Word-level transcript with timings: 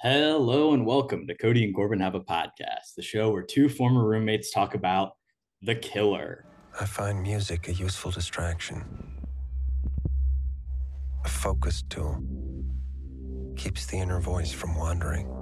Hello 0.00 0.74
and 0.74 0.86
welcome 0.86 1.26
to 1.26 1.36
Kody 1.36 1.64
and 1.64 1.74
Korbin 1.74 2.00
Have 2.00 2.14
a 2.14 2.20
Podcast, 2.20 2.94
the 2.96 3.02
show 3.02 3.32
where 3.32 3.42
two 3.42 3.68
former 3.68 4.08
roommates 4.08 4.52
talk 4.52 4.76
about 4.76 5.14
the 5.62 5.74
killer. 5.74 6.44
I 6.80 6.84
find 6.84 7.20
music 7.20 7.66
a 7.66 7.72
useful 7.72 8.12
distraction, 8.12 8.84
a 11.24 11.28
focus 11.28 11.82
tool. 11.90 12.22
Keeps 13.56 13.86
the 13.86 13.96
inner 13.96 14.20
voice 14.20 14.52
from 14.52 14.76
wandering. 14.76 15.37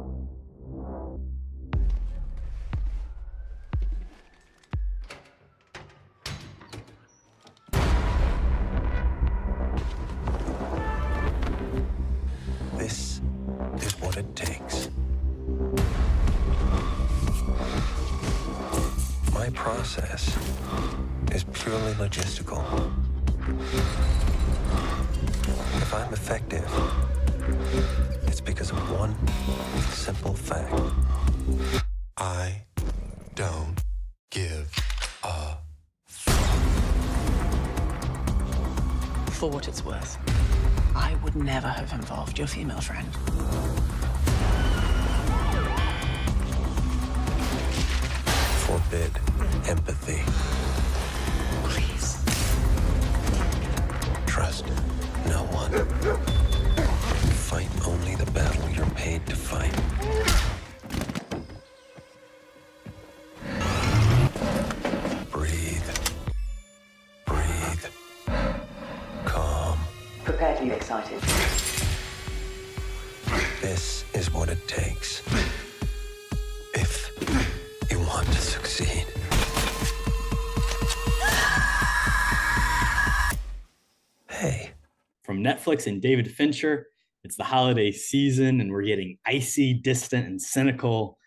Netflix 85.67 85.86
and 85.86 86.00
David 86.00 86.31
Fincher, 86.31 86.86
it's 87.25 87.36
the 87.36 87.45
holiday 87.45 87.91
season 87.91 88.61
and 88.61 88.70
we're 88.70 88.83
getting 88.83 89.19
icy, 89.27 89.75
distant, 89.75 90.27
and 90.27 90.41
cynical 90.41 91.19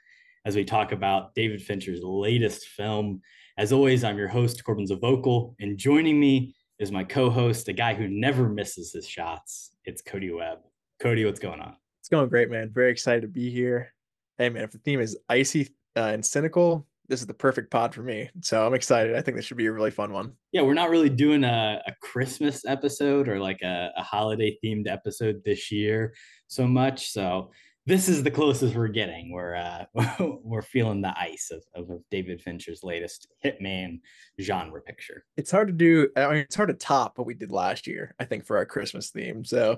as 0.45 0.55
we 0.55 0.63
talk 0.63 0.93
about 0.93 1.35
David 1.35 1.61
Fincher's 1.61 1.99
latest 2.01 2.67
film. 2.67 3.21
As 3.57 3.73
always, 3.73 4.03
I'm 4.03 4.17
your 4.17 4.29
host, 4.29 4.63
Korbin 4.63 4.87
Zvokel, 4.87 5.55
and 5.59 5.77
joining 5.77 6.19
me 6.19 6.55
is 6.79 6.91
my 6.91 7.03
co 7.03 7.29
host, 7.29 7.67
a 7.67 7.73
guy 7.73 7.93
who 7.93 8.07
never 8.07 8.47
misses 8.47 8.93
his 8.93 9.05
shots. 9.05 9.75
It's 9.83 10.01
Kody 10.01 10.33
Webb. 10.33 10.59
Kody, 11.01 11.25
what's 11.25 11.41
going 11.41 11.59
on? 11.59 11.75
It's 11.99 12.09
going 12.09 12.29
great, 12.29 12.49
man. 12.49 12.71
Very 12.73 12.91
excited 12.91 13.21
to 13.21 13.27
be 13.27 13.49
here. 13.49 13.93
Hey, 14.37 14.47
man, 14.49 14.63
if 14.63 14.71
the 14.71 14.77
theme 14.77 15.01
is 15.01 15.17
icy 15.27 15.75
uh, 15.97 16.11
and 16.13 16.25
cynical, 16.25 16.87
this 17.09 17.21
is 17.21 17.27
the 17.27 17.33
perfect 17.33 17.71
pod 17.71 17.93
for 17.93 18.03
me. 18.03 18.29
So 18.41 18.65
I'm 18.65 18.73
excited. 18.73 19.15
I 19.15 19.21
think 19.21 19.35
this 19.35 19.45
should 19.45 19.57
be 19.57 19.65
a 19.65 19.71
really 19.71 19.91
fun 19.91 20.13
one. 20.13 20.33
Yeah, 20.51 20.61
we're 20.61 20.75
not 20.75 20.91
really 20.91 21.09
doing 21.09 21.43
a, 21.43 21.81
a 21.85 21.93
Christmas 22.01 22.63
episode 22.65 23.27
or 23.27 23.39
like 23.39 23.61
a, 23.63 23.91
a 23.97 24.03
holiday 24.03 24.57
themed 24.63 24.87
episode 24.87 25.41
this 25.43 25.71
year 25.71 26.13
so 26.47 26.67
much. 26.67 27.11
So 27.11 27.51
this 27.85 28.07
is 28.07 28.21
the 28.21 28.29
closest 28.29 28.75
we're 28.75 28.87
getting. 28.87 29.31
We're 29.31 29.55
uh, 29.55 29.85
we're 30.43 30.61
feeling 30.61 31.01
the 31.01 31.13
ice 31.19 31.51
of, 31.51 31.63
of, 31.73 31.89
of 31.89 32.01
David 32.11 32.41
Fincher's 32.41 32.83
latest 32.83 33.27
hitman 33.43 34.01
genre 34.39 34.79
picture. 34.79 35.25
It's 35.37 35.49
hard 35.49 35.69
to 35.69 35.73
do. 35.73 36.09
I 36.15 36.27
mean, 36.27 36.37
it's 36.37 36.55
hard 36.55 36.69
to 36.69 36.75
top 36.75 37.17
what 37.17 37.25
we 37.25 37.33
did 37.33 37.51
last 37.51 37.87
year. 37.87 38.13
I 38.19 38.25
think 38.25 38.45
for 38.45 38.57
our 38.57 38.65
Christmas 38.65 39.09
theme. 39.09 39.43
So. 39.43 39.77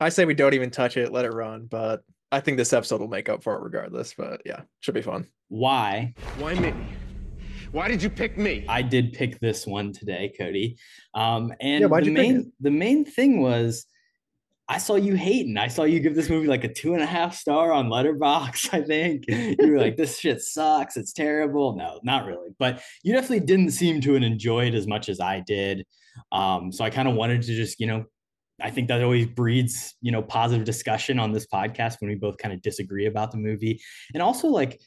I 0.00 0.08
say 0.08 0.24
we 0.24 0.34
don't 0.34 0.54
even 0.54 0.70
touch 0.70 0.96
it. 0.96 1.12
Let 1.12 1.24
it 1.24 1.32
run. 1.32 1.66
But 1.70 2.02
I 2.34 2.40
think 2.40 2.56
this 2.56 2.72
episode 2.72 3.00
will 3.00 3.08
make 3.08 3.28
up 3.28 3.44
for 3.44 3.54
it 3.54 3.62
regardless. 3.62 4.14
But 4.14 4.42
yeah, 4.44 4.62
should 4.80 4.94
be 4.94 5.02
fun. 5.02 5.28
Why? 5.48 6.14
Why 6.38 6.54
me? 6.54 6.74
Why 7.70 7.86
did 7.88 8.02
you 8.02 8.10
pick 8.10 8.36
me? 8.36 8.64
I 8.68 8.82
did 8.82 9.12
pick 9.12 9.38
this 9.38 9.66
one 9.66 9.92
today, 9.92 10.34
Kody. 10.38 10.76
Um, 11.14 11.52
and 11.60 11.82
Yeah, 11.82 12.00
the 12.00 12.10
main 12.10 12.52
the 12.60 12.70
main 12.70 13.04
thing 13.04 13.40
was 13.40 13.86
I 14.68 14.78
saw 14.78 14.96
you 14.96 15.14
hating. 15.14 15.58
I 15.58 15.68
saw 15.68 15.84
you 15.84 16.00
give 16.00 16.16
this 16.16 16.28
movie 16.28 16.48
like 16.48 16.64
a 16.64 16.72
two 16.72 16.94
and 16.94 17.02
a 17.02 17.06
half 17.06 17.36
star 17.36 17.70
on 17.70 17.88
Letterboxd. 17.88 18.70
I 18.72 18.82
think 18.82 19.24
you 19.28 19.72
were 19.72 19.78
like, 19.78 19.96
"This 19.96 20.18
shit 20.18 20.40
sucks. 20.40 20.96
It's 20.96 21.12
terrible." 21.12 21.76
No, 21.76 22.00
not 22.02 22.26
really. 22.26 22.50
But 22.58 22.82
you 23.04 23.12
definitely 23.12 23.46
didn't 23.46 23.70
seem 23.70 24.00
to 24.00 24.16
enjoy 24.16 24.66
it 24.66 24.74
as 24.74 24.88
much 24.88 25.08
as 25.08 25.20
I 25.20 25.40
did. 25.40 25.86
Um, 26.32 26.72
so 26.72 26.84
I 26.84 26.90
kind 26.90 27.08
of 27.08 27.14
wanted 27.14 27.42
to 27.42 27.54
just, 27.54 27.80
you 27.80 27.86
know, 27.86 28.04
I 28.60 28.70
think 28.70 28.88
that 28.88 29.02
always 29.02 29.26
breeds, 29.26 29.94
you 30.00 30.12
know, 30.12 30.22
positive 30.22 30.64
discussion 30.64 31.18
on 31.18 31.32
this 31.32 31.46
podcast 31.46 32.00
when 32.00 32.10
we 32.10 32.16
both 32.16 32.38
kind 32.38 32.54
of 32.54 32.62
disagree 32.62 33.06
about 33.06 33.30
the 33.32 33.38
movie, 33.38 33.80
and 34.12 34.22
also 34.22 34.48
like 34.48 34.80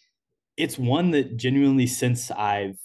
it's 0.57 0.77
one 0.77 1.11
that 1.11 1.37
genuinely 1.37 1.87
since 1.87 2.31
I've 2.31 2.77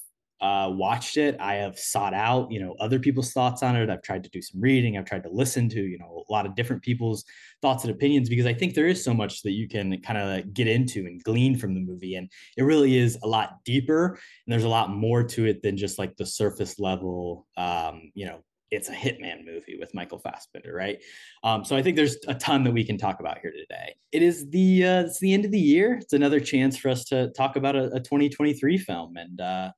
uh, 0.43 0.69
watched 0.69 1.17
it, 1.17 1.37
I 1.39 1.55
have 1.55 1.79
sought 1.79 2.15
out, 2.15 2.51
you 2.51 2.61
know, 2.61 2.75
other 2.81 2.99
people's 2.99 3.33
thoughts 3.33 3.63
on 3.63 3.77
it. 3.77 3.89
I've 3.89 4.03
tried 4.03 4.25
to 4.25 4.31
do 4.31 4.43
some 4.43 4.61
reading. 4.61 4.99
I've 4.99 5.05
tried 5.05 5.23
to 5.23 5.31
listen 5.31 5.69
to, 5.69 5.81
you 5.81 5.99
know, 5.99 6.25
a 6.29 6.33
lot 6.33 6.47
of 6.47 6.57
different 6.57 6.83
people's 6.83 7.25
thoughts 7.63 7.85
and 7.85 7.93
opinions 7.93 8.29
because 8.29 8.45
I 8.45 8.53
think 8.53 8.75
there 8.75 8.89
is 8.89 9.03
so 9.03 9.15
much 9.15 9.43
that 9.43 9.53
you 9.53 9.69
can 9.69 10.03
kind 10.03 10.19
of 10.19 10.53
get 10.53 10.67
into 10.67 11.07
and 11.07 11.23
glean 11.23 11.57
from 11.57 11.75
the 11.75 11.81
movie, 11.81 12.17
and 12.17 12.29
it 12.57 12.65
really 12.65 12.99
is 12.99 13.17
a 13.23 13.29
lot 13.29 13.65
deeper. 13.65 14.19
And 14.47 14.53
there's 14.53 14.65
a 14.65 14.69
lot 14.69 14.91
more 14.91 15.23
to 15.23 15.47
it 15.47 15.63
than 15.63 15.77
just 15.77 15.97
like 15.97 16.17
the 16.17 16.27
surface 16.27 16.81
level, 16.81 17.47
um, 17.57 18.11
you 18.15 18.27
know. 18.27 18.43
It's 18.73 18.89
a 18.89 18.95
hitman 18.95 19.45
movie 19.45 19.77
with 19.79 19.93
Michael 19.93 20.19
Fassbender, 20.19 20.75
right? 20.75 20.99
Um, 21.45 21.63
so 21.63 21.77
I 21.77 21.83
think 21.83 21.95
there's 21.95 22.17
a 22.27 22.35
ton 22.35 22.65
that 22.65 22.73
we 22.73 22.85
can 22.85 22.97
talk 22.97 23.21
about 23.21 23.39
here 23.39 23.53
today. 23.53 23.95
It 24.13 24.23
is 24.23 24.49
the 24.49 24.87
uh, 24.87 25.03
it's 25.03 25.21
the 25.21 25.35
end 25.35 25.45
of 25.45 25.51
the 25.51 25.61
year. 25.61 25.99
It's 26.01 26.15
another 26.15 26.41
chance 26.41 26.79
for 26.79 26.89
us 26.89 27.05
to 27.07 27.31
talk 27.37 27.57
about 27.57 27.77
a, 27.77 27.93
a 27.93 28.01
2023 28.01 28.79
film, 28.79 29.19
and 29.19 29.39
uh, 29.43 29.73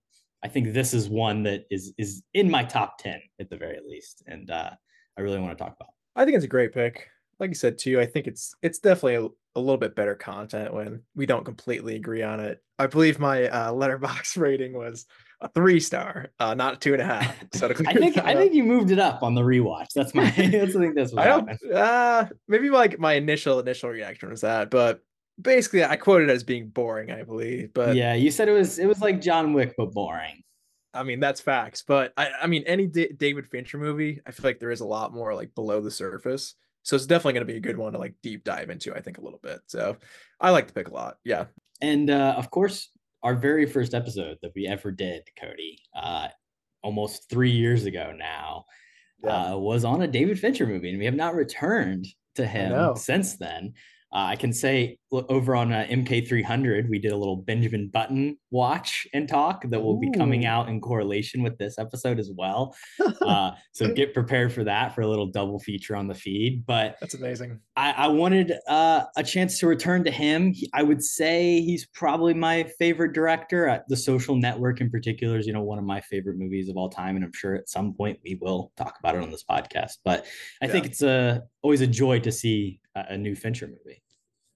I 0.45 0.49
think 0.49 0.73
this 0.73 0.95
is 0.95 1.09
one 1.09 1.43
that 1.43 1.65
is 1.73 1.93
is 1.99 2.23
in 2.35 2.49
my 2.49 2.63
top 2.63 2.99
10 2.99 3.21
at 3.41 3.51
the 3.51 3.57
very 3.57 3.81
least, 3.85 4.23
and 4.29 4.49
uh, 4.49 4.71
I 5.19 5.21
really 5.23 5.41
want 5.41 5.59
to 5.59 5.63
talk 5.65 5.75
about. 5.75 5.91
I 6.15 6.25
think 6.25 6.37
it's 6.37 6.45
a 6.45 6.49
great 6.49 6.73
pick. 6.73 7.09
Like 7.41 7.51
you 7.51 7.57
said 7.57 7.79
too, 7.79 8.01
I 8.01 8.07
think 8.07 8.29
it's 8.29 8.55
it's 8.63 8.79
definitely 8.79 9.17
a, 9.17 9.59
a 9.59 9.61
little 9.61 9.77
bit 9.77 9.97
better 9.97 10.15
content 10.15 10.73
when 10.73 11.03
we 11.17 11.27
don't 11.27 11.45
completely 11.45 11.97
agree 11.97 12.23
on 12.23 12.39
it. 12.39 12.63
I 12.79 12.87
believe 12.87 13.19
my 13.19 13.49
uh, 13.49 13.73
Letterboxd 13.73 14.37
rating 14.41 14.75
was 14.75 15.07
a 15.41 15.49
three 15.49 15.81
star, 15.81 16.31
uh, 16.39 16.55
not 16.55 16.75
a 16.75 16.77
two 16.77 16.93
and 16.93 17.03
a 17.03 17.05
half. 17.05 17.37
So 17.55 17.69
to 17.69 17.89
I 17.89 17.95
think 17.95 18.19
I 18.19 18.35
think 18.35 18.55
you 18.55 18.65
moved 18.65 18.91
it 18.91 18.99
up 18.99 19.23
on 19.23 19.35
the 19.35 19.43
rewatch. 19.43 19.89
That's 19.95 20.15
my. 20.15 20.25
that's, 20.37 20.77
I 20.77 20.81
think 20.81 20.95
that's 20.95 21.13
what 21.13 21.23
I 21.23 21.29
don't. 21.29 21.49
happened. 21.49 21.73
Uh, 21.73 22.27
maybe 22.49 22.71
like 22.71 22.99
my 22.99 23.15
initial 23.15 23.61
initial 23.61 23.91
reaction 23.91 24.31
was 24.31 24.41
that, 24.41 24.71
but 24.71 25.01
basically 25.41 25.85
I 25.85 25.97
quoted 25.97 26.31
it 26.31 26.33
as 26.33 26.45
being 26.45 26.69
boring. 26.69 27.11
I 27.11 27.23
believe, 27.23 27.73
but 27.75 27.95
yeah, 27.97 28.15
you 28.15 28.31
said 28.31 28.49
it 28.49 28.53
was 28.53 28.79
it 28.79 28.87
was 28.87 29.01
like 29.01 29.21
John 29.21 29.53
Wick 29.53 29.75
but 29.77 29.93
boring. 29.93 30.43
I 30.93 31.03
mean 31.03 31.21
that's 31.21 31.41
facts. 31.41 31.83
But 31.87 32.13
I, 32.17 32.31
I 32.43 32.47
mean 32.47 32.65
any 32.67 32.87
D- 32.87 33.13
David 33.17 33.47
Fincher 33.47 33.79
movie, 33.79 34.21
I 34.27 34.31
feel 34.31 34.45
like 34.45 34.61
there 34.61 34.71
is 34.71 34.81
a 34.81 34.87
lot 34.87 35.13
more 35.13 35.35
like 35.35 35.55
below 35.55 35.81
the 35.81 35.91
surface. 35.91 36.55
So 36.83 36.97
it's 36.97 37.07
definitely 37.07 37.33
going 37.33 37.47
to 37.47 37.53
be 37.53 37.57
a 37.57 37.61
good 37.61 37.79
one 37.79 37.95
to 37.95 37.99
like 37.99 38.15
deep 38.23 38.45
dive 38.45 38.69
into. 38.69 38.95
I 38.95 39.01
think 39.01 39.19
a 39.19 39.23
little 39.23 39.41
bit. 39.43 39.61
So 39.67 39.97
I 40.39 40.51
like 40.51 40.67
the 40.67 40.75
pick 40.75 40.89
a 40.89 40.95
lot. 40.95 41.17
Yeah. 41.25 41.47
And 41.81 42.11
uh, 42.11 42.35
of 42.37 42.51
course, 42.51 42.91
our 43.25 43.35
very 43.35 43.67
first 43.67 43.95
episode 43.95 44.39
that 44.43 44.53
we 44.55 44.67
ever 44.69 44.93
did, 44.93 45.23
Kody, 45.41 45.79
uh, 45.97 46.29
almost 46.83 47.29
three 47.31 47.51
years 47.51 47.87
ago 47.87 48.13
now, 48.17 48.67
Yeah. 49.25 49.55
uh, 49.55 49.57
was 49.57 49.85
on 49.85 50.03
a 50.03 50.07
David 50.07 50.39
Fincher 50.39 50.67
movie, 50.67 50.91
and 50.91 50.99
we 50.99 51.07
have 51.07 51.15
not 51.15 51.35
returned 51.35 52.07
to 52.35 52.47
him 52.47 52.71
since 52.97 53.37
then. 53.37 53.73
Uh, 54.15 54.27
I 54.31 54.37
can 54.37 54.53
say 54.53 54.99
over 55.11 55.57
on 55.57 55.73
uh, 55.73 55.87
MK300, 55.89 56.89
we 56.89 56.99
did 56.99 57.13
a 57.13 57.17
little 57.17 57.37
Benjamin 57.37 57.89
Button 57.89 58.37
watch 58.51 59.07
and 59.13 59.29
talk 59.29 59.69
that 59.71 59.81
will 59.81 59.99
be 59.99 60.11
coming 60.13 60.45
out 60.45 60.69
in 60.69 60.81
correlation 60.81 61.43
with 61.43 61.59
this 61.59 61.79
episode 61.79 62.19
as 62.19 62.31
well. 62.37 62.75
Uh, 63.25 63.53
so 63.73 63.91
get 63.91 64.13
prepared 64.13 64.53
for 64.53 64.65
that 64.65 64.95
for 64.95 65.01
a 65.01 65.07
little 65.07 65.27
double 65.27 65.59
feature 65.59 65.97
on 65.97 66.09
the 66.09 66.15
feed. 66.15 66.65
But 66.67 66.97
That's 67.01 67.15
amazing. 67.15 67.59
I, 67.75 67.93
I 67.93 68.09
wanted 68.09 68.53
uh, 68.69 69.05
a 69.17 69.23
chance 69.23 69.59
to 69.61 69.67
return 69.67 70.05
to 70.05 70.11
him. 70.11 70.53
He- 70.53 70.69
I 70.75 70.83
would 70.83 71.03
say 71.03 71.61
he's 71.63 71.87
probably 71.87 72.35
my 72.35 72.65
favorite 72.79 73.15
director. 73.15 73.69
Uh, 73.69 73.79
the 73.89 73.97
Social 73.97 74.37
Network, 74.37 74.81
in 74.83 74.91
particular, 74.91 75.39
is 75.39 75.47
you 75.47 75.53
know 75.55 75.63
one 75.63 75.79
of 75.79 75.85
my 75.85 76.01
favorite 76.03 76.37
movies 76.37 76.69
of 76.69 76.77
all 76.77 76.91
time, 76.91 77.17
and 77.17 77.25
I'm 77.25 77.33
sure 77.33 77.55
at 77.55 77.69
some 77.69 77.95
point 77.95 78.19
we 78.25 78.37
will 78.41 78.73
talk 78.77 78.99
about 78.99 79.15
it 79.15 79.23
on 79.23 79.31
this 79.31 79.45
podcast. 79.45 79.99
But 80.05 80.27
I 80.61 80.67
think 80.67 80.85
it's 80.87 81.03
a 81.03 81.43
always 81.63 81.81
a 81.81 81.87
joy 81.87 82.21
to 82.21 82.31
see 82.33 82.81
a, 82.95 83.05
a 83.11 83.17
new 83.17 83.35
Fincher 83.35 83.67
movie. 83.67 84.03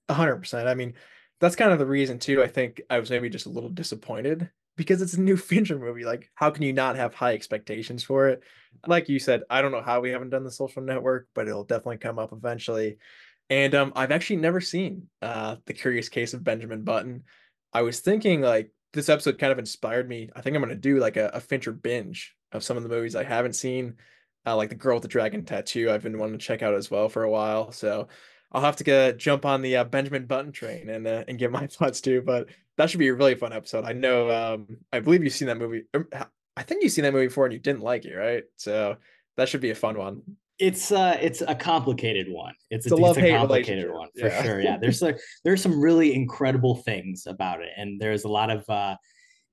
Hundred 0.09 0.37
percent. 0.37 0.67
I 0.67 0.75
mean, 0.75 0.93
that's 1.39 1.55
kind 1.55 1.71
of 1.71 1.79
the 1.79 1.85
reason 1.85 2.19
too. 2.19 2.43
I 2.43 2.47
think 2.47 2.81
I 2.89 2.99
was 2.99 3.09
maybe 3.09 3.29
just 3.29 3.45
a 3.45 3.49
little 3.49 3.69
disappointed 3.69 4.49
because 4.75 5.01
it's 5.01 5.13
a 5.13 5.21
new 5.21 5.37
Fincher 5.37 5.77
movie. 5.77 6.05
Like, 6.05 6.29
how 6.35 6.49
can 6.49 6.63
you 6.63 6.73
not 6.73 6.95
have 6.95 7.13
high 7.13 7.33
expectations 7.33 8.03
for 8.03 8.29
it? 8.29 8.43
Like 8.87 9.09
you 9.09 9.19
said, 9.19 9.43
I 9.49 9.61
don't 9.61 9.71
know 9.71 9.81
how 9.81 9.99
we 9.99 10.11
haven't 10.11 10.29
done 10.29 10.43
the 10.43 10.51
social 10.51 10.81
network, 10.81 11.27
but 11.35 11.47
it'll 11.47 11.63
definitely 11.63 11.97
come 11.97 12.19
up 12.19 12.33
eventually. 12.33 12.97
And 13.49 13.73
um, 13.73 13.93
I've 13.95 14.11
actually 14.11 14.37
never 14.37 14.61
seen 14.61 15.07
uh, 15.21 15.57
the 15.65 15.73
Curious 15.73 16.07
Case 16.07 16.33
of 16.33 16.43
Benjamin 16.43 16.83
Button. 16.83 17.23
I 17.73 17.81
was 17.81 17.99
thinking 17.99 18.41
like 18.41 18.71
this 18.93 19.09
episode 19.09 19.37
kind 19.37 19.51
of 19.51 19.59
inspired 19.59 20.07
me. 20.07 20.29
I 20.35 20.41
think 20.41 20.55
I'm 20.55 20.61
gonna 20.61 20.75
do 20.75 20.99
like 20.99 21.17
a, 21.17 21.29
a 21.33 21.39
Fincher 21.39 21.71
binge 21.71 22.35
of 22.51 22.63
some 22.63 22.77
of 22.77 22.83
the 22.83 22.89
movies 22.89 23.15
I 23.15 23.23
haven't 23.23 23.53
seen, 23.53 23.95
uh, 24.45 24.55
like 24.55 24.69
The 24.69 24.75
Girl 24.75 24.95
with 24.95 25.03
the 25.03 25.07
Dragon 25.07 25.45
Tattoo. 25.45 25.91
I've 25.91 26.03
been 26.03 26.17
wanting 26.17 26.37
to 26.37 26.45
check 26.45 26.61
out 26.61 26.73
as 26.73 26.89
well 26.89 27.09
for 27.09 27.23
a 27.23 27.29
while. 27.29 27.71
So 27.71 28.07
I'll 28.51 28.61
have 28.61 28.77
to 28.77 28.83
get, 28.83 29.17
jump 29.17 29.45
on 29.45 29.61
the 29.61 29.77
uh, 29.77 29.83
Benjamin 29.83 30.25
Button 30.25 30.51
train 30.51 30.89
and 30.89 31.05
uh, 31.07 31.23
and 31.27 31.37
give 31.37 31.51
my 31.51 31.67
thoughts 31.71 32.01
too. 32.01 32.21
But 32.21 32.47
that 32.77 32.89
should 32.89 32.99
be 32.99 33.09
a 33.09 33.13
really 33.13 33.35
fun 33.35 33.53
episode. 33.53 33.85
I 33.85 33.93
know. 33.93 34.29
Um, 34.31 34.77
I 34.91 34.99
believe 34.99 35.23
you've 35.23 35.33
seen 35.33 35.47
that 35.47 35.57
movie. 35.57 35.83
Um, 35.93 36.07
I 36.57 36.63
think 36.63 36.83
you've 36.83 36.91
seen 36.91 37.03
that 37.03 37.13
movie 37.13 37.27
before 37.27 37.45
and 37.45 37.53
you 37.53 37.59
didn't 37.59 37.81
like 37.81 38.05
it, 38.05 38.15
right? 38.15 38.43
So 38.57 38.97
that 39.37 39.47
should 39.49 39.61
be 39.61 39.69
a 39.69 39.75
fun 39.75 39.97
one. 39.97 40.21
It's 40.57 40.91
uh 40.91 41.17
it's 41.21 41.41
a 41.41 41.55
complicated 41.55 42.27
one. 42.29 42.53
It's, 42.69 42.85
It's 42.85 42.91
a 42.91 42.95
a, 42.95 42.97
love-hate 42.97 43.31
complicated 43.37 43.89
one 43.89 44.09
for 44.19 44.27
Yeah. 44.27 44.43
sure. 44.43 44.59
Yeah. 44.59 44.77
There's 44.81 45.01
like 45.01 45.17
there's 45.45 45.61
some 45.61 45.79
really 45.79 46.13
incredible 46.13 46.75
things 46.75 47.27
about 47.27 47.61
it. 47.61 47.69
And 47.77 47.99
there's 47.99 48.25
a 48.25 48.27
lot 48.27 48.49
of 48.49 48.69
uh 48.69 48.97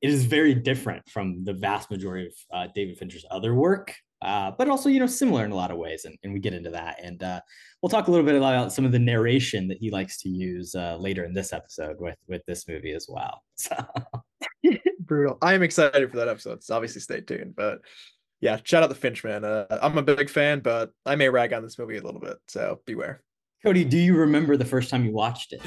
it 0.02 0.10
is 0.10 0.24
very 0.24 0.54
different 0.54 1.08
from 1.08 1.44
the 1.44 1.52
vast 1.52 1.90
majority 1.90 2.26
of 2.26 2.32
uh, 2.52 2.66
David 2.74 2.98
Fincher's 2.98 3.24
other 3.30 3.54
work. 3.54 3.94
Uh, 4.26 4.50
but 4.58 4.68
also, 4.68 4.88
you 4.88 4.98
know, 4.98 5.06
similar 5.06 5.44
in 5.44 5.52
a 5.52 5.56
lot 5.56 5.70
of 5.70 5.78
ways, 5.78 6.04
and, 6.04 6.18
and 6.24 6.32
we 6.32 6.40
get 6.40 6.52
into 6.52 6.70
that, 6.70 6.98
and 7.02 7.22
uh, 7.22 7.40
we'll 7.80 7.88
talk 7.88 8.08
a 8.08 8.10
little 8.10 8.26
bit 8.26 8.34
about 8.34 8.72
some 8.72 8.84
of 8.84 8.90
the 8.90 8.98
narration 8.98 9.68
that 9.68 9.78
he 9.78 9.90
likes 9.90 10.20
to 10.22 10.28
use 10.28 10.74
uh, 10.74 10.96
later 10.96 11.24
in 11.24 11.32
this 11.32 11.52
episode 11.52 11.96
with 12.00 12.16
with 12.26 12.42
this 12.46 12.66
movie 12.68 12.92
as 12.92 13.06
well. 13.08 13.42
So 13.58 13.74
Brutal. 15.00 15.38
I 15.40 15.54
am 15.54 15.62
excited 15.62 16.10
for 16.10 16.16
that 16.18 16.28
episode. 16.28 16.62
So 16.62 16.74
obviously 16.74 17.00
stay 17.00 17.20
tuned. 17.20 17.54
But 17.56 17.78
yeah, 18.40 18.58
shout 18.64 18.82
out 18.82 18.88
the 18.88 18.94
Finch 18.94 19.24
man. 19.24 19.44
Uh, 19.44 19.66
I'm 19.80 19.96
a 19.96 20.02
big 20.02 20.28
fan, 20.28 20.60
but 20.60 20.90
I 21.06 21.16
may 21.16 21.28
rag 21.28 21.52
on 21.52 21.62
this 21.62 21.78
movie 21.78 21.96
a 21.96 22.02
little 22.02 22.20
bit. 22.20 22.36
So 22.48 22.80
beware. 22.84 23.22
Kody, 23.64 23.88
do 23.88 23.96
you 23.96 24.14
remember 24.14 24.56
the 24.56 24.64
first 24.64 24.90
time 24.90 25.04
you 25.04 25.12
watched 25.12 25.52
it? 25.52 25.62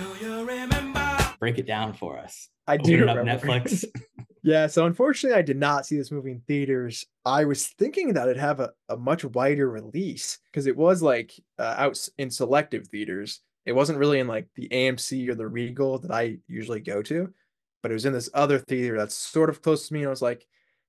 Break 1.39 1.57
it 1.57 1.65
down 1.65 1.93
for 1.93 2.17
us. 2.19 2.49
I 2.67 2.75
Open 2.75 2.85
do 2.85 3.03
it 3.03 3.09
up 3.09 3.17
remember. 3.17 3.47
Netflix. 3.47 3.85
Yeah, 4.41 4.67
so 4.67 4.85
unfortunately, 4.85 5.37
I 5.37 5.41
did 5.41 5.57
not 5.57 5.85
see 5.85 5.97
this 5.97 6.11
movie 6.11 6.31
in 6.31 6.41
theaters. 6.41 7.05
I 7.25 7.45
was 7.45 7.67
thinking 7.67 8.13
that 8.13 8.27
it'd 8.27 8.41
have 8.41 8.59
a, 8.59 8.71
a 8.87 8.95
much 8.95 9.25
wider 9.25 9.69
release 9.69 10.39
because 10.45 10.65
it 10.65 10.77
was 10.77 11.01
like 11.01 11.33
uh, 11.57 11.75
out 11.77 12.07
in 12.17 12.31
selective 12.31 12.87
theaters. 12.87 13.41
It 13.65 13.73
wasn't 13.73 13.99
really 13.99 14.19
in 14.19 14.27
like 14.27 14.47
the 14.55 14.69
AMC 14.69 15.27
or 15.29 15.35
the 15.35 15.47
Regal 15.47 15.99
that 15.99 16.11
I 16.11 16.37
usually 16.47 16.79
go 16.79 17.01
to, 17.03 17.33
but 17.81 17.91
it 17.91 17.93
was 17.93 18.05
in 18.05 18.13
this 18.13 18.29
other 18.33 18.59
theater 18.59 18.97
that's 18.97 19.15
sort 19.15 19.49
of 19.49 19.61
close 19.61 19.87
to 19.87 19.93
me. 19.93 19.99
And 19.99 20.07
I 20.07 20.11
was 20.11 20.21
like, 20.21 20.45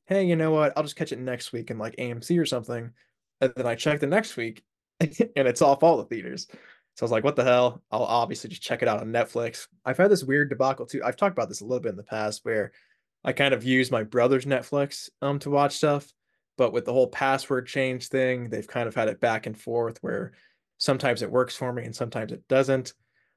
hey, 0.06 0.24
you 0.24 0.36
know 0.36 0.52
what? 0.52 0.72
I'll 0.76 0.84
just 0.84 0.96
catch 0.96 1.12
it 1.12 1.18
next 1.18 1.52
week 1.52 1.70
in 1.70 1.78
like 1.78 1.96
AMC 1.96 2.38
or 2.40 2.46
something. 2.46 2.90
And 3.40 3.52
then 3.56 3.66
I 3.66 3.74
checked 3.74 4.00
the 4.00 4.06
next 4.06 4.36
week 4.36 4.62
and 5.00 5.12
it's 5.36 5.62
off 5.62 5.82
all 5.82 5.96
the 5.96 6.04
theaters. 6.04 6.46
So 6.96 7.04
I 7.04 7.06
was 7.06 7.12
like, 7.12 7.24
what 7.24 7.36
the 7.36 7.44
hell? 7.44 7.82
I'll 7.90 8.04
obviously 8.04 8.50
just 8.50 8.62
check 8.62 8.82
it 8.82 8.88
out 8.88 9.00
on 9.00 9.12
Netflix. 9.12 9.68
I've 9.84 9.96
had 9.96 10.10
this 10.10 10.24
weird 10.24 10.50
debacle 10.50 10.86
too. 10.86 11.02
I've 11.04 11.16
talked 11.16 11.36
about 11.36 11.48
this 11.48 11.60
a 11.60 11.64
little 11.64 11.80
bit 11.80 11.90
in 11.90 11.96
the 11.96 12.02
past 12.02 12.44
where 12.44 12.72
I 13.24 13.32
kind 13.32 13.54
of 13.54 13.64
use 13.64 13.90
my 13.90 14.02
brother's 14.02 14.46
Netflix 14.46 15.10
um 15.22 15.38
to 15.40 15.50
watch 15.50 15.76
stuff, 15.76 16.12
but 16.56 16.72
with 16.72 16.84
the 16.84 16.92
whole 16.92 17.08
password 17.08 17.66
change 17.66 18.08
thing, 18.08 18.48
they've 18.48 18.66
kind 18.66 18.88
of 18.88 18.94
had 18.94 19.08
it 19.08 19.20
back 19.20 19.46
and 19.46 19.58
forth 19.58 19.98
where 20.02 20.32
sometimes 20.78 21.22
it 21.22 21.30
works 21.30 21.56
for 21.56 21.72
me 21.72 21.84
and 21.84 21.94
sometimes 21.94 22.32
it 22.32 22.46
doesn't. 22.48 22.94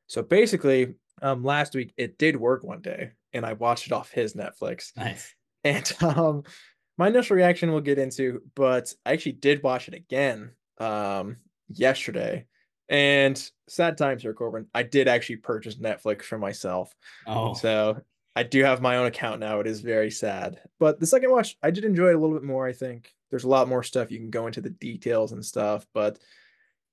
So 0.08 0.22
basically, 0.22 0.96
um 1.22 1.44
last 1.44 1.76
week 1.76 1.94
it 1.98 2.18
did 2.18 2.36
work 2.36 2.64
one 2.64 2.82
day 2.82 3.12
and 3.34 3.46
I 3.46 3.54
watched 3.54 3.88
it 3.88 3.94
off 3.94 4.12
his 4.12 4.34
Netflix. 4.34 4.96
nice. 4.96 5.34
And 5.64 5.92
um 6.02 6.44
my 6.98 7.08
initial 7.08 7.36
reaction 7.36 7.72
we'll 7.72 7.82
get 7.82 7.98
into, 8.00 8.42
but 8.56 8.94
I 9.06 9.14
actually 9.14 9.34
did 9.34 9.64
watch 9.64 9.88
it 9.88 9.94
again 9.94 10.52
um 10.80 11.38
yesterday. 11.68 12.46
And 12.90 13.42
sad 13.68 13.98
times 13.98 14.24
here, 14.24 14.34
Korbin. 14.34 14.68
I 14.74 14.84
did 14.84 15.08
actually 15.08 15.38
purchase 15.38 15.76
Netflix 15.78 16.24
for 16.24 16.38
myself. 16.38 16.94
Oh, 17.26 17.54
So 17.54 18.02
I 18.36 18.44
do 18.44 18.64
have 18.64 18.82
my 18.82 18.98
own 18.98 19.06
account 19.06 19.40
now. 19.40 19.60
It 19.60 19.68
is 19.68 19.82
very 19.82 20.10
sad. 20.10 20.60
But 20.80 21.00
the 21.00 21.06
second 21.06 21.32
watch, 21.32 21.56
I 21.62 21.72
did 21.72 21.86
enjoy 21.86 22.10
it 22.10 22.16
a 22.16 22.20
little 22.20 22.36
bit 22.36 22.44
more, 22.44 22.68
I 22.68 22.74
think. 22.74 23.14
There's 23.30 23.44
a 23.44 23.50
lot 23.50 23.68
more 23.68 23.84
stuff. 23.84 24.12
You 24.12 24.20
can 24.20 24.32
go 24.32 24.48
into 24.48 24.62
the 24.62 24.72
details 24.72 25.32
and 25.32 25.46
stuff, 25.46 25.86
but 25.94 26.20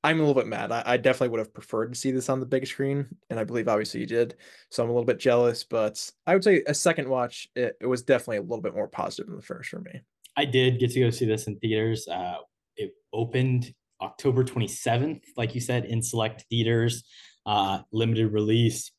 I'm 0.03 0.19
a 0.19 0.23
little 0.23 0.41
bit 0.41 0.49
mad. 0.49 0.73
I, 0.73 0.83
I 0.87 0.97
definitely 0.97 1.29
would 1.29 1.41
have 1.41 1.55
preferred 1.55 1.93
to 1.93 1.99
see 1.99 2.11
this 2.11 2.29
on 2.29 2.41
the 2.41 2.47
big 2.47 2.67
screen, 2.67 3.07
and 3.29 3.39
I 3.39 3.45
believe 3.45 3.69
obviously 3.69 4.01
you 4.01 4.07
did. 4.07 4.37
So 4.71 4.83
I'm 4.83 4.89
a 4.89 4.93
little 4.93 5.07
bit 5.07 5.19
jealous, 5.19 5.65
but 5.65 6.11
I 6.27 6.35
would 6.35 6.45
say 6.45 6.63
a 6.67 6.75
second 6.75 7.09
watch, 7.09 7.49
it, 7.55 7.77
it 7.81 7.87
was 7.87 8.03
definitely 8.03 8.39
a 8.39 8.43
little 8.43 8.63
bit 8.63 8.75
more 8.75 8.89
positive 8.89 9.27
than 9.27 9.37
the 9.37 9.43
first 9.43 9.71
for 9.71 9.81
me. 9.81 10.01
I 10.37 10.45
did 10.45 10.79
get 10.79 10.93
to 10.93 11.01
go 11.01 11.11
see 11.11 11.27
this 11.27 11.47
in 11.47 11.57
theaters. 11.57 12.09
Uh, 12.09 12.39
it 12.77 12.93
opened 13.13 13.75
October 14.01 14.45
27th, 14.45 15.23
like 15.37 15.55
you 15.55 15.61
said, 15.61 15.85
in 15.85 16.03
select 16.03 16.47
theaters, 16.49 17.05
uh, 17.45 17.81
limited 17.93 18.33
release. 18.33 18.93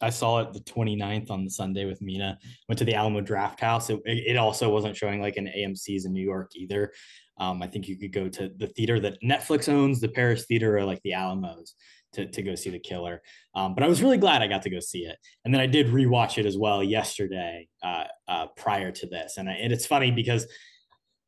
I 0.00 0.10
saw 0.10 0.40
it 0.40 0.52
the 0.52 0.60
29th 0.60 1.30
on 1.30 1.44
the 1.44 1.50
Sunday 1.50 1.84
with 1.84 2.02
Mina. 2.02 2.38
Went 2.68 2.78
to 2.78 2.84
the 2.84 2.94
Alamo 2.94 3.20
Drafthouse. 3.20 3.90
It, 3.90 4.00
it 4.04 4.36
also 4.36 4.70
wasn't 4.70 4.96
showing 4.96 5.20
like 5.20 5.36
an 5.36 5.46
AMC's 5.46 6.04
in 6.04 6.12
New 6.12 6.24
York 6.24 6.50
either. 6.54 6.92
Um, 7.38 7.62
I 7.62 7.66
think 7.66 7.88
you 7.88 7.98
could 7.98 8.12
go 8.12 8.28
to 8.28 8.50
the 8.56 8.68
theater 8.68 9.00
that 9.00 9.18
Netflix 9.22 9.68
owns, 9.68 10.00
the 10.00 10.08
Paris 10.08 10.46
Theater, 10.46 10.78
or 10.78 10.84
like 10.84 11.02
the 11.02 11.14
Alamos 11.14 11.74
to, 12.14 12.26
to 12.26 12.42
go 12.42 12.54
see 12.54 12.70
The 12.70 12.78
Killer. 12.78 13.22
Um, 13.54 13.74
but 13.74 13.82
I 13.82 13.88
was 13.88 14.02
really 14.02 14.18
glad 14.18 14.42
I 14.42 14.46
got 14.46 14.62
to 14.62 14.70
go 14.70 14.80
see 14.80 15.00
it. 15.00 15.16
And 15.44 15.52
then 15.52 15.60
I 15.60 15.66
did 15.66 15.88
rewatch 15.88 16.38
it 16.38 16.46
as 16.46 16.56
well 16.56 16.82
yesterday 16.82 17.68
uh, 17.82 18.04
uh, 18.28 18.46
prior 18.56 18.92
to 18.92 19.06
this. 19.06 19.36
And, 19.36 19.48
I, 19.48 19.54
and 19.54 19.72
it's 19.72 19.86
funny 19.86 20.10
because 20.10 20.46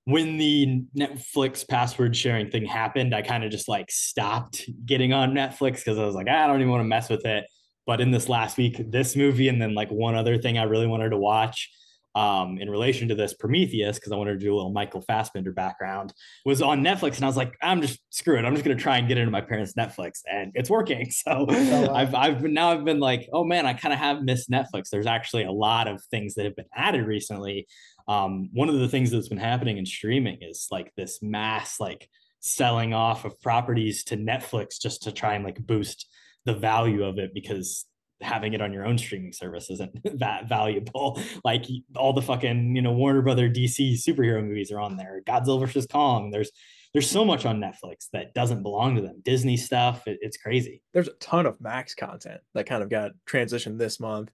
when 0.04 0.38
the 0.38 0.84
Netflix 0.96 1.66
password 1.68 2.16
sharing 2.16 2.50
thing 2.50 2.64
happened, 2.64 3.12
I 3.14 3.22
kind 3.22 3.42
of 3.42 3.50
just 3.50 3.68
like 3.68 3.90
stopped 3.90 4.64
getting 4.84 5.12
on 5.12 5.32
Netflix 5.32 5.78
because 5.78 5.98
I 5.98 6.04
was 6.04 6.14
like, 6.14 6.28
"Ah, 6.30 6.44
I 6.44 6.46
don't 6.46 6.60
even 6.60 6.70
want 6.70 6.82
to 6.82 6.88
mess 6.88 7.08
with 7.08 7.26
it. 7.26 7.44
But 7.86 8.00
in 8.00 8.10
this 8.10 8.28
last 8.28 8.58
week, 8.58 8.90
this 8.90 9.14
movie 9.14 9.48
and 9.48 9.62
then 9.62 9.74
like 9.74 9.90
one 9.90 10.14
other 10.16 10.38
thing 10.38 10.58
I 10.58 10.64
really 10.64 10.86
wanted 10.86 11.10
to 11.10 11.16
watch 11.16 11.70
um, 12.16 12.56
in 12.58 12.70
relation 12.70 13.08
to 13.08 13.14
this 13.14 13.34
Prometheus, 13.34 13.98
because 13.98 14.10
I 14.10 14.16
wanted 14.16 14.32
to 14.32 14.38
do 14.38 14.54
a 14.54 14.56
little 14.56 14.72
Michael 14.72 15.02
Fassbender 15.02 15.52
background, 15.52 16.14
was 16.46 16.62
on 16.62 16.82
Netflix. 16.82 17.16
And 17.16 17.24
I 17.24 17.28
was 17.28 17.36
like, 17.36 17.54
I'm 17.60 17.82
just 17.82 18.00
screw 18.08 18.38
it. 18.38 18.46
I'm 18.46 18.54
just 18.54 18.64
gonna 18.64 18.74
try 18.74 18.96
and 18.96 19.06
get 19.06 19.18
into 19.18 19.30
my 19.30 19.42
parents' 19.42 19.74
Netflix, 19.74 20.22
and 20.30 20.50
it's 20.54 20.70
working. 20.70 21.10
So 21.26 21.44
wow. 21.48 21.92
I've 21.94 22.14
I've 22.14 22.42
been 22.42 22.54
now 22.54 22.70
I've 22.70 22.84
been 22.84 23.00
like, 23.00 23.28
oh 23.32 23.44
man, 23.44 23.66
I 23.66 23.74
kind 23.74 23.92
of 23.92 23.98
have 23.98 24.22
missed 24.22 24.50
Netflix. 24.50 24.90
There's 24.90 25.06
actually 25.06 25.44
a 25.44 25.52
lot 25.52 25.88
of 25.88 26.02
things 26.04 26.34
that 26.34 26.44
have 26.44 26.54
been 26.56 26.66
added 26.74 27.06
recently. 27.06 27.66
Um, 28.06 28.50
one 28.52 28.68
of 28.68 28.76
the 28.76 28.88
things 28.88 29.10
that's 29.10 29.28
been 29.28 29.38
happening 29.38 29.78
in 29.78 29.86
streaming 29.86 30.38
is 30.40 30.68
like 30.70 30.92
this 30.94 31.22
mass 31.22 31.80
like 31.80 32.08
selling 32.40 32.94
off 32.94 33.24
of 33.24 33.40
properties 33.40 34.04
to 34.04 34.16
Netflix 34.16 34.80
just 34.80 35.02
to 35.02 35.12
try 35.12 35.34
and 35.34 35.44
like 35.44 35.58
boost 35.58 36.06
the 36.46 36.54
value 36.54 37.04
of 37.04 37.18
it 37.18 37.34
because 37.34 37.84
having 38.20 38.54
it 38.54 38.62
on 38.62 38.72
your 38.72 38.86
own 38.86 38.96
streaming 38.96 39.32
service 39.32 39.70
isn't 39.70 39.92
that 40.18 40.48
valuable. 40.48 41.20
Like 41.44 41.66
all 41.94 42.12
the 42.12 42.22
fucking, 42.22 42.74
you 42.74 42.82
know, 42.82 42.92
Warner 42.92 43.22
Brother 43.22 43.48
DC 43.48 43.94
superhero 43.94 44.42
movies 44.42 44.72
are 44.72 44.80
on 44.80 44.96
there. 44.96 45.20
Godzilla 45.26 45.60
versus 45.60 45.86
Kong. 45.86 46.30
There's 46.30 46.50
there's 46.92 47.10
so 47.10 47.24
much 47.24 47.44
on 47.44 47.60
Netflix 47.60 48.08
that 48.12 48.32
doesn't 48.34 48.62
belong 48.62 48.96
to 48.96 49.02
them. 49.02 49.20
Disney 49.22 49.56
stuff, 49.56 50.06
it, 50.06 50.18
it's 50.22 50.38
crazy. 50.38 50.82
There's 50.92 51.08
a 51.08 51.12
ton 51.14 51.46
of 51.46 51.60
Max 51.60 51.94
content 51.94 52.40
that 52.54 52.66
kind 52.66 52.82
of 52.82 52.88
got 52.88 53.12
transitioned 53.28 53.78
this 53.78 54.00
month. 54.00 54.30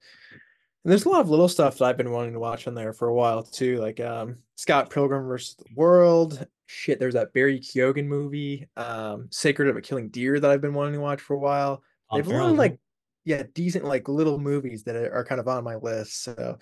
And 0.84 0.90
there's 0.90 1.04
a 1.04 1.08
lot 1.08 1.20
of 1.20 1.28
little 1.28 1.48
stuff 1.48 1.78
that 1.78 1.84
I've 1.84 1.96
been 1.96 2.12
wanting 2.12 2.32
to 2.32 2.40
watch 2.40 2.66
on 2.66 2.74
there 2.74 2.92
for 2.92 3.08
a 3.08 3.14
while 3.14 3.42
too, 3.42 3.78
like 3.78 4.00
um 4.00 4.36
Scott 4.56 4.90
Pilgrim 4.90 5.26
versus 5.26 5.56
the 5.56 5.66
World. 5.74 6.46
Shit, 6.66 6.98
there's 6.98 7.14
that 7.14 7.34
Barry 7.34 7.60
Keoghan 7.60 8.06
movie, 8.06 8.68
um, 8.76 9.28
Sacred 9.30 9.68
of 9.68 9.76
a 9.76 9.82
Killing 9.82 10.08
Deer 10.08 10.40
that 10.40 10.50
I've 10.50 10.62
been 10.62 10.72
wanting 10.72 10.94
to 10.94 11.00
watch 11.00 11.20
for 11.20 11.34
a 11.34 11.38
while. 11.38 11.82
They 12.12 12.18
have 12.18 12.28
a 12.28 12.36
lot 12.36 12.50
of 12.50 12.58
like, 12.58 12.78
yeah, 13.24 13.44
decent 13.54 13.84
like 13.84 14.08
little 14.08 14.38
movies 14.38 14.84
that 14.84 14.96
are 14.96 15.24
kind 15.24 15.40
of 15.40 15.48
on 15.48 15.64
my 15.64 15.76
list. 15.76 16.22
So 16.22 16.58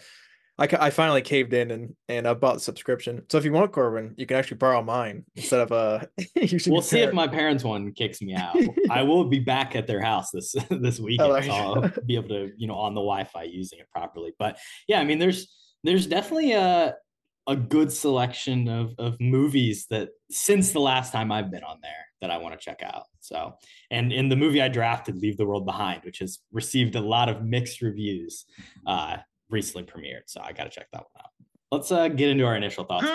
I, 0.61 0.69
I 0.79 0.91
finally 0.91 1.23
caved 1.23 1.55
in 1.55 1.71
and 1.71 1.97
and 2.09 2.29
I 2.29 2.35
bought 2.35 2.55
the 2.55 2.61
subscription. 2.61 3.23
So 3.31 3.39
if 3.39 3.47
you 3.47 3.53
want 3.53 3.73
Korbin, 3.73 4.13
you 4.19 4.27
can 4.27 4.37
actually 4.37 4.59
borrow 4.59 4.83
mine 4.83 5.25
instead 5.35 5.61
of 5.61 5.73
uh. 5.73 6.07
we'll 6.67 6.83
see 6.83 7.01
if 7.01 7.15
my 7.15 7.27
parents 7.27 7.65
one 7.65 7.93
kicks 7.93 8.21
me 8.21 8.35
out. 8.35 8.57
I 8.91 9.03
will 9.03 9.25
be 9.25 9.39
back 9.39 9.75
at 9.75 9.87
their 9.87 10.03
house 10.03 10.31
this 10.31 10.53
this 10.71 11.01
weekend, 11.01 11.33
there 11.33 11.43
so 11.45 11.51
I'll 11.51 11.93
be 12.05 12.17
able 12.17 12.29
to 12.29 12.53
you 12.59 12.67
know 12.67 12.75
on 12.75 12.95
the 12.95 13.01
Wi-Fi 13.01 13.45
using 13.45 13.79
it 13.79 13.89
properly. 13.91 14.35
But 14.39 14.59
yeah, 14.87 15.01
I 15.01 15.05
mean, 15.05 15.19
there's 15.19 15.51
there's 15.83 16.07
definitely 16.07 16.53
a 16.53 16.95
a 17.47 17.57
good 17.57 17.91
selection 17.91 18.69
of 18.69 18.95
of 18.99 19.19
movies 19.19 19.87
that 19.89 20.11
since 20.31 20.73
the 20.73 20.81
last 20.81 21.11
time 21.11 21.33
I've 21.33 21.51
been 21.51 21.65
on 21.65 21.79
there 21.83 22.07
that 22.21 22.31
I 22.31 22.37
want 22.37 22.53
to 22.53 22.63
check 22.63 22.83
out. 22.85 23.05
So 23.21 23.55
and 23.91 24.13
in 24.13 24.29
the 24.29 24.37
movie 24.37 24.63
I 24.63 24.69
drafted, 24.69 25.17
Leave 25.21 25.37
the 25.37 25.47
World 25.47 25.67
Behind, 25.67 26.03
which 26.05 26.19
has 26.19 26.41
received 26.53 26.95
a 26.97 27.01
lot 27.01 27.29
of 27.29 27.45
mixed 27.45 27.83
reviews, 27.83 28.47
uh, 28.87 29.19
recently 29.51 29.85
premiered. 29.85 30.23
So 30.27 30.41
I 30.41 30.53
got 30.53 30.65
to 30.65 30.71
check 30.71 30.89
that 30.93 31.03
one 31.03 31.25
out. 31.25 31.31
Let's 31.71 31.93
uh, 31.93 32.09
get 32.09 32.31
into 32.31 32.45
our 32.45 32.57
initial 32.57 32.85
thoughts. 32.85 33.05
Good 33.05 33.13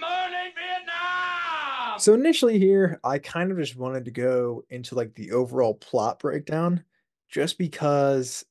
morning, 0.00 0.52
Vietnam. 0.56 1.98
So 1.98 2.14
initially 2.14 2.58
here, 2.58 2.98
I 3.04 3.18
kind 3.18 3.52
of 3.52 3.58
just 3.58 3.76
wanted 3.76 4.04
to 4.06 4.10
go 4.10 4.64
into 4.70 4.94
like 4.94 5.14
the 5.14 5.32
overall 5.32 5.74
plot 5.74 6.18
breakdown 6.18 6.82
just 7.28 7.58
because 7.58 8.44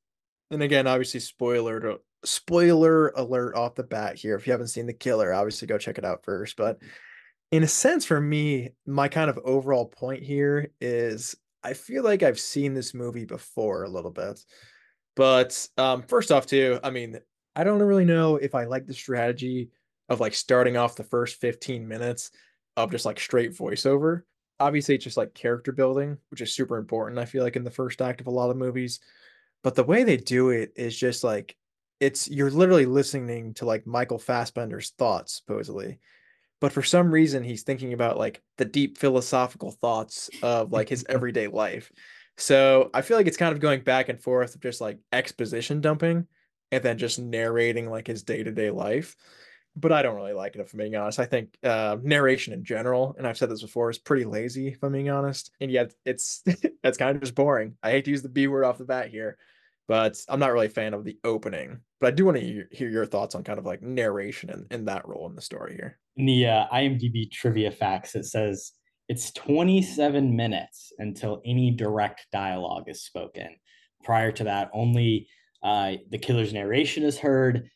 and 0.54 0.62
again, 0.62 0.88
obviously 0.88 1.20
spoiler 1.20 1.80
to, 1.80 2.00
spoiler 2.24 3.10
alert 3.10 3.56
off 3.56 3.76
the 3.76 3.84
bat 3.84 4.18
here. 4.18 4.36
If 4.36 4.46
you 4.46 4.52
haven't 4.52 4.68
seen 4.68 4.86
The 4.86 4.94
Killer, 4.94 5.34
obviously 5.34 5.68
go 5.68 5.78
check 5.78 5.98
it 5.98 6.06
out 6.06 6.24
first, 6.24 6.58
but 6.58 6.78
in 7.54 7.62
a 7.62 7.68
sense 7.68 8.04
for 8.04 8.20
me, 8.20 8.72
my 8.88 9.08
kind 9.08 9.30
of 9.30 9.38
overall 9.44 9.86
point 9.86 10.24
here 10.24 10.72
is 10.82 11.36
I 11.64 11.74
feel 11.74 12.04
like 12.04 12.24
I've 12.24 12.40
seen 12.40 12.74
this 12.74 12.96
movie 12.96 13.26
before 13.26 13.84
a 13.84 13.90
little 13.90 14.10
bit. 14.10 14.44
But 15.16 15.68
um 15.78 16.02
first 16.02 16.32
off 16.32 16.48
too, 16.48 16.80
I 16.84 16.90
mean, 16.90 17.20
I 17.56 17.64
don't 17.64 17.78
really 17.78 18.06
know 18.06 18.38
if 18.38 18.56
I 18.56 18.64
like 18.64 18.88
the 18.88 18.94
strategy 18.96 19.70
of 20.10 20.20
like 20.20 20.34
starting 20.34 20.78
off 20.78 20.96
the 20.96 21.04
first 21.04 21.40
15 21.42 21.88
minutes 21.88 22.32
of 22.76 22.90
just 22.90 23.06
like 23.06 23.20
straight 23.20 23.52
voiceover. 23.52 24.24
Obviously, 24.60 24.96
it's 24.96 25.04
just 25.04 25.18
like 25.18 25.36
character 25.36 25.72
building, 25.72 26.18
which 26.30 26.42
is 26.42 26.56
super 26.56 26.78
important, 26.78 27.20
I 27.20 27.26
feel 27.26 27.44
like, 27.44 27.56
in 27.56 27.64
the 27.64 27.70
first 27.70 28.02
act 28.02 28.20
of 28.20 28.26
a 28.26 28.32
lot 28.32 28.50
of 28.50 28.58
movies. 28.58 29.00
But 29.62 29.76
the 29.76 29.84
way 29.84 30.04
they 30.04 30.18
do 30.18 30.50
it 30.50 30.74
is 30.76 30.98
just 30.98 31.24
like 31.24 31.56
it's 32.00 32.28
you're 32.28 32.50
literally 32.50 32.88
listening 32.88 33.54
to 33.56 33.66
like 33.66 33.86
Michael 33.86 34.18
Fassbender's 34.18 34.90
thoughts, 34.98 35.36
supposedly. 35.36 36.00
But 36.64 36.72
for 36.72 36.82
some 36.82 37.12
reason, 37.12 37.44
he's 37.44 37.64
thinking 37.64 37.92
about 37.92 38.18
like 38.18 38.42
the 38.58 38.64
deep 38.64 38.98
philosophical 38.98 39.70
thoughts 39.70 40.30
of 40.42 40.72
like 40.72 40.88
his 40.88 41.04
everyday 41.10 41.48
life. 41.48 41.92
So 42.38 42.90
I 42.94 43.02
feel 43.02 43.18
like 43.18 43.28
it's 43.28 43.36
kind 43.36 43.52
of 43.52 43.60
going 43.60 43.82
back 43.82 44.08
and 44.08 44.18
forth 44.18 44.56
of 44.56 44.62
just 44.62 44.80
like 44.80 44.98
exposition 45.12 45.82
dumping 45.82 46.26
and 46.72 46.82
then 46.82 46.98
just 46.98 47.20
narrating 47.20 47.90
like 47.90 48.08
his 48.08 48.24
day 48.24 48.44
to 48.44 48.52
day 48.54 48.72
life 48.72 49.18
but 49.76 49.92
I 49.92 50.04
don't 50.04 50.16
really 50.16 50.34
like 50.34 50.56
it 50.56 50.62
if 50.62 50.72
I'm 50.72 50.78
being 50.78 50.96
honest. 50.96 51.20
I 51.20 51.26
think 51.26 51.58
uh, 51.64 51.98
narration 52.02 52.54
in 52.54 52.64
general, 52.64 53.16
and 53.18 53.26
I've 53.28 53.38
said 53.38 53.50
this 53.50 53.64
before, 53.64 53.90
is 53.90 53.98
pretty 53.98 54.24
lazy 54.24 54.68
if 54.68 54.84
I'm 54.84 54.92
being 54.92 55.10
honest. 55.10 55.50
And 55.60 55.72
yet 55.72 55.94
it's 56.06 56.44
it's 56.46 56.98
kind 56.98 57.16
of 57.16 57.22
just 57.22 57.36
boring. 57.36 57.76
I 57.82 57.90
hate 57.90 58.06
to 58.06 58.12
use 58.12 58.22
the 58.22 58.30
B 58.30 58.48
word 58.48 58.66
off 58.66 58.78
the 58.78 58.86
bat 58.86 59.10
here, 59.10 59.38
but 59.88 60.18
I'm 60.30 60.40
not 60.40 60.54
really 60.54 60.68
a 60.68 60.70
fan 60.70 60.94
of 60.94 61.04
the 61.04 61.18
opening. 61.24 61.80
But 62.00 62.08
I 62.08 62.12
do 62.12 62.26
want 62.26 62.38
to 62.38 62.66
hear, 62.72 62.90
your 62.90 63.06
thoughts 63.06 63.36
on 63.36 63.44
kind 63.44 63.60
of 63.60 63.66
like 63.66 63.82
narration 63.82 64.50
and, 64.50 64.66
and 64.72 64.88
that 64.88 65.08
role 65.08 65.28
in 65.28 65.36
the 65.36 65.42
story 65.42 65.74
here. 65.76 66.00
In 66.18 66.26
the 66.26 66.48
uh, 66.48 66.66
IMDb 66.74 67.32
trivia 67.32 67.72
facts, 67.72 68.16
it 68.16 68.26
says 68.26 68.72
it's 69.10 69.32
27 69.32 70.36
minutes 70.36 70.92
until 71.00 71.42
any 71.46 71.72
direct 71.72 72.28
dialogue 72.32 72.86
is 72.88 73.04
spoken. 73.04 73.50
Prior 74.04 74.32
to 74.34 74.46
that, 74.46 74.70
only 74.74 75.28
uh, 75.62 75.94
the 76.10 76.18
killer's 76.18 76.54
narration 76.54 77.04
is 77.04 77.18
heard 77.18 77.70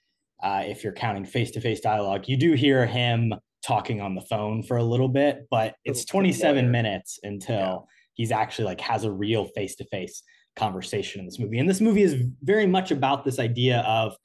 uh, 0.44 0.64
if 0.66 0.84
you're 0.84 0.94
counting 0.94 1.26
face 1.26 1.52
to 1.52 1.62
face 1.62 1.80
dialogue. 1.80 2.28
You 2.28 2.38
do 2.38 2.54
hear 2.54 2.86
him 2.86 3.34
talking 3.66 4.02
on 4.02 4.16
the 4.16 4.22
phone 4.22 4.64
for 4.64 4.78
a 4.78 4.84
little 4.84 5.10
bit, 5.10 5.48
but 5.50 5.76
it's 5.84 6.06
27 6.06 6.70
minutes 6.70 7.20
until 7.24 7.56
yeah. 7.56 7.78
he's 8.14 8.32
actually 8.32 8.66
like 8.66 8.82
has 8.82 9.04
a 9.04 9.12
real 9.12 9.46
face 9.46 9.76
to 9.76 9.86
face 9.86 10.24
conversation 10.58 11.20
in 11.20 11.26
this 11.26 11.40
movie. 11.40 11.60
And 11.60 11.70
this 11.70 11.82
movie 11.82 12.04
is 12.04 12.16
very 12.42 12.66
much 12.66 12.92
about 12.92 13.24
this 13.24 13.40
idea 13.40 13.80
of 13.82 14.16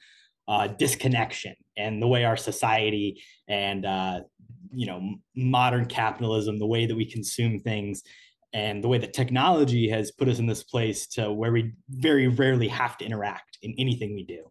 uh, 0.48 0.66
disconnection 0.66 1.54
and 1.76 2.02
the 2.02 2.08
way 2.08 2.24
our 2.24 2.36
society 2.36 3.22
and 3.48 3.86
uh, 3.86 4.20
you 4.72 4.86
know 4.86 5.14
modern 5.36 5.86
capitalism, 5.86 6.58
the 6.58 6.66
way 6.66 6.86
that 6.86 6.96
we 6.96 7.04
consume 7.04 7.60
things, 7.60 8.02
and 8.52 8.82
the 8.82 8.88
way 8.88 8.98
that 8.98 9.12
technology 9.12 9.88
has 9.88 10.10
put 10.10 10.28
us 10.28 10.38
in 10.38 10.46
this 10.46 10.62
place 10.62 11.06
to 11.06 11.32
where 11.32 11.52
we 11.52 11.72
very 11.88 12.28
rarely 12.28 12.68
have 12.68 12.96
to 12.98 13.04
interact 13.04 13.58
in 13.62 13.74
anything 13.78 14.14
we 14.14 14.24
do. 14.24 14.50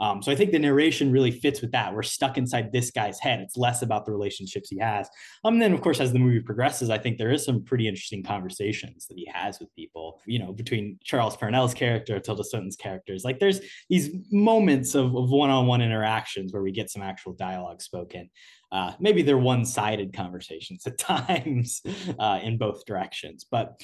Um, 0.00 0.22
so 0.22 0.32
I 0.32 0.34
think 0.34 0.50
the 0.50 0.58
narration 0.58 1.12
really 1.12 1.30
fits 1.30 1.60
with 1.60 1.72
that. 1.72 1.94
We're 1.94 2.02
stuck 2.02 2.38
inside 2.38 2.72
this 2.72 2.90
guy's 2.90 3.20
head. 3.20 3.40
It's 3.40 3.56
less 3.56 3.82
about 3.82 4.06
the 4.06 4.12
relationships 4.12 4.70
he 4.70 4.78
has. 4.78 5.08
Um, 5.44 5.54
and 5.54 5.62
then 5.62 5.72
of 5.72 5.82
course, 5.82 6.00
as 6.00 6.12
the 6.12 6.18
movie 6.18 6.40
progresses, 6.40 6.90
I 6.90 6.98
think 6.98 7.18
there 7.18 7.30
is 7.30 7.44
some 7.44 7.62
pretty 7.62 7.86
interesting 7.86 8.22
conversations 8.22 9.06
that 9.06 9.18
he 9.18 9.30
has 9.32 9.60
with 9.60 9.74
people, 9.74 10.20
you 10.26 10.38
know, 10.38 10.52
between 10.52 10.98
Charles 11.04 11.36
Parnell's 11.36 11.74
character, 11.74 12.18
Tilda 12.18 12.44
Swinton's 12.44 12.76
characters. 12.76 13.24
Like 13.24 13.38
there's 13.38 13.60
these 13.88 14.10
moments 14.32 14.94
of, 14.94 15.14
of 15.14 15.30
one-on-one 15.30 15.82
interactions 15.82 16.52
where 16.52 16.62
we 16.62 16.72
get 16.72 16.90
some 16.90 17.02
actual 17.02 17.34
dialogue 17.34 17.82
spoken. 17.82 18.30
Uh, 18.72 18.92
maybe 19.00 19.22
they're 19.22 19.36
one-sided 19.38 20.12
conversations 20.12 20.86
at 20.86 20.98
times 20.98 21.82
uh, 22.18 22.40
in 22.42 22.56
both 22.56 22.84
directions. 22.86 23.44
But 23.50 23.80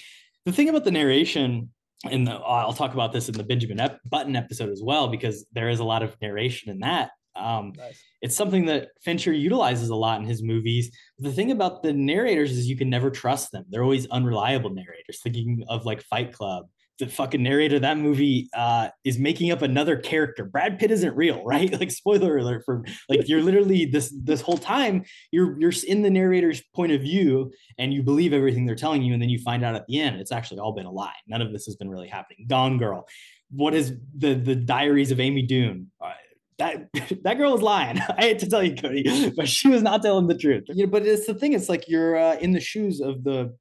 the 0.47 0.53
thing 0.53 0.69
about 0.69 0.85
the 0.85 0.93
narration 0.93 1.71
and 2.05 2.29
I'll 2.29 2.73
talk 2.73 2.95
about 2.95 3.13
this 3.13 3.29
in 3.29 3.35
the 3.35 3.45
Benjamin 3.45 3.81
Ep- 3.81 4.01
Button 4.05 4.37
episode 4.37 4.71
as 4.71 4.83
well 4.83 5.09
because 5.09 5.47
there 5.53 5.71
is 5.71 5.81
a 5.81 5.85
lot 5.85 6.03
of 6.03 6.17
narration 6.21 6.71
in 6.71 6.81
that. 6.81 7.11
Um, 7.35 7.73
nice. 7.77 8.03
It's 8.23 8.37
something 8.37 8.67
that 8.67 8.89
Fincher 9.03 9.33
utilizes 9.33 9.91
a 9.91 9.95
lot 9.95 10.21
in 10.21 10.27
his 10.27 10.43
movies. 10.43 10.91
The 11.19 11.33
thing 11.33 11.51
about 11.51 11.83
the 11.83 11.93
narrators 11.93 12.53
is 12.53 12.69
you 12.69 12.77
can 12.77 12.91
never 12.91 13.11
trust 13.11 13.53
them; 13.53 13.65
they're 13.69 13.83
always 13.83 14.07
unreliable 14.07 14.71
narrators. 14.71 15.21
Thinking 15.23 15.65
of 15.69 15.85
like 15.85 16.03
Fight 16.03 16.33
Club, 16.33 16.67
the 16.99 17.07
fucking 17.07 17.43
narrator 17.43 17.79
that 17.79 17.99
movie 17.99 18.49
uh, 18.55 18.89
is 19.05 19.19
making 19.19 19.51
up 19.51 19.63
another 19.63 19.97
character. 19.97 20.45
Brad 20.45 20.79
Pitt 20.79 20.91
isn't 20.91 21.15
real, 21.17 21.43
right? 21.47 21.73
Like 21.79 21.91
spoiler 21.91 22.39
alert 22.39 22.63
for 22.65 22.85
like 23.09 23.29
you're 23.29 23.43
literally 23.43 23.87
this 23.87 24.15
this 24.23 24.41
whole 24.41 24.59
time 24.59 25.05
you're 25.31 25.59
you're 25.61 25.73
in 25.87 26.03
the 26.03 26.11
narrator's 26.11 26.63
point 26.75 26.93
of 26.93 27.01
view 27.01 27.53
and 27.79 27.93
you 27.93 28.03
believe 28.03 28.33
everything 28.33 28.67
they're 28.67 28.75
telling 28.75 29.03
you, 29.03 29.13
and 29.13 29.23
then 29.23 29.29
you 29.29 29.39
find 29.39 29.65
out 29.65 29.75
at 29.75 29.87
the 29.87 30.01
end 30.01 30.21
it's 30.21 30.33
actually 30.33 30.61
all 30.61 30.73
been 30.73 30.87
a 30.87 30.91
lie. 30.91 31.15
None 31.27 31.43
of 31.43 31.53
this 31.53 31.67
has 31.67 31.77
been 31.77 31.91
really 31.91 32.09
happening. 32.09 32.47
Gone 32.49 32.79
Girl, 32.79 33.07
what 33.51 33.75
is 33.75 33.95
the 34.17 34.35
the 34.35 34.55
Diaries 34.55 35.11
of 35.11 35.21
Amy 35.21 35.43
Dunne? 35.43 35.91
Uh, 36.01 36.13
that 36.59 36.89
that 37.23 37.39
girl 37.39 37.53
was 37.53 37.63
lying. 37.63 37.99
I 38.19 38.23
hate 38.23 38.39
to 38.41 38.49
tell 38.49 38.63
you, 38.63 38.75
Kody, 38.75 39.35
but 39.37 39.49
she 39.49 39.69
was 39.69 39.83
not 39.83 40.03
telling 40.03 40.27
the 40.27 40.39
truth. 40.39 40.65
You 40.69 40.87
know, 40.87 40.91
but 40.91 41.07
it's 41.07 41.27
the 41.27 41.35
thing. 41.35 41.53
It's 41.53 41.69
like 41.69 41.89
you're 41.89 42.17
uh, 42.17 42.37
in 42.37 42.53
the 42.53 42.61
shoes 42.61 43.01
of 43.01 43.25
the 43.25 43.55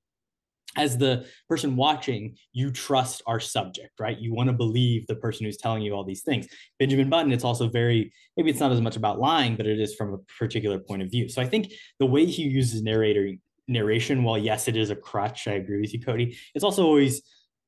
as 0.76 0.98
the 0.98 1.26
person 1.48 1.76
watching, 1.76 2.38
you 2.54 2.72
trust 2.72 3.22
our 3.28 3.40
subject, 3.40 4.00
right? 4.00 4.18
You 4.18 4.34
want 4.34 4.48
to 4.48 4.54
believe 4.54 5.08
the 5.08 5.16
person 5.16 5.46
who's 5.46 5.58
telling 5.58 5.82
you 5.82 5.94
all 5.94 6.04
these 6.04 6.24
things. 6.24 6.48
Benjamin 6.80 7.10
Button, 7.10 7.32
it's 7.32 7.44
also 7.44 7.70
very, 7.70 8.12
maybe 8.36 8.50
it's 8.50 8.60
not 8.60 8.72
as 8.72 8.82
much 8.82 8.96
about 8.96 9.20
lying, 9.20 9.56
but 9.56 9.68
it 9.68 9.80
is 9.80 9.96
from 9.96 10.14
a 10.14 10.18
particular 10.40 10.80
point 10.80 11.02
of 11.02 11.10
view. 11.10 11.30
So 11.30 11.42
I 11.42 11.48
think 11.48 11.74
the 12.00 12.06
way 12.06 12.26
he 12.26 12.44
uses 12.44 12.82
narrator 12.82 13.32
narration, 13.68 14.24
while 14.24 14.38
yes, 14.38 14.68
it 14.68 14.76
is 14.76 14.90
a 14.90 14.96
crutch, 14.96 15.48
I 15.48 15.54
agree 15.54 15.82
with 15.82 15.94
you, 15.94 16.00
Kody, 16.00 16.38
it's 16.54 16.64
also 16.64 16.84
always 16.84 17.22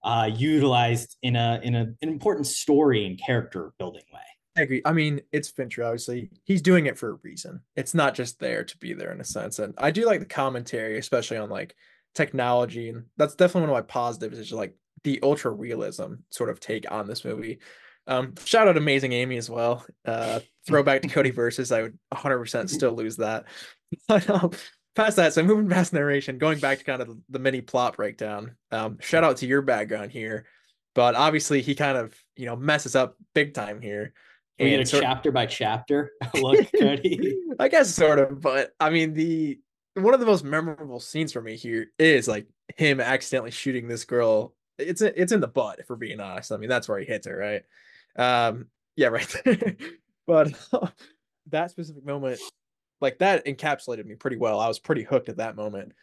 uh, 0.04 0.30
utilized 0.34 1.18
in 1.24 1.36
a 1.36 1.60
in 1.64 1.76
a, 1.76 1.82
an 1.82 2.10
important 2.10 2.48
story 2.48 3.06
and 3.06 3.20
character 3.20 3.74
building 3.80 4.04
way. 4.14 4.22
I 4.56 4.62
agree. 4.62 4.82
I 4.86 4.92
mean, 4.92 5.22
it's 5.32 5.50
Fincher, 5.50 5.84
obviously. 5.84 6.32
He's 6.44 6.64
doing 6.64 6.88
it 6.88 6.98
for 6.98 7.12
a 7.12 7.20
reason. 7.24 7.62
It's 7.76 7.94
not 7.94 8.16
just 8.16 8.40
there 8.40 8.64
to 8.64 8.78
be 8.78 8.94
there 8.94 9.12
in 9.12 9.22
a 9.22 9.26
sense. 9.26 9.60
And 9.60 9.76
I 9.78 9.92
do 9.92 10.06
like 10.06 10.20
the 10.20 10.26
commentary, 10.26 10.98
especially 10.98 11.38
on 11.38 11.50
like 11.50 11.76
technology 12.16 12.90
and 12.90 13.06
that's 13.18 13.36
definitely 13.36 13.70
one 13.70 13.78
of 13.78 13.84
my 13.86 13.88
positives 13.88 14.40
is 14.40 14.52
like 14.52 14.76
the 15.04 15.20
ultra 15.22 15.52
realism 15.52 16.16
sort 16.30 16.50
of 16.50 16.60
take 16.60 16.90
on 16.92 17.08
this 17.08 17.24
movie. 17.24 17.60
Um 18.08 18.34
shout 18.44 18.68
out 18.68 18.78
amazing 18.78 19.14
amy 19.14 19.38
as 19.38 19.50
well. 19.50 19.86
Uh 20.06 20.40
throwback 20.66 21.02
to 21.04 21.08
kody 21.08 21.34
versus 21.34 21.72
i 21.72 21.82
would 21.84 21.98
100% 22.14 22.70
still 22.70 22.94
lose 22.94 23.18
that. 23.18 23.46
But 24.08 24.30
um 24.30 24.52
past 24.96 25.16
that 25.16 25.32
so 25.34 25.44
moving 25.44 25.70
past 25.70 25.94
narration 25.94 26.38
going 26.40 26.60
back 26.60 26.80
to 26.80 26.84
kind 26.84 27.02
of 27.02 27.18
the 27.30 27.40
mini 27.40 27.62
plot 27.62 27.96
breakdown 27.96 28.56
um 28.72 28.98
shout 29.00 29.24
out 29.24 29.38
to 29.38 29.48
your 29.48 29.62
background 29.62 30.12
here 30.12 30.46
but 30.98 31.14
obviously 31.14 31.62
he 31.62 31.76
kind 31.76 31.96
of 31.98 32.16
you 32.36 32.48
know 32.48 32.56
messes 32.56 32.96
up 32.96 33.16
big 33.36 33.54
time 33.54 33.80
here. 33.80 34.14
We 34.60 34.72
get 34.72 34.80
a 34.80 34.86
sort- 34.88 35.04
chapter 35.04 35.32
by 35.32 35.46
chapter 35.46 36.12
look 36.34 36.58
kody. 36.76 37.34
I 37.60 37.68
guess 37.68 37.94
sort 37.94 38.18
of 38.18 38.42
but 38.42 38.72
i 38.80 38.90
mean 38.90 39.14
the 39.14 39.60
one 39.98 40.14
of 40.14 40.20
the 40.20 40.26
most 40.26 40.44
memorable 40.44 41.00
scenes 41.00 41.32
for 41.32 41.42
me 41.42 41.56
here 41.56 41.88
is 41.98 42.28
like 42.28 42.48
him 42.76 43.00
accidentally 43.00 43.52
shooting 43.52 43.88
this 43.88 44.06
girl. 44.06 44.54
It's 44.78 45.02
it's 45.02 45.32
in 45.32 45.42
the 45.42 45.48
butt, 45.48 45.80
if 45.80 45.90
we're 45.90 45.96
being 45.96 46.20
honest. 46.20 46.52
I 46.52 46.58
mean, 46.58 46.70
that's 46.70 46.88
where 46.88 47.00
he 47.00 47.06
hits 47.06 47.28
her, 47.28 47.36
right? 47.36 47.64
Um, 48.18 48.68
yeah, 48.96 49.08
right. 49.10 49.36
but 50.28 50.52
that 51.48 51.72
specific 51.72 52.06
moment, 52.06 52.40
like 53.02 53.20
that, 53.20 53.46
encapsulated 53.46 54.06
me 54.06 54.16
pretty 54.16 54.38
well. 54.38 54.60
I 54.60 54.68
was 54.68 54.80
pretty 54.80 55.04
hooked 55.04 55.30
at 55.30 55.38
that 55.38 55.56
moment. 55.56 55.94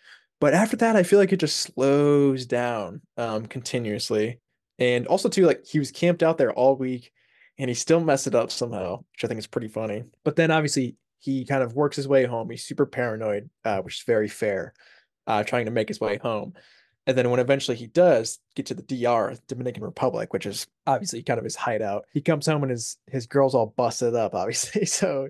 But 0.41 0.55
after 0.55 0.77
that, 0.79 0.97
I 0.97 1.05
feel 1.05 1.19
like 1.19 1.33
it 1.33 1.41
just 1.41 1.61
slows 1.61 2.47
down 2.47 3.03
um 3.17 3.47
continuously. 3.47 4.41
And 4.79 5.07
also 5.07 5.29
too, 5.29 5.47
like 5.47 5.65
he 5.65 5.79
was 5.79 5.93
camped 5.93 6.23
out 6.23 6.37
there 6.37 6.53
all 6.53 6.77
week 6.77 7.13
and 7.59 7.71
he 7.71 7.75
still 7.75 8.01
messed 8.01 8.27
it 8.27 8.35
up 8.35 8.51
somehow, 8.51 8.99
which 9.13 9.25
I 9.25 9.29
think 9.29 9.39
is 9.39 9.47
pretty 9.47 9.69
funny. 9.69 10.05
But 10.25 10.35
then 10.35 10.51
obviously 10.51 10.97
he 11.25 11.47
kind 11.47 11.63
of 11.63 11.75
works 11.75 11.97
his 11.97 12.07
way 12.07 12.27
home. 12.27 12.51
He's 12.51 12.65
super 12.65 12.85
paranoid, 12.85 13.49
uh, 13.65 13.81
which 13.81 13.97
is 13.97 14.03
very 14.03 14.29
fair, 14.29 14.75
uh, 15.27 15.43
trying 15.43 15.65
to 15.65 15.71
make 15.71 15.89
his 15.89 16.01
way 16.01 16.19
home. 16.19 16.53
And 17.07 17.17
then 17.17 17.31
when 17.31 17.41
eventually 17.41 17.79
he 17.79 17.87
does 17.87 18.39
get 18.55 18.67
to 18.67 18.75
the 18.75 18.83
DR, 18.83 19.35
Dominican 19.49 19.83
Republic, 19.85 20.33
which 20.35 20.45
is 20.45 20.67
obviously 20.87 21.23
kind 21.23 21.39
of 21.39 21.45
his 21.45 21.57
hideout, 21.57 22.05
he 22.13 22.21
comes 22.21 22.47
home 22.47 22.63
and 22.63 22.71
his 22.71 22.99
his 23.07 23.27
girl's 23.27 23.55
all 23.55 23.73
busted 23.75 24.15
up, 24.15 24.35
obviously. 24.35 24.85
So 24.85 25.29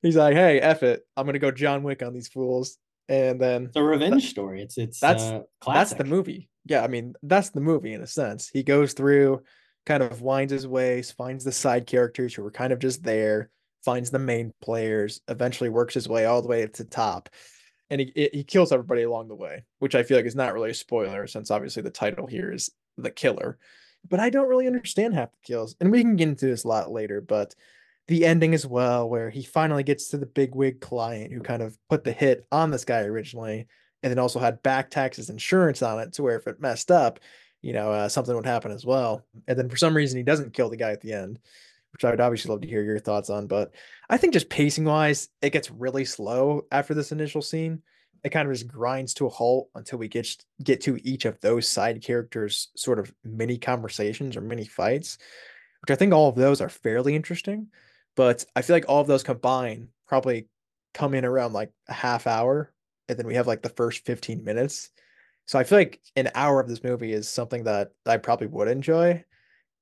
he's 0.00 0.16
like, 0.16 0.34
"Hey, 0.34 0.60
F 0.60 0.84
it, 0.84 1.04
I'm 1.16 1.26
gonna 1.26 1.40
go 1.40 1.50
John 1.50 1.82
Wick 1.82 2.02
on 2.02 2.12
these 2.12 2.28
fools." 2.28 2.78
And 3.08 3.40
then 3.40 3.64
it's 3.64 3.76
a 3.76 3.82
revenge 3.82 4.30
story. 4.30 4.62
It's 4.62 4.78
it's 4.78 5.00
that's 5.00 5.24
uh, 5.24 5.42
that's 5.66 5.94
the 5.94 6.04
movie. 6.04 6.48
Yeah, 6.66 6.84
I 6.84 6.88
mean 6.88 7.14
that's 7.22 7.50
the 7.50 7.60
movie 7.60 7.94
in 7.94 8.02
a 8.02 8.06
sense. 8.06 8.48
He 8.48 8.62
goes 8.62 8.92
through, 8.92 9.42
kind 9.86 10.04
of 10.04 10.22
winds 10.22 10.52
his 10.52 10.68
ways, 10.68 11.10
finds 11.10 11.44
the 11.44 11.52
side 11.52 11.86
characters 11.86 12.32
who 12.32 12.42
were 12.42 12.52
kind 12.52 12.72
of 12.72 12.78
just 12.78 13.02
there, 13.02 13.50
finds 13.84 14.10
the 14.10 14.18
main 14.18 14.52
players, 14.60 15.20
eventually 15.28 15.70
works 15.70 15.94
his 15.94 16.08
way 16.08 16.24
all 16.24 16.42
the 16.42 16.48
way 16.48 16.66
to 16.66 16.84
the 16.84 16.88
top. 16.90 17.28
And 17.90 18.00
he 18.00 18.30
he 18.32 18.44
kills 18.44 18.72
everybody 18.72 19.02
along 19.02 19.28
the 19.28 19.34
way, 19.34 19.64
which 19.80 19.94
I 19.94 20.02
feel 20.02 20.16
like 20.16 20.26
is 20.26 20.36
not 20.36 20.54
really 20.54 20.70
a 20.70 20.74
spoiler 20.74 21.26
since 21.26 21.50
obviously 21.50 21.82
the 21.82 21.90
title 21.90 22.26
here 22.26 22.52
is 22.52 22.70
the 22.96 23.10
killer. 23.10 23.58
but 24.08 24.20
I 24.20 24.30
don't 24.30 24.48
really 24.48 24.66
understand 24.66 25.14
half 25.14 25.30
the 25.32 25.38
kills. 25.44 25.76
And 25.80 25.90
we 25.90 26.02
can 26.02 26.16
get 26.16 26.28
into 26.28 26.46
this 26.46 26.64
a 26.64 26.68
lot 26.68 26.90
later, 26.90 27.20
but 27.20 27.54
the 28.08 28.26
ending 28.26 28.54
as 28.54 28.66
well, 28.66 29.08
where 29.08 29.30
he 29.30 29.42
finally 29.42 29.82
gets 29.84 30.08
to 30.08 30.18
the 30.18 30.26
big 30.26 30.54
wig 30.54 30.80
client 30.80 31.32
who 31.32 31.40
kind 31.40 31.62
of 31.62 31.76
put 31.88 32.04
the 32.04 32.12
hit 32.12 32.46
on 32.50 32.70
this 32.70 32.84
guy 32.84 33.02
originally, 33.02 33.66
and 34.02 34.10
then 34.10 34.18
also 34.18 34.40
had 34.40 34.62
back 34.62 34.90
taxes 34.90 35.30
insurance 35.30 35.82
on 35.82 36.00
it 36.00 36.12
to 36.14 36.22
where 36.22 36.36
if 36.36 36.46
it 36.46 36.60
messed 36.60 36.90
up, 36.90 37.20
you 37.62 37.72
know, 37.72 37.92
uh, 37.92 38.08
something 38.08 38.34
would 38.34 38.46
happen 38.46 38.72
as 38.72 38.84
well. 38.84 39.24
And 39.46 39.56
then 39.56 39.68
for 39.68 39.76
some 39.76 39.96
reason, 39.96 40.16
he 40.16 40.24
doesn't 40.24 40.52
kill 40.52 40.68
the 40.68 40.76
guy 40.76 40.90
at 40.90 41.00
the 41.00 41.12
end, 41.12 41.38
which 41.92 42.04
I 42.04 42.10
would 42.10 42.20
obviously 42.20 42.50
love 42.50 42.62
to 42.62 42.68
hear 42.68 42.82
your 42.82 42.98
thoughts 42.98 43.30
on. 43.30 43.46
But 43.46 43.72
I 44.08 44.16
think 44.16 44.32
just 44.32 44.48
pacing 44.48 44.84
wise, 44.84 45.28
it 45.40 45.50
gets 45.50 45.70
really 45.70 46.04
slow 46.04 46.66
after 46.70 46.94
this 46.94 47.12
initial 47.12 47.42
scene. 47.42 47.82
It 48.24 48.30
kind 48.30 48.48
of 48.48 48.54
just 48.54 48.68
grinds 48.68 49.14
to 49.14 49.26
a 49.26 49.30
halt 49.30 49.68
until 49.74 49.98
we 49.98 50.08
get 50.08 50.36
get 50.62 50.80
to 50.82 50.98
each 51.02 51.24
of 51.24 51.40
those 51.40 51.66
side 51.66 52.02
characters' 52.02 52.68
sort 52.76 52.98
of 52.98 53.12
mini 53.24 53.58
conversations 53.58 54.36
or 54.36 54.40
mini 54.40 54.64
fights, 54.64 55.18
which 55.80 55.90
I 55.90 55.96
think 55.96 56.12
all 56.12 56.28
of 56.28 56.36
those 56.36 56.60
are 56.60 56.68
fairly 56.68 57.16
interesting. 57.16 57.68
But 58.14 58.44
I 58.54 58.62
feel 58.62 58.76
like 58.76 58.88
all 58.88 59.00
of 59.00 59.06
those 59.06 59.22
combined 59.22 59.88
probably 60.06 60.48
come 60.94 61.14
in 61.14 61.24
around 61.24 61.52
like 61.52 61.72
a 61.88 61.92
half 61.92 62.26
hour, 62.26 62.72
and 63.08 63.18
then 63.18 63.26
we 63.26 63.34
have 63.34 63.46
like 63.46 63.62
the 63.62 63.68
first 63.70 64.04
15 64.04 64.44
minutes. 64.44 64.90
So 65.46 65.58
I 65.58 65.64
feel 65.64 65.78
like 65.78 66.00
an 66.14 66.30
hour 66.34 66.60
of 66.60 66.68
this 66.68 66.84
movie 66.84 67.12
is 67.12 67.28
something 67.28 67.64
that 67.64 67.90
I 68.06 68.18
probably 68.18 68.46
would 68.46 68.68
enjoy, 68.68 69.24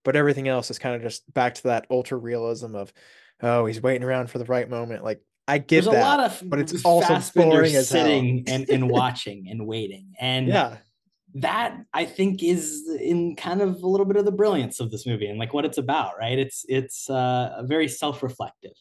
but 0.04 0.16
everything 0.16 0.48
else 0.48 0.70
is 0.70 0.78
kind 0.78 0.96
of 0.96 1.02
just 1.02 1.32
back 1.32 1.54
to 1.54 1.62
that 1.64 1.86
ultra 1.90 2.18
realism 2.18 2.74
of, 2.74 2.92
oh, 3.42 3.66
he's 3.66 3.82
waiting 3.82 4.04
around 4.04 4.30
for 4.30 4.38
the 4.38 4.44
right 4.44 4.68
moment. 4.68 5.04
Like 5.04 5.22
I 5.46 5.58
get 5.58 5.84
There's 5.84 5.86
that, 5.86 6.02
a 6.02 6.06
lot 6.06 6.20
of 6.20 6.42
but 6.44 6.58
it's 6.58 6.84
also 6.84 7.18
boring 7.34 7.74
as 7.74 7.88
sitting 7.88 8.44
and, 8.46 8.68
and 8.70 8.90
watching 8.90 9.48
and 9.50 9.66
waiting. 9.66 10.12
And 10.20 10.48
Yeah, 10.48 10.76
that 11.34 11.76
I 11.92 12.04
think 12.06 12.42
is 12.42 12.88
in 13.00 13.36
kind 13.36 13.60
of 13.60 13.82
a 13.82 13.86
little 13.86 14.06
bit 14.06 14.16
of 14.16 14.24
the 14.24 14.32
brilliance 14.32 14.80
of 14.80 14.90
this 14.90 15.06
movie 15.06 15.26
and 15.26 15.38
like 15.38 15.54
what 15.54 15.64
it's 15.64 15.78
about, 15.78 16.18
right? 16.18 16.38
It's 16.38 16.64
it's 16.68 17.08
uh, 17.08 17.62
very 17.66 17.88
self-reflective. 17.88 18.72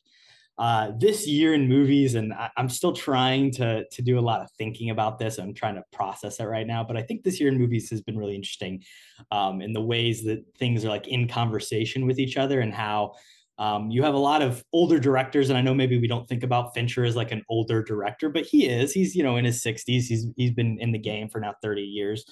Uh, 0.60 0.92
this 0.98 1.25
year 1.25 1.54
in 1.54 1.70
movies, 1.70 2.16
and 2.16 2.34
I, 2.34 2.50
I'm 2.58 2.68
still 2.68 2.92
trying 2.92 3.50
to 3.51 3.86
to 3.86 4.01
do 4.01 4.20
a 4.20 4.28
lot 4.30 4.42
of 4.42 4.51
thinking 4.51 4.89
about 4.89 5.18
this. 5.18 5.38
I'm 5.38 5.54
trying 5.54 5.75
to 5.75 5.84
process 5.94 6.42
it 6.42 6.44
right 6.44 6.68
now, 6.68 6.84
but 6.84 6.98
I 6.98 7.01
think 7.01 7.24
this 7.24 7.39
year 7.39 7.48
in 7.48 7.58
movies 7.58 7.89
has 7.92 8.01
been 8.01 8.18
really 8.18 8.36
interesting 8.36 8.84
um, 9.32 9.62
in 9.62 9.72
the 9.72 9.80
ways 9.80 10.25
that 10.25 10.44
things 10.58 10.84
are 10.84 10.89
like 10.89 11.08
in 11.08 11.30
conversation 11.30 12.06
with 12.06 12.20
each 12.20 12.36
other 12.36 12.60
and 12.60 12.74
how 12.74 13.13
um, 13.58 13.89
you 13.89 14.04
have 14.04 14.16
a 14.16 14.20
lot 14.20 14.42
of 14.42 14.62
older 14.74 15.00
directors, 15.00 15.50
and 15.50 15.58
I 15.58 15.62
know 15.62 15.74
maybe 15.74 15.98
we 15.98 16.08
don't 16.08 16.28
think 16.28 16.44
about 16.44 16.74
Fincher 16.74 17.06
as 17.06 17.16
like 17.16 17.32
an 17.32 17.44
older 17.48 17.82
director, 17.82 18.28
but 18.28 18.46
he 18.46 18.68
is. 18.68 18.92
He's 18.92 19.16
you 19.16 19.24
know 19.24 19.38
in 19.38 19.46
his 19.46 19.63
60s. 19.63 19.86
He's 19.86 20.28
he's 20.36 20.51
been 20.51 20.78
in 20.82 20.92
the 20.92 21.00
game 21.00 21.30
for 21.30 21.39
now 21.39 21.54
30 21.62 21.84
years. 21.84 22.25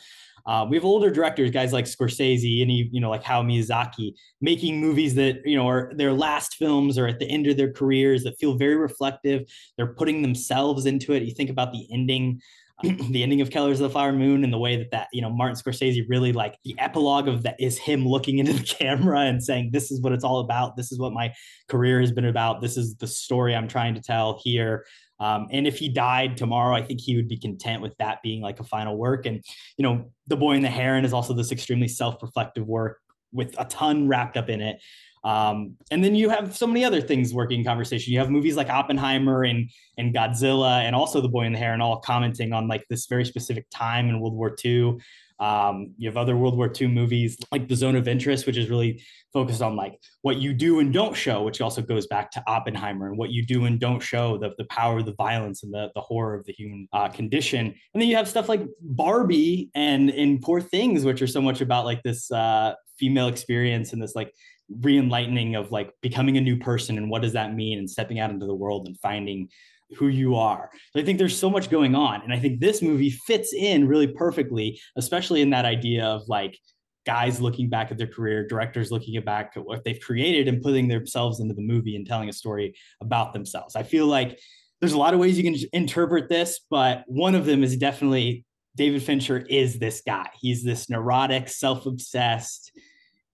Uh, 0.48 0.66
we 0.70 0.78
have 0.78 0.86
older 0.86 1.12
directors, 1.12 1.52
guys 1.52 1.74
like 1.74 1.86
Scorsese 1.86 2.62
and 2.62 2.72
you 2.72 3.02
know 3.02 3.10
like 3.10 3.24
Hayao 3.24 3.46
Miyazaki, 3.46 4.14
making 4.40 4.80
movies 4.80 5.14
that 5.16 5.42
you 5.46 5.58
know 5.58 5.68
are 5.68 5.92
their 5.96 6.14
last 6.14 6.56
films 6.56 6.98
or 6.98 7.06
at 7.06 7.20
the 7.20 7.30
end 7.30 7.48
of 7.48 7.58
their 7.58 7.72
careers 7.72 8.24
that 8.24 8.40
feel 8.40 8.56
very 8.56 8.78
reflective. 8.78 9.44
They're 9.76 9.94
putting 9.94 10.22
themselves 10.22 10.86
into 10.86 11.14
it. 11.14 11.24
You 11.24 11.34
think 11.34 11.50
about 11.50 11.74
the 11.74 11.86
ending 11.92 12.42
the 12.84 13.24
ending 13.24 13.42
of 13.42 13.50
Killers 13.50 13.80
of 13.80 13.86
the 13.86 13.90
Flower 13.90 14.14
Moon 14.14 14.44
and 14.44 14.54
the 14.54 14.58
way 14.58 14.76
that 14.76 14.92
that 14.92 15.08
you 15.12 15.22
know 15.22 15.32
Martin 15.32 15.56
Scorsese 15.56 16.06
really 16.08 16.32
like 16.32 16.60
the 16.64 16.76
epilogue 16.78 17.28
of 17.28 17.44
that 17.44 17.56
is 17.60 17.78
him 17.78 18.06
looking 18.06 18.38
into 18.38 18.54
the 18.54 18.64
camera 18.80 19.22
and 19.22 19.44
saying 19.44 19.72
this 19.72 19.90
is 19.92 20.02
what 20.02 20.14
it's 20.14 20.24
all 20.24 20.40
about. 20.40 20.76
This 20.76 20.92
is 20.92 21.00
what 21.00 21.12
my 21.12 21.34
career 21.70 22.00
has 22.00 22.12
been 22.12 22.26
about. 22.26 22.62
This 22.62 22.78
is 22.78 22.96
the 22.96 23.08
story 23.08 23.56
I'm 23.56 23.68
trying 23.68 23.96
to 23.96 24.02
tell 24.02 24.40
here. 24.44 24.86
Um, 25.20 25.48
and 25.50 25.66
if 25.66 25.80
he 25.80 25.90
died 25.90 26.38
tomorrow 26.38 26.76
I 26.76 26.84
think 26.84 27.02
he 27.02 27.16
would 27.16 27.28
be 27.28 27.38
content 27.38 27.82
with 27.82 27.98
that 27.98 28.22
being 28.22 28.42
like 28.42 28.60
a 28.60 28.64
final 28.64 28.96
work. 28.96 29.26
And 29.26 29.44
you 29.78 29.84
know 29.84 30.12
The 30.28 30.38
Boy 30.38 30.54
and 30.54 30.64
the 30.64 30.70
Heron 30.70 31.06
is 31.06 31.14
also 31.14 31.34
this 31.34 31.52
extremely 31.52 31.88
self-reflective 31.88 32.68
work 32.68 33.00
with 33.32 33.56
a 33.58 33.66
ton 33.66 34.08
wrapped 34.08 34.38
up 34.38 34.50
in 34.50 34.62
it 34.62 34.80
um, 35.28 35.76
and 35.92 36.02
then 36.02 36.16
you 36.16 36.30
have 36.30 36.56
so 36.56 36.66
many 36.66 36.86
other 36.86 37.02
things 37.02 37.34
working 37.34 37.60
in 37.60 37.66
conversation. 37.66 38.14
You 38.14 38.20
have 38.20 38.30
movies 38.30 38.56
like 38.56 38.70
Oppenheimer 38.70 39.44
and 39.44 39.70
and 39.98 40.16
Godzilla, 40.16 40.84
and 40.84 40.96
also 40.96 41.20
The 41.20 41.28
Boy 41.28 41.44
in 41.44 41.52
the 41.52 41.60
Heron, 41.60 41.76
and 41.76 41.84
all 41.84 42.00
commenting 42.00 42.54
on 42.54 42.70
like 42.70 42.86
this 42.90 43.08
very 43.08 43.26
specific 43.26 43.66
time 43.70 44.08
in 44.08 44.22
World 44.22 44.36
War 44.36 44.56
II. 44.64 45.00
Um, 45.40 45.94
you 45.98 46.08
have 46.08 46.16
other 46.16 46.38
World 46.38 46.56
War 46.56 46.72
II 46.74 46.88
movies 46.88 47.38
like 47.52 47.68
The 47.68 47.76
Zone 47.76 47.98
of 47.98 48.08
Interest, 48.08 48.48
which 48.48 48.56
is 48.56 48.70
really 48.70 49.04
focused 49.34 49.62
on 49.62 49.76
like 49.76 50.00
what 50.22 50.38
you 50.38 50.54
do 50.54 50.80
and 50.80 50.94
don't 50.94 51.16
show, 51.16 51.44
which 51.44 51.60
also 51.60 51.82
goes 51.82 52.08
back 52.08 52.32
to 52.32 52.44
Oppenheimer 52.48 53.10
and 53.10 53.18
what 53.18 53.30
you 53.30 53.46
do 53.46 53.66
and 53.66 53.80
don't 53.80 54.00
show, 54.00 54.38
the, 54.38 54.54
the 54.58 54.66
power 54.66 55.00
of 55.00 55.06
the 55.06 55.14
violence 55.14 55.62
and 55.62 55.72
the, 55.72 55.92
the 55.94 56.02
horror 56.02 56.36
of 56.36 56.46
the 56.46 56.54
human 56.54 56.88
uh, 56.94 57.10
condition. 57.10 57.68
And 57.68 58.02
then 58.02 58.08
you 58.08 58.16
have 58.16 58.28
stuff 58.28 58.50
like 58.50 58.64
Barbie 58.82 59.70
and 59.76 60.10
in 60.10 60.40
Poor 60.40 60.60
Things, 60.62 61.04
which 61.04 61.22
are 61.22 61.28
so 61.28 61.42
much 61.42 61.62
about 61.62 61.86
like 61.86 62.02
this 62.02 62.32
uh, 62.32 62.74
female 62.98 63.28
experience 63.28 63.94
and 63.94 64.02
this 64.02 64.16
like 64.16 64.34
re-enlightening 64.70 65.56
of 65.56 65.72
like 65.72 65.92
becoming 66.02 66.38
a 66.38 66.42
new 66.42 66.58
person 66.58 66.98
and 66.98 67.10
what 67.10 67.22
does 67.22 67.34
that 67.34 67.56
mean 67.56 67.80
and 67.80 67.90
stepping 67.90 68.20
out 68.20 68.30
into 68.30 68.46
the 68.46 68.54
world 68.54 68.88
and 68.88 69.00
finding 69.00 69.50
who 69.96 70.08
you 70.08 70.36
are. 70.36 70.70
So 70.92 71.00
I 71.00 71.04
think 71.04 71.18
there's 71.18 71.38
so 71.38 71.50
much 71.50 71.70
going 71.70 71.96
on. 71.96 72.22
And 72.22 72.34
I 72.34 72.40
think 72.40 72.60
this 72.60 72.82
movie 72.82 73.10
fits 73.10 73.54
in 73.54 73.88
really 73.88 74.08
perfectly, 74.08 74.80
especially 74.98 75.42
in 75.42 75.52
that 75.52 75.66
idea 75.66 76.06
of 76.06 76.24
like 76.28 76.58
guys 77.06 77.40
looking 77.40 77.70
back 77.70 77.90
at 77.90 77.98
their 77.98 78.08
career, 78.08 78.46
directors 78.46 78.92
looking 78.92 79.20
back 79.22 79.54
at 79.56 79.66
what 79.66 79.86
they've 79.86 80.02
created 80.02 80.50
and 80.50 80.62
putting 80.62 80.90
themselves 80.90 81.40
into 81.40 81.54
the 81.54 81.62
movie 81.62 81.96
and 81.96 82.06
telling 82.06 82.28
a 82.28 82.34
story 82.34 82.76
about 83.00 83.32
themselves. 83.32 83.78
I 83.78 83.84
feel 83.84 84.08
like 84.08 84.38
there's 84.82 84.94
a 84.94 84.98
lot 84.98 85.14
of 85.14 85.20
ways 85.22 85.38
you 85.38 85.44
can 85.44 85.56
interpret 85.72 86.28
this, 86.28 86.60
but 86.70 87.04
one 87.08 87.34
of 87.34 87.46
them 87.46 87.64
is 87.64 87.78
definitely 87.78 88.44
David 88.76 89.02
Fincher 89.02 89.40
is 89.50 89.80
this 89.80 90.04
guy. 90.06 90.30
He's 90.40 90.64
this 90.64 90.90
neurotic, 90.90 91.48
self-obsessed, 91.48 92.72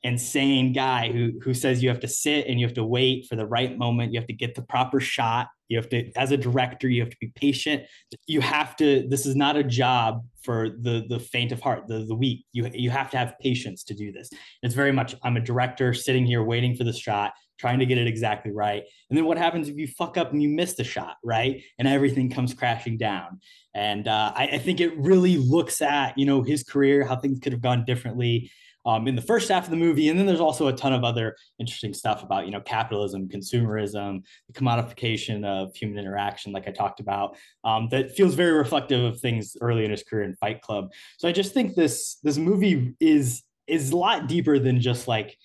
insane 0.03 0.73
guy 0.73 1.11
who 1.11 1.31
who 1.41 1.53
says 1.53 1.81
you 1.81 1.89
have 1.89 2.01
to 2.01 2.07
sit 2.07 2.47
and 2.47 2.59
you 2.59 2.65
have 2.65 2.75
to 2.75 2.83
wait 2.83 3.25
for 3.27 3.35
the 3.35 3.45
right 3.45 3.77
moment. 3.77 4.13
You 4.13 4.19
have 4.19 4.27
to 4.27 4.33
get 4.33 4.53
the 4.53 4.61
proper 4.61 4.99
shot. 4.99 5.47
You 5.69 5.77
have 5.77 5.89
to 5.89 6.11
as 6.17 6.31
a 6.31 6.37
director 6.37 6.89
you 6.89 7.01
have 7.01 7.09
to 7.09 7.17
be 7.19 7.31
patient. 7.35 7.83
You 8.27 8.41
have 8.41 8.75
to 8.77 9.07
this 9.07 9.25
is 9.25 9.35
not 9.35 9.55
a 9.55 9.63
job 9.63 10.25
for 10.41 10.69
the 10.69 11.05
the 11.07 11.19
faint 11.19 11.51
of 11.51 11.61
heart 11.61 11.87
the 11.87 12.05
the 12.05 12.15
weak. 12.15 12.45
You 12.51 12.69
you 12.73 12.89
have 12.89 13.09
to 13.11 13.17
have 13.17 13.35
patience 13.39 13.83
to 13.85 13.93
do 13.93 14.11
this. 14.11 14.29
It's 14.61 14.75
very 14.75 14.91
much 14.91 15.15
i'm 15.23 15.37
a 15.37 15.41
director 15.41 15.93
sitting 15.93 16.25
here 16.25 16.43
waiting 16.43 16.75
for 16.75 16.83
the 16.83 16.93
shot 16.93 17.33
trying 17.59 17.79
to 17.79 17.85
get 17.85 17.97
it 17.97 18.07
exactly 18.07 18.51
right. 18.51 18.83
And 19.09 19.17
then 19.17 19.25
what 19.25 19.37
happens 19.37 19.69
if 19.69 19.77
you 19.77 19.87
fuck 19.87 20.17
up 20.17 20.33
and 20.33 20.41
you 20.41 20.49
miss 20.49 20.73
the 20.73 20.83
shot 20.83 21.15
right? 21.23 21.63
And 21.79 21.87
everything 21.87 22.29
comes 22.29 22.53
crashing 22.53 22.97
down. 22.97 23.39
And 23.73 24.07
uh, 24.07 24.33
I, 24.35 24.47
I 24.47 24.57
think 24.57 24.81
it 24.81 24.97
really 24.97 25.37
looks 25.37 25.81
at 25.81 26.17
you 26.17 26.25
know 26.25 26.43
his 26.43 26.63
career 26.63 27.05
how 27.05 27.15
things 27.15 27.39
could 27.39 27.53
have 27.53 27.61
gone 27.61 27.85
differently 27.85 28.51
um, 28.85 29.07
in 29.07 29.15
the 29.15 29.21
first 29.21 29.49
half 29.49 29.65
of 29.65 29.69
the 29.69 29.77
movie. 29.77 30.09
And 30.09 30.19
then 30.19 30.25
there's 30.25 30.39
also 30.39 30.67
a 30.67 30.73
ton 30.73 30.93
of 30.93 31.03
other 31.03 31.35
interesting 31.59 31.93
stuff 31.93 32.23
about, 32.23 32.45
you 32.45 32.51
know, 32.51 32.61
capitalism, 32.61 33.29
consumerism, 33.29 34.23
the 34.47 34.53
commodification 34.53 35.45
of 35.45 35.75
human 35.75 35.97
interaction, 35.97 36.51
like 36.51 36.67
I 36.67 36.71
talked 36.71 36.99
about, 36.99 37.37
um, 37.63 37.87
that 37.89 38.15
feels 38.15 38.35
very 38.35 38.51
reflective 38.51 39.03
of 39.03 39.19
things 39.19 39.55
early 39.61 39.85
in 39.85 39.91
his 39.91 40.03
career 40.03 40.23
in 40.23 40.35
Fight 40.35 40.61
Club. 40.61 40.91
So 41.17 41.27
I 41.27 41.31
just 41.31 41.53
think 41.53 41.75
this 41.75 42.17
this 42.23 42.37
movie 42.37 42.93
is 42.99 43.43
is 43.67 43.91
a 43.91 43.97
lot 43.97 44.27
deeper 44.27 44.59
than 44.59 44.81
just 44.81 45.07
like 45.07 45.37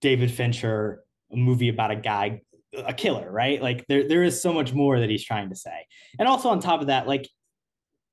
David 0.00 0.30
Fincher, 0.30 1.04
a 1.32 1.36
movie 1.36 1.68
about 1.68 1.90
a 1.90 1.96
guy 1.96 2.42
a 2.74 2.92
killer, 2.92 3.30
right? 3.30 3.60
Like 3.60 3.86
there, 3.86 4.08
there 4.08 4.22
is 4.22 4.40
so 4.40 4.52
much 4.52 4.72
more 4.72 4.98
that 4.98 5.10
he's 5.10 5.24
trying 5.24 5.50
to 5.50 5.56
say. 5.56 5.86
And 6.18 6.26
also 6.26 6.48
on 6.48 6.60
top 6.60 6.80
of 6.80 6.86
that, 6.86 7.06
like 7.06 7.28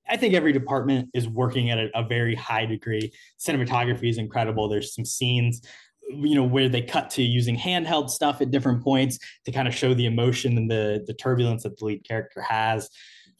I 0.09 0.17
think 0.17 0.33
every 0.33 0.51
department 0.51 1.09
is 1.13 1.27
working 1.27 1.69
at 1.69 1.77
a, 1.77 1.89
a, 1.95 2.03
very 2.03 2.35
high 2.35 2.65
degree. 2.65 3.11
Cinematography 3.39 4.09
is 4.09 4.17
incredible. 4.17 4.67
There's 4.67 4.95
some 4.95 5.05
scenes, 5.05 5.61
you 6.09 6.35
know, 6.35 6.43
where 6.43 6.67
they 6.67 6.81
cut 6.81 7.09
to 7.11 7.21
using 7.21 7.55
handheld 7.57 8.09
stuff 8.09 8.41
at 8.41 8.51
different 8.51 8.83
points 8.83 9.19
to 9.45 9.51
kind 9.51 9.67
of 9.67 9.75
show 9.75 9.93
the 9.93 10.05
emotion 10.05 10.57
and 10.57 10.69
the 10.69 11.03
the 11.05 11.13
turbulence 11.13 11.63
that 11.63 11.77
the 11.77 11.85
lead 11.85 12.07
character 12.07 12.41
has. 12.41 12.89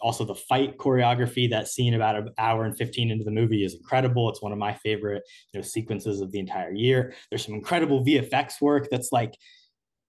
Also, 0.01 0.23
the 0.23 0.35
fight 0.35 0.77
choreography, 0.77 1.49
that 1.49 1.67
scene 1.67 1.93
about 1.93 2.15
an 2.15 2.29
hour 2.37 2.63
and 2.63 2.77
15 2.77 3.11
into 3.11 3.25
the 3.25 3.31
movie 3.31 3.65
is 3.65 3.73
incredible. 3.73 4.29
It's 4.29 4.41
one 4.41 4.53
of 4.53 4.57
my 4.57 4.73
favorite, 4.75 5.23
you 5.51 5.59
know, 5.59 5.65
sequences 5.65 6.21
of 6.21 6.31
the 6.31 6.39
entire 6.39 6.71
year. 6.71 7.13
There's 7.29 7.45
some 7.45 7.55
incredible 7.55 8.05
VFX 8.05 8.61
work 8.61 8.87
that's 8.89 9.11
like 9.11 9.35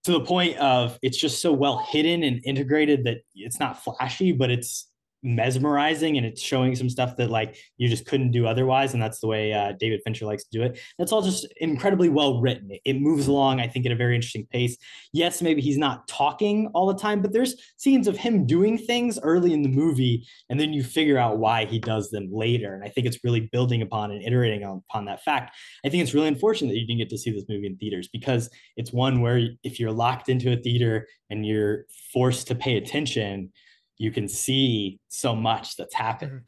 to 0.05 0.13
the 0.13 0.21
point 0.21 0.57
of 0.59 0.99
it's 1.03 1.19
just 1.19 1.43
so 1.43 1.53
well 1.53 1.79
hidden 1.79 2.23
and 2.23 2.41
integrated 2.45 3.05
that 3.05 3.19
it's 3.35 3.59
not 3.59 3.83
flashy, 3.83 4.31
but 4.31 4.51
it's 4.51 4.90
mesmerizing 5.23 6.17
and 6.17 6.27
it's 6.27 6.41
showing 6.41 6.75
some 6.75 6.89
stuff 6.89 7.17
that 7.17 7.31
like 7.31 7.57
you 7.77 7.89
just 7.89 8.07
couldn't 8.07 8.31
do 8.31 8.47
otherwise 8.47 8.95
and 8.95 9.03
that's 9.03 9.21
the 9.21 9.27
way 9.27 9.53
uh, 9.53 9.73
david 9.79 10.01
fincher 10.05 10.27
likes 10.27 10.45
to 10.45 10.59
do 10.59 10.63
it. 10.63 10.79
That's 10.99 11.13
all 11.13 11.23
just 11.23 11.47
incredibly 11.59 12.09
well 12.09 12.41
written. 12.41 12.71
It, 12.71 12.81
it 12.85 13.01
moves 13.01 13.27
along 13.27 13.61
i 13.61 13.67
think 13.67 13.87
at 13.87 13.93
a 13.93 13.97
very 13.97 14.15
interesting 14.15 14.47
pace. 14.51 14.77
Yes 15.13 15.43
maybe 15.43 15.61
he's 15.61 15.79
not 15.79 16.09
talking 16.09 16.69
all 16.75 16.87
the 16.87 16.99
time 16.99 17.23
but 17.23 17.33
there's 17.33 17.55
scenes 17.77 18.09
of 18.09 18.17
him 18.17 18.47
doing 18.47 18.79
things 18.79 19.19
early 19.23 19.53
in 19.53 19.63
the 19.63 19.69
movie 19.69 20.27
and 20.49 20.59
then 20.59 20.73
you 20.73 20.83
figure 20.83 21.19
out 21.19 21.39
why 21.39 21.65
he 21.65 21.79
does 21.79 22.11
them 22.11 22.29
later 22.33 22.75
and 22.75 22.85
i 22.85 22.89
think 22.89 23.07
it's 23.07 23.23
really 23.25 23.49
building 23.53 23.83
upon 23.83 24.11
and 24.11 24.23
iterating 24.23 24.63
upon 24.63 25.05
that 25.07 25.23
fact. 25.23 25.57
I 25.85 25.89
think 25.89 26.03
it's 26.03 26.15
really 26.15 26.29
unfortunate 26.29 26.69
that 26.69 26.79
you 26.79 26.87
didn't 26.87 26.99
get 26.99 27.11
to 27.11 27.19
see 27.19 27.31
this 27.31 27.45
movie 27.49 27.67
in 27.67 27.77
theaters 27.77 28.09
because 28.13 28.51
it's 28.77 28.93
one 28.93 29.21
where 29.21 29.49
if 29.63 29.79
you're 29.79 29.93
locked 29.93 30.29
into 30.29 30.53
a 30.53 30.57
theater 30.57 31.07
and 31.31 31.47
you're 31.47 31.87
forced 32.13 32.47
to 32.49 32.55
pay 32.55 32.77
attention 32.77 33.53
you 34.01 34.11
can 34.11 34.27
see 34.27 34.99
so 35.09 35.37
much 35.37 35.77
that's 35.77 35.95
happened. 35.95 36.41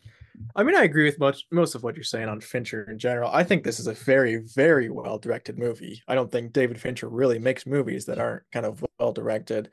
I 0.56 0.62
mean, 0.62 0.74
I 0.74 0.84
agree 0.84 1.04
with 1.04 1.18
much 1.18 1.44
most 1.50 1.74
of 1.74 1.82
what 1.82 1.94
you're 1.96 2.02
saying 2.02 2.30
on 2.30 2.40
Fincher 2.40 2.90
in 2.90 2.98
general. 2.98 3.30
I 3.30 3.44
think 3.44 3.62
this 3.62 3.78
is 3.78 3.86
a 3.86 3.92
very, 3.92 4.36
very 4.36 4.88
well 4.88 5.18
directed 5.18 5.58
movie. 5.58 6.02
I 6.08 6.14
don't 6.14 6.32
think 6.32 6.54
David 6.54 6.80
Fincher 6.80 7.10
really 7.10 7.38
makes 7.38 7.66
movies 7.66 8.06
that 8.06 8.18
aren't 8.18 8.44
kind 8.52 8.64
of 8.64 8.82
well 8.98 9.12
directed. 9.12 9.68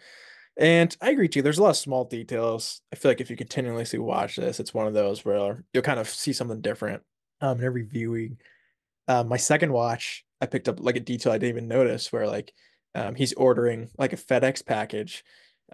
And 0.58 0.96
I 1.02 1.12
agree 1.12 1.30
too. 1.30 1.42
There's 1.42 1.58
a 1.58 1.64
lot 1.64 1.70
of 1.70 1.78
small 1.78 2.04
details. 2.04 2.82
I 2.92 2.98
feel 2.98 3.12
like 3.12 3.22
if 3.22 3.30
you 3.30 3.38
continuously 3.38 3.98
watch 3.98 4.36
this, 4.36 4.60
it's 4.60 4.74
one 4.74 4.86
of 4.86 4.94
those 4.94 5.24
where 5.24 5.64
you'll 5.74 5.82
kind 5.82 6.02
of 6.02 6.10
see 6.10 6.34
something 6.34 6.60
different 6.60 7.02
um, 7.40 7.60
in 7.60 7.64
every 7.64 7.84
viewing. 7.84 8.40
Uh, 9.08 9.24
my 9.24 9.38
second 9.38 9.72
watch, 9.72 10.26
I 10.42 10.48
picked 10.48 10.68
up 10.68 10.82
like 10.82 10.98
a 10.98 11.00
detail 11.00 11.32
I 11.32 11.38
didn't 11.38 11.56
even 11.56 11.70
notice 11.70 12.12
where 12.12 12.28
like 12.28 12.52
um, 12.94 13.16
he's 13.16 13.32
ordering 13.34 13.90
like 13.98 14.12
a 14.12 14.18
FedEx 14.18 14.66
package 14.66 15.24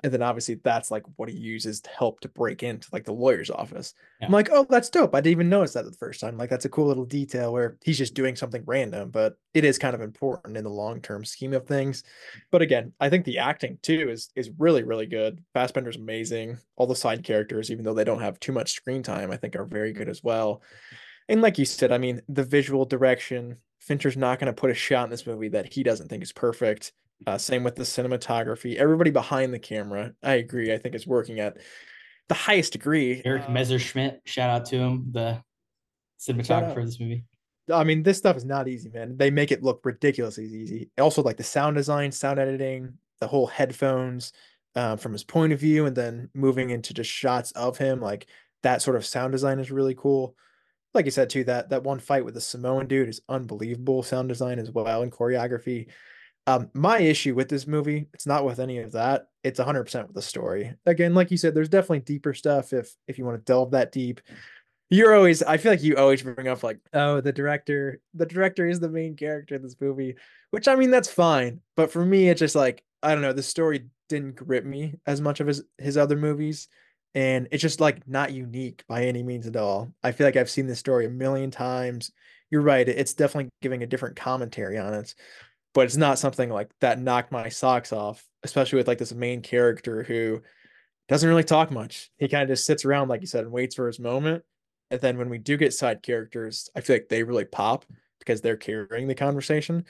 and 0.04 0.12
then 0.12 0.22
obviously 0.22 0.56
that's 0.56 0.92
like 0.92 1.04
what 1.16 1.30
he 1.30 1.36
uses 1.36 1.82
to 1.82 1.90
help 1.90 2.20
to 2.22 2.30
break 2.30 2.64
into 2.64 2.88
like 2.92 3.06
the 3.06 3.14
lawyer's 3.14 3.50
office. 3.50 3.94
Yeah. 4.20 4.28
I'm 4.28 4.34
like, 4.34 4.50
oh, 4.52 4.66
that's 4.70 4.90
dope. 4.90 5.16
I 5.16 5.22
didn't 5.22 5.32
even 5.32 5.50
notice 5.50 5.74
that 5.74 5.86
the 5.86 5.92
first 5.94 6.20
time. 6.20 6.38
Like 6.38 6.50
that's 6.50 6.66
a 6.66 6.70
cool 6.70 6.88
little 6.88 7.06
detail 7.06 7.54
where 7.54 7.78
he's 7.84 7.98
just 7.98 8.14
doing 8.14 8.36
something 8.36 8.64
random, 8.66 9.10
but 9.10 9.38
it 9.54 9.64
is 9.64 9.78
kind 9.78 9.96
of 9.96 10.02
important 10.02 10.58
in 10.58 10.64
the 10.64 10.70
long 10.70 11.02
term 11.02 11.24
scheme 11.26 11.54
of 11.54 11.68
things. 11.68 12.04
But 12.52 12.62
again, 12.62 12.94
I 13.00 13.10
think 13.10 13.26
the 13.26 13.40
acting 13.40 13.80
too 13.82 14.10
is 14.10 14.30
is 14.36 14.52
really 14.58 14.84
really 14.84 15.06
good. 15.06 15.44
Fassbender's 15.54 15.98
amazing. 15.98 16.58
All 16.76 16.88
the 16.88 16.96
side 16.96 17.24
characters, 17.24 17.72
even 17.72 17.86
though 17.86 17.94
they 17.94 18.04
don't 18.04 18.22
have 18.22 18.40
too 18.40 18.52
much 18.52 18.74
screen 18.74 19.04
time, 19.04 19.32
I 19.32 19.38
think 19.38 19.56
are 19.56 19.66
very 19.66 19.94
good 19.94 20.10
as 20.10 20.24
well. 20.24 20.62
And 21.28 21.42
like 21.42 21.58
you 21.58 21.66
said, 21.66 21.92
I 21.92 21.98
mean, 21.98 22.22
the 22.30 22.44
visual 22.44 22.86
direction. 22.86 23.58
Fincher's 23.80 24.18
not 24.18 24.40
going 24.40 24.48
to 24.48 24.60
put 24.60 24.72
a 24.72 24.74
shot 24.74 25.04
in 25.04 25.10
this 25.12 25.28
movie 25.28 25.50
that 25.50 25.72
he 25.72 25.84
doesn't 25.84 26.08
think 26.08 26.24
is 26.24 26.32
perfect. 26.32 26.92
Uh, 27.26 27.38
same 27.38 27.64
with 27.64 27.76
the 27.76 27.84
cinematography. 27.84 28.76
Everybody 28.76 29.12
behind 29.12 29.54
the 29.54 29.60
camera, 29.60 30.14
I 30.22 30.36
agree. 30.36 30.74
I 30.74 30.78
think 30.78 30.96
is 30.96 31.08
working 31.08 31.40
at 31.40 31.58
the 32.28 32.36
highest 32.36 32.74
degree. 32.74 33.22
Erik 33.26 33.50
Messerschmidt, 33.50 34.22
shout 34.26 34.50
out 34.50 34.66
to 34.68 34.78
him, 34.78 35.08
the 35.12 35.42
cinematographer 36.20 36.78
of 36.78 36.86
this 36.86 37.00
movie. 37.00 37.26
I 37.74 37.84
mean, 37.84 38.04
this 38.04 38.18
stuff 38.18 38.38
is 38.38 38.46
not 38.46 38.68
easy, 38.68 38.90
man. 38.90 39.18
They 39.18 39.32
make 39.32 39.52
it 39.52 39.64
look 39.64 39.82
ridiculously 39.84 40.46
easy. 40.46 40.90
Also, 41.00 41.24
like 41.24 41.38
the 41.38 41.44
sound 41.44 41.76
design, 41.76 42.12
sound 42.12 42.38
editing, 42.40 42.98
the 43.20 43.28
whole 43.28 43.48
headphones 43.48 44.34
uh, 44.76 44.98
from 44.98 45.14
his 45.14 45.24
point 45.24 45.54
of 45.54 45.60
view, 45.60 45.86
and 45.86 45.96
then 45.96 46.30
moving 46.34 46.70
into 46.70 46.94
just 46.94 47.10
shots 47.10 47.52
of 47.54 47.78
him, 47.78 48.02
like 48.02 48.28
that 48.62 48.82
sort 48.82 48.98
of 48.98 49.06
sound 49.06 49.32
design 49.32 49.60
is 49.60 49.72
really 49.72 49.96
cool. 49.96 50.36
Like 50.94 51.06
you 51.06 51.12
said 51.12 51.30
too, 51.30 51.44
that 51.46 51.70
that 51.70 51.84
one 51.84 52.00
fight 52.00 52.24
with 52.24 52.36
the 52.36 52.42
Samoan 52.42 52.88
dude 52.88 53.10
is 53.10 53.22
unbelievable 53.28 54.04
sound 54.04 54.30
design 54.30 54.60
as 54.60 54.72
well 54.72 55.02
and 55.02 55.12
choreography. 55.12 55.88
Um, 56.48 56.70
my 56.74 57.00
issue 57.00 57.34
with 57.34 57.50
this 57.50 57.66
movie, 57.66 58.08
it's 58.14 58.28
not 58.28 58.46
with 58.46 58.60
any 58.60 58.80
of 58.80 58.92
that. 58.92 59.30
It's 59.44 59.60
100% 59.60 60.08
with 60.08 60.14
the 60.16 60.22
story. 60.22 60.76
Again, 60.86 61.16
like 61.16 61.32
you 61.32 61.38
said, 61.38 61.56
there's 61.56 61.70
definitely 61.70 62.02
deeper 62.02 62.34
stuff 62.34 62.72
if 62.72 62.96
if 63.08 63.18
you 63.18 63.26
want 63.26 63.38
to 63.38 63.44
delve 63.52 63.72
that 63.72 63.92
deep. 63.92 64.22
You're 64.92 65.16
always, 65.16 65.42
I 65.42 65.58
feel 65.58 65.72
like 65.72 65.82
you 65.82 65.98
always 65.98 66.22
bring 66.22 66.48
up 66.48 66.62
like, 66.62 66.78
oh, 66.94 67.20
the 67.20 67.32
director, 67.32 68.00
the 68.14 68.28
director 68.28 68.68
is 68.68 68.80
the 68.80 68.90
main 68.90 69.16
character 69.16 69.56
in 69.56 69.64
this 69.64 69.76
movie, 69.82 70.16
which 70.52 70.68
I 70.68 70.76
mean 70.76 70.92
that's 70.92 71.10
fine, 71.12 71.62
but 71.76 71.92
for 71.92 72.06
me, 72.06 72.30
it's 72.30 72.40
just 72.40 72.56
like 72.56 72.84
I 73.02 73.14
don't 73.14 73.22
know, 73.24 73.34
the 73.34 73.44
story 73.44 73.86
didn't 74.10 74.36
grip 74.36 74.66
me 74.66 74.96
as 75.08 75.22
much 75.22 75.40
of 75.40 75.48
his 75.48 75.64
his 75.80 75.98
other 75.98 76.16
movies, 76.16 76.68
and 77.16 77.48
it's 77.52 77.62
just 77.62 77.80
like 77.80 78.08
not 78.08 78.34
unique 78.34 78.84
by 78.88 79.06
any 79.06 79.24
means 79.24 79.48
at 79.48 79.56
all. 79.56 79.92
I 80.04 80.12
feel 80.12 80.28
like 80.28 80.36
I've 80.36 80.50
seen 80.50 80.68
this 80.68 80.80
story 80.80 81.08
a 81.08 81.10
million 81.10 81.50
times. 81.50 82.12
You're 82.52 82.62
right, 82.62 82.88
it's 82.88 83.16
definitely 83.16 83.50
giving 83.64 83.82
a 83.82 83.88
different 83.88 84.16
commentary 84.16 84.78
on 84.78 84.94
it 84.94 85.16
but 85.76 85.86
it's 85.86 85.98
not 85.98 86.18
something 86.18 86.50
like 86.50 86.72
that 86.80 87.00
knocked 87.00 87.34
my 87.34 87.50
socks 87.50 87.94
off, 87.94 88.26
especially 88.44 88.78
with 88.78 88.88
like 88.88 88.98
this 88.98 89.14
main 89.14 89.42
character 89.42 90.02
who 90.04 90.42
doesn't 91.10 91.28
really 91.28 91.44
talk 91.44 91.70
much. 91.70 92.10
He 92.18 92.30
kind 92.30 92.44
of 92.44 92.50
just 92.50 92.66
sits 92.66 92.86
around, 92.86 93.10
like 93.10 93.22
you 93.22 93.28
said, 93.28 93.44
and 93.44 93.52
waits 93.52 93.76
for 93.76 93.86
his 93.86 94.00
moment. 94.00 94.44
And 94.90 95.02
then 95.02 95.18
when 95.18 95.30
we 95.30 95.38
do 95.38 95.58
get 95.58 95.74
side 95.74 96.02
characters, 96.02 96.70
I 96.76 96.82
feel 96.82 96.96
like 96.96 97.10
they 97.10 97.24
really 97.24 97.44
pop 97.44 97.86
because 98.20 98.40
they're 98.40 98.56
carrying 98.56 99.08
the 99.08 99.16
conversation. 99.16 99.84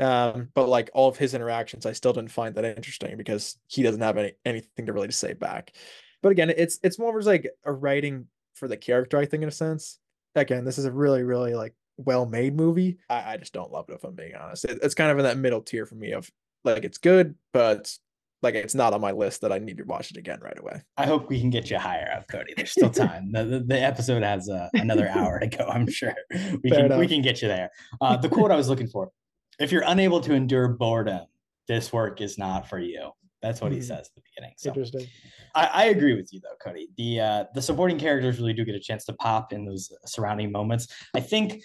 Um, 0.00 0.48
but 0.54 0.68
like 0.68 0.90
all 0.92 1.08
of 1.08 1.16
his 1.16 1.34
interactions, 1.34 1.86
I 1.86 1.92
still 1.92 2.12
didn't 2.12 2.32
find 2.32 2.56
that 2.56 2.64
interesting 2.64 3.16
because 3.16 3.56
he 3.68 3.82
doesn't 3.82 4.00
have 4.00 4.18
any 4.18 4.32
anything 4.44 4.86
to 4.86 4.92
really 4.92 5.10
say 5.12 5.34
back. 5.34 5.72
But 6.20 6.32
again, 6.32 6.50
it's 6.50 6.80
it's 6.82 6.98
more 6.98 7.16
of 7.16 7.26
like 7.26 7.48
a 7.64 7.72
writing 7.72 8.26
for 8.54 8.66
the 8.66 8.76
character, 8.76 9.18
I 9.18 9.26
think, 9.26 9.44
in 9.44 9.48
a 9.48 9.52
sense. 9.52 10.00
Again, 10.34 10.64
this 10.64 10.78
is 10.78 10.84
a 10.84 10.92
really, 10.92 11.22
really 11.22 11.54
like 11.54 11.74
well 11.98 12.24
made 12.24 12.56
movie. 12.56 12.98
I, 13.10 13.34
I, 13.34 13.36
just 13.36 13.52
don't 13.52 13.72
love 13.72 13.86
it 13.88 13.94
if 13.94 14.04
I'm 14.04 14.14
being 14.14 14.34
honest. 14.34 14.64
It, 14.64 14.78
it's 14.82 14.94
kind 14.94 15.10
of 15.10 15.18
in 15.18 15.24
that 15.24 15.36
middle 15.36 15.60
tier 15.60 15.84
for 15.84 15.96
me 15.96 16.12
of 16.12 16.30
like 16.64 16.84
it's 16.84 16.98
good, 16.98 17.34
but 17.52 17.92
like 18.40 18.54
it's 18.54 18.74
not 18.74 18.94
on 18.94 19.00
my 19.00 19.10
list 19.10 19.40
that 19.40 19.52
I 19.52 19.58
need 19.58 19.78
to 19.78 19.84
watch 19.84 20.10
it 20.10 20.16
again 20.16 20.38
right 20.40 20.58
away. 20.58 20.80
I 20.96 21.06
hope 21.06 21.28
we 21.28 21.40
can 21.40 21.50
get 21.50 21.70
you 21.70 21.78
higher 21.78 22.10
up, 22.16 22.28
Kody. 22.28 22.54
There's 22.56 22.70
still 22.70 22.90
time. 22.90 23.32
the, 23.32 23.44
the, 23.44 23.58
the, 23.60 23.80
episode 23.80 24.22
has 24.22 24.48
uh, 24.48 24.68
another 24.74 25.08
hour 25.08 25.40
to 25.40 25.48
go. 25.48 25.66
I'm 25.66 25.90
sure 25.90 26.14
we 26.30 26.38
Fair 26.38 26.78
can 26.78 26.84
enough. 26.86 27.00
we 27.00 27.08
can 27.08 27.20
get 27.20 27.42
you 27.42 27.48
there. 27.48 27.70
Uh, 28.00 28.16
the 28.16 28.28
quote 28.28 28.50
I 28.50 28.56
was 28.56 28.68
looking 28.68 28.88
for: 28.88 29.10
"If 29.58 29.72
you're 29.72 29.84
unable 29.86 30.20
to 30.20 30.34
endure 30.34 30.68
boredom, 30.68 31.26
this 31.66 31.92
work 31.92 32.20
is 32.20 32.38
not 32.38 32.68
for 32.68 32.78
you." 32.78 33.10
That's 33.42 33.60
what 33.60 33.72
mm. 33.72 33.76
he 33.76 33.82
says 33.82 34.08
at 34.08 34.14
the 34.16 34.22
beginning. 34.34 34.54
So 34.56 34.70
Interesting. 34.70 35.06
I, 35.54 35.66
I, 35.66 35.84
agree 35.86 36.16
with 36.16 36.32
you 36.32 36.40
though, 36.40 36.56
Kody. 36.64 36.86
The 36.96 37.20
uh, 37.20 37.44
the 37.54 37.62
supporting 37.62 37.98
characters 37.98 38.38
really 38.38 38.52
do 38.52 38.64
get 38.64 38.74
a 38.74 38.80
chance 38.80 39.04
to 39.06 39.12
pop 39.14 39.52
in 39.52 39.64
those 39.64 39.92
surrounding 40.06 40.50
moments. 40.50 40.88
I 41.14 41.20
think 41.20 41.62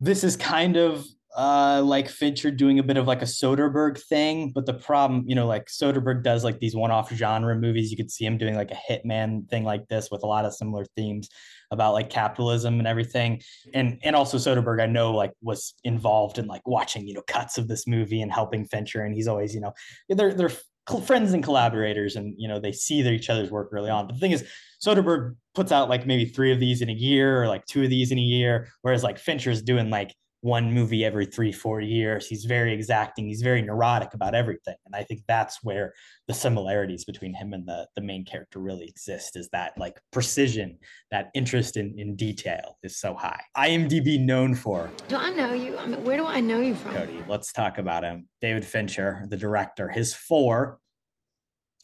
this 0.00 0.24
is 0.24 0.36
kind 0.36 0.76
of 0.76 1.04
uh, 1.36 1.80
like 1.84 2.08
Fincher 2.08 2.50
doing 2.50 2.78
a 2.78 2.82
bit 2.82 2.96
of 2.96 3.06
like 3.06 3.22
a 3.22 3.26
Soderbergh 3.26 4.00
thing, 4.02 4.50
but 4.52 4.66
the 4.66 4.74
problem, 4.74 5.24
you 5.26 5.34
know, 5.34 5.46
like 5.46 5.66
Soderbergh 5.66 6.24
does 6.24 6.42
like 6.42 6.58
these 6.58 6.74
one-off 6.74 7.12
genre 7.12 7.54
movies. 7.54 7.90
You 7.90 7.96
could 7.96 8.10
see 8.10 8.24
him 8.24 8.36
doing 8.36 8.56
like 8.56 8.72
a 8.72 8.92
hitman 8.92 9.48
thing 9.48 9.64
like 9.64 9.86
this 9.88 10.10
with 10.10 10.24
a 10.24 10.26
lot 10.26 10.44
of 10.44 10.54
similar 10.54 10.84
themes 10.96 11.28
about 11.70 11.92
like 11.92 12.10
capitalism 12.10 12.78
and 12.80 12.88
everything. 12.88 13.40
And 13.74 13.98
and 14.02 14.16
also 14.16 14.38
Soderbergh, 14.38 14.82
I 14.82 14.86
know 14.86 15.12
like 15.12 15.32
was 15.40 15.74
involved 15.84 16.38
in 16.38 16.46
like 16.46 16.66
watching, 16.66 17.06
you 17.06 17.14
know, 17.14 17.22
cuts 17.28 17.58
of 17.58 17.68
this 17.68 17.86
movie 17.86 18.22
and 18.22 18.32
helping 18.32 18.66
Fincher. 18.66 19.02
And 19.02 19.14
he's 19.14 19.28
always, 19.28 19.54
you 19.54 19.60
know, 19.60 19.72
they're 20.08 20.34
they're 20.34 20.50
friends 20.98 21.32
and 21.32 21.44
collaborators 21.44 22.16
and 22.16 22.34
you 22.36 22.48
know 22.48 22.58
they 22.58 22.72
see 22.72 23.02
their 23.02 23.12
each 23.12 23.30
other's 23.30 23.50
work 23.50 23.68
early 23.72 23.90
on. 23.90 24.06
But 24.06 24.14
the 24.14 24.20
thing 24.20 24.32
is 24.32 24.44
soderbergh 24.84 25.36
puts 25.54 25.70
out 25.72 25.88
like 25.88 26.06
maybe 26.06 26.24
three 26.24 26.52
of 26.52 26.58
these 26.58 26.80
in 26.80 26.88
a 26.88 26.94
year 26.94 27.42
or 27.42 27.48
like 27.48 27.66
two 27.66 27.84
of 27.84 27.90
these 27.90 28.10
in 28.10 28.18
a 28.18 28.22
year 28.22 28.68
whereas 28.80 29.02
like 29.02 29.18
fincher's 29.18 29.62
doing 29.62 29.90
like 29.90 30.14
one 30.42 30.72
movie 30.72 31.04
every 31.04 31.26
three 31.26 31.52
four 31.52 31.80
years. 31.80 32.26
He's 32.26 32.44
very 32.44 32.72
exacting. 32.72 33.26
He's 33.26 33.42
very 33.42 33.60
neurotic 33.60 34.14
about 34.14 34.34
everything. 34.34 34.76
And 34.86 34.96
i 34.96 35.02
think 35.02 35.22
that's 35.28 35.62
where 35.62 35.92
the 36.28 36.34
similarities 36.34 37.04
between 37.04 37.34
him 37.34 37.52
and 37.52 37.66
the 37.66 37.86
the 37.94 38.00
main 38.00 38.24
character 38.24 38.58
really 38.58 38.86
exist 38.86 39.36
is 39.36 39.48
that 39.52 39.72
like 39.76 40.00
precision 40.12 40.78
that 41.10 41.30
interest 41.34 41.76
in 41.76 41.94
in 41.98 42.16
detail 42.16 42.78
is 42.82 42.98
so 42.98 43.14
high. 43.14 43.40
Imdb 43.56 44.20
known 44.20 44.54
for 44.54 44.90
do 45.08 45.16
i 45.16 45.30
know 45.30 45.52
you? 45.52 45.76
I 45.78 45.86
mean, 45.86 46.02
where 46.04 46.16
do 46.16 46.26
i 46.26 46.40
know 46.40 46.60
you 46.60 46.74
from? 46.74 46.94
Kody 46.94 47.28
let's 47.28 47.52
talk 47.52 47.78
about 47.78 48.02
him. 48.02 48.28
David 48.40 48.64
fincher 48.64 49.26
the 49.28 49.36
director. 49.36 49.88
His 49.88 50.14
four 50.14 50.78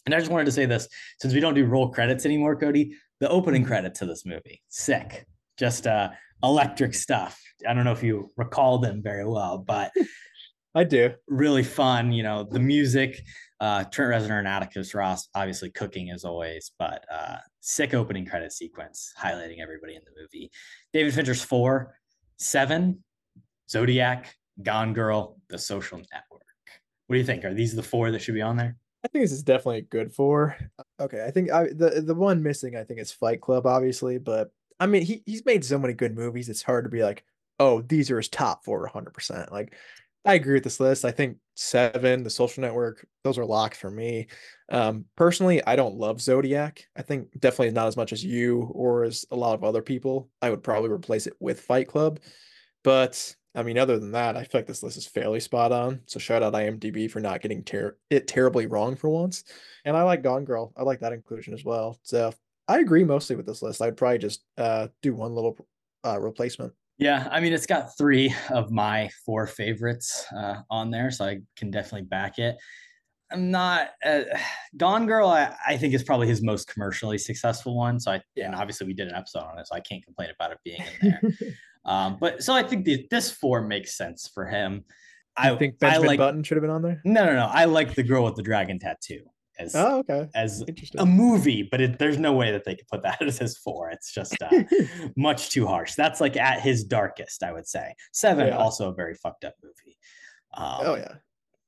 and 0.06 0.14
i 0.14 0.18
just 0.18 0.30
wanted 0.30 0.46
to 0.46 0.52
say 0.52 0.64
this 0.66 0.88
since 1.20 1.34
we 1.34 1.40
don't 1.40 1.54
do 1.54 1.66
roll 1.66 1.90
credits 1.90 2.24
anymore 2.24 2.58
kody 2.58 2.92
the 3.20 3.28
opening 3.28 3.64
credit 3.64 3.94
to 3.94 4.06
this 4.06 4.24
movie 4.24 4.62
sick 4.68 5.26
just 5.58 5.86
uh 5.86 6.08
electric 6.42 6.94
stuff. 6.94 7.40
I 7.68 7.74
don't 7.74 7.84
know 7.84 7.92
if 7.92 8.02
you 8.02 8.30
recall 8.36 8.78
them 8.78 9.02
very 9.02 9.26
well, 9.26 9.58
but 9.58 9.92
I 10.74 10.84
do. 10.84 11.12
Really 11.26 11.62
fun, 11.62 12.12
you 12.12 12.22
know, 12.22 12.44
the 12.44 12.60
music, 12.60 13.22
uh, 13.60 13.84
Trent 13.84 14.12
Reznor 14.12 14.38
and 14.38 14.48
Atticus 14.48 14.94
Ross, 14.94 15.28
obviously 15.34 15.70
cooking 15.70 16.10
as 16.10 16.24
always, 16.24 16.72
but 16.78 17.04
uh, 17.10 17.36
sick 17.60 17.94
opening 17.94 18.26
credit 18.26 18.52
sequence 18.52 19.12
highlighting 19.18 19.60
everybody 19.62 19.94
in 19.94 20.02
the 20.04 20.20
movie. 20.20 20.50
David 20.92 21.14
Fincher's 21.14 21.42
four, 21.42 21.96
seven, 22.38 23.02
Zodiac, 23.70 24.34
Gone 24.62 24.92
Girl, 24.92 25.38
The 25.48 25.58
Social 25.58 25.98
Network. 25.98 26.42
What 27.06 27.14
do 27.14 27.18
you 27.18 27.24
think? 27.24 27.44
Are 27.44 27.54
these 27.54 27.74
the 27.74 27.82
four 27.82 28.10
that 28.10 28.20
should 28.20 28.34
be 28.34 28.42
on 28.42 28.56
there? 28.56 28.76
I 29.06 29.08
think 29.08 29.22
this 29.22 29.30
is 29.30 29.44
definitely 29.44 29.82
good 29.82 30.12
for. 30.12 30.56
Okay, 30.98 31.24
I 31.24 31.30
think 31.30 31.52
I, 31.52 31.68
the 31.68 32.02
the 32.04 32.14
one 32.14 32.42
missing, 32.42 32.74
I 32.74 32.82
think, 32.82 32.98
is 32.98 33.12
Fight 33.12 33.40
Club, 33.40 33.64
obviously, 33.64 34.18
but 34.18 34.50
I 34.80 34.86
mean, 34.86 35.02
he 35.02 35.22
he's 35.26 35.46
made 35.46 35.64
so 35.64 35.78
many 35.78 35.94
good 35.94 36.16
movies. 36.16 36.48
It's 36.48 36.64
hard 36.64 36.86
to 36.86 36.90
be 36.90 37.04
like, 37.04 37.24
oh, 37.60 37.82
these 37.82 38.10
are 38.10 38.16
his 38.16 38.28
top 38.28 38.64
four, 38.64 38.80
100. 38.80 39.14
percent 39.14 39.52
Like, 39.52 39.74
I 40.24 40.34
agree 40.34 40.54
with 40.54 40.64
this 40.64 40.80
list. 40.80 41.04
I 41.04 41.12
think 41.12 41.36
Seven, 41.54 42.24
The 42.24 42.30
Social 42.30 42.62
Network, 42.62 43.06
those 43.22 43.38
are 43.38 43.46
locked 43.46 43.76
for 43.76 43.92
me. 43.92 44.26
Um, 44.72 45.04
personally, 45.14 45.64
I 45.64 45.76
don't 45.76 45.94
love 45.94 46.20
Zodiac. 46.20 46.84
I 46.96 47.02
think 47.02 47.28
definitely 47.38 47.74
not 47.74 47.86
as 47.86 47.96
much 47.96 48.12
as 48.12 48.24
you 48.24 48.62
or 48.72 49.04
as 49.04 49.24
a 49.30 49.36
lot 49.36 49.54
of 49.54 49.62
other 49.62 49.82
people. 49.82 50.30
I 50.42 50.50
would 50.50 50.64
probably 50.64 50.90
replace 50.90 51.28
it 51.28 51.34
with 51.38 51.60
Fight 51.60 51.86
Club, 51.86 52.18
but 52.82 53.36
I 53.56 53.62
mean, 53.62 53.78
other 53.78 53.98
than 53.98 54.12
that, 54.12 54.36
I 54.36 54.44
feel 54.44 54.60
like 54.60 54.66
this 54.66 54.82
list 54.82 54.98
is 54.98 55.06
fairly 55.06 55.40
spot 55.40 55.72
on. 55.72 56.00
So 56.06 56.18
shout 56.18 56.42
out 56.42 56.52
IMDb 56.52 57.10
for 57.10 57.20
not 57.20 57.40
getting 57.40 57.64
ter- 57.64 57.96
it 58.10 58.28
terribly 58.28 58.66
wrong 58.66 58.96
for 58.96 59.08
once. 59.08 59.44
And 59.86 59.96
I 59.96 60.02
like 60.02 60.22
Gone 60.22 60.44
Girl. 60.44 60.72
I 60.76 60.82
like 60.82 61.00
that 61.00 61.14
inclusion 61.14 61.54
as 61.54 61.64
well. 61.64 61.98
So 62.02 62.32
I 62.68 62.80
agree 62.80 63.02
mostly 63.02 63.34
with 63.34 63.46
this 63.46 63.62
list. 63.62 63.80
I'd 63.80 63.96
probably 63.96 64.18
just 64.18 64.44
uh, 64.58 64.88
do 65.00 65.14
one 65.14 65.34
little 65.34 65.56
uh, 66.04 66.20
replacement. 66.20 66.74
Yeah, 66.98 67.28
I 67.30 67.40
mean, 67.40 67.52
it's 67.52 67.66
got 67.66 67.96
three 67.96 68.34
of 68.50 68.70
my 68.70 69.10
four 69.24 69.46
favorites 69.46 70.24
uh, 70.36 70.56
on 70.70 70.90
there, 70.90 71.10
so 71.10 71.26
I 71.26 71.40
can 71.56 71.70
definitely 71.70 72.06
back 72.06 72.38
it. 72.38 72.56
I'm 73.30 73.50
not. 73.50 73.90
Uh, 74.04 74.22
Gone 74.76 75.06
Girl, 75.06 75.28
I, 75.28 75.54
I 75.66 75.76
think 75.76 75.94
is 75.94 76.04
probably 76.04 76.28
his 76.28 76.42
most 76.42 76.68
commercially 76.68 77.18
successful 77.18 77.76
one. 77.76 78.00
So 78.00 78.12
I, 78.12 78.22
and 78.36 78.54
obviously 78.54 78.86
we 78.86 78.94
did 78.94 79.08
an 79.08 79.14
episode 79.14 79.42
on 79.42 79.58
it, 79.58 79.66
so 79.66 79.74
I 79.74 79.80
can't 79.80 80.04
complain 80.04 80.30
about 80.38 80.52
it 80.52 80.58
being 80.64 80.82
in 81.02 81.18
there. 81.40 81.54
Um, 81.86 82.18
but 82.20 82.42
so 82.42 82.52
I 82.52 82.62
think 82.62 82.84
the, 82.84 83.06
this 83.10 83.30
four 83.30 83.62
makes 83.62 83.96
sense 83.96 84.30
for 84.34 84.44
him. 84.46 84.84
I 85.36 85.50
I 85.52 85.56
think 85.56 85.74
I 85.74 85.76
Benjamin 85.86 86.06
like 86.08 86.18
Button 86.18 86.42
should 86.42 86.56
have 86.56 86.62
been 86.62 86.70
on 86.70 86.82
there. 86.82 87.00
no, 87.04 87.24
no, 87.26 87.34
no. 87.34 87.46
I 87.46 87.64
like 87.66 87.94
the 87.94 88.02
girl 88.02 88.24
with 88.24 88.34
the 88.36 88.42
dragon 88.42 88.78
tattoo 88.78 89.20
as 89.58 89.74
Oh, 89.74 89.98
okay. 90.00 90.28
as 90.34 90.62
a 90.98 91.06
movie, 91.06 91.62
but 91.70 91.80
it, 91.80 91.98
there's 91.98 92.18
no 92.18 92.32
way 92.34 92.52
that 92.52 92.64
they 92.64 92.74
could 92.74 92.88
put 92.88 93.02
that 93.02 93.22
as 93.26 93.38
his 93.38 93.56
four. 93.58 93.90
It's 93.90 94.12
just 94.12 94.34
uh, 94.42 94.62
much 95.16 95.50
too 95.50 95.66
harsh. 95.66 95.94
That's 95.94 96.20
like 96.20 96.36
at 96.36 96.60
his 96.60 96.84
darkest, 96.84 97.42
I 97.42 97.52
would 97.52 97.66
say. 97.66 97.94
Seven, 98.12 98.48
Yeah. 98.48 98.56
also 98.56 98.90
a 98.90 98.94
very 98.94 99.14
fucked 99.14 99.44
up 99.44 99.54
movie. 99.62 99.96
Um, 100.56 100.86
oh 100.86 100.94
yeah. 100.96 101.14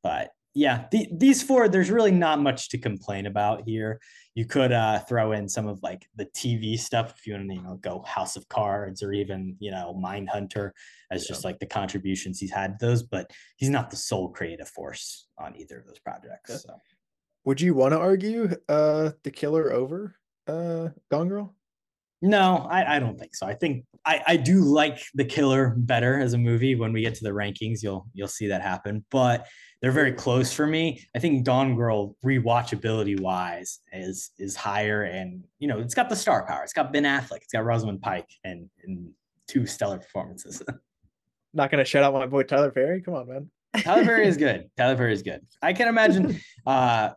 but 0.02 0.30
yeah, 0.58 0.86
the, 0.90 1.06
these 1.12 1.40
four, 1.40 1.68
there's 1.68 1.88
really 1.88 2.10
not 2.10 2.40
much 2.40 2.68
to 2.70 2.78
complain 2.78 3.26
about 3.26 3.62
here. 3.64 4.00
You 4.34 4.44
could 4.44 4.72
uh, 4.72 4.98
throw 4.98 5.30
in 5.30 5.48
some 5.48 5.68
of 5.68 5.80
like 5.84 6.08
the 6.16 6.24
TV 6.24 6.76
stuff 6.76 7.14
if 7.16 7.28
you 7.28 7.34
want 7.34 7.48
to, 7.48 7.54
you 7.54 7.62
know, 7.62 7.78
go 7.80 8.02
House 8.04 8.34
of 8.34 8.48
Cards 8.48 9.00
or 9.00 9.12
even, 9.12 9.54
you 9.60 9.70
know, 9.70 9.96
Mindhunter 10.04 10.72
as 11.12 11.28
just 11.28 11.44
like 11.44 11.60
the 11.60 11.66
contributions 11.66 12.40
he's 12.40 12.50
had 12.50 12.80
to 12.80 12.86
those, 12.86 13.04
but 13.04 13.30
he's 13.56 13.70
not 13.70 13.90
the 13.90 13.96
sole 13.96 14.30
creative 14.30 14.68
force 14.68 15.28
on 15.38 15.54
either 15.56 15.78
of 15.78 15.86
those 15.86 16.00
projects. 16.00 16.50
Yeah. 16.50 16.56
So. 16.56 16.74
Would 17.44 17.60
you 17.60 17.74
want 17.74 17.92
to 17.92 17.98
argue 18.00 18.50
uh 18.68 19.12
the 19.22 19.30
killer 19.30 19.72
over 19.72 20.16
uh 20.48 20.88
Gone 21.08 21.28
Girl? 21.28 21.54
No, 22.20 22.66
I, 22.70 22.96
I 22.96 22.98
don't 22.98 23.18
think 23.18 23.34
so. 23.34 23.46
I 23.46 23.54
think 23.54 23.84
I, 24.04 24.22
I 24.26 24.36
do 24.36 24.60
like 24.60 25.00
The 25.14 25.24
Killer 25.24 25.74
better 25.76 26.18
as 26.18 26.32
a 26.32 26.38
movie. 26.38 26.74
When 26.74 26.92
we 26.92 27.00
get 27.02 27.14
to 27.16 27.24
the 27.24 27.30
rankings, 27.30 27.82
you'll 27.82 28.06
you'll 28.12 28.26
see 28.28 28.48
that 28.48 28.62
happen. 28.62 29.04
But 29.10 29.46
they're 29.80 29.92
very 29.92 30.12
close 30.12 30.52
for 30.52 30.66
me. 30.66 31.06
I 31.14 31.20
think 31.20 31.46
Gone 31.46 31.76
Girl 31.76 32.16
rewatchability 32.24 33.20
wise 33.20 33.80
is 33.92 34.32
is 34.38 34.56
higher, 34.56 35.04
and 35.04 35.44
you 35.60 35.68
know 35.68 35.78
it's 35.78 35.94
got 35.94 36.08
the 36.08 36.16
star 36.16 36.44
power. 36.46 36.64
It's 36.64 36.72
got 36.72 36.92
Ben 36.92 37.04
Affleck. 37.04 37.42
It's 37.42 37.52
got 37.52 37.64
Rosamund 37.64 38.02
Pike, 38.02 38.28
and 38.42 38.68
and 38.84 39.10
two 39.46 39.66
stellar 39.66 39.98
performances. 39.98 40.62
Not 41.54 41.70
gonna 41.70 41.84
shout 41.84 42.02
out 42.02 42.12
my 42.14 42.26
boy 42.26 42.42
Tyler 42.42 42.72
Perry. 42.72 43.00
Come 43.00 43.14
on, 43.14 43.28
man. 43.28 43.50
Tyler 43.82 44.04
Perry 44.04 44.26
is 44.26 44.36
good. 44.38 44.68
Tyler 44.76 44.96
Perry 44.96 45.12
is 45.12 45.22
good. 45.22 45.40
I 45.62 45.72
can't 45.72 45.88
imagine 45.88 46.40
uh 46.66 47.10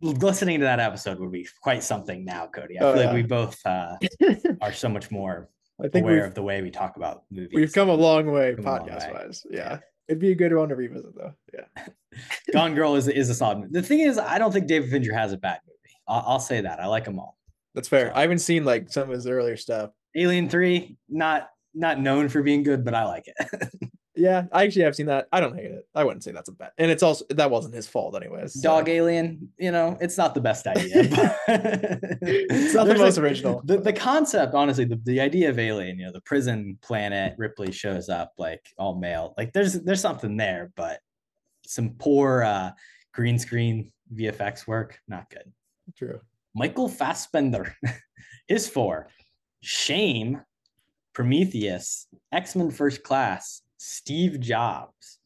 listening 0.00 0.60
to 0.60 0.64
that 0.64 0.80
episode 0.80 1.18
would 1.20 1.32
be 1.32 1.46
quite 1.62 1.82
something 1.82 2.24
now, 2.24 2.46
Kody. 2.54 2.80
I 2.80 2.84
Oh, 2.84 2.92
feel 2.94 3.02
yeah. 3.02 3.06
like 3.08 3.14
we 3.14 3.22
both 3.22 3.58
uh 3.66 3.96
are 4.60 4.72
so 4.72 4.88
much 4.88 5.10
more 5.10 5.48
I 5.82 5.88
think 5.88 6.04
aware 6.04 6.24
of 6.26 6.34
the 6.34 6.42
way 6.42 6.60
we 6.62 6.70
talk 6.70 6.96
about 6.96 7.24
movies. 7.30 7.50
we've 7.54 7.72
come 7.72 7.88
a 7.88 7.94
long 7.94 8.30
way 8.30 8.54
podcast 8.54 9.12
wise. 9.12 9.46
Yeah. 9.50 9.78
It'd 10.08 10.18
be 10.20 10.32
a 10.32 10.34
good 10.34 10.52
one 10.54 10.68
to 10.70 10.74
revisit 10.76 11.14
though. 11.16 11.32
Yeah. 11.54 11.84
Gone 12.52 12.74
Girl 12.74 12.96
is 12.96 13.06
is 13.08 13.30
a 13.30 13.34
solid. 13.34 13.58
Movie. 13.58 13.70
The 13.72 13.82
thing 13.82 14.00
is, 14.00 14.18
I 14.18 14.38
don't 14.38 14.52
think 14.52 14.66
David 14.66 14.90
Fincher 14.90 15.14
has 15.14 15.32
a 15.32 15.36
bad 15.38 15.60
movie. 15.66 15.96
I'll, 16.08 16.24
I'll 16.34 16.40
say 16.40 16.60
that. 16.62 16.80
I 16.80 16.86
like 16.86 17.04
them 17.04 17.18
all. 17.18 17.38
That's 17.74 17.88
fair. 17.88 18.08
So- 18.08 18.16
I 18.16 18.22
haven't 18.22 18.40
seen 18.40 18.64
like 18.64 18.90
some 18.90 19.04
of 19.04 19.10
his 19.10 19.26
earlier 19.26 19.56
stuff. 19.56 19.90
Alien 20.16 20.48
Three, 20.48 20.96
not 21.08 21.48
not 21.74 22.00
known 22.00 22.28
for 22.28 22.42
being 22.42 22.64
good, 22.64 22.84
but 22.84 22.94
I 22.94 23.04
like 23.04 23.24
it. 23.26 23.68
Yeah, 24.20 24.44
I 24.52 24.64
actually 24.64 24.82
have 24.82 24.94
seen 24.94 25.06
that. 25.06 25.28
I 25.32 25.40
don't 25.40 25.56
hate 25.56 25.70
it. 25.70 25.88
I 25.94 26.04
wouldn't 26.04 26.22
say 26.22 26.30
that's 26.32 26.50
a 26.50 26.52
bad. 26.52 26.72
And 26.76 26.90
it's 26.90 27.02
also 27.02 27.24
that 27.30 27.50
wasn't 27.50 27.74
his 27.74 27.86
fault 27.88 28.14
anyways. 28.14 28.52
so- 28.54 28.60
Dog 28.62 28.88
Alien, 28.88 29.50
you 29.58 29.72
know, 29.72 29.96
it's 30.00 30.18
not 30.18 30.34
the 30.34 30.40
best 30.40 30.66
idea. 30.66 31.08
It's 32.22 32.74
not 32.74 32.84
the 32.84 32.88
There's 32.90 33.00
most 33.00 33.16
a- 33.18 33.22
original. 33.22 33.62
The, 33.64 33.78
the 33.78 33.92
concept, 33.92 34.54
honestly, 34.54 34.84
the, 34.84 35.00
the 35.04 35.20
idea 35.20 35.48
of 35.50 35.58
Alien, 35.58 35.98
you 35.98 36.06
know, 36.06 36.12
the 36.12 36.20
prison 36.20 36.78
planet, 36.82 37.34
Ripley 37.38 37.72
shows 37.72 38.08
up 38.08 38.32
like 38.38 38.62
all 38.78 38.94
male. 38.98 39.34
Like 39.38 39.52
there's 39.52 39.74
there's 39.80 40.00
something 40.00 40.36
there, 40.36 40.70
but 40.76 41.00
some 41.66 41.94
poor 41.98 42.42
uh 42.42 42.70
green 43.14 43.38
screen 43.38 43.90
VFX 44.14 44.66
work, 44.66 44.98
not 45.08 45.30
good. 45.30 45.50
True. 45.96 46.20
Michael 46.54 46.88
Fassbender, 46.88 47.74
his 48.48 48.68
four, 48.68 49.08
Shame, 49.62 50.40
Prometheus, 51.14 52.06
X 52.32 52.54
Men 52.56 52.70
First 52.70 53.02
Class, 53.02 53.62
Steve 53.80 54.40
Jobs. 54.40 55.18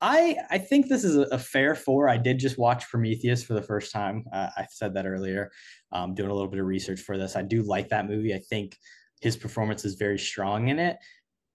I 0.00 0.36
I 0.50 0.58
think 0.58 0.88
this 0.88 1.04
is 1.04 1.16
a, 1.16 1.22
a 1.32 1.38
fair 1.38 1.74
four. 1.74 2.08
I 2.08 2.16
did 2.16 2.38
just 2.38 2.58
watch 2.58 2.88
Prometheus 2.88 3.42
for 3.44 3.54
the 3.54 3.62
first 3.62 3.92
time. 3.92 4.24
Uh, 4.32 4.48
I 4.56 4.66
said 4.70 4.94
that 4.94 5.06
earlier. 5.06 5.50
Um, 5.92 6.14
doing 6.14 6.30
a 6.30 6.34
little 6.34 6.50
bit 6.50 6.60
of 6.60 6.66
research 6.66 7.00
for 7.00 7.16
this. 7.16 7.36
I 7.36 7.42
do 7.42 7.62
like 7.62 7.88
that 7.88 8.06
movie. 8.06 8.34
I 8.34 8.38
think 8.38 8.76
his 9.20 9.36
performance 9.36 9.84
is 9.84 9.94
very 9.94 10.18
strong 10.18 10.68
in 10.68 10.78
it. 10.78 10.96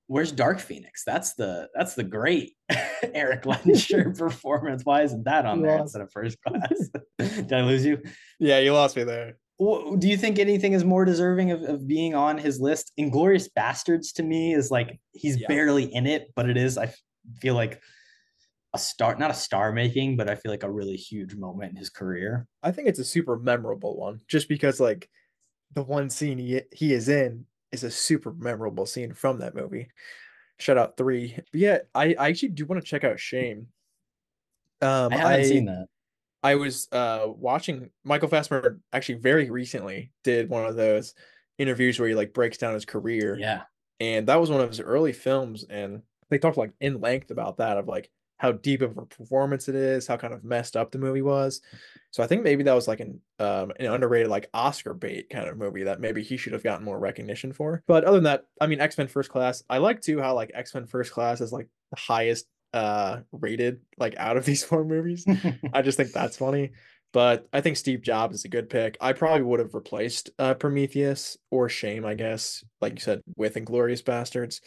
Where's 0.07 0.31
Dark 0.33 0.59
Phoenix? 0.59 1.03
That's 1.05 1.33
the 1.35 1.69
that's 1.73 1.95
the 1.95 2.03
great 2.03 2.53
Eric 3.13 3.43
Lenscher 3.45 4.17
performance. 4.17 4.83
Why 4.83 5.03
isn't 5.03 5.23
that 5.23 5.45
on 5.45 5.59
You 5.59 5.63
there 5.67 5.77
lost. 5.79 5.95
instead 5.95 6.01
of 6.01 6.11
First 6.11 6.37
Class? 6.41 6.89
did 7.19 7.53
I 7.53 7.61
lose 7.61 7.85
you? 7.85 8.01
Yeah, 8.39 8.59
you 8.59 8.73
lost 8.73 8.95
me 8.97 9.03
there. 9.03 9.37
Do 9.59 10.07
you 10.07 10.17
think 10.17 10.39
anything 10.39 10.73
is 10.73 10.83
more 10.83 11.05
deserving 11.05 11.51
of, 11.51 11.61
of 11.63 11.87
being 11.87 12.15
on 12.15 12.37
his 12.37 12.59
list? 12.59 12.91
Inglourious 12.99 13.47
Basterds 13.57 14.13
to 14.15 14.23
me 14.23 14.53
is 14.53 14.71
like 14.71 14.99
he's 15.13 15.37
Yeah. 15.39 15.47
barely 15.47 15.93
in 15.93 16.07
it, 16.07 16.31
but 16.35 16.49
it 16.49 16.57
is. 16.57 16.77
I 16.77 16.93
feel 17.39 17.53
like 17.53 17.81
a 18.73 18.79
star, 18.79 19.15
not 19.15 19.31
a 19.31 19.35
star 19.35 19.71
making, 19.71 20.17
but 20.17 20.27
I 20.27 20.35
feel 20.35 20.51
like 20.51 20.63
a 20.63 20.71
really 20.71 20.95
huge 20.95 21.35
moment 21.35 21.71
in 21.71 21.75
his 21.77 21.89
career. 21.89 22.47
I 22.63 22.71
think 22.71 22.87
it's 22.87 22.99
a 22.99 23.05
super 23.05 23.37
memorable 23.37 23.95
one, 23.97 24.21
just 24.27 24.49
because 24.49 24.79
like 24.79 25.07
the 25.73 25.83
one 25.83 26.09
scene 26.09 26.37
he 26.39 26.61
he 26.71 26.91
is 26.93 27.07
in 27.07 27.45
is 27.71 27.83
a 27.83 27.91
super 27.91 28.33
memorable 28.33 28.85
scene 28.85 29.13
from 29.13 29.39
that 29.39 29.55
movie. 29.55 29.89
Shout 30.59 30.77
out 30.77 30.97
three. 30.97 31.35
But 31.35 31.59
yeah, 31.61 31.77
I, 31.93 32.15
I 32.17 32.29
actually 32.29 32.49
do 32.49 32.65
want 32.65 32.81
to 32.83 32.87
check 32.87 33.03
out 33.03 33.19
Shame. 33.19 33.67
Um, 34.81 35.13
I 35.13 35.17
haven't 35.17 35.45
seen 35.45 35.65
that. 35.65 35.87
I 36.43 36.55
was 36.55 36.87
uh 36.91 37.25
watching 37.27 37.89
Michael 38.03 38.27
Fassbender 38.27 38.79
actually 38.91 39.15
very 39.15 39.49
recently 39.49 40.11
did 40.23 40.49
one 40.49 40.65
of 40.65 40.75
those 40.75 41.13
interviews 41.57 41.99
where 41.99 42.09
he 42.09 42.15
like 42.15 42.33
breaks 42.33 42.57
down 42.57 42.73
his 42.73 42.85
career. 42.85 43.37
Yeah, 43.39 43.63
And 43.99 44.27
that 44.27 44.39
was 44.39 44.49
one 44.49 44.61
of 44.61 44.69
his 44.69 44.81
early 44.81 45.13
films 45.13 45.63
and 45.69 46.01
they 46.29 46.37
talked 46.39 46.57
like 46.57 46.73
in 46.81 46.99
length 46.99 47.31
about 47.31 47.57
that 47.57 47.77
of 47.77 47.87
like 47.87 48.09
how 48.37 48.51
deep 48.51 48.81
of 48.81 48.97
a 48.97 49.05
performance 49.05 49.69
it 49.69 49.75
is, 49.75 50.05
how 50.05 50.17
kind 50.17 50.33
of 50.33 50.43
messed 50.43 50.75
up 50.75 50.91
the 50.91 50.97
movie 50.97 51.21
was. 51.21 51.61
So 52.11 52.21
I 52.21 52.27
think 52.27 52.43
maybe 52.43 52.63
that 52.63 52.73
was 52.73 52.87
like 52.87 52.99
an 52.99 53.21
um 53.39 53.71
an 53.79 53.85
underrated 53.85 54.29
like 54.29 54.49
Oscar 54.53 54.93
bait 54.93 55.29
kind 55.29 55.47
of 55.47 55.57
movie 55.57 55.83
that 55.83 56.01
maybe 56.01 56.23
he 56.23 56.35
should 56.35 56.53
have 56.53 56.63
gotten 56.63 56.83
more 56.85 56.99
recognition 56.99 57.53
for. 57.53 57.83
But 57.87 58.03
other 58.03 58.17
than 58.17 58.25
that, 58.25 58.45
I 58.59 58.67
mean 58.67 58.81
X-Men 58.81 59.07
First 59.07 59.29
Class, 59.29 59.63
I 59.69 59.77
like 59.77 60.01
too 60.01 60.19
how 60.19 60.33
like 60.33 60.51
X-Men 60.53 60.87
First 60.87 61.11
Class 61.13 61.39
is 61.39 61.53
like 61.53 61.67
the 61.91 61.97
highest 61.97 62.47
uh 62.73 63.21
rated 63.31 63.81
like 63.97 64.15
out 64.17 64.37
of 64.37 64.45
these 64.47 64.63
four 64.63 64.83
movies. 64.83 65.25
I 65.73 65.81
just 65.81 65.97
think 65.97 66.11
that's 66.11 66.37
funny. 66.37 66.71
But 67.13 67.47
I 67.53 67.61
think 67.61 67.77
Steve 67.77 68.01
Jobs 68.01 68.37
is 68.37 68.45
a 68.45 68.49
good 68.49 68.71
pick. 68.71 68.97
I 68.99 69.13
probably 69.13 69.43
would 69.43 69.59
have 69.59 69.75
replaced 69.75 70.31
uh, 70.39 70.55
Prometheus 70.55 71.37
or 71.51 71.69
Shame, 71.69 72.05
I 72.05 72.15
guess, 72.15 72.65
like 72.81 72.93
you 72.93 73.01
said, 73.01 73.21
with 73.37 73.53
Inglourious 73.53 74.01
Basterds. 74.01 74.61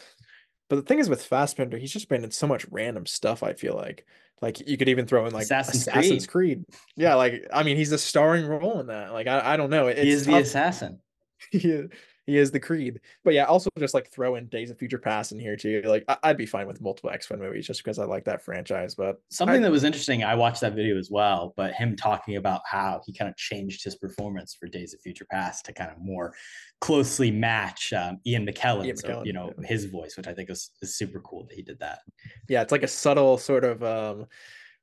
But 0.71 0.77
the 0.77 0.83
thing 0.83 1.01
is 1.01 1.09
with 1.09 1.25
Fassbender, 1.25 1.77
he's 1.77 1.93
just 1.93 2.09
been 2.09 2.23
in 2.23 2.31
so 2.31 2.47
much 2.47 2.65
random 2.71 3.05
stuff. 3.05 3.43
I 3.43 3.55
feel 3.55 3.75
like, 3.75 4.07
like 4.41 4.67
you 4.69 4.77
could 4.77 4.89
even 4.89 5.07
throw 5.07 5.27
in 5.27 5.33
like 5.33 5.45
Assassin's 5.45 5.89
Assassin's, 5.89 6.27
Creed. 6.29 6.65
Yeah, 6.95 7.17
like 7.17 7.47
I 7.53 7.65
mean, 7.65 7.77
he's 7.77 7.93
a 7.93 7.99
starring 7.99 8.47
role 8.47 8.79
in 8.79 8.87
that. 8.87 9.13
Like 9.13 9.27
I, 9.27 9.55
I 9.55 9.57
don't 9.57 9.71
know. 9.71 9.89
It's 9.89 10.01
he 10.01 10.11
is 10.11 10.27
the 10.27 10.37
assassin. 10.37 11.01
is, 11.53 11.91
he 12.27 12.37
is 12.37 12.51
the 12.51 12.61
Creed. 12.61 13.01
But 13.25 13.35
yeah, 13.35 13.45
also 13.45 13.71
just 13.79 13.95
like 13.95 14.11
throw 14.11 14.35
in 14.35 14.47
Days 14.47 14.71
of 14.71 14.79
Future 14.79 14.99
Past 14.99 15.33
in 15.33 15.39
here 15.39 15.57
too. 15.57 15.83
Like 15.85 16.05
I, 16.09 16.17
I'd 16.25 16.37
be 16.37 16.47
fine 16.47 16.67
with 16.67 16.81
multiple 16.81 17.11
X 17.11 17.31
Men 17.31 17.39
movies 17.39 17.67
just 17.67 17.83
because 17.83 17.99
I 17.99 18.05
like 18.05 18.25
that 18.25 18.43
franchise. 18.43 18.95
But 18.95 19.17
Something 19.31 19.57
I- 19.57 19.61
that 19.61 19.71
was 19.71 19.85
interesting, 19.85 20.25
I 20.25 20.35
watched 20.35 20.61
that 20.61 20.75
video 20.75 20.99
as 20.99 21.11
well, 21.11 21.55
but 21.57 21.73
him 21.75 21.97
talking 21.97 22.37
about 22.37 22.63
how 22.67 23.01
he 23.07 23.13
kind 23.13 23.31
of 23.31 23.37
changed 23.37 23.85
his 23.85 23.95
performance 23.95 24.55
for 24.55 24.67
Days 24.67 24.93
of 24.93 25.01
Future 25.01 25.27
Past 25.31 25.65
to 25.67 25.73
kind 25.73 25.91
of 25.91 25.99
more 26.01 26.35
closely 26.81 27.31
match 27.31 27.93
um, 27.93 28.19
Ian 28.27 28.47
McKellen, 28.47 28.87
Ian 28.87 28.97
McKellen, 28.97 29.27
you 29.27 29.33
know, 29.33 29.53
yeah. 29.59 29.67
his 29.67 29.87
voice, 29.87 30.17
which 30.17 30.27
I 30.27 30.35
think 30.35 30.51
is, 30.51 30.71
is 30.83 30.97
super 30.97 31.21
cool 31.21 31.45
that 31.45 31.55
he 31.55 31.63
did 31.63 31.79
that. 31.79 32.01
yeah, 32.49 32.63
it's 32.63 32.73
like 32.73 32.83
a 32.83 32.89
subtle 32.89 33.39
sort 33.39 33.65
of 33.65 33.83
um 33.83 34.27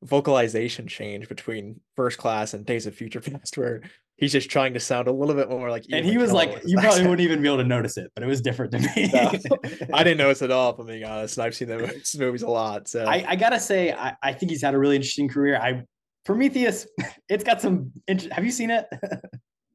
vocalization 0.04 0.88
change 0.88 1.30
between 1.30 1.80
First 1.96 2.18
Class 2.18 2.54
and 2.54 2.66
Days 2.66 2.86
of 2.86 2.96
Future 2.96 3.22
Past, 3.22 3.58
where 3.58 3.82
he's 4.18 4.32
just 4.32 4.50
trying 4.50 4.74
to 4.74 4.80
sound 4.80 5.08
a 5.08 5.12
little 5.12 5.36
bit 5.36 5.50
more 5.50 5.70
like. 5.70 5.86
And 5.92 6.06
he 6.06 6.18
was 6.18 6.32
like, 6.32 6.62
you 6.66 6.76
probably 6.76 6.90
accent. 6.90 7.10
wouldn't 7.10 7.26
even 7.26 7.42
be 7.42 7.48
able 7.48 7.58
to 7.58 7.64
notice 7.64 7.98
it, 7.98 8.12
but 8.16 8.24
it 8.24 8.28
was 8.28 8.42
different 8.42 8.72
to 8.74 8.80
me. 8.80 9.12
I 9.94 10.04
didn't 10.04 10.18
notice 10.18 10.42
it 10.42 10.46
at 10.46 10.52
all, 10.52 10.72
if 10.74 10.80
I'm 10.80 10.86
being 10.88 11.04
honest. 11.04 11.38
And 11.38 11.46
I've 11.46 11.56
seen 11.56 11.68
those 11.68 12.16
movies 12.18 12.44
a 12.44 12.48
lot. 12.48 12.88
So 12.88 13.06
I, 13.06 13.26
I 13.28 13.36
gotta 13.36 13.60
say, 13.60 13.92
I, 13.92 14.16
I 14.22 14.34
think 14.34 14.52
he's 14.52 14.62
had 14.62 14.74
a 14.74 14.78
really 14.78 14.96
interesting 14.96 15.28
career. 15.28 15.58
I 15.58 15.84
Prometheus, 16.26 16.88
it's 17.28 17.44
got 17.44 17.60
some. 17.62 17.92
Have 18.32 18.46
you 18.46 18.52
seen 18.52 18.70
it? 18.72 18.86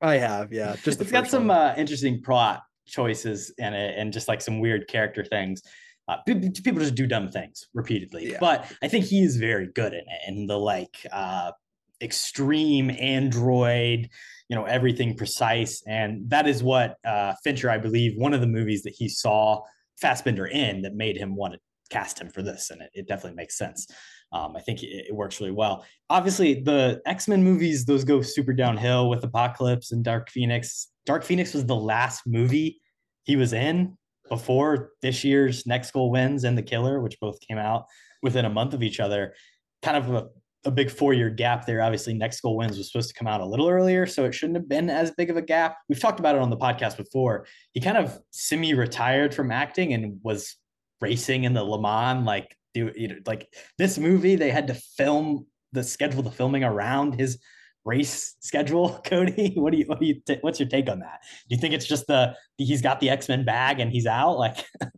I 0.01 0.15
have, 0.17 0.53
yeah. 0.53 0.77
Just 0.83 1.01
it's 1.01 1.13
got 1.13 1.27
some 1.27 1.51
uh, 1.51 1.75
interesting 1.77 2.23
plot 2.23 2.63
choices 2.87 3.53
in 3.59 3.75
it, 3.75 3.99
and 3.99 4.13
just 4.13 4.29
like 4.29 4.41
some 4.41 4.61
weird 4.61 4.89
character 4.89 5.25
things. 5.25 5.61
Uh, 6.09 6.17
pe- 6.27 6.41
pe- 6.41 6.49
people 6.65 6.81
just 6.81 6.95
do 6.95 7.07
dumb 7.07 7.31
things 7.31 7.67
repeatedly, 7.75 8.31
Yeah. 8.31 8.39
but 8.41 8.73
I 8.83 8.89
think 8.89 9.05
he 9.05 9.23
is 9.23 9.37
very 9.37 9.69
good 9.75 9.93
in 9.93 9.99
it. 9.99 10.21
And 10.27 10.49
the 10.49 10.57
like 10.57 11.07
uh, 11.13 11.53
extreme 12.01 12.91
android, 12.91 14.09
you 14.49 14.57
know, 14.57 14.65
everything 14.65 15.17
precise, 15.17 15.83
and 15.87 16.29
that 16.31 16.47
is 16.47 16.63
what 16.63 16.97
uh, 17.05 17.35
Fincher, 17.45 17.71
I 17.71 17.79
believe, 17.79 18.17
one 18.17 18.35
of 18.35 18.41
the 18.41 18.47
movies 18.47 18.83
that 18.83 18.95
he 18.97 19.09
saw 19.09 19.63
Fassbender 20.01 20.47
in 20.47 20.83
that 20.83 20.95
made 20.95 21.17
him 21.17 21.35
want 21.35 21.55
to 21.55 21.61
cast 21.91 22.21
him 22.21 22.29
for 22.29 22.43
this, 22.43 22.71
and 22.71 22.83
it, 22.83 22.91
it 22.95 23.09
definitely 23.09 23.37
makes 23.37 23.57
sense. 23.57 23.87
Um, 24.33 24.55
I 24.57 24.61
think 24.61 24.83
it, 24.83 25.07
it, 25.09 25.15
works 25.15 25.41
really 25.41 25.53
well. 25.53 25.85
Obviously, 26.11 26.61
the 26.61 27.01
X 27.07 27.29
Men 27.29 27.43
movies 27.43 27.85
those 27.85 28.05
go 28.05 28.21
super 28.21 28.53
downhill 28.53 29.09
with 29.09 29.25
Apocalypse 29.25 29.93
and 29.93 30.05
Dark 30.05 30.31
Phoenix. 30.31 30.89
Dark 31.07 31.25
Phoenix 31.25 31.55
was 31.55 31.65
the 31.65 31.77
last 31.77 32.23
movie 32.27 32.81
he 33.25 33.37
was 33.37 33.53
in 33.53 33.97
before 34.29 34.91
this 35.01 35.25
year's 35.25 35.67
Next 35.67 35.93
Goal 35.93 36.11
Wins 36.11 36.45
and 36.45 36.57
The 36.57 36.63
Killer, 36.63 37.01
which 37.01 37.19
both 37.21 37.41
came 37.41 37.59
out 37.59 37.85
within 38.23 38.45
a 38.45 38.51
month 38.51 38.75
of 38.75 38.83
each 38.83 39.01
other. 39.01 39.35
Kind 39.83 39.97
of 39.97 40.15
a, 40.15 40.27
a 40.65 40.71
big 40.71 40.91
four 40.91 41.13
year 41.15 41.31
gap 41.31 41.67
there. 41.67 41.83
Obviously, 41.83 42.15
Next 42.15 42.41
Goal 42.41 42.57
Wins 42.57 42.77
was 42.77 42.91
supposed 42.91 43.09
to 43.09 43.15
come 43.15 43.29
out 43.29 43.41
a 43.41 43.47
little 43.47 43.69
earlier, 43.69 44.07
so 44.07 44.25
it 44.25 44.35
shouldn't 44.35 44.57
have 44.57 44.69
been 44.69 44.91
as 44.91 45.11
big 45.13 45.31
of 45.31 45.37
a 45.37 45.43
gap. 45.43 45.77
We've 45.89 46.01
talked 46.01 46.21
about 46.21 46.35
it 46.35 46.43
on 46.43 46.51
the 46.51 46.57
podcast 46.57 46.97
before. 46.97 47.47
He 47.73 47.81
kind 47.81 47.97
of 47.97 48.19
semi 48.31 48.75
retired 48.75 49.35
from 49.35 49.51
acting 49.51 49.95
and 49.95 50.19
was 50.23 50.57
racing 51.01 51.45
in 51.45 51.55
the 51.55 51.63
Le 51.63 51.81
Mans, 51.81 52.27
like 52.27 52.57
do 52.75 52.93
you 52.97 53.09
know, 53.09 53.17
like 53.27 53.49
this 53.79 53.99
movie. 53.99 54.37
They 54.37 54.51
had 54.51 54.67
to 54.69 54.75
film 54.75 55.47
the 55.73 55.85
schedule 55.85 56.23
the 56.23 56.31
filming 56.31 56.65
around 56.65 57.15
his 57.15 57.39
race 57.85 58.37
schedule, 58.41 59.01
Kody? 59.05 59.57
What 59.57 59.73
do 59.73 59.79
you 59.79 59.85
what 59.87 60.01
do 60.01 60.07
you 60.07 60.21
t- 60.27 60.39
what's 60.41 60.61
your 60.61 60.69
take 60.69 60.89
on 60.89 61.01
that? 61.01 61.21
Do 61.49 61.55
you 61.55 61.61
think 61.61 61.75
it's 61.75 61.87
just 61.87 62.07
the 62.07 62.35
he's 62.57 62.83
got 62.83 63.01
the 63.01 63.11
X 63.11 63.29
Men 63.29 63.45
bag 63.45 63.81
and 63.81 63.91
he's 63.91 64.07
out? 64.07 64.39
Like, 64.39 64.65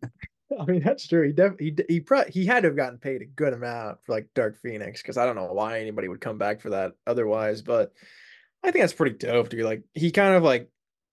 I 0.59 0.65
mean 0.65 0.83
that's 0.83 1.07
true. 1.07 1.27
He 1.27 1.33
def- 1.33 1.59
he 1.59 1.75
he 1.89 2.01
pro- 2.01 2.29
he 2.29 2.45
had 2.45 2.63
to 2.63 2.69
have 2.69 2.77
gotten 2.77 2.99
paid 2.99 3.23
a 3.23 3.27
good 3.27 3.53
amount 3.53 3.99
for 4.05 4.13
like 4.13 4.29
Dark 4.35 4.61
Phoenix 4.61 5.01
because 5.03 5.17
I 5.17 5.27
don't 5.27 5.37
know 5.37 5.53
why 5.53 5.81
anybody 5.81 6.09
would 6.09 6.21
come 6.21 6.39
back 6.39 6.61
for 6.61 6.71
that 6.71 6.93
otherwise, 7.07 7.63
but 7.63 7.93
I 8.63 8.71
think 8.71 8.83
that's 8.83 8.93
pretty 8.93 9.17
dope, 9.17 9.49
dude. 9.49 9.65
Like 9.65 9.83
he 9.95 10.11
kind 10.11 10.35
of 10.35 10.43
like 10.43 10.69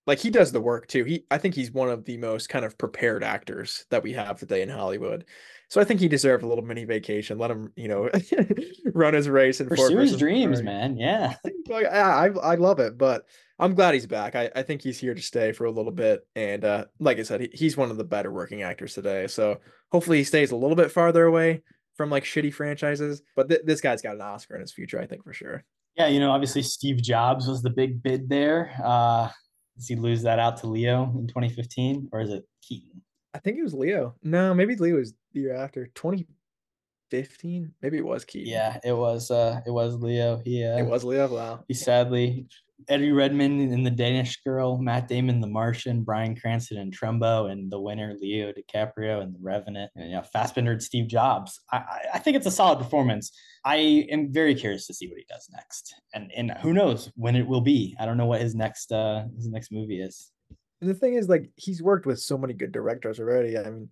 like 0.07 0.19
he 0.19 0.29
does 0.29 0.51
the 0.51 0.61
work 0.61 0.87
too. 0.87 1.03
He 1.03 1.25
I 1.29 1.37
think 1.37 1.53
he's 1.53 1.71
one 1.71 1.89
of 1.89 2.05
the 2.05 2.17
most 2.17 2.49
kind 2.49 2.65
of 2.65 2.77
prepared 2.77 3.23
actors 3.23 3.85
that 3.89 4.03
we 4.03 4.13
have 4.13 4.39
today 4.39 4.61
in 4.61 4.69
Hollywood. 4.69 5.25
So 5.69 5.81
I 5.81 5.83
think 5.83 5.99
he 5.99 6.07
deserved 6.07 6.43
a 6.43 6.47
little 6.47 6.63
mini 6.63 6.85
vacation. 6.85 7.37
Let 7.37 7.51
him, 7.51 7.73
you 7.75 7.89
know, 7.89 8.09
run 8.93 9.13
his 9.13 9.27
race 9.27 9.59
and 9.59 9.69
pursue 9.69 9.97
his 9.97 10.17
dreams, 10.17 10.63
man. 10.63 10.97
Yeah, 10.97 11.35
like, 11.67 11.85
I 11.85 12.27
I 12.27 12.55
love 12.55 12.79
it, 12.79 12.97
but 12.97 13.25
I'm 13.59 13.73
glad 13.73 13.95
he's 13.95 14.05
back. 14.05 14.35
I, 14.35 14.51
I 14.55 14.61
think 14.61 14.81
he's 14.81 14.99
here 14.99 15.15
to 15.15 15.21
stay 15.21 15.51
for 15.51 15.65
a 15.65 15.71
little 15.71 15.91
bit, 15.91 16.21
and 16.35 16.63
uh, 16.63 16.85
like 16.99 17.17
I 17.17 17.23
said, 17.23 17.41
he, 17.41 17.49
he's 17.53 17.75
one 17.75 17.89
of 17.89 17.97
the 17.97 18.03
better 18.03 18.31
working 18.31 18.61
actors 18.61 18.93
today. 18.93 19.27
So 19.27 19.59
hopefully 19.91 20.19
he 20.19 20.23
stays 20.23 20.51
a 20.51 20.55
little 20.55 20.75
bit 20.75 20.91
farther 20.91 21.25
away 21.25 21.63
from 21.95 22.09
like 22.11 22.23
shitty 22.23 22.53
franchises. 22.53 23.23
But 23.35 23.49
th- 23.49 23.61
this 23.65 23.81
guy's 23.81 24.01
got 24.01 24.15
an 24.15 24.21
Oscar 24.21 24.55
in 24.55 24.61
his 24.61 24.73
future, 24.73 25.01
I 25.01 25.07
think 25.07 25.23
for 25.23 25.33
sure. 25.33 25.63
Yeah, 25.95 26.07
you 26.07 26.19
know, 26.19 26.31
obviously 26.31 26.61
Steve 26.61 27.01
Jobs 27.01 27.47
was 27.47 27.63
the 27.63 27.71
big 27.71 28.03
bid 28.03 28.29
there. 28.29 28.71
Uh, 28.83 29.29
does 29.75 29.87
he 29.87 29.95
lose 29.95 30.21
that 30.23 30.37
out 30.37 30.57
to 30.57 30.67
Leo 30.67 31.11
in 31.17 31.27
2015, 31.27 32.09
or 32.11 32.21
is 32.21 32.29
it 32.29 32.43
Keaton? 32.61 33.01
I 33.33 33.39
think 33.39 33.57
it 33.57 33.63
was 33.63 33.73
Leo. 33.73 34.15
No, 34.23 34.53
maybe 34.53 34.75
Leo 34.75 34.97
was 34.97 35.13
the 35.33 35.41
year 35.41 35.55
after 35.55 35.87
2015. 35.95 37.73
Maybe 37.81 37.97
it 37.97 38.05
was 38.05 38.25
Keaton. 38.25 38.51
Yeah, 38.51 38.77
it 38.83 38.93
was. 38.93 39.31
Uh, 39.31 39.61
it 39.65 39.71
was 39.71 39.95
Leo. 39.95 40.39
He. 40.43 40.63
Uh, 40.63 40.77
it 40.77 40.85
was 40.85 41.03
Leo. 41.03 41.27
Wow. 41.27 41.63
He 41.67 41.73
sadly 41.73 42.47
Eddie 42.87 43.11
Redmayne 43.11 43.59
in 43.71 43.83
The 43.83 43.91
Danish 43.91 44.41
Girl, 44.43 44.77
Matt 44.77 45.07
Damon 45.07 45.41
The 45.41 45.47
Martian, 45.47 46.03
Bryan 46.03 46.35
Cranston 46.35 46.77
and 46.77 46.95
Trumbo, 46.95 47.51
and 47.51 47.71
the 47.71 47.79
winner 47.79 48.15
Leo 48.19 48.53
DiCaprio 48.53 49.21
and 49.21 49.33
The 49.33 49.39
Revenant, 49.41 49.91
and 49.95 50.09
you 50.09 50.15
know 50.15 50.21
Fassbender 50.21 50.73
and 50.73 50.83
Steve 50.83 51.07
Jobs. 51.07 51.59
I, 51.71 51.83
I 52.13 52.19
think 52.19 52.37
it's 52.37 52.45
a 52.45 52.51
solid 52.51 52.77
performance. 52.77 53.31
I 53.65 54.07
am 54.11 54.31
very 54.31 54.53
curious 54.55 54.87
to 54.87 54.93
see 54.93 55.07
what 55.07 55.17
he 55.17 55.25
does 55.27 55.49
next, 55.51 55.95
and 56.13 56.31
and 56.35 56.51
who 56.61 56.73
knows 56.73 57.11
when 57.15 57.35
it 57.35 57.47
will 57.47 57.61
be. 57.61 57.95
I 57.99 58.05
don't 58.05 58.17
know 58.17 58.27
what 58.27 58.41
his 58.41 58.55
next 58.55 58.91
uh 58.91 59.25
his 59.35 59.47
next 59.47 59.71
movie 59.71 59.99
is. 59.99 60.31
And 60.79 60.89
the 60.89 60.93
thing 60.93 61.15
is, 61.15 61.27
like, 61.27 61.49
he's 61.55 61.81
worked 61.81 62.05
with 62.05 62.19
so 62.19 62.37
many 62.37 62.53
good 62.53 62.71
directors 62.71 63.19
already. 63.19 63.57
I 63.57 63.63
mean, 63.63 63.89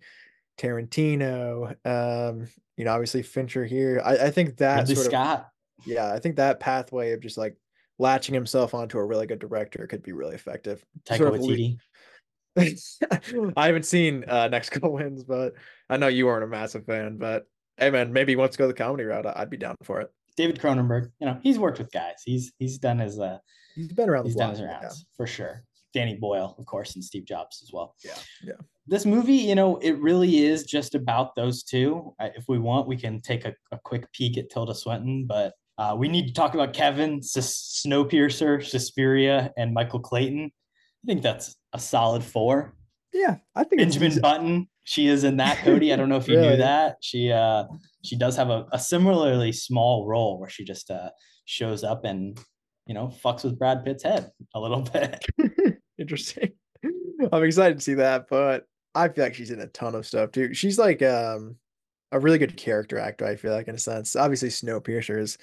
Tarantino, 0.56 1.74
um, 1.84 2.46
you 2.76 2.84
know, 2.84 2.92
obviously 2.92 3.22
Fincher 3.22 3.66
here. 3.66 4.00
I, 4.04 4.26
I 4.26 4.30
think 4.30 4.58
that 4.58 4.78
Ridley 4.80 4.94
sort 4.94 5.06
Scott. 5.08 5.50
Of, 5.80 5.86
yeah, 5.86 6.12
I 6.12 6.20
think 6.20 6.36
that 6.36 6.60
pathway 6.60 7.12
of 7.12 7.20
just 7.20 7.36
like 7.36 7.56
latching 7.98 8.34
himself 8.34 8.74
onto 8.74 8.98
a 8.98 9.04
really 9.04 9.26
good 9.26 9.38
director 9.38 9.86
could 9.86 10.02
be 10.02 10.12
really 10.12 10.34
effective. 10.34 10.84
Taika 11.04 11.18
sort 11.18 11.34
Waititi. 11.34 11.78
I 13.56 13.66
haven't 13.66 13.84
seen 13.84 14.24
uh, 14.28 14.48
Next 14.48 14.70
Goal 14.70 14.94
Wins, 14.94 15.24
but 15.24 15.54
I 15.90 15.96
know 15.96 16.08
you 16.08 16.26
weren't 16.26 16.44
a 16.44 16.48
massive 16.48 16.86
fan. 16.86 17.18
But 17.18 17.46
hey, 17.76 17.90
man, 17.90 18.12
maybe 18.12 18.32
he 18.32 18.36
wants 18.36 18.56
to 18.56 18.62
go 18.62 18.66
the 18.66 18.74
comedy 18.74 19.04
route. 19.04 19.26
I'd 19.26 19.50
be 19.50 19.56
down 19.56 19.76
for 19.82 20.00
it. 20.00 20.10
David 20.36 20.58
Cronenberg, 20.58 21.10
you 21.18 21.26
know, 21.26 21.38
he's 21.42 21.58
worked 21.58 21.78
with 21.78 21.90
guys. 21.92 22.22
He's 22.24 22.52
he's 22.58 22.78
done 22.78 22.98
his 22.98 23.18
uh, 23.18 23.38
he's 23.74 23.92
been 23.92 24.08
around. 24.08 24.26
He's 24.26 24.36
done 24.36 24.50
his 24.50 24.62
rounds 24.62 24.82
yeah. 24.82 25.16
for 25.16 25.26
sure. 25.26 25.64
Danny 25.94 26.14
Boyle, 26.14 26.54
of 26.58 26.66
course, 26.66 26.94
and 26.94 27.02
Steve 27.02 27.24
Jobs 27.24 27.62
as 27.62 27.72
well. 27.72 27.94
Yeah, 28.04 28.18
yeah. 28.44 28.52
This 28.86 29.06
movie, 29.06 29.34
you 29.34 29.54
know, 29.54 29.78
it 29.78 29.98
really 29.98 30.44
is 30.44 30.64
just 30.64 30.94
about 30.94 31.34
those 31.34 31.62
two. 31.62 32.14
If 32.20 32.44
we 32.48 32.58
want, 32.58 32.86
we 32.86 32.96
can 32.96 33.22
take 33.22 33.46
a, 33.46 33.54
a 33.72 33.78
quick 33.78 34.10
peek 34.12 34.36
at 34.36 34.50
Tilda 34.50 34.74
Swinton, 34.74 35.24
but 35.26 35.54
uh, 35.78 35.94
we 35.98 36.08
need 36.08 36.26
to 36.28 36.32
talk 36.32 36.54
about 36.54 36.72
Kevin, 36.72 37.18
S- 37.18 37.82
Snowpiercer, 37.86 38.64
Suspiria, 38.64 39.52
and 39.56 39.74
Michael 39.74 40.00
Clayton. 40.00 40.46
I 40.46 41.06
think 41.06 41.22
that's 41.22 41.56
a 41.72 41.78
solid 41.78 42.24
four. 42.24 42.74
Yeah, 43.12 43.36
I 43.54 43.64
think 43.64 43.80
Benjamin 43.80 44.20
Button. 44.20 44.68
She 44.84 45.08
is 45.08 45.24
in 45.24 45.38
that, 45.38 45.58
Kody. 45.58 45.92
I 45.92 45.96
don't 45.96 46.08
know 46.08 46.16
if 46.16 46.28
you 46.28 46.36
really? 46.36 46.50
knew 46.50 46.56
that. 46.58 46.96
She 47.00 47.32
uh 47.32 47.64
she 48.04 48.16
does 48.16 48.36
have 48.36 48.50
a, 48.50 48.66
a 48.72 48.78
similarly 48.78 49.52
small 49.52 50.06
role 50.06 50.38
where 50.38 50.48
she 50.48 50.64
just 50.64 50.90
uh 50.90 51.10
shows 51.44 51.82
up 51.84 52.04
and 52.04 52.38
you 52.86 52.94
know 52.94 53.08
fucks 53.08 53.44
with 53.44 53.58
Brad 53.58 53.84
Pitt's 53.84 54.02
head 54.04 54.30
a 54.54 54.60
little 54.60 54.82
bit. 54.92 55.24
Interesting. 55.98 56.52
I'm 57.32 57.42
excited 57.42 57.78
to 57.78 57.84
see 57.84 57.94
that, 57.94 58.26
but 58.28 58.64
I 58.94 59.08
feel 59.08 59.24
like 59.24 59.34
she's 59.34 59.50
in 59.50 59.60
a 59.60 59.66
ton 59.68 59.94
of 59.94 60.06
stuff 60.06 60.32
too. 60.32 60.54
She's 60.54 60.78
like 60.78 61.02
um 61.02 61.56
a 62.12 62.20
really 62.20 62.38
good 62.38 62.56
character 62.56 62.98
actor, 62.98 63.26
I 63.26 63.36
feel 63.36 63.52
like 63.52 63.68
in 63.68 63.74
a 63.74 63.78
sense. 63.78 64.14
Obviously 64.14 64.48
Snowpiercer 64.50 65.18
is 65.18 65.38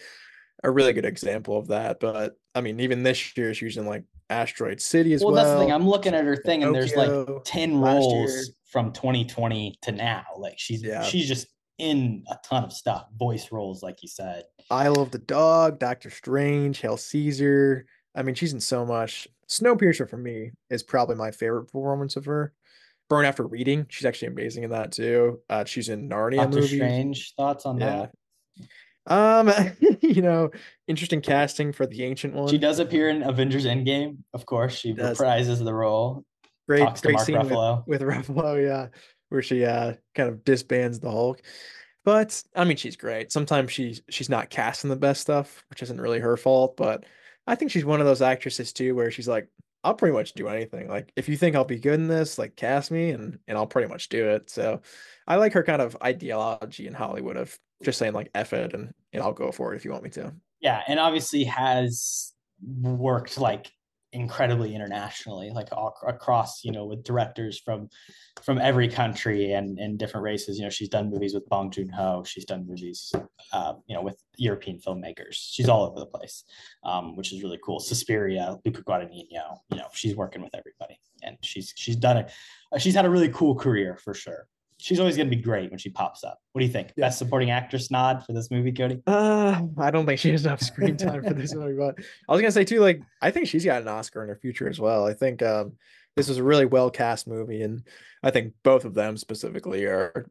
a 0.63 0.71
really 0.71 0.93
good 0.93 1.05
example 1.05 1.57
of 1.57 1.67
that. 1.67 1.99
But 1.99 2.37
I 2.55 2.61
mean, 2.61 2.79
even 2.79 3.03
this 3.03 3.35
year 3.37 3.53
she's 3.53 3.77
in 3.77 3.85
like 3.85 4.03
Asteroid 4.29 4.81
City 4.81 5.13
as 5.13 5.21
well. 5.21 5.33
Well, 5.33 5.43
that's 5.43 5.53
the 5.53 5.59
thing. 5.59 5.73
I'm 5.73 5.87
looking 5.87 6.13
at 6.13 6.25
her 6.25 6.35
thing, 6.35 6.63
and 6.63 6.73
there's 6.73 6.95
like 6.95 7.43
ten 7.45 7.79
roles 7.79 8.51
from 8.65 8.91
2020 8.91 9.75
to 9.83 9.91
now. 9.91 10.23
Like 10.37 10.55
she's 10.57 10.83
yeah. 10.83 11.03
she's 11.03 11.27
just 11.27 11.47
in 11.79 12.23
a 12.29 12.37
ton 12.43 12.63
of 12.63 12.73
stuff, 12.73 13.07
voice 13.17 13.51
roles, 13.51 13.83
like 13.83 14.01
you 14.01 14.07
said. 14.07 14.43
Isle 14.69 14.99
of 15.01 15.11
the 15.11 15.19
Dog, 15.19 15.79
Doctor 15.79 16.09
Strange, 16.09 16.79
Hail 16.79 16.97
Caesar. 16.97 17.85
I 18.15 18.23
mean, 18.23 18.35
she's 18.35 18.53
in 18.53 18.59
so 18.59 18.85
much. 18.85 19.27
Snowpiercer 19.49 20.09
for 20.09 20.17
me 20.17 20.51
is 20.69 20.83
probably 20.83 21.15
my 21.15 21.31
favorite 21.31 21.65
performance 21.65 22.15
of 22.15 22.25
her. 22.25 22.53
Burn 23.09 23.25
After 23.25 23.45
Reading, 23.45 23.85
she's 23.89 24.05
actually 24.05 24.29
amazing 24.29 24.63
in 24.63 24.71
that 24.71 24.91
too. 24.91 25.41
Uh, 25.49 25.65
she's 25.65 25.89
in 25.89 26.09
Narnia 26.09 26.37
Doctor 26.37 26.55
movies. 26.55 26.71
Strange 26.71 27.33
thoughts 27.35 27.65
on 27.65 27.79
yeah. 27.79 27.85
that? 27.85 28.11
Um, 29.07 29.51
you 30.01 30.21
know, 30.21 30.51
interesting 30.87 31.21
casting 31.21 31.71
for 31.71 31.85
the 31.85 32.03
ancient 32.03 32.33
one. 32.33 32.47
She 32.47 32.57
does 32.57 32.79
appear 32.79 33.09
in 33.09 33.23
Avengers 33.23 33.65
Endgame, 33.65 34.17
of 34.33 34.45
course. 34.45 34.75
She 34.75 34.93
reprises 34.93 35.63
the 35.63 35.73
role. 35.73 36.23
Great, 36.67 36.87
great 37.01 37.19
scene 37.19 37.35
Ruffalo. 37.35 37.85
With, 37.85 38.01
with 38.01 38.09
Ruffalo, 38.09 38.65
yeah, 38.65 38.87
where 39.29 39.41
she 39.41 39.65
uh 39.65 39.93
kind 40.15 40.29
of 40.29 40.43
disbands 40.45 40.99
the 40.99 41.11
Hulk. 41.11 41.41
But 42.05 42.41
I 42.55 42.63
mean, 42.65 42.77
she's 42.77 42.95
great. 42.95 43.31
Sometimes 43.31 43.71
she's 43.71 44.01
she's 44.09 44.29
not 44.29 44.49
casting 44.49 44.89
the 44.89 44.95
best 44.95 45.21
stuff, 45.21 45.63
which 45.69 45.83
isn't 45.83 45.99
really 46.01 46.19
her 46.19 46.37
fault. 46.37 46.77
But 46.77 47.05
I 47.47 47.55
think 47.55 47.71
she's 47.71 47.85
one 47.85 47.99
of 47.99 48.05
those 48.05 48.21
actresses 48.21 48.71
too, 48.71 48.95
where 48.95 49.11
she's 49.11 49.27
like, 49.27 49.47
I'll 49.83 49.93
pretty 49.93 50.13
much 50.13 50.33
do 50.33 50.47
anything. 50.47 50.87
Like 50.87 51.11
if 51.15 51.27
you 51.27 51.37
think 51.37 51.55
I'll 51.55 51.65
be 51.65 51.79
good 51.79 51.99
in 51.99 52.07
this, 52.07 52.37
like 52.37 52.55
cast 52.55 52.91
me 52.91 53.11
and 53.11 53.39
and 53.47 53.57
I'll 53.57 53.67
pretty 53.67 53.89
much 53.89 54.09
do 54.09 54.29
it. 54.29 54.49
So 54.49 54.81
I 55.27 55.35
like 55.35 55.53
her 55.53 55.63
kind 55.63 55.81
of 55.81 55.97
ideology 56.03 56.87
in 56.87 56.93
Hollywood 56.93 57.37
of 57.37 57.57
just 57.83 57.99
saying 57.99 58.13
like 58.13 58.29
F 58.33 58.53
it 58.53 58.73
and, 58.73 58.93
and 59.11 59.21
I'll 59.21 59.33
go 59.33 59.51
for 59.51 59.73
it 59.73 59.75
if 59.75 59.85
you 59.85 59.91
want 59.91 60.03
me 60.03 60.09
to. 60.11 60.33
Yeah, 60.61 60.81
and 60.87 60.99
obviously 60.99 61.43
has 61.43 62.33
worked 62.81 63.37
like 63.37 63.71
incredibly 64.13 64.73
internationally, 64.73 65.49
like 65.49 65.69
all, 65.71 65.95
across, 66.07 66.63
you 66.63 66.71
know, 66.71 66.85
with 66.85 67.03
directors 67.03 67.59
from 67.59 67.89
from 68.41 68.59
every 68.59 68.87
country 68.87 69.53
and 69.53 69.79
and 69.79 69.97
different 69.97 70.23
races. 70.23 70.57
You 70.57 70.63
know, 70.63 70.69
she's 70.69 70.89
done 70.89 71.09
movies 71.09 71.33
with 71.33 71.47
Bong 71.49 71.71
Joon 71.71 71.89
Ho. 71.89 72.23
She's 72.25 72.45
done 72.45 72.65
movies, 72.67 73.13
uh, 73.51 73.73
you 73.87 73.95
know, 73.95 74.01
with 74.01 74.21
European 74.37 74.79
filmmakers. 74.79 75.33
She's 75.33 75.67
all 75.67 75.83
over 75.83 75.99
the 75.99 76.05
place, 76.05 76.43
um, 76.83 77.15
which 77.15 77.33
is 77.33 77.43
really 77.43 77.59
cool. 77.63 77.79
Suspiria, 77.79 78.57
Luca 78.65 78.83
Guadagnino. 78.83 79.57
You 79.69 79.77
know, 79.77 79.87
she's 79.93 80.15
working 80.15 80.41
with 80.41 80.55
everybody, 80.55 80.99
and 81.23 81.37
she's 81.41 81.73
she's 81.75 81.95
done 81.95 82.17
it. 82.17 82.31
She's 82.77 82.95
had 82.95 83.05
a 83.05 83.09
really 83.09 83.29
cool 83.29 83.55
career 83.55 83.97
for 83.97 84.13
sure 84.13 84.47
she's 84.83 84.99
always 84.99 85.15
going 85.15 85.29
to 85.29 85.35
be 85.35 85.41
great 85.41 85.71
when 85.71 85.79
she 85.79 85.89
pops 85.89 86.23
up. 86.23 86.39
What 86.51 86.59
do 86.59 86.65
you 86.65 86.71
think? 86.71 86.89
Yeah. 86.97 87.05
Best 87.07 87.17
supporting 87.17 87.51
actress 87.51 87.89
nod 87.89 88.25
for 88.25 88.33
this 88.33 88.51
movie, 88.51 88.73
Kody? 88.73 89.01
Uh, 89.07 89.61
I 89.77 89.91
don't 89.91 90.05
think 90.05 90.19
she 90.19 90.31
has 90.31 90.45
enough 90.45 90.61
screen 90.61 90.97
time 90.97 91.23
for 91.23 91.33
this 91.33 91.55
movie, 91.55 91.77
but 91.77 91.95
I 92.27 92.31
was 92.31 92.41
going 92.41 92.49
to 92.49 92.51
say 92.51 92.65
too, 92.65 92.81
like, 92.81 93.01
I 93.21 93.31
think 93.31 93.47
she's 93.47 93.63
got 93.63 93.81
an 93.81 93.87
Oscar 93.87 94.23
in 94.23 94.29
her 94.29 94.35
future 94.35 94.67
as 94.67 94.79
well. 94.79 95.07
I 95.07 95.13
think 95.13 95.41
um, 95.41 95.73
this 96.17 96.27
is 96.27 96.37
a 96.37 96.43
really 96.43 96.65
well 96.65 96.89
cast 96.89 97.27
movie, 97.27 97.61
and 97.61 97.87
I 98.21 98.31
think 98.31 98.53
both 98.63 98.83
of 98.83 98.93
them 98.93 99.15
specifically 99.15 99.85
are 99.85 100.27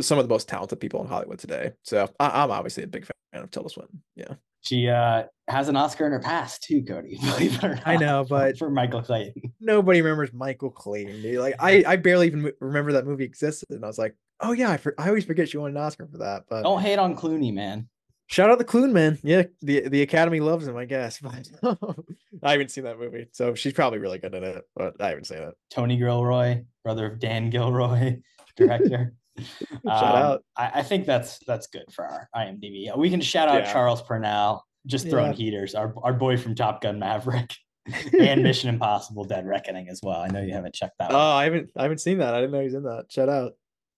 some 0.00 0.18
of 0.18 0.24
the 0.24 0.32
most 0.32 0.48
talented 0.48 0.80
people 0.80 1.02
in 1.02 1.08
Hollywood 1.08 1.38
today. 1.38 1.72
So 1.82 2.08
I- 2.20 2.44
am 2.44 2.50
obviously 2.50 2.84
a 2.84 2.86
big 2.88 3.04
fan 3.04 3.42
of 3.42 3.50
Tilda 3.50 3.68
Swinton. 3.68 4.02
Yeah. 4.14 4.34
She 4.62 4.88
uh, 4.88 5.24
has 5.48 5.68
an 5.68 5.76
Oscar 5.76 6.06
in 6.06 6.12
her 6.12 6.20
past 6.20 6.62
too, 6.62 6.82
Kody. 6.82 7.20
Believe 7.36 7.56
it 7.56 7.64
or 7.64 7.74
not. 7.74 7.86
I 7.86 7.96
know, 7.96 8.24
but 8.28 8.56
for 8.56 8.70
Michael 8.70 9.02
Clayton. 9.02 9.52
nobody 9.60 10.00
remembers 10.02 10.32
Michael 10.32 10.70
Clayton. 10.70 11.20
Dude. 11.20 11.40
Like 11.40 11.56
I, 11.58 11.84
I 11.86 11.96
barely 11.96 12.28
even 12.28 12.52
remember 12.60 12.92
that 12.92 13.06
movie 13.06 13.24
existed, 13.24 13.70
and 13.70 13.84
I 13.84 13.88
was 13.88 13.98
like, 13.98 14.16
oh 14.40 14.52
yeah, 14.52 14.70
I, 14.70 14.76
for, 14.76 14.94
I 14.98 15.08
always 15.08 15.24
forget 15.24 15.48
she 15.48 15.58
won 15.58 15.70
an 15.70 15.76
Oscar 15.76 16.06
for 16.06 16.18
that. 16.18 16.44
But 16.48 16.62
Don't 16.62 16.80
hate 16.80 16.98
on 16.98 17.16
Clooney, 17.16 17.52
man. 17.52 17.88
shout 18.28 18.50
out 18.50 18.58
the 18.58 18.64
Clune 18.64 18.92
man. 18.92 19.18
Yeah, 19.22 19.42
the 19.62 19.88
the 19.88 20.02
Academy 20.02 20.38
loves 20.40 20.66
him, 20.66 20.76
I 20.76 20.84
guess. 20.84 21.20
But 21.62 22.48
I 22.48 22.52
haven't 22.52 22.70
seen 22.70 22.84
that 22.84 22.98
movie, 22.98 23.26
so 23.32 23.54
she's 23.54 23.72
probably 23.72 23.98
really 23.98 24.18
good 24.18 24.34
in 24.34 24.42
it. 24.42 24.64
But 24.74 25.00
I 25.00 25.08
haven't 25.08 25.26
seen 25.26 25.38
it. 25.38 25.54
Tony 25.70 25.96
Gilroy, 25.96 26.62
brother 26.82 27.06
of 27.06 27.18
Dan 27.20 27.50
Gilroy, 27.50 28.16
director. 28.56 29.14
Shout 29.40 29.76
Um, 29.86 29.92
out. 30.22 30.44
I, 30.56 30.70
I 30.76 30.82
think 30.82 31.06
that's 31.06 31.38
that's 31.46 31.66
good 31.68 31.84
for 31.92 32.04
our 32.04 32.28
IMDb. 32.36 32.94
We 32.96 33.10
can 33.10 33.20
shout 33.20 33.48
out 33.48 33.62
Yeah. 33.64 33.72
Charles 33.72 34.02
Parnell, 34.02 34.64
just 34.86 35.08
throwing 35.08 35.32
Yeah. 35.32 35.36
heaters. 35.38 35.74
Our 35.74 35.94
our 36.02 36.12
boy 36.12 36.36
from 36.36 36.54
Top 36.54 36.80
Gun 36.82 36.98
Maverick, 36.98 37.54
and 38.18 38.42
Mission 38.42 38.68
Impossible: 38.68 39.24
Dead 39.24 39.46
Reckoning 39.46 39.88
as 39.88 40.00
well. 40.02 40.20
I 40.20 40.28
know 40.28 40.40
you 40.42 40.52
haven't 40.52 40.74
checked 40.74 40.98
that. 40.98 41.10
Oh, 41.12 41.14
one. 41.14 41.22
I 41.24 41.44
haven't 41.44 41.70
I 41.76 41.82
haven't 41.82 41.98
seen 41.98 42.18
that. 42.18 42.34
I 42.34 42.40
didn't 42.40 42.52
know 42.52 42.60
he's 42.60 42.74
in 42.74 42.82
that. 42.84 43.06
Shout 43.10 43.28
out. 43.28 43.52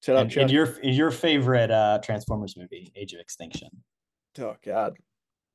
Shout 0.04 0.16
out. 0.16 0.22
and, 0.22 0.30
Chuck. 0.30 0.42
and 0.42 0.50
your 0.50 0.78
your 0.82 1.10
favorite 1.10 1.70
uh, 1.70 1.98
Transformers 2.02 2.56
movie, 2.56 2.92
Age 2.94 3.12
of 3.14 3.20
Extinction. 3.20 3.68
Oh 4.38 4.56
God. 4.64 4.96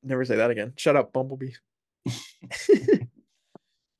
Never 0.02 0.24
say 0.24 0.36
that 0.36 0.50
again. 0.50 0.72
Shut 0.76 0.96
up, 0.96 1.12
Bumblebee. 1.12 1.52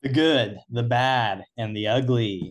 The 0.02 0.08
good, 0.08 0.58
the 0.70 0.82
bad, 0.82 1.44
and 1.58 1.76
the 1.76 1.88
ugly. 1.88 2.50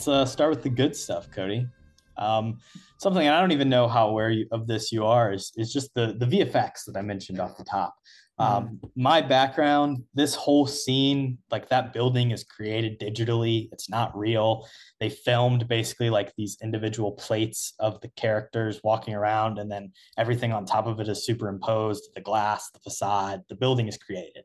Let's 0.00 0.08
uh, 0.08 0.24
start 0.24 0.48
with 0.48 0.62
the 0.62 0.70
good 0.70 0.96
stuff, 0.96 1.30
Kody. 1.30 1.68
Um, 2.16 2.56
something 2.96 3.28
I 3.28 3.38
don't 3.38 3.52
even 3.52 3.68
know 3.68 3.86
how 3.86 4.08
aware 4.08 4.30
you, 4.30 4.46
of 4.50 4.66
this 4.66 4.92
you 4.92 5.04
are 5.04 5.34
is, 5.34 5.52
is 5.58 5.74
just 5.74 5.92
the 5.92 6.16
the 6.18 6.24
VFX 6.24 6.86
that 6.86 6.96
I 6.96 7.02
mentioned 7.02 7.38
off 7.38 7.58
the 7.58 7.64
top. 7.64 7.94
Um, 8.38 8.80
my 8.96 9.20
background, 9.20 10.02
this 10.14 10.34
whole 10.34 10.66
scene, 10.66 11.36
like 11.50 11.68
that 11.68 11.92
building 11.92 12.30
is 12.30 12.44
created 12.44 12.98
digitally. 12.98 13.68
It's 13.72 13.90
not 13.90 14.16
real. 14.16 14.66
They 15.00 15.10
filmed 15.10 15.68
basically 15.68 16.08
like 16.08 16.32
these 16.34 16.56
individual 16.62 17.12
plates 17.12 17.74
of 17.78 18.00
the 18.00 18.08
characters 18.16 18.80
walking 18.82 19.14
around, 19.14 19.58
and 19.58 19.70
then 19.70 19.92
everything 20.16 20.50
on 20.50 20.64
top 20.64 20.86
of 20.86 20.98
it 21.00 21.08
is 21.08 21.26
superimposed 21.26 22.08
the 22.14 22.22
glass, 22.22 22.70
the 22.70 22.80
facade, 22.80 23.42
the 23.50 23.54
building 23.54 23.86
is 23.86 23.98
created. 23.98 24.44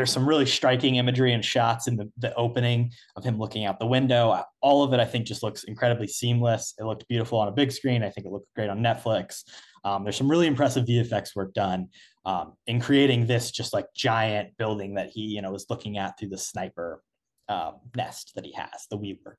There's 0.00 0.10
some 0.10 0.26
really 0.26 0.46
striking 0.46 0.96
imagery 0.96 1.34
and 1.34 1.44
shots 1.44 1.86
in 1.86 1.94
the, 1.94 2.10
the 2.16 2.34
opening 2.34 2.90
of 3.16 3.22
him 3.22 3.36
looking 3.36 3.66
out 3.66 3.78
the 3.78 3.86
window. 3.86 4.42
All 4.62 4.82
of 4.82 4.94
it, 4.94 4.98
I 4.98 5.04
think, 5.04 5.26
just 5.26 5.42
looks 5.42 5.64
incredibly 5.64 6.06
seamless. 6.06 6.72
It 6.78 6.84
looked 6.84 7.06
beautiful 7.06 7.38
on 7.38 7.48
a 7.48 7.52
big 7.52 7.70
screen. 7.70 8.02
I 8.02 8.08
think 8.08 8.26
it 8.26 8.32
looked 8.32 8.46
great 8.56 8.70
on 8.70 8.80
Netflix. 8.80 9.44
Um, 9.84 10.02
there's 10.02 10.16
some 10.16 10.30
really 10.30 10.46
impressive 10.46 10.86
VFX 10.86 11.36
work 11.36 11.52
done 11.52 11.88
um, 12.24 12.54
in 12.66 12.80
creating 12.80 13.26
this 13.26 13.50
just 13.50 13.74
like 13.74 13.84
giant 13.94 14.56
building 14.56 14.94
that 14.94 15.10
he, 15.10 15.20
you 15.20 15.42
know, 15.42 15.54
is 15.54 15.66
looking 15.68 15.98
at 15.98 16.18
through 16.18 16.30
the 16.30 16.38
sniper 16.38 17.02
um, 17.50 17.74
nest 17.94 18.32
that 18.36 18.46
he 18.46 18.52
has, 18.52 18.86
the 18.90 18.96
WeWork. 18.96 19.36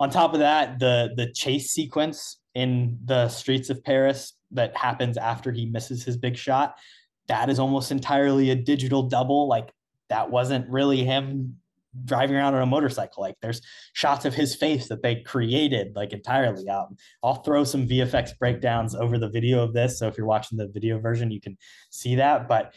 On 0.00 0.08
top 0.08 0.32
of 0.32 0.40
that, 0.40 0.78
the 0.78 1.10
the 1.14 1.30
chase 1.30 1.72
sequence 1.72 2.38
in 2.54 2.96
the 3.04 3.28
streets 3.28 3.68
of 3.68 3.84
Paris 3.84 4.32
that 4.52 4.74
happens 4.74 5.18
after 5.18 5.52
he 5.52 5.66
misses 5.66 6.02
his 6.02 6.16
big 6.16 6.38
shot, 6.38 6.76
that 7.28 7.50
is 7.50 7.58
almost 7.58 7.90
entirely 7.90 8.48
a 8.48 8.54
digital 8.54 9.02
double. 9.02 9.46
Like 9.46 9.70
that 10.10 10.30
wasn't 10.30 10.68
really 10.68 11.04
him 11.04 11.56
driving 12.04 12.36
around 12.36 12.54
on 12.54 12.62
a 12.62 12.66
motorcycle. 12.66 13.22
Like 13.22 13.36
there's 13.40 13.62
shots 13.94 14.24
of 14.24 14.34
his 14.34 14.54
face 14.54 14.88
that 14.88 15.02
they 15.02 15.16
created 15.16 15.96
like 15.96 16.12
entirely. 16.12 16.68
Um, 16.68 16.96
I'll 17.22 17.42
throw 17.42 17.64
some 17.64 17.88
VFX 17.88 18.38
breakdowns 18.38 18.94
over 18.94 19.18
the 19.18 19.28
video 19.28 19.62
of 19.62 19.72
this. 19.72 19.98
So 19.98 20.06
if 20.06 20.16
you're 20.16 20.26
watching 20.26 20.58
the 20.58 20.68
video 20.68 20.98
version, 20.98 21.30
you 21.30 21.40
can 21.40 21.56
see 21.90 22.16
that. 22.16 22.48
But 22.48 22.74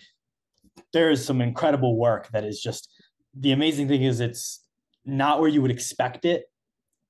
there 0.92 1.12
is 1.12 1.24
some 1.24 1.42
incredible 1.42 1.98
work 1.98 2.30
that 2.30 2.44
is 2.44 2.62
just 2.62 2.90
the 3.38 3.52
amazing 3.52 3.88
thing 3.88 4.04
is 4.04 4.20
it's 4.20 4.62
not 5.06 5.40
where 5.40 5.50
you 5.50 5.62
would 5.62 5.72
expect 5.72 6.26
it. 6.26 6.46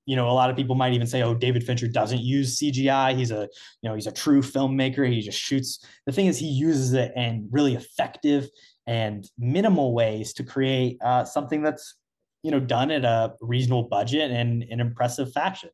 You 0.06 0.18
know, 0.18 0.28
a 0.28 0.32
lot 0.32 0.50
of 0.50 0.58
people 0.58 0.76
might 0.76 0.92
even 0.92 1.08
say, 1.08 1.22
"Oh, 1.22 1.34
David 1.34 1.64
Fincher 1.64 1.88
doesn't 1.88 2.20
use 2.20 2.60
CGI. 2.60 3.16
He's 3.16 3.32
a, 3.32 3.48
you 3.82 3.90
know, 3.90 3.96
he's 3.96 4.08
a 4.08 4.12
true 4.12 4.42
filmmaker. 4.42 5.10
He 5.10 5.22
just 5.22 5.40
shoots." 5.40 5.80
The 6.06 6.12
thing 6.12 6.26
is, 6.26 6.38
he 6.38 6.48
uses 6.48 6.92
it 6.92 7.14
in 7.16 7.48
really 7.52 7.76
effective 7.76 8.50
and 8.88 9.30
minimal 9.38 9.94
ways 9.94 10.34
to 10.34 10.44
create 10.44 10.98
uh, 11.02 11.24
something 11.24 11.62
that's, 11.62 11.96
you 12.44 12.52
know, 12.52 12.60
done 12.60 12.92
at 12.92 13.06
a 13.06 13.34
reasonable 13.42 13.84
budget 13.84 14.32
and 14.32 14.64
in 14.64 14.80
impressive 14.80 15.32
fashion. 15.32 15.70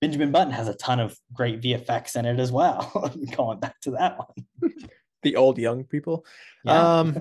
Benjamin 0.00 0.30
Button 0.30 0.52
has 0.52 0.68
a 0.68 0.74
ton 0.74 1.00
of 1.00 1.16
great 1.32 1.60
VFX 1.60 2.16
in 2.16 2.24
it 2.24 2.38
as 2.38 2.50
well. 2.50 3.10
Going 3.36 3.60
back 3.60 3.80
to 3.82 3.92
that 3.92 4.18
one. 4.18 4.72
The 5.22 5.36
old 5.36 5.58
young 5.58 5.84
people. 5.84 6.24
Yeah. 6.64 7.00
Um, 7.00 7.20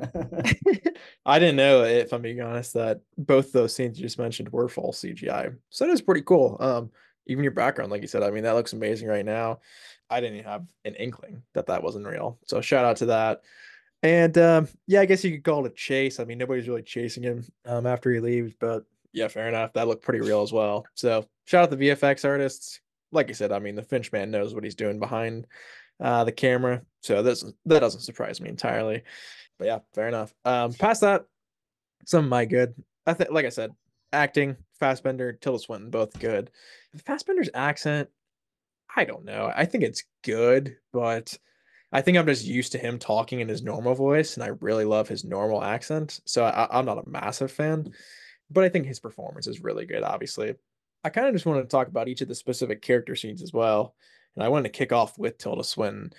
I 1.26 1.38
didn't 1.38 1.58
know 1.58 1.84
if 1.84 2.14
I'm 2.14 2.22
being 2.22 2.40
honest 2.40 2.74
that 2.76 3.02
both 3.18 3.52
those 3.52 3.76
scenes 3.76 4.00
you 4.00 4.06
just 4.06 4.18
mentioned 4.18 4.48
were 4.54 4.70
full 4.70 4.94
CGI. 4.94 5.54
So 5.70 5.86
that 5.86 5.92
is 5.92 6.02
pretty 6.02 6.22
cool. 6.22 6.56
Um, 6.62 6.92
even 7.28 7.44
your 7.44 7.52
background, 7.52 7.92
like 7.92 8.02
you 8.02 8.08
said, 8.08 8.24
I 8.24 8.32
mean 8.32 8.44
that 8.44 8.56
looks 8.56 8.72
amazing 8.72 9.10
right 9.10 9.26
now. 9.26 9.60
I 10.10 10.22
didn't 10.22 10.46
have 10.46 10.66
an 10.86 10.96
inkling 10.96 11.44
that 11.54 11.68
that 11.68 11.84
wasn't 11.84 12.08
real. 12.08 12.40
So 12.46 12.62
shout 12.62 12.86
out 12.86 12.96
to 12.98 13.08
that. 13.08 13.42
And 14.02 14.38
um, 14.38 14.68
yeah, 14.88 15.02
I 15.02 15.06
guess 15.06 15.24
you 15.24 15.32
could 15.32 15.44
call 15.44 15.66
it 15.66 15.72
a 15.72 15.76
chase. 15.76 16.20
I 16.20 16.26
mean, 16.26 16.38
nobody's 16.38 16.68
really 16.68 16.84
chasing 16.84 17.24
him 17.24 17.46
um, 17.66 17.86
after 17.86 18.12
he 18.14 18.20
leaves, 18.20 18.54
but 18.60 18.86
yeah, 19.12 19.28
fair 19.28 19.48
enough. 19.48 19.74
That 19.74 19.88
looked 19.88 20.04
pretty 20.04 20.22
real 20.22 20.42
as 20.42 20.54
well. 20.54 20.86
So 20.94 21.26
shout 21.46 21.64
out 21.64 21.70
the 21.70 21.90
VFX 21.90 22.24
artists. 22.28 22.80
Like 23.12 23.30
I 23.30 23.34
said, 23.34 23.52
I 23.52 23.60
mean, 23.60 23.76
the 23.76 23.84
Finch 23.84 24.12
man 24.12 24.32
knows 24.32 24.54
what 24.54 24.64
he's 24.64 24.76
doing 24.76 25.00
behind 25.00 25.48
uh, 26.00 26.24
the 26.24 26.32
camera, 26.32 26.82
so 27.02 27.22
this 27.22 27.44
that 27.66 27.80
doesn't 27.80 28.02
surprise 28.02 28.40
me 28.40 28.50
entirely. 28.50 29.04
But 29.58 29.66
yeah, 29.66 29.80
fair 29.94 30.08
enough. 30.08 30.34
Um, 30.46 30.74
past 30.74 31.02
that, 31.02 31.26
some 32.06 32.26
of 32.26 32.30
my 32.30 32.46
good. 32.46 32.74
I 33.06 33.14
think, 33.14 33.32
like 33.32 33.46
I 33.46 33.50
said, 33.50 33.72
acting, 34.14 34.56
Fassbender, 34.80 35.34
Tilda 35.34 35.60
Swinton, 35.60 35.90
both 35.90 36.18
good. 36.20 36.52
Fassbender's 37.06 37.50
accent, 37.54 38.10
I 38.96 39.06
don't 39.06 39.26
know. 39.26 39.52
I 39.56 39.66
think 39.66 39.84
it's 39.84 40.04
good, 40.24 40.78
but 40.94 41.38
I 41.92 42.02
think 42.02 42.18
I'm 42.18 42.28
just 42.28 42.46
used 42.46 42.74
to 42.74 42.78
him 42.78 43.00
talking 43.00 43.40
in 43.40 43.48
his 43.48 43.64
normal 43.64 43.96
voice, 43.96 44.36
and 44.36 44.44
I 44.44 44.52
really 44.60 44.86
love 44.86 45.08
his 45.08 45.24
normal 45.24 45.64
accent. 45.64 46.20
So 46.26 46.44
I, 46.46 46.68
I'm 46.72 46.86
not 46.86 47.04
a 47.04 47.10
massive 47.10 47.52
fan, 47.52 47.92
but 48.52 48.64
I 48.64 48.70
think 48.70 48.86
his 48.86 49.00
performance 49.00 49.48
is 49.48 49.64
really 49.64 49.86
good. 49.86 50.04
Obviously, 50.04 50.56
I 51.04 51.10
kind 51.10 51.28
of 51.28 51.34
just 51.34 51.46
wanted 51.46 51.64
to 51.64 51.68
talk 51.68 51.88
about 51.88 52.08
each 52.08 52.22
of 52.22 52.28
the 52.28 52.36
specific 52.36 52.82
character 52.82 53.16
scenes 53.16 53.42
as 53.42 53.54
well, 53.54 53.96
and 54.36 54.44
I 54.44 54.50
wanted 54.50 54.72
to 54.72 54.78
kick 54.78 54.92
off 54.92 55.18
with 55.18 55.38
Tilda 55.38 55.64
Swinton. 55.64 56.14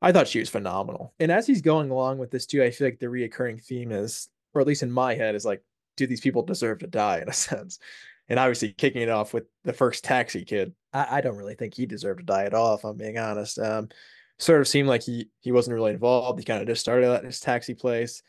I 0.00 0.12
thought 0.12 0.28
she 0.28 0.40
was 0.40 0.48
phenomenal, 0.48 1.12
and 1.20 1.30
as 1.30 1.46
he's 1.46 1.62
going 1.62 1.90
along 1.90 2.18
with 2.18 2.30
this 2.30 2.46
too, 2.46 2.62
I 2.62 2.70
feel 2.70 2.86
like 2.86 2.98
the 2.98 3.06
reoccurring 3.06 3.62
theme 3.62 3.92
is, 3.92 4.28
or 4.54 4.62
at 4.62 4.66
least 4.66 4.82
in 4.82 4.90
my 4.90 5.14
head, 5.14 5.34
is 5.34 5.44
like, 5.44 5.62
do 5.98 6.06
these 6.06 6.22
people 6.22 6.42
deserve 6.42 6.78
to 6.78 6.86
die 6.86 7.18
in 7.18 7.28
a 7.28 7.32
sense? 7.34 7.78
And 8.28 8.38
obviously, 8.38 8.72
kicking 8.72 9.02
it 9.02 9.10
off 9.10 9.34
with 9.34 9.44
the 9.64 9.74
first 9.74 10.04
taxi 10.04 10.46
kid, 10.46 10.72
I, 10.94 11.18
I 11.18 11.20
don't 11.20 11.36
really 11.36 11.54
think 11.54 11.74
he 11.74 11.84
deserved 11.84 12.20
to 12.20 12.24
die 12.24 12.44
at 12.44 12.54
all, 12.54 12.76
if 12.76 12.84
I'm 12.84 12.96
being 12.96 13.18
honest. 13.18 13.58
Um, 13.58 13.90
sort 14.42 14.60
of 14.60 14.68
seemed 14.68 14.88
like 14.88 15.02
he 15.02 15.28
he 15.40 15.52
wasn't 15.52 15.74
really 15.74 15.92
involved. 15.92 16.38
He 16.38 16.44
kind 16.44 16.60
of 16.60 16.66
just 16.66 16.80
started 16.80 17.08
at 17.08 17.24
his 17.24 17.40
taxi 17.40 17.74
place, 17.74 18.22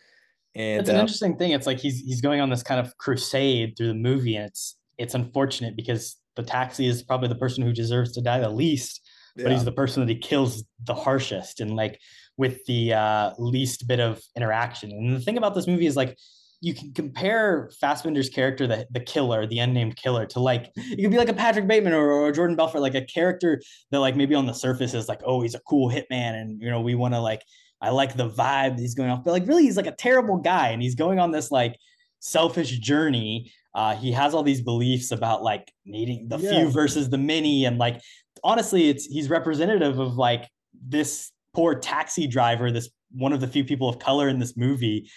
and 0.55 0.80
it's 0.80 0.89
an 0.89 0.95
uh, 0.95 0.99
interesting 0.99 1.38
thing. 1.38 1.51
It's 1.51 1.66
like 1.66 1.80
he's 1.80 1.99
he's 1.99 2.22
going 2.22 2.39
on 2.39 2.49
this 2.49 2.64
kind 2.64 2.80
of 2.80 2.95
crusade 2.97 3.76
through 3.76 3.88
the 3.88 3.93
movie, 3.95 4.36
and 4.36 4.45
it's 4.45 4.78
it's 4.97 5.16
unfortunate 5.16 5.76
because 5.76 6.18
the 6.36 6.43
taxi 6.43 6.86
is 6.86 7.03
probably 7.03 7.30
the 7.30 7.36
person 7.36 7.64
who 7.64 7.74
deserves 7.74 8.11
to 8.14 8.22
die 8.22 8.39
the 8.39 8.49
least, 8.49 9.01
but 9.36 9.51
he's 9.51 9.66
the 9.66 9.72
person 9.72 10.05
that 10.05 10.09
he 10.09 10.18
kills 10.18 10.64
the 10.84 10.93
harshest 10.93 11.59
and 11.59 11.76
like 11.76 11.99
with 12.38 12.64
the 12.66 12.93
uh, 12.93 13.32
least 13.38 13.88
bit 13.88 13.99
of 13.99 14.22
interaction. 14.36 14.91
And 14.91 15.16
the 15.16 15.20
thing 15.20 15.38
about 15.38 15.55
this 15.55 15.68
movie 15.68 15.86
is 15.86 15.95
like 15.95 16.18
you 16.64 16.74
can 16.74 16.93
compare 16.93 17.70
Fassbender's 17.82 18.30
character, 18.30 18.66
the 18.66 18.88
the 18.89 19.01
killer, 19.01 19.45
the 19.45 19.59
unnamed 19.59 19.97
killer, 19.97 20.26
to 20.28 20.39
like 20.39 20.72
it 20.78 21.01
could 21.01 21.11
be 21.11 21.18
like 21.18 21.28
a 21.28 21.34
Patrick 21.34 21.68
Bateman 21.68 21.91
or, 21.91 22.09
or 22.09 22.32
Jordan 22.32 22.55
Belfort, 22.55 22.80
like 22.82 22.95
a 22.95 23.03
character 23.03 23.61
that 23.91 23.99
like 23.99 24.16
maybe 24.16 24.34
on 24.34 24.45
the 24.45 24.53
surface 24.53 24.93
is 24.93 25.09
like, 25.09 25.20
oh, 25.26 25.41
he's 25.41 25.55
a 25.55 25.59
cool 25.68 25.91
hitman, 25.91 26.39
and 26.39 26.61
you 26.61 26.70
know 26.70 26.80
we 26.80 26.95
want 26.95 27.16
to 27.16 27.20
like 27.20 27.41
I 27.82 27.89
like 27.89 28.16
the 28.16 28.30
vibe 28.30 28.80
he's 28.80 28.95
going 28.95 29.09
off, 29.09 29.26
but 29.26 29.32
like 29.32 29.45
really 29.45 29.64
he's 29.64 29.76
like 29.76 29.88
a 29.88 29.95
terrible 29.95 30.38
guy, 30.38 30.70
and 30.70 30.82
he's 30.82 30.95
going 30.95 31.20
on 31.20 31.32
this 31.32 31.51
like 31.51 31.76
selfish 32.20 32.80
journey. 32.80 33.51
Uh, 33.76 33.93
he 33.97 34.14
has 34.14 34.34
all 34.34 34.43
these 34.43 34.61
beliefs 34.61 35.11
about 35.11 35.43
like 35.43 35.70
needing 35.86 36.30
the 36.30 36.38
Yeah. 36.38 36.49
few 36.49 36.70
versus 36.70 37.09
the 37.09 37.18
many, 37.18 37.66
and 37.66 37.78
like 37.78 37.99
honestly, 38.41 38.88
it's 38.88 39.05
he's 39.05 39.30
representative 39.30 39.99
of 39.99 40.16
like 40.16 40.47
this 40.82 41.30
poor 41.53 41.76
taxi 41.76 42.26
driver, 42.26 42.72
this 42.72 42.89
one 43.11 43.34
of 43.34 43.41
the 43.41 43.47
few 43.49 43.66
people 43.66 43.89
of 43.89 43.99
color 43.99 44.30
in 44.30 44.39
this 44.39 44.55
movie 44.55 45.09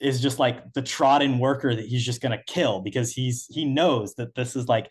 is 0.00 0.20
just 0.20 0.38
like 0.38 0.72
the 0.74 0.82
trodden 0.82 1.38
worker 1.38 1.74
that 1.74 1.86
he's 1.86 2.04
just 2.04 2.20
gonna 2.20 2.42
kill 2.46 2.80
because 2.80 3.12
he's 3.12 3.46
he 3.48 3.64
knows 3.64 4.14
that 4.14 4.34
this 4.34 4.56
is 4.56 4.68
like 4.68 4.90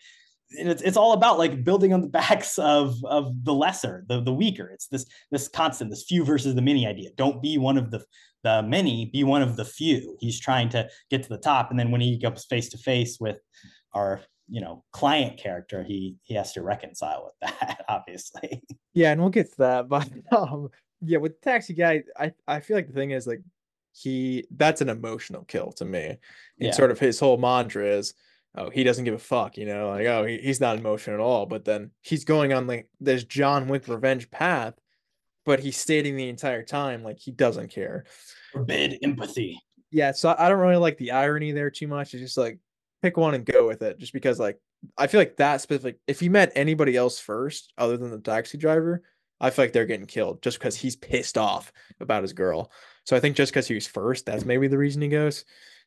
it's 0.50 0.82
it's 0.82 0.96
all 0.96 1.12
about 1.12 1.38
like 1.38 1.64
building 1.64 1.92
on 1.92 2.00
the 2.00 2.08
backs 2.20 2.58
of 2.58 2.96
of 3.04 3.44
the 3.44 3.54
lesser, 3.54 4.04
the 4.08 4.20
the 4.20 4.32
weaker. 4.32 4.68
It's 4.68 4.88
this 4.88 5.06
this 5.30 5.48
constant, 5.48 5.90
this 5.90 6.04
few 6.04 6.24
versus 6.24 6.54
the 6.54 6.62
many 6.62 6.86
idea. 6.86 7.10
Don't 7.16 7.42
be 7.42 7.58
one 7.58 7.78
of 7.78 7.90
the 7.90 8.04
the 8.42 8.62
many, 8.62 9.06
be 9.06 9.24
one 9.24 9.42
of 9.42 9.56
the 9.56 9.64
few. 9.64 10.16
He's 10.20 10.38
trying 10.38 10.68
to 10.70 10.88
get 11.10 11.22
to 11.24 11.28
the 11.28 11.38
top, 11.38 11.70
and 11.70 11.78
then 11.78 11.90
when 11.90 12.00
he 12.00 12.18
goes 12.18 12.44
face 12.44 12.68
to 12.70 12.78
face 12.78 13.18
with 13.18 13.38
our 13.92 14.20
you 14.48 14.60
know 14.60 14.84
client 14.92 15.38
character, 15.38 15.82
he 15.82 16.16
he 16.22 16.34
has 16.34 16.52
to 16.52 16.62
reconcile 16.62 17.24
with 17.24 17.34
that, 17.60 17.84
obviously. 17.88 18.62
Yeah, 18.94 19.12
and 19.12 19.20
we'll 19.20 19.30
get 19.30 19.50
to 19.52 19.58
that. 19.58 19.88
But 19.88 20.08
um, 20.32 20.68
yeah, 21.02 21.18
with 21.18 21.40
Taxi 21.40 21.74
Guy, 21.74 22.04
I 22.18 22.32
I 22.46 22.60
feel 22.60 22.76
like 22.76 22.88
the 22.88 22.94
thing 22.94 23.10
is 23.10 23.26
like 23.26 23.42
he 23.96 24.46
that's 24.50 24.80
an 24.80 24.88
emotional 24.88 25.44
kill 25.44 25.72
to 25.72 25.84
me. 25.84 26.04
And 26.06 26.18
Yeah. 26.58 26.72
sort 26.72 26.90
of 26.90 26.98
his 26.98 27.18
whole 27.18 27.36
mantra 27.38 27.86
is, 27.86 28.14
oh, 28.54 28.70
he 28.70 28.84
doesn't 28.84 29.04
give 29.04 29.14
a 29.14 29.18
fuck, 29.18 29.56
you 29.56 29.66
know, 29.66 29.90
like 29.90 30.06
oh, 30.06 30.24
he, 30.24 30.38
he's 30.38 30.60
not 30.60 30.78
emotional 30.78 31.16
at 31.16 31.22
all. 31.22 31.46
But 31.46 31.64
then 31.64 31.90
he's 32.02 32.24
going 32.24 32.52
on 32.52 32.66
like 32.66 32.88
this 33.00 33.24
John 33.24 33.68
Wick 33.68 33.88
revenge 33.88 34.30
path, 34.30 34.74
but 35.44 35.60
he's 35.60 35.76
stating 35.76 36.16
the 36.16 36.28
entire 36.28 36.62
time 36.62 37.02
like 37.02 37.18
he 37.18 37.30
doesn't 37.30 37.68
care. 37.68 38.04
Forbid 38.52 38.98
empathy. 39.02 39.58
Yeah, 39.90 40.12
so 40.12 40.34
I 40.36 40.48
don't 40.48 40.58
really 40.58 40.76
like 40.76 40.98
the 40.98 41.12
irony 41.12 41.52
there 41.52 41.70
too 41.70 41.86
much. 41.88 42.12
It's 42.12 42.22
just 42.22 42.36
like 42.36 42.58
pick 43.02 43.16
one 43.16 43.34
and 43.34 43.46
go 43.46 43.66
with 43.66 43.82
it, 43.82 43.98
just 43.98 44.12
because 44.12 44.38
like 44.38 44.58
I 44.98 45.06
feel 45.06 45.20
like 45.20 45.36
that 45.36 45.60
specific. 45.60 45.98
If 46.06 46.20
he 46.20 46.28
met 46.28 46.52
anybody 46.54 46.96
else 46.96 47.18
first, 47.18 47.72
other 47.78 47.96
than 47.96 48.10
the 48.10 48.18
taxi 48.18 48.58
driver, 48.58 49.02
I 49.40 49.50
feel 49.50 49.64
like 49.64 49.72
they're 49.72 49.86
getting 49.86 50.06
killed 50.06 50.42
just 50.42 50.58
because 50.58 50.76
he's 50.76 50.96
pissed 50.96 51.38
off 51.38 51.72
about 52.00 52.22
his 52.22 52.32
girl. 52.32 52.70
So 53.06 53.16
I 53.16 53.20
think 53.20 53.36
just 53.36 53.52
because 53.52 53.68
he 53.68 53.74
was 53.74 53.86
first, 53.86 54.26
that's 54.26 54.44
maybe 54.44 54.68
the 54.68 54.78
reason 54.78 55.00
he 55.00 55.08
goes. 55.08 55.44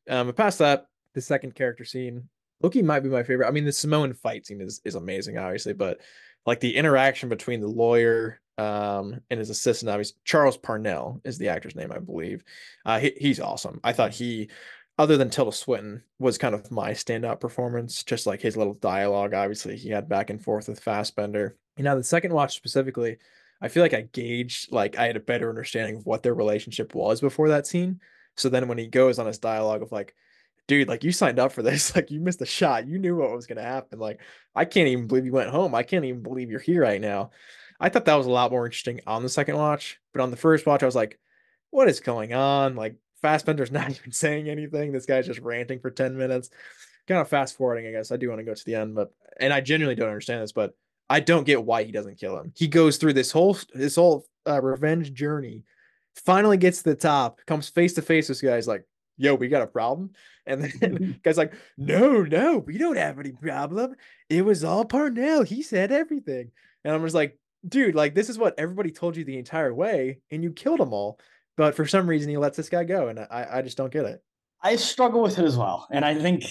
Um, 0.10 0.28
but 0.28 0.38
past 0.38 0.60
that, 0.60 0.88
the 1.14 1.22
second 1.22 1.54
character 1.54 1.84
scene, 1.86 2.30
Loki 2.62 2.82
might 2.82 3.02
be 3.02 3.10
my 3.10 3.24
favorite. 3.24 3.48
I 3.48 3.52
mean, 3.52 3.66
the 3.66 3.72
Samoan 3.72 4.14
fight 4.14 4.48
scene 4.48 4.62
is 4.62 4.82
is 4.86 4.96
amazing, 4.96 5.38
obviously, 5.38 5.74
but 5.74 6.00
like 6.46 6.60
the 6.62 6.76
interaction 6.76 7.30
between 7.30 7.62
the 7.62 7.68
lawyer 7.68 8.40
um 8.58 9.22
and 9.30 9.40
his 9.40 9.50
assistant, 9.50 9.90
obviously 9.90 10.18
Charles 10.24 10.58
Parnell 10.58 11.22
is 11.24 11.38
the 11.38 11.50
actor's 11.50 11.76
name, 11.76 11.92
I 11.92 12.00
believe. 12.00 12.44
Uh, 12.86 13.00
he, 13.00 13.14
he's 13.18 13.40
awesome. 13.40 13.80
I 13.84 13.94
thought 13.94 14.14
he, 14.14 14.50
other 14.98 15.18
than 15.18 15.30
Tilda 15.30 15.52
Swinton, 15.52 16.04
was 16.20 16.38
kind 16.38 16.56
of 16.56 16.72
my 16.72 16.92
standout 16.92 17.40
performance. 17.42 18.04
Just 18.04 18.28
like 18.28 18.42
his 18.42 18.58
little 18.58 18.76
dialogue, 18.76 19.34
obviously 19.34 19.76
he 19.78 19.90
had 19.90 20.10
back 20.10 20.30
and 20.30 20.42
forth 20.42 20.68
with 20.70 20.80
Fassbender. 20.80 21.58
You 21.78 21.84
know, 21.84 21.98
the 21.98 22.04
second 22.04 22.34
watch 22.34 22.56
specifically, 22.56 23.18
I 23.62 23.68
feel 23.68 23.84
like 23.84 23.94
I 23.94 24.02
gauged 24.02 24.72
like 24.72 24.98
I 24.98 25.08
had 25.08 25.18
a 25.18 25.22
better 25.22 25.50
understanding 25.50 25.98
of 25.98 26.06
what 26.06 26.24
their 26.24 26.34
relationship 26.34 26.96
was 26.96 27.22
before 27.22 27.50
that 27.50 27.68
scene. 27.68 28.00
So 28.38 28.50
then 28.50 28.68
when 28.68 28.78
he 28.78 28.88
goes 28.88 29.20
on 29.20 29.28
his 29.28 29.38
dialogue 29.38 29.82
of 29.82 29.92
like, 29.92 30.16
dude, 30.68 30.88
like 30.88 31.04
you 31.04 31.12
signed 31.12 31.40
up 31.40 31.52
for 31.52 31.62
this, 31.62 31.96
like 31.96 32.12
you 32.12 32.20
missed 32.20 32.42
a 32.42 32.46
shot, 32.46 32.88
you 32.88 33.00
knew 33.00 33.16
what 33.16 33.32
was 33.32 33.48
gonna 33.48 33.62
happen. 33.62 34.00
Like 34.00 34.22
I 34.56 34.66
can't 34.66 34.88
even 34.88 35.08
believe 35.08 35.26
you 35.26 35.34
went 35.34 35.50
home. 35.50 35.76
I 35.76 35.84
can't 35.84 36.06
even 36.06 36.24
believe 36.24 36.50
you're 36.50 36.60
here 36.60 36.82
right 36.82 37.02
now. 37.02 37.32
I 37.80 37.90
thought 37.90 38.06
that 38.06 38.16
was 38.16 38.28
a 38.28 38.32
lot 38.32 38.52
more 38.52 38.66
interesting 38.66 39.02
on 39.08 39.24
the 39.24 39.30
second 39.30 39.56
watch, 39.56 40.00
but 40.14 40.22
on 40.22 40.32
the 40.32 40.38
first 40.38 40.66
watch, 40.66 40.84
I 40.84 40.86
was 40.88 40.96
like, 40.96 41.18
what 41.70 41.88
is 41.88 42.00
going 42.00 42.34
on? 42.34 42.76
Like 42.76 42.96
Fassbender's 43.22 43.72
not 43.72 43.90
even 43.90 44.12
saying 44.12 44.50
anything. 44.50 44.92
This 44.92 45.06
guy's 45.06 45.28
just 45.28 45.40
ranting 45.40 45.80
for 45.80 45.92
10 45.92 46.18
minutes. 46.18 46.50
Kind 47.08 47.22
of 47.22 47.28
fast 47.28 47.58
forwarding, 47.58 47.88
I 47.88 47.92
guess. 47.92 48.12
I 48.12 48.18
do 48.18 48.30
want 48.30 48.40
to 48.40 48.46
go 48.46 48.54
to 48.54 48.66
the 48.66 48.76
end, 48.76 48.96
but 48.96 49.12
and 49.40 49.52
I 49.52 49.62
genuinely 49.62 49.96
don't 49.96 50.10
understand 50.10 50.44
this, 50.44 50.52
but 50.52 50.76
I 51.10 51.20
don't 51.20 51.46
get 51.46 51.64
why 51.64 51.84
he 51.84 51.92
doesn't 51.92 52.20
kill 52.20 52.38
him. 52.38 52.54
He 52.56 52.68
goes 52.68 52.98
through 52.98 53.14
this 53.14 53.32
whole 53.32 53.58
this 53.74 53.96
whole 53.96 54.26
uh, 54.48 54.62
revenge 54.62 55.14
journey, 55.14 55.64
finally 56.16 56.58
gets 56.58 56.80
to 56.80 56.90
the 56.90 56.96
top, 56.96 57.40
comes 57.48 57.70
face 57.70 57.94
to 57.94 58.02
face. 58.02 58.30
With 58.30 58.40
this 58.40 58.50
guy's 58.50 58.68
like, 58.68 58.86
"Yo, 59.18 59.36
we 59.36 59.48
got 59.48 59.64
a 59.64 59.68
problem," 59.68 60.12
and 60.46 60.64
then 60.64 61.20
guy's 61.24 61.38
like, 61.38 61.54
"No, 61.78 62.24
no, 62.24 62.60
we 62.60 62.78
don't 62.78 62.98
have 62.98 63.20
any 63.20 63.32
problem. 63.32 63.96
It 64.30 64.46
was 64.46 64.64
all 64.64 64.86
Parnell. 64.86 65.44
He 65.44 65.64
said 65.64 65.92
everything." 65.92 66.52
And 66.84 66.94
I'm 66.94 67.04
just 67.04 67.16
like, 67.16 67.38
"Dude, 67.68 67.96
like 67.96 68.14
this 68.14 68.30
is 68.30 68.38
what 68.38 68.60
everybody 68.60 68.92
told 68.92 69.18
you 69.18 69.24
the 69.24 69.38
entire 69.38 69.74
way, 69.74 70.20
and 70.32 70.44
you 70.44 70.52
killed 70.52 70.80
them 70.80 70.94
all." 70.94 71.20
But 71.58 71.76
for 71.76 71.86
some 71.86 72.08
reason, 72.08 72.30
he 72.30 72.38
lets 72.38 72.56
this 72.56 72.70
guy 72.70 72.84
go, 72.84 73.08
and 73.08 73.20
I 73.20 73.48
I 73.52 73.62
just 73.62 73.78
don't 73.78 73.92
get 73.92 74.06
it. 74.06 74.24
I 74.62 74.76
struggle 74.76 75.22
with 75.22 75.40
it 75.40 75.46
as 75.46 75.58
well, 75.58 75.88
and 75.90 76.06
I 76.06 76.14
think 76.14 76.44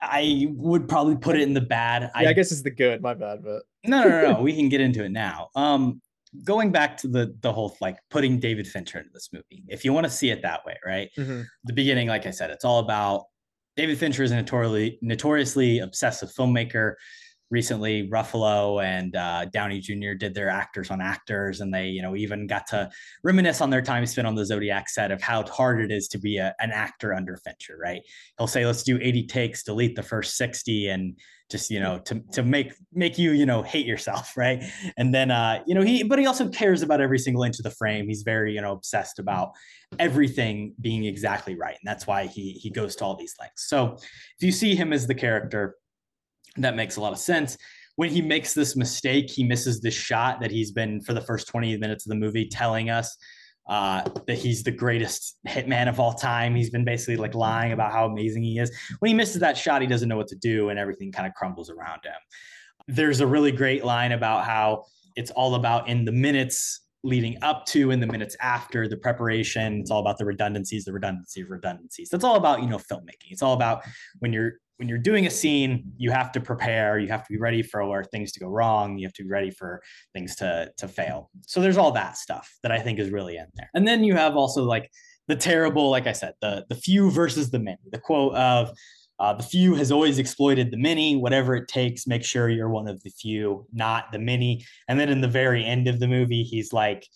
I 0.00 0.48
would 0.50 0.88
probably 0.88 1.16
put 1.16 1.36
it 1.36 1.42
in 1.42 1.54
the 1.54 1.60
bad. 1.60 2.02
Yeah, 2.02 2.28
I, 2.28 2.32
guess 2.32 2.52
it's 2.52 2.62
the 2.62 2.70
good. 2.70 3.00
My 3.00 3.14
bad, 3.14 3.42
but 3.42 3.62
no, 3.84 4.02
no, 4.02 4.08
no, 4.08 4.32
no. 4.32 4.42
we 4.42 4.54
can 4.54 4.68
get 4.68 4.80
into 4.80 5.04
it 5.04 5.10
now. 5.10 5.48
Um, 5.54 6.00
going 6.42 6.72
back 6.72 6.96
to 6.98 7.08
the 7.08 7.36
the 7.40 7.52
whole 7.52 7.76
like 7.80 7.98
putting 8.10 8.40
David 8.40 8.66
Fincher 8.66 8.98
into 8.98 9.10
this 9.12 9.28
movie, 9.32 9.64
if 9.68 9.84
you 9.84 9.92
want 9.92 10.04
to 10.04 10.10
see 10.10 10.30
it 10.30 10.42
that 10.42 10.64
way, 10.66 10.76
right? 10.84 11.10
Mhm. 11.16 11.44
The 11.64 11.72
beginning, 11.72 12.08
like 12.08 12.26
I 12.26 12.30
said, 12.30 12.50
it's 12.50 12.64
all 12.64 12.80
about 12.80 13.24
David 13.76 13.98
Fincher 13.98 14.22
is 14.22 14.30
a 14.32 14.36
notoriously 14.36 14.98
notoriously 15.02 15.78
obsessive 15.80 16.30
filmmaker. 16.32 16.94
Recently, 17.50 18.08
Ruffalo 18.08 18.82
and 18.82 19.14
uh, 19.14 19.44
Downey 19.44 19.78
Jr. 19.78 20.14
did 20.18 20.34
their 20.34 20.48
actors 20.48 20.90
on 20.90 21.00
actors, 21.00 21.60
and 21.60 21.72
they, 21.72 21.88
you 21.88 22.02
know, 22.02 22.16
even 22.16 22.46
got 22.48 22.66
to 22.68 22.90
reminisce 23.22 23.60
on 23.60 23.70
their 23.70 23.82
time 23.82 24.04
spent 24.06 24.26
on 24.26 24.34
the 24.34 24.44
Zodiac 24.46 24.88
set 24.88 25.12
of 25.12 25.22
how 25.22 25.44
hard 25.44 25.80
it 25.80 25.92
is 25.92 26.08
to 26.08 26.18
be 26.18 26.38
a, 26.38 26.54
an 26.58 26.72
actor 26.72 27.14
under 27.14 27.36
Fincher. 27.36 27.76
Right? 27.80 28.00
He'll 28.38 28.48
say, 28.48 28.66
"Let's 28.66 28.82
do 28.82 28.98
80 29.00 29.26
takes, 29.26 29.62
delete 29.62 29.94
the 29.94 30.02
first 30.02 30.36
60, 30.36 30.88
and 30.88 31.16
just 31.50 31.70
you 31.70 31.78
know 31.78 31.98
to 32.00 32.20
to 32.32 32.42
make 32.42 32.72
make 32.92 33.18
you 33.18 33.32
you 33.32 33.46
know 33.46 33.62
hate 33.62 33.86
yourself 33.86 34.32
right? 34.36 34.62
And 34.96 35.14
then 35.14 35.30
uh 35.30 35.62
you 35.66 35.74
know 35.74 35.82
he 35.82 36.02
but 36.02 36.18
he 36.18 36.26
also 36.26 36.48
cares 36.48 36.82
about 36.82 37.00
every 37.00 37.18
single 37.18 37.42
inch 37.42 37.58
of 37.58 37.64
the 37.64 37.70
frame. 37.70 38.08
He's 38.08 38.22
very 38.22 38.54
you 38.54 38.60
know 38.60 38.72
obsessed 38.72 39.18
about 39.18 39.52
everything 39.98 40.74
being 40.80 41.04
exactly 41.04 41.54
right 41.54 41.76
and 41.80 41.86
that's 41.86 42.06
why 42.06 42.26
he 42.26 42.52
he 42.52 42.70
goes 42.70 42.96
to 42.96 43.04
all 43.04 43.16
these 43.16 43.34
lengths. 43.38 43.68
So 43.68 43.94
if 43.94 44.40
you 44.40 44.52
see 44.52 44.74
him 44.74 44.92
as 44.92 45.06
the 45.06 45.14
character 45.14 45.76
that 46.56 46.76
makes 46.76 46.96
a 46.96 47.00
lot 47.00 47.12
of 47.12 47.18
sense. 47.18 47.56
When 47.96 48.10
he 48.10 48.22
makes 48.22 48.54
this 48.54 48.74
mistake 48.74 49.30
he 49.30 49.44
misses 49.44 49.80
this 49.80 49.94
shot 49.94 50.40
that 50.40 50.50
he's 50.50 50.72
been 50.72 51.00
for 51.00 51.14
the 51.14 51.20
first 51.20 51.46
20 51.48 51.76
minutes 51.76 52.06
of 52.06 52.10
the 52.10 52.16
movie 52.16 52.48
telling 52.48 52.90
us 52.90 53.16
uh, 53.66 54.02
that 54.26 54.36
he's 54.36 54.62
the 54.62 54.70
greatest 54.70 55.38
hitman 55.48 55.88
of 55.88 55.98
all 55.98 56.12
time. 56.12 56.54
He's 56.54 56.70
been 56.70 56.84
basically 56.84 57.16
like 57.16 57.34
lying 57.34 57.72
about 57.72 57.92
how 57.92 58.06
amazing 58.06 58.42
he 58.42 58.58
is. 58.58 58.70
When 58.98 59.08
he 59.08 59.14
misses 59.14 59.40
that 59.40 59.56
shot, 59.56 59.80
he 59.80 59.88
doesn't 59.88 60.08
know 60.08 60.16
what 60.16 60.28
to 60.28 60.36
do 60.36 60.68
and 60.68 60.78
everything 60.78 61.12
kind 61.12 61.26
of 61.26 61.34
crumbles 61.34 61.70
around 61.70 62.04
him. 62.04 62.12
There's 62.88 63.20
a 63.20 63.26
really 63.26 63.52
great 63.52 63.84
line 63.84 64.12
about 64.12 64.44
how 64.44 64.84
it's 65.16 65.30
all 65.30 65.54
about 65.54 65.88
in 65.88 66.04
the 66.04 66.12
minutes 66.12 66.80
leading 67.02 67.36
up 67.42 67.66
to 67.66 67.90
and 67.90 68.02
the 68.02 68.06
minutes 68.06 68.34
after 68.40 68.88
the 68.88 68.96
preparation. 68.96 69.80
It's 69.80 69.90
all 69.90 70.00
about 70.00 70.18
the 70.18 70.24
redundancies, 70.24 70.84
the 70.84 70.92
redundancy 70.92 71.42
of 71.42 71.50
redundancies. 71.50 72.08
That's 72.08 72.24
all 72.24 72.36
about, 72.36 72.62
you 72.62 72.68
know, 72.68 72.78
filmmaking. 72.78 73.30
It's 73.30 73.42
all 73.42 73.52
about 73.52 73.82
when 74.20 74.32
you're 74.32 74.54
when 74.76 74.88
you're 74.88 74.98
doing 74.98 75.26
a 75.26 75.30
scene, 75.30 75.92
you 75.96 76.10
have 76.10 76.32
to 76.32 76.40
prepare, 76.40 76.98
you 76.98 77.08
have 77.08 77.24
to 77.26 77.32
be 77.32 77.38
ready 77.38 77.62
for 77.62 78.04
things 78.04 78.32
to 78.32 78.40
go 78.40 78.48
wrong, 78.48 78.98
you 78.98 79.06
have 79.06 79.12
to 79.14 79.22
be 79.22 79.30
ready 79.30 79.50
for 79.50 79.80
things 80.12 80.34
to 80.36 80.70
to 80.78 80.88
fail. 80.88 81.30
So 81.46 81.60
there's 81.60 81.76
all 81.76 81.92
that 81.92 82.16
stuff 82.16 82.50
that 82.62 82.72
I 82.72 82.80
think 82.80 82.98
is 82.98 83.10
really 83.10 83.36
in 83.36 83.46
there. 83.54 83.70
And 83.74 83.86
then 83.86 84.04
you 84.04 84.14
have 84.14 84.36
also 84.36 84.64
like 84.64 84.90
the 85.28 85.36
terrible, 85.36 85.90
like 85.90 86.06
I 86.06 86.12
said, 86.12 86.34
the 86.40 86.64
the 86.68 86.74
few 86.74 87.10
versus 87.10 87.50
the 87.50 87.58
many. 87.58 87.78
The 87.92 87.98
quote 87.98 88.34
of 88.34 88.72
uh, 89.20 89.32
the 89.34 89.44
few 89.44 89.74
has 89.76 89.92
always 89.92 90.18
exploited 90.18 90.70
the 90.70 90.76
many. 90.76 91.16
Whatever 91.16 91.54
it 91.54 91.68
takes, 91.68 92.06
make 92.06 92.24
sure 92.24 92.48
you're 92.48 92.68
one 92.68 92.88
of 92.88 93.02
the 93.02 93.10
few, 93.10 93.66
not 93.72 94.10
the 94.10 94.18
many. 94.18 94.64
And 94.88 94.98
then 94.98 95.08
in 95.08 95.20
the 95.20 95.28
very 95.28 95.64
end 95.64 95.86
of 95.86 96.00
the 96.00 96.08
movie, 96.08 96.42
he's 96.42 96.72
like, 96.72 97.06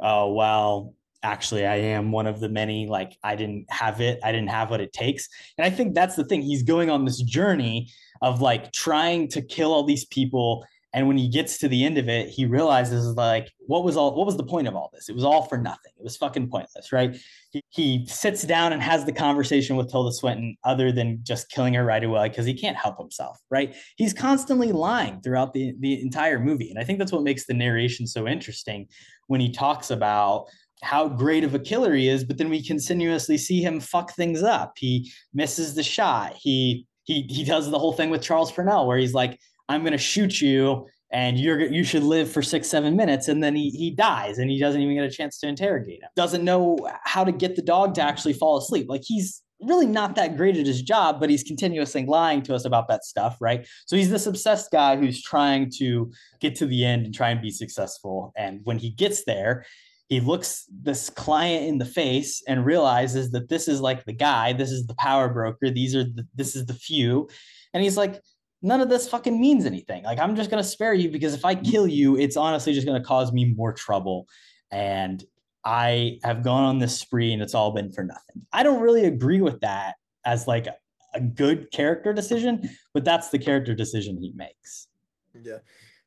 "Oh 0.00 0.32
well, 0.32 0.94
actually 1.22 1.66
i 1.66 1.76
am 1.76 2.12
one 2.12 2.26
of 2.26 2.40
the 2.40 2.48
many 2.48 2.86
like 2.86 3.16
i 3.22 3.36
didn't 3.36 3.66
have 3.70 4.00
it 4.00 4.18
i 4.24 4.32
didn't 4.32 4.50
have 4.50 4.70
what 4.70 4.80
it 4.80 4.92
takes. 4.92 5.28
And 5.58 5.66
i 5.66 5.70
think 5.70 5.94
that's 5.94 6.16
the 6.16 6.24
thing 6.24 6.42
he's 6.42 6.62
going 6.62 6.90
on 6.90 7.04
this 7.04 7.22
journey 7.22 7.90
of 8.22 8.40
like 8.40 8.72
trying 8.72 9.28
to 9.28 9.40
kill 9.42 9.72
all 9.72 9.84
these 9.84 10.04
people. 10.04 10.66
And 10.92 11.06
when 11.06 11.16
he 11.16 11.28
gets 11.28 11.58
to 11.58 11.68
the 11.68 11.84
end 11.84 11.98
of 11.98 12.08
it 12.08 12.28
he 12.28 12.46
realizes 12.46 13.14
like 13.14 13.48
what 13.60 13.84
was 13.84 13.96
all 13.96 14.16
what 14.16 14.26
was 14.26 14.36
the 14.36 14.44
point 14.44 14.66
of 14.66 14.74
all 14.74 14.90
this? 14.92 15.08
It 15.08 15.14
was 15.14 15.24
all 15.24 15.42
for 15.42 15.56
nothing. 15.56 15.92
It 15.96 16.02
was 16.02 16.16
fucking 16.16 16.48
pointless 16.48 16.92
right? 16.92 17.16
He, 17.52 17.62
he 17.68 18.06
sits 18.06 18.42
down 18.42 18.72
and 18.72 18.82
has 18.82 19.04
the 19.04 19.12
conversation 19.12 19.76
with 19.76 19.90
tilda 19.90 20.12
swinton 20.12 20.56
other 20.64 20.90
than 20.90 21.20
just 21.22 21.50
killing 21.50 21.74
her 21.74 21.84
right 21.84 22.02
away 22.02 22.28
because 22.28 22.46
he 22.46 22.54
can't 22.54 22.76
help 22.76 22.98
himself 22.98 23.38
right? 23.50 23.74
He's 23.96 24.12
constantly 24.12 24.72
lying 24.72 25.20
throughout 25.20 25.52
the 25.52 25.74
the 25.78 26.00
entire 26.00 26.40
movie. 26.40 26.70
And 26.70 26.78
i 26.78 26.84
think 26.84 26.98
that's 26.98 27.12
what 27.12 27.22
makes 27.22 27.46
the 27.46 27.54
narration 27.54 28.06
so 28.06 28.26
interesting 28.26 28.88
when 29.28 29.40
he 29.40 29.52
talks 29.52 29.92
about 29.92 30.46
how 30.82 31.08
great 31.08 31.44
of 31.44 31.54
a 31.54 31.58
killer 31.58 31.94
he 31.94 32.08
is, 32.08 32.24
but 32.24 32.38
then 32.38 32.48
we 32.48 32.64
continuously 32.64 33.38
see 33.38 33.62
him 33.62 33.80
fuck 33.80 34.14
things 34.14 34.42
up. 34.42 34.72
He 34.76 35.12
misses 35.34 35.74
the 35.74 35.82
shot. 35.82 36.34
He 36.38 36.86
he 37.04 37.22
he 37.28 37.44
does 37.44 37.70
the 37.70 37.78
whole 37.78 37.92
thing 37.92 38.10
with 38.10 38.22
Charles 38.22 38.52
Parnell 38.52 38.86
where 38.86 38.98
he's 38.98 39.14
like, 39.14 39.38
"I'm 39.68 39.82
going 39.82 39.92
to 39.92 39.98
shoot 39.98 40.40
you, 40.40 40.86
and 41.12 41.38
you're 41.38 41.60
you 41.60 41.84
should 41.84 42.02
live 42.02 42.30
for 42.30 42.42
six 42.42 42.68
seven 42.68 42.96
minutes," 42.96 43.28
and 43.28 43.42
then 43.42 43.54
he 43.54 43.70
he 43.70 43.90
dies, 43.90 44.38
and 44.38 44.50
he 44.50 44.58
doesn't 44.58 44.80
even 44.80 44.94
get 44.94 45.04
a 45.04 45.10
chance 45.10 45.38
to 45.40 45.48
interrogate 45.48 46.02
him. 46.02 46.08
Doesn't 46.16 46.44
know 46.44 46.78
how 47.04 47.24
to 47.24 47.32
get 47.32 47.56
the 47.56 47.62
dog 47.62 47.94
to 47.94 48.02
actually 48.02 48.34
fall 48.34 48.58
asleep. 48.58 48.86
Like 48.88 49.02
he's 49.04 49.42
really 49.62 49.86
not 49.86 50.14
that 50.16 50.36
great 50.36 50.56
at 50.56 50.66
his 50.66 50.82
job, 50.82 51.20
but 51.20 51.30
he's 51.30 51.42
continuously 51.42 52.06
lying 52.06 52.42
to 52.42 52.54
us 52.54 52.64
about 52.64 52.88
that 52.88 53.04
stuff, 53.04 53.36
right? 53.40 53.66
So 53.86 53.96
he's 53.96 54.10
this 54.10 54.26
obsessed 54.26 54.70
guy 54.70 54.96
who's 54.96 55.22
trying 55.22 55.70
to 55.78 56.10
get 56.40 56.54
to 56.56 56.66
the 56.66 56.84
end 56.84 57.04
and 57.04 57.14
try 57.14 57.30
and 57.30 57.42
be 57.42 57.50
successful. 57.50 58.32
And 58.36 58.60
when 58.64 58.78
he 58.78 58.90
gets 58.90 59.24
there, 59.24 59.66
he 60.10 60.20
looks 60.20 60.66
this 60.82 61.08
client 61.08 61.66
in 61.66 61.78
the 61.78 61.84
face 61.86 62.42
and 62.46 62.66
realizes 62.66 63.30
that 63.30 63.48
this 63.48 63.68
is 63.68 63.80
like 63.80 64.04
the 64.04 64.12
guy 64.12 64.52
this 64.52 64.70
is 64.70 64.86
the 64.86 64.94
power 64.96 65.28
broker 65.28 65.70
these 65.70 65.96
are 65.96 66.04
the, 66.04 66.26
this 66.34 66.54
is 66.54 66.66
the 66.66 66.74
few 66.74 67.28
and 67.72 67.82
he's 67.82 67.96
like 67.96 68.20
none 68.60 68.82
of 68.82 68.90
this 68.90 69.08
fucking 69.08 69.40
means 69.40 69.64
anything 69.64 70.04
like 70.04 70.18
i'm 70.18 70.36
just 70.36 70.50
going 70.50 70.62
to 70.62 70.68
spare 70.68 70.92
you 70.92 71.10
because 71.10 71.32
if 71.32 71.44
i 71.44 71.54
kill 71.54 71.86
you 71.86 72.16
it's 72.18 72.36
honestly 72.36 72.74
just 72.74 72.86
going 72.86 73.00
to 73.00 73.06
cause 73.06 73.32
me 73.32 73.54
more 73.56 73.72
trouble 73.72 74.26
and 74.70 75.24
i 75.64 76.18
have 76.22 76.42
gone 76.42 76.64
on 76.64 76.78
this 76.78 76.98
spree 76.98 77.32
and 77.32 77.40
it's 77.40 77.54
all 77.54 77.72
been 77.72 77.90
for 77.90 78.04
nothing 78.04 78.44
i 78.52 78.62
don't 78.62 78.82
really 78.82 79.06
agree 79.06 79.40
with 79.40 79.60
that 79.60 79.94
as 80.26 80.46
like 80.46 80.66
a 81.14 81.20
good 81.20 81.70
character 81.70 82.12
decision, 82.12 82.68
but 82.94 83.04
that's 83.04 83.30
the 83.30 83.38
character 83.38 83.74
decision 83.74 84.18
he 84.20 84.32
makes. 84.34 84.88
Yeah. 85.34 85.58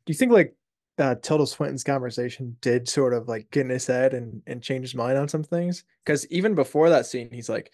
Do 0.06 0.12
you 0.12 0.14
think 0.14 0.32
like 0.32 0.56
uh, 0.98 1.16
Tilda 1.22 1.48
Swinton's 1.48 1.84
conversation 1.84 2.56
did 2.62 2.88
sort 2.88 3.14
of 3.14 3.28
like 3.28 3.50
get 3.52 3.62
in 3.62 3.70
his 3.70 3.88
head 3.88 4.14
and 4.14 4.42
and 4.46 4.62
change 4.62 4.84
his 4.84 4.96
mind 4.96 5.18
on 5.18 5.28
some 5.28 5.44
things? 5.44 5.84
Because 6.06 6.28
even 6.28 6.56
before 6.56 6.90
that 6.90 7.06
scene, 7.06 7.30
he's 7.32 7.50
like, 7.50 7.72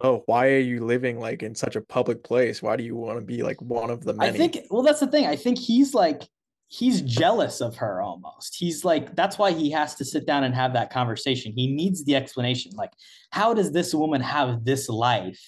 "Oh, 0.00 0.22
why 0.26 0.48
are 0.48 0.58
you 0.58 0.84
living 0.84 1.20
like 1.20 1.42
in 1.42 1.54
such 1.54 1.76
a 1.76 1.80
public 1.80 2.24
place? 2.24 2.62
Why 2.62 2.76
do 2.76 2.84
you 2.84 2.96
want 2.96 3.18
to 3.18 3.24
be 3.24 3.42
like 3.42 3.60
one 3.62 3.90
of 3.90 4.04
the 4.04 4.14
many?" 4.14 4.30
I 4.30 4.36
think 4.36 4.58
well 4.70 4.82
that's 4.82 5.00
the 5.00 5.06
thing. 5.06 5.26
I 5.26 5.36
think 5.36 5.58
he's 5.58 5.94
like 5.94 6.22
he's 6.68 7.00
jealous 7.02 7.60
of 7.60 7.76
her 7.76 8.02
almost. 8.02 8.56
He's 8.56 8.84
like 8.84 9.14
that's 9.14 9.38
why 9.38 9.52
he 9.52 9.70
has 9.70 9.94
to 9.96 10.04
sit 10.04 10.26
down 10.26 10.44
and 10.44 10.54
have 10.54 10.72
that 10.74 10.90
conversation. 10.90 11.52
He 11.54 11.72
needs 11.72 12.04
the 12.04 12.16
explanation. 12.16 12.72
Like 12.74 12.92
how 13.30 13.54
does 13.54 13.72
this 13.72 13.94
woman 13.94 14.20
have 14.20 14.64
this 14.64 14.88
life 14.88 15.40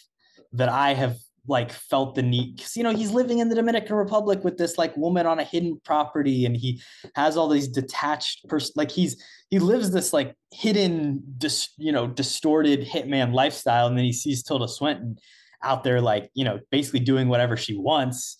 that 0.52 0.68
I 0.68 0.94
have 0.94 1.16
like 1.50 1.72
felt 1.72 2.14
the 2.14 2.22
need 2.22 2.56
because 2.56 2.76
you 2.76 2.82
know 2.82 2.94
he's 2.94 3.10
living 3.10 3.40
in 3.40 3.48
the 3.48 3.54
Dominican 3.54 3.96
Republic 3.96 4.42
with 4.44 4.56
this 4.56 4.78
like 4.78 4.96
woman 4.96 5.26
on 5.26 5.40
a 5.40 5.44
hidden 5.44 5.78
property 5.84 6.46
and 6.46 6.56
he 6.56 6.80
has 7.16 7.36
all 7.36 7.48
these 7.48 7.68
detached 7.68 8.48
person 8.48 8.72
like 8.76 8.90
he's 8.90 9.22
he 9.50 9.58
lives 9.58 9.90
this 9.90 10.12
like 10.12 10.34
hidden 10.52 11.22
dis, 11.36 11.70
you 11.76 11.92
know 11.92 12.06
distorted 12.06 12.86
hitman 12.86 13.34
lifestyle 13.34 13.88
and 13.88 13.98
then 13.98 14.04
he 14.04 14.12
sees 14.12 14.42
Tilda 14.42 14.68
Swinton 14.68 15.18
out 15.62 15.84
there 15.84 16.00
like 16.00 16.30
you 16.34 16.44
know 16.44 16.60
basically 16.70 17.00
doing 17.00 17.28
whatever 17.28 17.56
she 17.56 17.76
wants 17.76 18.38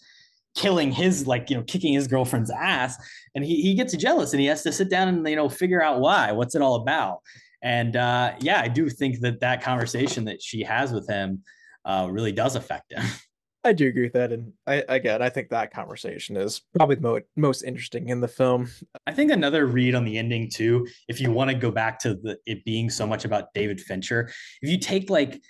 killing 0.55 0.93
his 0.93 1.27
like 1.27 1.51
you 1.51 1.57
know 1.57 1.63
kicking 1.65 1.93
his 1.93 2.07
girlfriend's 2.07 2.51
ass 2.51 2.97
and 3.35 3.45
he, 3.45 3.61
he 3.63 3.75
gets 3.75 3.97
jealous 3.97 4.33
and 4.33 4.41
he 4.41 4.47
has 4.47 4.63
to 4.63 4.73
sit 4.73 4.89
down 4.89 5.09
and 5.09 5.29
you 5.29 5.37
know 5.37 5.49
figure 5.49 5.83
out 5.83 6.01
why 6.01 6.33
what's 6.33 6.55
it 6.55 6.63
all 6.63 6.77
about? 6.77 7.19
And 7.63 7.95
uh 7.95 8.35
yeah 8.41 8.61
i 8.63 8.69
do 8.69 8.89
think 8.89 9.21
that 9.21 9.41
that 9.41 9.63
conversation 9.63 10.25
that 10.25 10.41
she 10.41 10.63
has 10.63 10.93
with 10.93 11.07
him 11.09 11.43
uh, 11.85 12.09
really 12.11 12.33
does 12.33 12.57
affect 12.57 12.93
him. 12.93 13.05
I 13.65 13.75
do 13.75 13.89
agree 13.89 14.05
with 14.05 14.15
that, 14.15 14.33
and 14.33 14.55
I 14.67 14.85
again, 14.89 15.21
I 15.21 15.29
think 15.29 15.51
that 15.51 15.71
conversation 15.71 16.35
is 16.37 16.63
probably 16.75 16.95
the 16.95 17.03
mo- 17.03 17.21
most 17.37 17.63
interesting 17.63 18.09
in 18.09 18.21
the 18.21 18.29
film. 18.29 18.71
I 19.07 19.13
think 19.13 19.31
another 19.31 19.67
read 19.67 19.95
on 19.95 20.07
the 20.07 20.17
ending 20.17 20.49
too, 20.49 20.87
if 21.09 21.21
you 21.21 21.31
want 21.31 21.51
to 21.51 21.57
go 21.57 21.71
back 21.71 21.99
to 22.01 22.15
the 22.15 22.39
it 22.47 22.65
being 22.65 22.89
so 22.89 23.07
much 23.07 23.27
about 23.27 23.53
David 23.53 23.79
Fincher, 23.79 24.31
if 24.63 24.71
you 24.71 24.79
take 24.79 25.11
like 25.11 25.43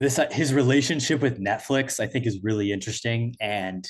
this 0.00 0.18
uh, 0.18 0.28
his 0.30 0.54
relationship 0.54 1.20
with 1.20 1.38
Netflix, 1.38 2.00
I 2.00 2.06
think 2.06 2.26
is 2.26 2.40
really 2.42 2.72
interesting. 2.72 3.34
And 3.40 3.86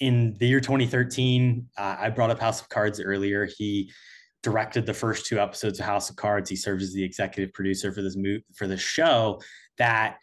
in 0.00 0.34
the 0.38 0.46
year 0.46 0.60
2013, 0.60 1.68
uh, 1.78 1.96
I 1.98 2.10
brought 2.10 2.30
up 2.30 2.40
House 2.40 2.60
of 2.60 2.68
Cards 2.68 3.00
earlier. 3.00 3.48
He 3.56 3.90
directed 4.42 4.84
the 4.84 4.94
first 4.94 5.26
two 5.26 5.38
episodes 5.38 5.78
of 5.78 5.86
House 5.86 6.10
of 6.10 6.16
Cards. 6.16 6.50
He 6.50 6.56
serves 6.56 6.82
as 6.84 6.92
the 6.92 7.04
executive 7.04 7.54
producer 7.54 7.92
for 7.92 8.02
this 8.02 8.16
movie 8.16 8.44
for 8.54 8.66
this 8.66 8.80
show 8.80 9.40
that 9.78 10.18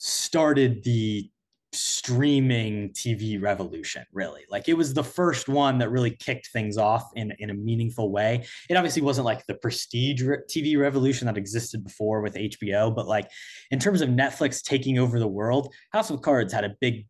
started 0.00 0.82
the 0.82 1.30
streaming 1.72 2.90
TV 2.90 3.40
revolution, 3.40 4.04
really. 4.12 4.42
Like 4.50 4.68
it 4.68 4.74
was 4.74 4.92
the 4.92 5.04
first 5.04 5.48
one 5.48 5.78
that 5.78 5.90
really 5.90 6.10
kicked 6.10 6.48
things 6.48 6.76
off 6.76 7.10
in, 7.14 7.32
in 7.38 7.50
a 7.50 7.54
meaningful 7.54 8.10
way. 8.10 8.44
It 8.68 8.76
obviously 8.76 9.02
wasn't 9.02 9.26
like 9.26 9.46
the 9.46 9.54
prestige 9.54 10.22
re- 10.22 10.38
TV 10.48 10.78
revolution 10.78 11.26
that 11.26 11.36
existed 11.36 11.84
before 11.84 12.22
with 12.22 12.34
HBO, 12.34 12.94
but 12.94 13.06
like 13.06 13.30
in 13.70 13.78
terms 13.78 14.00
of 14.00 14.08
Netflix 14.08 14.62
taking 14.62 14.98
over 14.98 15.18
the 15.18 15.28
world, 15.28 15.72
House 15.92 16.10
of 16.10 16.22
Cards 16.22 16.52
had 16.52 16.64
a 16.64 16.74
big 16.80 17.06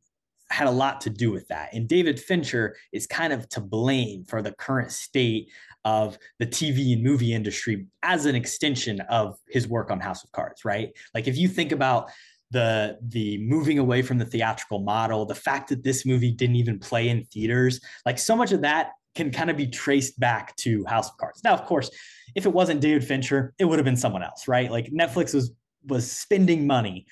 had 0.51 0.67
a 0.67 0.71
lot 0.71 1.01
to 1.03 1.11
do 1.11 1.31
with 1.31 1.47
that. 1.47 1.73
And 1.73 1.89
David 1.89 2.19
Fincher 2.19 2.77
is 2.93 3.07
kind 3.07 3.33
of 3.33 3.49
to 3.51 3.61
blame 3.61 4.25
for 4.25 4.43
the 4.43 4.51
current 4.51 4.91
state 4.91 5.49
of 5.85 6.19
the 6.41 6.47
TV 6.47 6.93
and 6.93 7.05
movie 7.05 7.33
industry 7.33 7.87
as 8.03 8.27
an 8.27 8.35
extension 8.35 9.01
of 9.03 9.39
his 9.49 9.69
work 9.69 9.93
on 9.93 10.01
House 10.01 10.25
of 10.25 10.33
Cards, 10.33 10.65
right? 10.65 10.91
Like 11.15 11.29
if 11.29 11.39
you 11.39 11.47
think 11.47 11.71
about 11.71 12.11
the 12.51 12.99
the 13.09 13.39
moving 13.39 13.79
away 13.79 14.03
from 14.03 14.19
the 14.19 14.25
theatrical 14.25 14.81
model, 14.81 15.25
the 15.25 15.35
fact 15.35 15.69
that 15.69 15.83
this 15.83 16.05
movie 16.05 16.33
didn't 16.33 16.57
even 16.57 16.79
play 16.79 17.09
in 17.09 17.25
theaters, 17.27 17.81
like 18.05 18.19
so 18.19 18.37
much 18.37 18.53
of 18.53 18.63
that 18.63 18.91
can 19.15 19.31
kind 19.31 19.51
of 19.51 19.57
be 19.57 19.67
traced 19.67 20.19
back 20.21 20.55
to 20.57 20.85
House 20.87 21.09
of 21.09 21.17
Cards. 21.17 21.43
Now, 21.43 21.53
of 21.53 21.65
course, 21.67 21.91
if 22.35 22.47
it 22.47 22.53
wasn't 22.53 22.81
David 22.81 23.05
Fincher, 23.05 23.55
it 23.59 23.65
would 23.65 23.79
have 23.79 23.85
been 23.85 23.97
someone 23.97 24.23
else, 24.23 24.47
right? 24.49 24.71
Like 24.71 24.87
Netflix 24.87 25.35
was 25.35 25.53
was 25.87 26.11
spending 26.11 26.67
money 26.67 27.07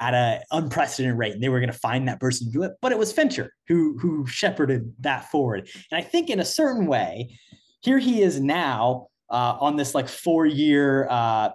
at 0.00 0.14
an 0.14 0.40
unprecedented 0.50 1.18
rate, 1.18 1.34
and 1.34 1.42
they 1.42 1.48
were 1.48 1.60
going 1.60 1.72
to 1.72 1.78
find 1.78 2.08
that 2.08 2.20
person 2.20 2.46
to 2.46 2.52
do 2.52 2.62
it. 2.62 2.72
But 2.80 2.92
it 2.92 2.98
was 2.98 3.12
Fincher 3.12 3.52
who 3.68 3.98
who 3.98 4.26
shepherded 4.26 4.92
that 5.00 5.30
forward. 5.30 5.68
And 5.90 5.98
I 5.98 6.02
think 6.02 6.30
in 6.30 6.40
a 6.40 6.44
certain 6.44 6.86
way, 6.86 7.38
here 7.80 7.98
he 7.98 8.22
is 8.22 8.40
now 8.40 9.08
uh, 9.30 9.56
on 9.60 9.76
this 9.76 9.94
like 9.94 10.08
four 10.08 10.46
year 10.46 11.06
uh, 11.08 11.50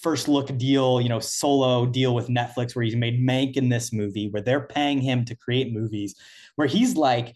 first 0.00 0.28
look 0.28 0.56
deal, 0.58 1.00
you 1.00 1.08
know, 1.08 1.20
solo 1.20 1.86
deal 1.86 2.14
with 2.14 2.28
Netflix 2.28 2.74
where 2.74 2.84
he's 2.84 2.96
made 2.96 3.20
Mank 3.20 3.56
in 3.56 3.68
this 3.68 3.92
movie 3.92 4.28
where 4.28 4.42
they're 4.42 4.66
paying 4.66 5.00
him 5.00 5.24
to 5.24 5.34
create 5.34 5.72
movies 5.72 6.14
where 6.56 6.68
he's 6.68 6.96
like, 6.96 7.34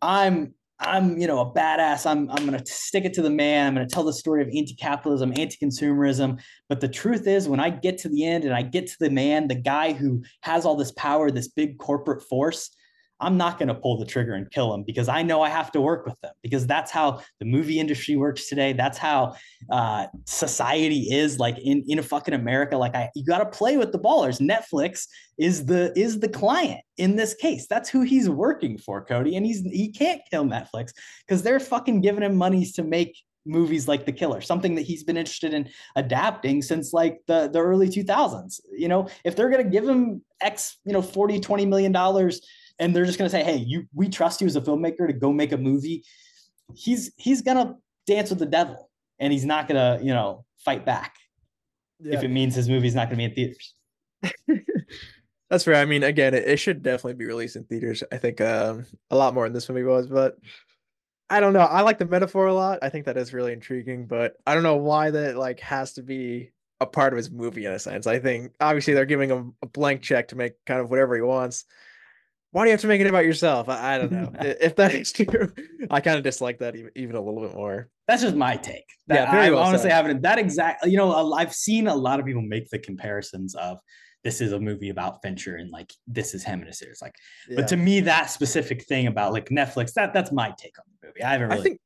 I'm 0.00 0.54
I'm, 0.82 1.18
you 1.18 1.26
know, 1.26 1.40
a 1.40 1.52
badass. 1.52 2.06
I'm 2.10 2.30
I'm 2.30 2.46
gonna 2.46 2.64
stick 2.64 3.04
it 3.04 3.12
to 3.14 3.22
the 3.22 3.30
man. 3.30 3.68
I'm 3.68 3.74
gonna 3.74 3.86
tell 3.86 4.04
the 4.04 4.12
story 4.12 4.40
of 4.42 4.48
anti-capitalism, 4.48 5.34
anti-consumerism. 5.36 6.40
But 6.68 6.80
the 6.80 6.88
truth 6.88 7.26
is, 7.26 7.48
when 7.48 7.60
I 7.60 7.68
get 7.68 7.98
to 7.98 8.08
the 8.08 8.24
end 8.24 8.44
and 8.44 8.54
I 8.54 8.62
get 8.62 8.86
to 8.86 8.96
the 8.98 9.10
man, 9.10 9.48
the 9.48 9.56
guy 9.56 9.92
who 9.92 10.22
has 10.40 10.64
all 10.64 10.76
this 10.76 10.92
power, 10.92 11.30
this 11.30 11.48
big 11.48 11.78
corporate 11.78 12.22
force, 12.22 12.70
I'm 13.20 13.36
not 13.36 13.58
going 13.58 13.68
to 13.68 13.74
pull 13.74 13.98
the 13.98 14.06
trigger 14.06 14.34
and 14.34 14.50
kill 14.50 14.72
him 14.74 14.82
because 14.82 15.08
I 15.08 15.22
know 15.22 15.42
I 15.42 15.48
have 15.48 15.70
to 15.72 15.80
work 15.80 16.06
with 16.06 16.20
them 16.20 16.32
because 16.42 16.66
that's 16.66 16.90
how 16.90 17.20
the 17.38 17.44
movie 17.44 17.78
industry 17.78 18.16
works 18.16 18.48
today. 18.48 18.72
That's 18.72 18.98
how 18.98 19.34
uh, 19.70 20.06
society 20.26 21.12
is 21.12 21.38
like 21.38 21.58
in, 21.58 21.84
in 21.86 21.98
a 21.98 22.02
fucking 22.02 22.34
America. 22.34 22.76
Like 22.76 22.94
I, 22.94 23.10
you 23.14 23.24
got 23.24 23.38
to 23.38 23.46
play 23.46 23.76
with 23.76 23.92
the 23.92 23.98
ballers. 23.98 24.40
Netflix 24.40 25.06
is 25.38 25.66
the, 25.66 25.92
is 25.98 26.20
the 26.20 26.28
client 26.28 26.80
in 26.96 27.16
this 27.16 27.34
case. 27.34 27.66
That's 27.66 27.88
who 27.88 28.02
he's 28.02 28.28
working 28.28 28.78
for 28.78 29.04
Kody. 29.04 29.36
And 29.36 29.44
he's, 29.44 29.62
he 29.62 29.90
can't 29.90 30.22
kill 30.30 30.44
Netflix 30.44 30.92
because 31.26 31.42
they're 31.42 31.60
fucking 31.60 32.00
giving 32.00 32.22
him 32.22 32.36
monies 32.36 32.72
to 32.74 32.82
make 32.82 33.16
movies 33.46 33.88
like 33.88 34.04
The 34.04 34.12
Killer, 34.12 34.40
something 34.40 34.74
that 34.74 34.82
he's 34.82 35.02
been 35.02 35.16
interested 35.16 35.54
in 35.54 35.68
adapting 35.96 36.62
since 36.62 36.92
like 36.92 37.20
the, 37.26 37.48
the 37.48 37.58
early 37.58 37.88
2000s. 37.88 38.60
You 38.72 38.88
know, 38.88 39.08
if 39.24 39.36
they're 39.36 39.50
going 39.50 39.64
to 39.64 39.70
give 39.70 39.88
him 39.88 40.22
X, 40.40 40.78
you 40.84 40.92
know, 40.92 41.02
40, 41.02 41.40
20 41.40 41.66
million 41.66 41.92
dollars 41.92 42.40
and 42.80 42.96
they're 42.96 43.04
just 43.04 43.18
going 43.18 43.30
to 43.30 43.36
say, 43.36 43.44
"Hey, 43.44 43.58
you 43.58 43.86
we 43.94 44.08
trust 44.08 44.40
you 44.40 44.46
as 44.48 44.56
a 44.56 44.60
filmmaker 44.60 45.06
to 45.06 45.12
go 45.12 45.32
make 45.32 45.52
a 45.52 45.58
movie." 45.58 46.02
He's 46.74 47.12
he's 47.16 47.42
going 47.42 47.56
to 47.56 47.74
dance 48.06 48.30
with 48.30 48.38
the 48.38 48.46
devil 48.46 48.90
and 49.20 49.32
he's 49.32 49.44
not 49.44 49.68
going 49.68 49.76
to, 49.76 50.04
you 50.04 50.12
know, 50.12 50.44
fight 50.58 50.84
back. 50.84 51.14
Yeah. 52.00 52.16
If 52.16 52.24
it 52.24 52.28
means 52.28 52.54
his 52.54 52.68
movie's 52.68 52.94
not 52.94 53.10
going 53.10 53.18
to 53.18 53.34
be 53.34 53.42
in 53.42 53.54
theaters. 53.54 53.74
That's 55.50 55.64
fair. 55.64 55.74
I 55.74 55.84
mean, 55.84 56.02
again, 56.02 56.32
it, 56.32 56.48
it, 56.48 56.56
should 56.58 56.82
definitely 56.82 57.14
be 57.14 57.26
released 57.26 57.56
in 57.56 57.64
theaters. 57.64 58.02
I 58.10 58.16
think 58.16 58.40
um, 58.40 58.86
a 59.10 59.16
lot 59.16 59.34
more 59.34 59.44
than 59.44 59.52
this 59.52 59.68
movie 59.68 59.82
was, 59.82 60.06
but 60.06 60.36
I 61.28 61.40
don't 61.40 61.52
know. 61.52 61.60
I 61.60 61.82
like 61.82 61.98
the 61.98 62.06
metaphor 62.06 62.46
a 62.46 62.54
lot. 62.54 62.78
I 62.82 62.88
think 62.88 63.04
that 63.06 63.16
is 63.16 63.34
really 63.34 63.52
intriguing, 63.52 64.06
but 64.06 64.36
I 64.46 64.54
don't 64.54 64.62
know 64.62 64.76
why 64.76 65.10
that 65.10 65.36
like 65.36 65.60
has 65.60 65.92
to 65.94 66.02
be 66.02 66.52
a 66.80 66.86
part 66.86 67.12
of 67.12 67.18
his 67.18 67.30
movie 67.30 67.66
in 67.66 67.72
a 67.72 67.78
sense. 67.78 68.06
I 68.06 68.18
think 68.20 68.52
obviously 68.60 68.94
they're 68.94 69.04
giving 69.04 69.28
him 69.28 69.54
a 69.62 69.66
blank 69.66 70.02
check 70.02 70.28
to 70.28 70.36
make 70.36 70.52
kind 70.66 70.80
of 70.80 70.88
whatever 70.88 71.14
he 71.14 71.20
wants 71.20 71.66
why 72.52 72.64
do 72.64 72.68
you 72.68 72.72
have 72.72 72.80
to 72.80 72.88
make 72.88 73.00
it 73.00 73.06
about 73.06 73.24
yourself? 73.24 73.68
I, 73.68 73.94
I 73.94 73.98
don't 73.98 74.12
know. 74.12 74.32
if 74.40 74.76
that 74.76 74.94
is 74.94 75.12
true, 75.12 75.52
I 75.90 76.00
kind 76.00 76.16
of 76.16 76.24
dislike 76.24 76.58
that 76.58 76.74
even, 76.74 76.90
even 76.96 77.16
a 77.16 77.20
little 77.20 77.40
bit 77.40 77.54
more. 77.54 77.88
That's 78.08 78.22
just 78.22 78.34
my 78.34 78.56
take. 78.56 78.86
That, 79.06 79.14
yeah, 79.14 79.30
very 79.30 79.46
I 79.46 79.50
well 79.50 79.62
honestly 79.62 79.90
haven't 79.90 80.22
that 80.22 80.38
exact. 80.38 80.86
You 80.86 80.96
know, 80.96 81.32
I've 81.32 81.54
seen 81.54 81.86
a 81.86 81.94
lot 81.94 82.18
of 82.18 82.26
people 82.26 82.42
make 82.42 82.68
the 82.70 82.78
comparisons 82.78 83.54
of 83.54 83.78
this 84.24 84.40
is 84.40 84.52
a 84.52 84.60
movie 84.60 84.90
about 84.90 85.22
Fincher 85.22 85.56
and 85.56 85.70
like 85.70 85.92
this 86.06 86.34
is 86.34 86.44
him 86.44 86.60
in 86.62 86.68
a 86.68 86.72
series. 86.72 87.00
Like, 87.00 87.14
yeah. 87.48 87.56
but 87.56 87.68
to 87.68 87.76
me, 87.76 88.00
that 88.00 88.30
specific 88.30 88.84
thing 88.84 89.06
about 89.06 89.32
like 89.32 89.48
Netflix, 89.48 89.92
that 89.94 90.12
that's 90.12 90.32
my 90.32 90.52
take 90.58 90.78
on 90.78 90.84
the 91.00 91.06
movie. 91.06 91.22
I 91.22 91.32
haven't 91.32 91.48
really. 91.48 91.60
I 91.60 91.62
think, 91.62 91.80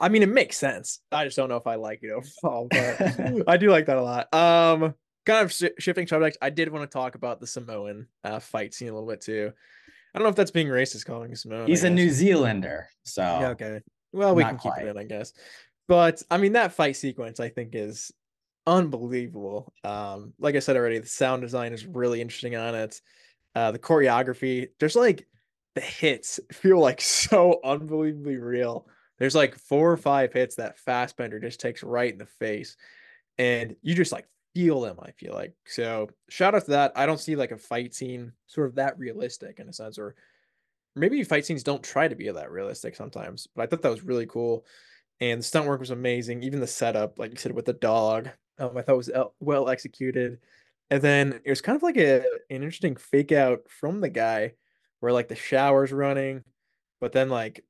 I 0.00 0.08
mean, 0.08 0.22
it 0.22 0.28
makes 0.28 0.56
sense. 0.56 1.00
I 1.12 1.24
just 1.24 1.36
don't 1.36 1.48
know 1.48 1.56
if 1.56 1.66
I 1.66 1.76
like 1.76 2.00
it 2.02 2.10
overall, 2.10 2.66
but 2.68 3.44
I 3.48 3.56
do 3.56 3.70
like 3.70 3.86
that 3.86 3.98
a 3.98 4.02
lot. 4.02 4.34
Um, 4.34 4.94
kind 5.24 5.44
of 5.44 5.52
sh- 5.52 5.64
shifting 5.78 6.06
subject. 6.08 6.38
I 6.42 6.50
did 6.50 6.70
want 6.70 6.90
to 6.90 6.92
talk 6.92 7.14
about 7.14 7.40
the 7.40 7.46
Samoan 7.46 8.08
uh, 8.24 8.40
fight 8.40 8.74
scene 8.74 8.88
a 8.88 8.92
little 8.92 9.08
bit 9.08 9.20
too. 9.20 9.52
I 10.14 10.18
don't 10.18 10.24
know 10.24 10.30
if 10.30 10.36
that's 10.36 10.50
being 10.50 10.68
racist 10.68 11.06
calling 11.06 11.30
him 11.30 11.36
Samoan. 11.36 11.66
He's 11.66 11.84
a 11.84 11.90
New 11.90 12.10
Zealander, 12.10 12.88
so 13.04 13.22
yeah, 13.22 13.48
okay. 13.50 13.80
Well, 14.12 14.34
we 14.34 14.44
can 14.44 14.58
keep 14.58 14.72
it 14.78 14.86
in, 14.86 14.98
I 14.98 15.04
guess. 15.04 15.32
But 15.88 16.22
I 16.30 16.36
mean, 16.36 16.52
that 16.52 16.72
fight 16.72 16.96
sequence 16.96 17.40
I 17.40 17.48
think 17.48 17.74
is 17.74 18.12
unbelievable. 18.66 19.72
Um, 19.84 20.34
like 20.38 20.54
I 20.54 20.60
said 20.60 20.76
already, 20.76 20.98
the 20.98 21.06
sound 21.06 21.42
design 21.42 21.72
is 21.72 21.86
really 21.86 22.20
interesting 22.20 22.56
on 22.56 22.74
it. 22.74 23.00
Uh, 23.54 23.72
the 23.72 23.78
choreography, 23.78 24.68
there's 24.80 24.96
like 24.96 25.26
the 25.74 25.80
hits 25.80 26.40
feel 26.52 26.78
like 26.78 27.00
so 27.00 27.60
unbelievably 27.64 28.36
real. 28.36 28.86
There's 29.18 29.34
like 29.34 29.56
four 29.56 29.90
or 29.90 29.96
five 29.96 30.32
hits 30.32 30.56
that 30.56 30.78
Fassbender 30.78 31.38
just 31.38 31.60
takes 31.60 31.82
right 31.82 32.12
in 32.12 32.18
the 32.18 32.26
face, 32.26 32.76
and 33.38 33.76
you 33.82 33.94
just 33.94 34.12
like 34.12 34.26
feel 34.54 34.80
them, 34.80 34.98
I 35.02 35.12
feel 35.12 35.34
like. 35.34 35.54
So 35.66 36.10
shout 36.28 36.54
out 36.54 36.64
to 36.66 36.70
that. 36.72 36.92
I 36.96 37.06
don't 37.06 37.20
see 37.20 37.36
like 37.36 37.52
a 37.52 37.58
fight 37.58 37.94
scene 37.94 38.32
sort 38.46 38.68
of 38.68 38.74
that 38.76 38.98
realistic 38.98 39.58
in 39.58 39.68
a 39.68 39.72
sense, 39.72 39.98
or 39.98 40.14
maybe 40.94 41.22
fight 41.24 41.46
scenes 41.46 41.62
don't 41.62 41.82
try 41.82 42.08
to 42.08 42.16
be 42.16 42.30
that 42.30 42.50
realistic 42.50 42.94
sometimes, 42.96 43.48
but 43.54 43.62
I 43.62 43.66
thought 43.66 43.82
that 43.82 43.90
was 43.90 44.04
really 44.04 44.26
cool. 44.26 44.64
And 45.20 45.40
the 45.40 45.44
stunt 45.44 45.66
work 45.66 45.80
was 45.80 45.90
amazing. 45.90 46.42
Even 46.42 46.60
the 46.60 46.66
setup, 46.66 47.18
like 47.18 47.30
you 47.30 47.36
said, 47.36 47.52
with 47.52 47.64
the 47.64 47.72
dog, 47.72 48.28
um, 48.58 48.76
I 48.76 48.82
thought 48.82 48.96
was 48.96 49.10
well 49.40 49.68
executed. 49.68 50.38
And 50.90 51.00
then 51.00 51.40
it 51.44 51.50
was 51.50 51.60
kind 51.62 51.76
of 51.76 51.82
like 51.82 51.96
a 51.96 52.20
an 52.20 52.24
interesting 52.50 52.96
fake 52.96 53.32
out 53.32 53.60
from 53.68 54.00
the 54.00 54.10
guy 54.10 54.54
where 55.00 55.12
like 55.12 55.28
the 55.28 55.36
shower's 55.36 55.92
running, 55.92 56.44
but 57.00 57.12
then 57.12 57.28
like 57.28 57.64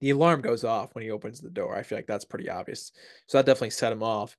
the 0.00 0.10
alarm 0.10 0.40
goes 0.40 0.64
off 0.64 0.94
when 0.94 1.04
he 1.04 1.10
opens 1.10 1.40
the 1.40 1.50
door. 1.50 1.74
I 1.76 1.82
feel 1.82 1.98
like 1.98 2.06
that's 2.06 2.24
pretty 2.24 2.50
obvious. 2.50 2.92
So 3.26 3.38
that 3.38 3.46
definitely 3.46 3.70
set 3.70 3.92
him 3.92 4.02
off. 4.02 4.36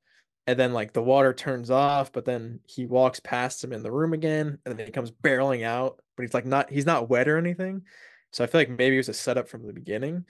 And 0.48 0.58
then 0.58 0.74
like 0.74 0.94
the 0.94 1.04
water 1.04 1.34
turns 1.34 1.70
off, 1.70 2.12
but 2.12 2.26
then 2.26 2.62
he 2.66 2.86
walks 2.86 3.20
past 3.20 3.64
him 3.64 3.74
in 3.74 3.84
the 3.84 3.92
room 3.92 4.14
again, 4.14 4.58
and 4.66 4.78
then 4.78 4.86
he 4.86 4.92
comes 4.92 5.12
barreling 5.12 5.64
out, 5.64 6.02
but 6.16 6.24
he's 6.24 6.34
like 6.34 6.46
not 6.46 6.72
he's 6.72 6.86
not 6.86 7.10
wet 7.10 7.28
or 7.28 7.38
anything. 7.38 7.84
So 8.32 8.44
I 8.44 8.48
feel 8.48 8.62
like 8.62 8.70
maybe 8.70 8.96
it 8.96 9.00
was 9.00 9.10
a 9.10 9.14
setup 9.14 9.50
from 9.50 9.68
the 9.68 9.74
beginning. 9.74 10.26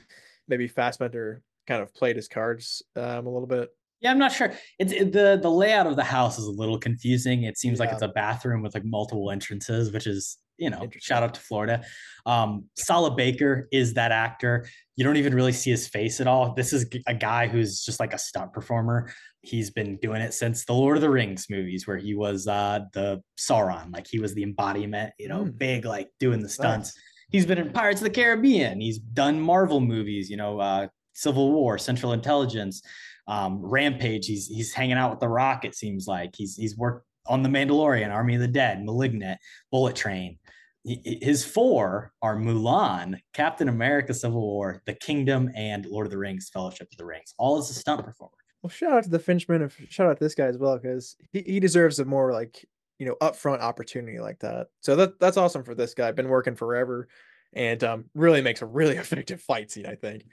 Maybe 0.47 0.67
Fassbender 0.67 1.41
kind 1.67 1.81
of 1.81 1.93
played 1.93 2.15
his 2.15 2.27
cards 2.27 2.81
um, 2.95 3.27
a 3.27 3.29
little 3.29 3.47
bit. 3.47 3.69
Yeah, 3.99 4.11
I'm 4.11 4.19
not 4.19 4.31
sure. 4.31 4.53
It's 4.77 4.93
it, 4.93 5.11
the 5.11 5.39
the 5.41 5.49
layout 5.49 5.87
of 5.87 5.95
the 5.95 6.03
house 6.03 6.37
is 6.37 6.45
a 6.45 6.51
little 6.51 6.77
confusing. 6.77 7.43
It 7.43 7.57
seems 7.57 7.79
like 7.79 7.91
it's 7.91 8.03
a 8.03 8.07
bathroom 8.07 8.61
with 8.61 8.75
like 8.75 8.85
multiple 8.85 9.31
entrances, 9.31 9.91
which 9.91 10.05
is 10.05 10.37
you 10.57 10.69
know 10.69 10.87
shout 10.99 11.23
out 11.23 11.33
to 11.33 11.39
Florida. 11.39 11.83
Um, 12.25 12.65
Sala 12.75 13.15
Baker 13.15 13.67
is 13.71 13.95
that 13.95 14.11
actor. 14.11 14.67
You 14.95 15.03
don't 15.03 15.17
even 15.17 15.33
really 15.33 15.51
see 15.51 15.71
his 15.71 15.87
face 15.87 16.21
at 16.21 16.27
all. 16.27 16.53
This 16.53 16.73
is 16.73 16.85
a 17.07 17.13
guy 17.15 17.47
who's 17.47 17.83
just 17.83 17.99
like 17.99 18.13
a 18.13 18.19
stunt 18.19 18.53
performer. 18.53 19.11
He's 19.47 19.69
been 19.71 19.97
doing 19.97 20.21
it 20.21 20.33
since 20.33 20.65
the 20.65 20.73
Lord 20.73 20.97
of 20.97 21.01
the 21.01 21.09
Rings 21.09 21.47
movies, 21.49 21.87
where 21.87 21.97
he 21.97 22.13
was 22.15 22.47
uh, 22.47 22.81
the 22.93 23.21
Sauron, 23.39 23.93
like 23.93 24.07
he 24.07 24.19
was 24.19 24.33
the 24.33 24.43
embodiment. 24.43 25.13
You 25.17 25.29
know, 25.29 25.45
Mm. 25.45 25.57
big 25.57 25.85
like 25.85 26.09
doing 26.19 26.41
the 26.41 26.49
stunts. 26.49 26.89
Nice. 26.95 27.03
He's 27.29 27.45
been 27.45 27.57
in 27.57 27.71
Pirates 27.71 28.01
of 28.01 28.05
the 28.05 28.09
Caribbean. 28.09 28.79
He's 28.81 28.99
done 28.99 29.39
Marvel 29.39 29.79
movies. 29.79 30.29
You 30.29 30.37
know, 30.37 30.59
uh, 30.59 30.87
Civil 31.13 31.51
War, 31.51 31.77
Central 31.77 32.13
Intelligence 32.13 32.81
um, 33.27 33.59
Rampage. 33.61 34.27
He's 34.27 34.47
he's 34.47 34.73
hanging 34.73 34.97
out 34.97 35.11
with 35.11 35.19
the 35.19 35.27
Rock. 35.29 35.65
It 35.65 35.75
seems 35.75 36.07
like 36.07 36.35
he's 36.37 36.55
he's 36.55 36.77
worked 36.77 37.05
on 37.27 37.43
the 37.43 37.49
Mandalorian, 37.49 38.09
Army 38.13 38.35
of 38.35 38.41
the 38.41 38.47
Dead, 38.47 38.83
Malignant, 38.85 39.39
Bullet 39.71 39.95
Train. 39.95 40.39
His 40.85 41.43
four 41.43 42.13
are 42.21 42.37
Mulan, 42.37 43.19
Captain 43.33 43.67
America: 43.67 44.13
Civil 44.13 44.39
War, 44.41 44.81
The 44.85 44.93
Kingdom, 44.93 45.51
and 45.53 45.85
Lord 45.85 46.07
of 46.07 46.11
the 46.11 46.17
Rings: 46.17 46.49
Fellowship 46.53 46.87
of 46.89 46.97
the 46.97 47.05
Rings. 47.05 47.33
All 47.37 47.57
as 47.57 47.69
a 47.69 47.73
stunt 47.73 48.05
performer. 48.05 48.31
Well, 48.61 48.69
shout 48.69 48.93
out 48.93 49.03
to 49.03 49.09
the 49.09 49.19
Finchman 49.19 49.61
and 49.61 49.71
shout 49.89 50.07
out 50.07 50.17
to 50.17 50.23
this 50.23 50.35
guy 50.35 50.45
as 50.45 50.57
well 50.57 50.77
because 50.77 51.15
he, 51.31 51.43
he 51.45 51.59
deserves 51.59 51.99
a 51.99 52.05
more 52.05 52.31
like 52.31 52.65
you 52.99 53.05
know 53.05 53.15
upfront 53.21 53.61
opportunity 53.61 54.19
like 54.19 54.39
that. 54.39 54.67
So 54.81 54.95
that 54.95 55.19
that's 55.19 55.37
awesome 55.37 55.63
for 55.63 55.75
this 55.75 55.93
guy. 55.93 56.11
Been 56.11 56.29
working 56.29 56.55
forever, 56.55 57.07
and 57.53 57.83
um, 57.83 58.05
really 58.15 58.41
makes 58.41 58.61
a 58.61 58.65
really 58.65 58.95
effective 58.97 59.41
fight 59.41 59.71
scene. 59.71 59.85
I 59.85 59.95
think. 59.95 60.25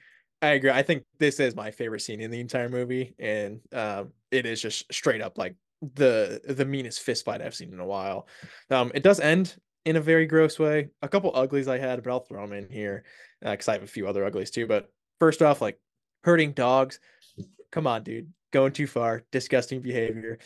I 0.42 0.48
agree. 0.48 0.70
I 0.70 0.82
think 0.82 1.04
this 1.18 1.40
is 1.40 1.56
my 1.56 1.70
favorite 1.70 2.00
scene 2.00 2.20
in 2.20 2.30
the 2.30 2.40
entire 2.40 2.68
movie, 2.68 3.14
and 3.18 3.60
um, 3.72 4.12
it 4.30 4.46
is 4.46 4.60
just 4.60 4.92
straight 4.92 5.22
up 5.22 5.38
like 5.38 5.56
the 5.94 6.40
the 6.46 6.64
meanest 6.64 7.00
fist 7.00 7.24
fight 7.24 7.42
I've 7.42 7.54
seen 7.54 7.72
in 7.72 7.80
a 7.80 7.86
while. 7.86 8.26
Um, 8.70 8.90
it 8.94 9.02
does 9.02 9.20
end 9.20 9.56
in 9.84 9.96
a 9.96 10.00
very 10.00 10.26
gross 10.26 10.58
way. 10.58 10.88
A 11.02 11.08
couple 11.08 11.30
uglies 11.34 11.68
I 11.68 11.78
had, 11.78 12.02
but 12.02 12.10
I'll 12.10 12.20
throw 12.20 12.42
them 12.42 12.56
in 12.56 12.68
here 12.68 13.04
because 13.42 13.68
I 13.68 13.74
have 13.74 13.82
a 13.82 13.86
few 13.86 14.06
other 14.06 14.24
uglies 14.24 14.50
too. 14.50 14.66
But 14.66 14.90
first 15.18 15.42
off, 15.42 15.60
like 15.60 15.78
hurting 16.24 16.52
dogs. 16.52 17.00
Come 17.74 17.88
on, 17.88 18.04
dude. 18.04 18.32
Going 18.52 18.72
too 18.72 18.86
far. 18.86 19.24
Disgusting 19.32 19.80
behavior. 19.80 20.38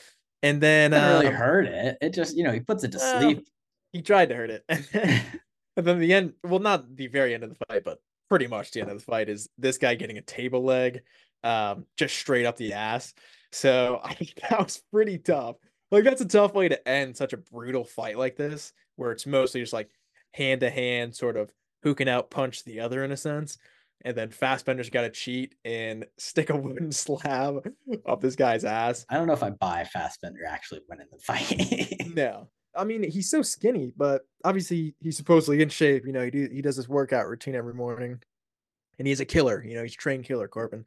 And 0.43 0.63
then 0.63 0.93
really 0.93 1.27
um, 1.27 1.35
hurt 1.35 1.67
it. 1.67 1.99
It 2.01 2.15
just 2.15 2.35
you 2.35 2.43
know 2.43 2.53
he 2.53 2.61
puts 2.61 2.85
it 2.85 2.93
to 2.93 2.99
sleep. 2.99 3.47
he 3.93 4.01
tried 4.01 4.31
to 4.31 4.35
hurt 4.35 4.51
it. 4.51 4.65
and 5.77 5.87
then 5.87 5.99
the 5.99 6.15
end, 6.15 6.33
well, 6.43 6.59
not 6.59 6.97
the 6.97 7.09
very 7.09 7.35
end 7.35 7.45
of 7.45 7.51
the 7.51 7.65
fight, 7.67 7.85
but 7.85 7.99
pretty 8.31 8.47
much 8.47 8.71
the 8.71 8.81
end 8.81 8.91
of 8.91 8.99
the 8.99 9.05
fight 9.05 9.29
is 9.29 9.51
this 9.59 9.77
guy 9.77 9.95
getting 9.95 10.17
a 10.19 10.23
table 10.23 10.65
leg 10.65 11.03
um 11.45 11.85
just 11.97 12.17
straight 12.17 12.47
up 12.47 12.57
the 12.57 12.73
ass. 12.73 13.13
So 13.53 14.01
I 14.05 14.15
think 14.15 14.35
that 14.37 14.59
was 14.59 14.83
pretty 14.91 15.19
tough. 15.19 15.57
Like 15.91 16.05
that's 16.05 16.23
a 16.23 16.27
tough 16.27 16.55
way 16.55 16.69
to 16.69 16.89
end 16.89 17.15
such 17.15 17.35
a 17.35 17.39
brutal 17.39 17.85
fight 17.85 18.17
like 18.17 18.37
this, 18.37 18.73
where 18.97 19.13
it's 19.13 19.27
mostly 19.27 19.61
just 19.61 19.75
like 19.75 19.91
hand 20.33 20.63
to 20.63 20.71
hand, 20.71 21.15
sort 21.15 21.37
of 21.37 21.53
who 21.83 21.95
can 21.95 22.09
out 22.09 22.31
punch 22.31 22.65
the 22.65 22.81
other 22.81 23.05
in 23.05 23.13
a 23.13 23.19
sense. 23.19 23.59
And 24.05 24.17
then 24.17 24.31
Fassbender's 24.31 24.91
got 24.91 25.03
to 25.03 25.11
cheat 25.11 25.55
and 25.65 26.07
stick 26.19 26.51
a 26.51 26.57
wooden 26.57 26.93
slab 26.93 27.69
up 28.07 28.21
this 28.21 28.37
guy's 28.37 28.65
ass. 28.65 29.05
I 29.09 29.17
don't 29.17 29.27
know 29.27 29.33
if 29.33 29.43
I 29.43 29.51
buy 29.51 29.85
Fassbender 29.85 30.45
actually 30.47 30.81
winning 30.89 31.07
the 31.13 31.19
fight. 31.19 31.95
No. 32.15 32.49
I 32.75 32.85
mean, 32.85 33.09
he's 33.09 33.31
so 33.31 33.43
skinny, 33.43 33.93
but 33.97 34.23
obviously 34.45 34.95
he's 35.01 35.17
supposedly 35.17 35.63
in 35.63 35.69
shape. 35.69 36.05
You 36.07 36.13
know, 36.13 36.25
he 36.25 36.31
do, 36.31 36.49
he 36.51 36.63
does 36.63 36.77
his 36.77 36.89
workout 36.89 37.27
routine 37.27 37.55
every 37.55 37.75
morning, 37.75 38.21
and 38.99 39.07
he's 39.07 39.21
a 39.21 39.25
killer. 39.25 39.65
You 39.65 39.77
know, 39.77 39.83
he's 39.83 39.95
a 39.95 39.99
trained 39.99 40.25
killer, 40.25 40.49
Korbin. 40.49 40.85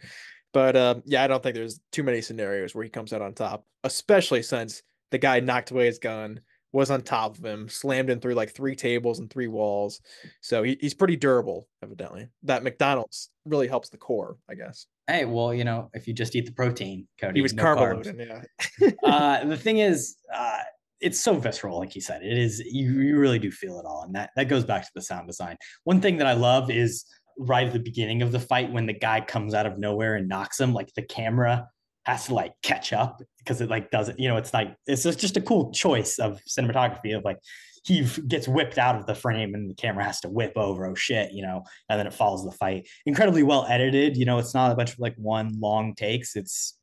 But 0.53 0.75
um, 0.75 1.03
yeah, 1.05 1.23
I 1.23 1.27
don't 1.27 1.41
think 1.41 1.55
there's 1.55 1.79
too 1.91 2.03
many 2.03 2.21
scenarios 2.21 2.75
where 2.75 2.83
he 2.83 2.89
comes 2.89 3.13
out 3.13 3.21
on 3.21 3.33
top, 3.33 3.65
especially 3.83 4.43
since 4.43 4.83
the 5.11 5.17
guy 5.17 5.39
knocked 5.39 5.71
away 5.71 5.85
his 5.85 5.99
gun, 5.99 6.41
was 6.73 6.89
on 6.89 7.01
top 7.01 7.37
of 7.37 7.43
him, 7.43 7.67
slammed 7.67 8.09
him 8.09 8.19
through 8.19 8.33
like 8.33 8.51
three 8.51 8.75
tables 8.75 9.19
and 9.19 9.29
three 9.29 9.47
walls. 9.47 10.01
So 10.41 10.63
he, 10.63 10.77
he's 10.79 10.93
pretty 10.93 11.15
durable, 11.15 11.67
evidently. 11.83 12.27
That 12.43 12.63
McDonald's 12.63 13.29
really 13.45 13.67
helps 13.67 13.89
the 13.89 13.97
core, 13.97 14.37
I 14.49 14.55
guess. 14.55 14.87
hey, 15.07 15.25
well, 15.25 15.53
you 15.53 15.63
know, 15.63 15.89
if 15.93 16.07
you 16.07 16.13
just 16.13 16.35
eat 16.35 16.45
the 16.45 16.53
protein, 16.53 17.07
Kody, 17.21 17.35
He 17.35 17.41
was 17.41 17.53
no 17.53 17.73
loading, 17.73 18.19
yeah. 18.19 18.91
uh, 19.03 19.45
the 19.45 19.57
thing 19.57 19.79
is, 19.79 20.15
uh, 20.33 20.59
it's 21.01 21.19
so 21.19 21.33
visceral, 21.33 21.79
like 21.79 21.95
you 21.95 22.01
said. 22.01 22.21
It 22.21 22.37
is 22.37 22.59
you, 22.59 23.01
you 23.01 23.17
really 23.17 23.39
do 23.39 23.51
feel 23.51 23.79
it 23.79 23.85
all, 23.85 24.03
and 24.03 24.13
that 24.15 24.29
that 24.35 24.47
goes 24.47 24.63
back 24.63 24.83
to 24.83 24.91
the 24.93 25.01
sound 25.01 25.27
design. 25.27 25.57
One 25.83 25.99
thing 25.99 26.17
that 26.17 26.27
I 26.27 26.33
love 26.33 26.69
is 26.69 27.05
right 27.39 27.65
at 27.65 27.73
the 27.73 27.79
beginning 27.79 28.21
of 28.21 28.31
the 28.31 28.39
fight 28.39 28.71
when 28.71 28.85
the 28.85 28.93
guy 28.93 29.19
comes 29.19 29.55
out 29.55 29.65
of 29.65 29.79
nowhere 29.79 30.15
and 30.15 30.29
knocks 30.29 30.59
him, 30.59 30.73
like 30.73 30.93
the 30.93 31.01
camera 31.01 31.67
has 32.05 32.27
to 32.27 32.33
like 32.33 32.53
catch 32.61 32.93
up 32.93 33.21
because 33.39 33.61
it 33.61 33.69
like 33.69 33.91
doesn't, 33.91 34.19
you 34.19 34.27
know, 34.27 34.37
it's 34.37 34.53
like 34.53 34.75
it's 34.87 35.03
just, 35.03 35.37
a 35.37 35.41
cool 35.41 35.71
choice 35.71 36.19
of 36.19 36.39
cinematography 36.47 37.15
of 37.15 37.23
like 37.23 37.37
he 37.83 38.07
gets 38.27 38.47
whipped 38.47 38.77
out 38.77 38.95
of 38.95 39.05
the 39.05 39.15
frame 39.15 39.55
and 39.55 39.69
the 39.69 39.75
camera 39.75 40.03
has 40.03 40.19
to 40.21 40.29
whip 40.29 40.53
over, 40.55 40.85
oh 40.85 40.95
shit, 40.95 41.31
you 41.31 41.41
know, 41.41 41.63
and 41.89 41.99
then 41.99 42.07
it 42.07 42.13
follows 42.13 42.43
the 42.43 42.51
fight. 42.51 42.87
Incredibly 43.05 43.43
well 43.43 43.65
edited, 43.67 44.17
you 44.17 44.25
know, 44.25 44.37
it's 44.37 44.53
not 44.53 44.71
a 44.71 44.75
bunch 44.75 44.93
of 44.93 44.99
like 44.99 45.15
one 45.15 45.59
long 45.59 45.95
takes. 45.95 46.35
It's 46.35 46.77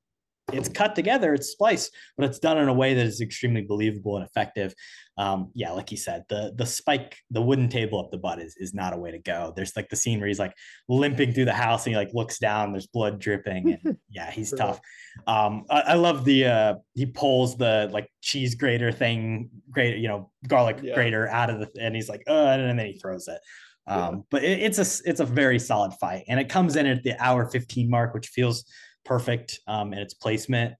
it's 0.52 0.68
cut 0.68 0.94
together, 0.94 1.34
it's 1.34 1.48
spliced, 1.48 1.94
but 2.16 2.24
it's 2.26 2.38
done 2.38 2.58
in 2.58 2.68
a 2.68 2.72
way 2.72 2.94
that 2.94 3.06
is 3.06 3.20
extremely 3.20 3.62
believable 3.62 4.16
and 4.16 4.24
effective. 4.24 4.74
Um, 5.16 5.50
yeah, 5.54 5.72
like 5.72 5.90
you 5.90 5.96
said, 5.96 6.24
the 6.28 6.52
the 6.56 6.64
spike, 6.64 7.16
the 7.30 7.42
wooden 7.42 7.68
table 7.68 7.98
up 8.00 8.10
the 8.10 8.18
butt 8.18 8.38
is 8.40 8.56
is 8.58 8.72
not 8.72 8.92
a 8.92 8.96
way 8.96 9.10
to 9.10 9.18
go. 9.18 9.52
There's 9.54 9.74
like 9.76 9.88
the 9.88 9.96
scene 9.96 10.18
where 10.20 10.28
he's 10.28 10.38
like 10.38 10.54
limping 10.88 11.32
through 11.32 11.46
the 11.46 11.52
house 11.52 11.86
and 11.86 11.92
he 11.94 11.96
like 11.96 12.14
looks 12.14 12.38
down, 12.38 12.72
there's 12.72 12.86
blood 12.86 13.18
dripping, 13.18 13.78
and 13.84 13.96
yeah, 14.10 14.30
he's 14.30 14.52
tough. 14.52 14.80
Um, 15.26 15.64
I, 15.68 15.80
I 15.80 15.94
love 15.94 16.24
the 16.24 16.46
uh 16.46 16.74
he 16.94 17.06
pulls 17.06 17.56
the 17.56 17.88
like 17.92 18.08
cheese 18.22 18.54
grater 18.54 18.92
thing, 18.92 19.50
grater, 19.70 19.96
you 19.96 20.08
know, 20.08 20.30
garlic 20.46 20.78
Yeah. 20.82 20.94
grater 20.94 21.28
out 21.28 21.50
of 21.50 21.58
the 21.60 21.68
and 21.80 21.94
he's 21.94 22.08
like, 22.08 22.22
uh, 22.28 22.32
and 22.32 22.78
then 22.78 22.86
he 22.86 22.98
throws 22.98 23.26
it. 23.28 23.40
Yeah. 23.88 24.08
Um, 24.08 24.24
but 24.30 24.44
it, 24.44 24.60
it's 24.60 24.78
a 24.78 25.08
it's 25.08 25.20
a 25.20 25.24
very 25.24 25.58
solid 25.58 25.94
fight, 25.94 26.24
and 26.28 26.38
it 26.38 26.48
comes 26.48 26.76
in 26.76 26.86
at 26.86 27.02
the 27.02 27.16
hour 27.18 27.46
15 27.50 27.90
mark, 27.90 28.14
which 28.14 28.28
feels 28.28 28.64
perfect 29.08 29.60
um, 29.66 29.94
in 29.94 29.98
its 29.98 30.12
placement, 30.12 30.74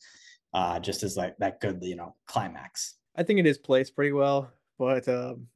uh, 0.53 0.79
just 0.79 1.03
as 1.03 1.17
like 1.17 1.37
that 1.39 1.61
good, 1.61 1.79
you 1.83 1.97
know, 1.97 2.15
climax. 2.27 2.97
I 3.17 3.23
think 3.23 3.41
it 3.41 3.47
is 3.47 3.57
placed 3.57 3.97
pretty 3.97 4.13
well, 4.13 4.53
but 4.79 5.09
um, 5.09 5.47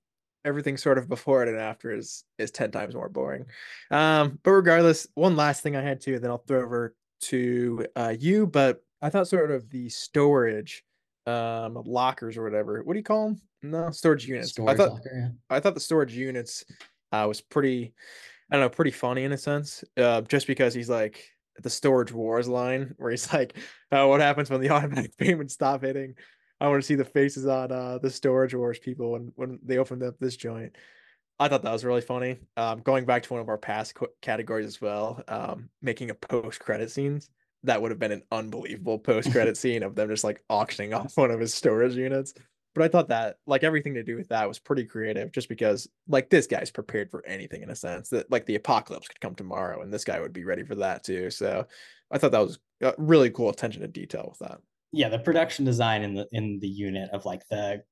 everything 0.44 0.78
sort 0.78 0.96
of 0.96 1.08
before 1.08 1.42
it 1.42 1.48
and 1.50 1.58
after 1.58 1.94
is 1.94 2.24
is 2.38 2.50
ten 2.50 2.70
times 2.70 2.94
more 2.94 3.10
boring. 3.10 3.44
Um, 3.90 4.38
but 4.42 4.52
regardless, 4.52 5.06
one 5.14 5.36
last 5.36 5.62
thing 5.62 5.76
I 5.76 5.82
had 5.82 6.00
to, 6.00 6.18
then 6.18 6.30
I'll 6.30 6.38
throw 6.38 6.62
over 6.62 6.96
to 7.22 7.86
uh, 7.94 8.14
you. 8.18 8.46
But 8.46 8.82
I 9.02 9.10
thought 9.10 9.28
sort 9.28 9.50
of 9.50 9.68
the 9.68 9.88
storage 9.90 10.84
um 11.26 11.80
lockers 11.84 12.36
or 12.36 12.42
whatever. 12.42 12.82
What 12.82 12.94
do 12.94 12.98
you 12.98 13.04
call 13.04 13.28
them? 13.28 13.40
No, 13.62 13.90
storage 13.90 14.26
units. 14.26 14.58
I 14.58 14.74
thought 14.74 14.90
locker, 14.90 15.12
yeah. 15.14 15.28
I 15.56 15.60
thought 15.60 15.74
the 15.74 15.80
storage 15.80 16.14
units 16.14 16.64
uh, 17.12 17.26
was 17.28 17.40
pretty, 17.40 17.94
I 18.50 18.56
don't 18.56 18.62
know, 18.62 18.68
pretty 18.68 18.90
funny 18.90 19.22
in 19.22 19.30
a 19.30 19.38
sense. 19.38 19.84
Uh, 19.96 20.22
just 20.22 20.48
because 20.48 20.74
he's 20.74 20.90
like 20.90 21.31
the 21.60 21.70
storage 21.70 22.12
wars 22.12 22.48
line 22.48 22.94
where 22.96 23.10
he's 23.10 23.32
like, 23.32 23.56
uh, 23.90 24.06
"What 24.06 24.20
happens 24.20 24.50
when 24.50 24.60
the 24.60 24.70
automatic 24.70 25.16
payments 25.16 25.54
stop 25.54 25.82
hitting?" 25.82 26.14
I 26.60 26.68
want 26.68 26.80
to 26.80 26.86
see 26.86 26.94
the 26.94 27.04
faces 27.04 27.46
on 27.46 27.72
uh, 27.72 27.98
the 27.98 28.10
storage 28.10 28.54
wars 28.54 28.78
people 28.78 29.12
when 29.12 29.32
when 29.34 29.58
they 29.64 29.78
opened 29.78 30.02
up 30.02 30.18
this 30.18 30.36
joint. 30.36 30.76
I 31.38 31.48
thought 31.48 31.62
that 31.62 31.72
was 31.72 31.84
really 31.84 32.00
funny. 32.00 32.38
Um, 32.56 32.80
going 32.82 33.04
back 33.04 33.24
to 33.24 33.32
one 33.32 33.42
of 33.42 33.48
our 33.48 33.58
past 33.58 33.96
qu- 33.96 34.12
categories 34.20 34.66
as 34.66 34.80
well, 34.80 35.24
um, 35.26 35.70
making 35.80 36.10
a 36.10 36.14
post 36.14 36.60
credit 36.60 36.90
scenes. 36.90 37.30
That 37.64 37.80
would 37.80 37.90
have 37.90 37.98
been 37.98 38.12
an 38.12 38.22
unbelievable 38.30 38.98
post 38.98 39.32
credit 39.32 39.56
scene 39.58 39.82
of 39.82 39.94
them 39.94 40.08
just 40.08 40.24
like 40.24 40.42
auctioning 40.48 40.94
off 40.94 41.16
one 41.16 41.30
of 41.30 41.40
his 41.40 41.54
storage 41.54 41.94
units. 41.94 42.34
But 42.74 42.84
I 42.84 42.88
thought 42.88 43.08
that 43.08 43.36
like 43.46 43.64
everything 43.64 43.94
to 43.94 44.02
do 44.02 44.16
with 44.16 44.28
that 44.28 44.48
was 44.48 44.58
pretty 44.58 44.84
creative 44.84 45.30
just 45.32 45.48
because 45.48 45.88
like 46.08 46.30
this 46.30 46.46
guy's 46.46 46.70
prepared 46.70 47.10
for 47.10 47.24
anything 47.26 47.62
in 47.62 47.70
a 47.70 47.76
sense 47.76 48.08
that 48.10 48.30
like 48.30 48.46
the 48.46 48.54
apocalypse 48.54 49.08
could 49.08 49.20
come 49.20 49.34
tomorrow 49.34 49.82
and 49.82 49.92
this 49.92 50.04
guy 50.04 50.20
would 50.20 50.32
be 50.32 50.44
ready 50.44 50.64
for 50.64 50.74
that 50.76 51.04
too. 51.04 51.30
So 51.30 51.66
I 52.10 52.18
thought 52.18 52.32
that 52.32 52.38
was 52.38 52.58
really 52.96 53.30
cool 53.30 53.50
attention 53.50 53.82
to 53.82 53.88
detail 53.88 54.26
with 54.28 54.48
that. 54.48 54.58
Yeah, 54.92 55.08
the 55.08 55.18
production 55.18 55.64
design 55.64 56.02
in 56.02 56.14
the 56.14 56.28
in 56.32 56.58
the 56.60 56.68
unit 56.68 57.10
of 57.10 57.24
like 57.24 57.48
the 57.48 57.82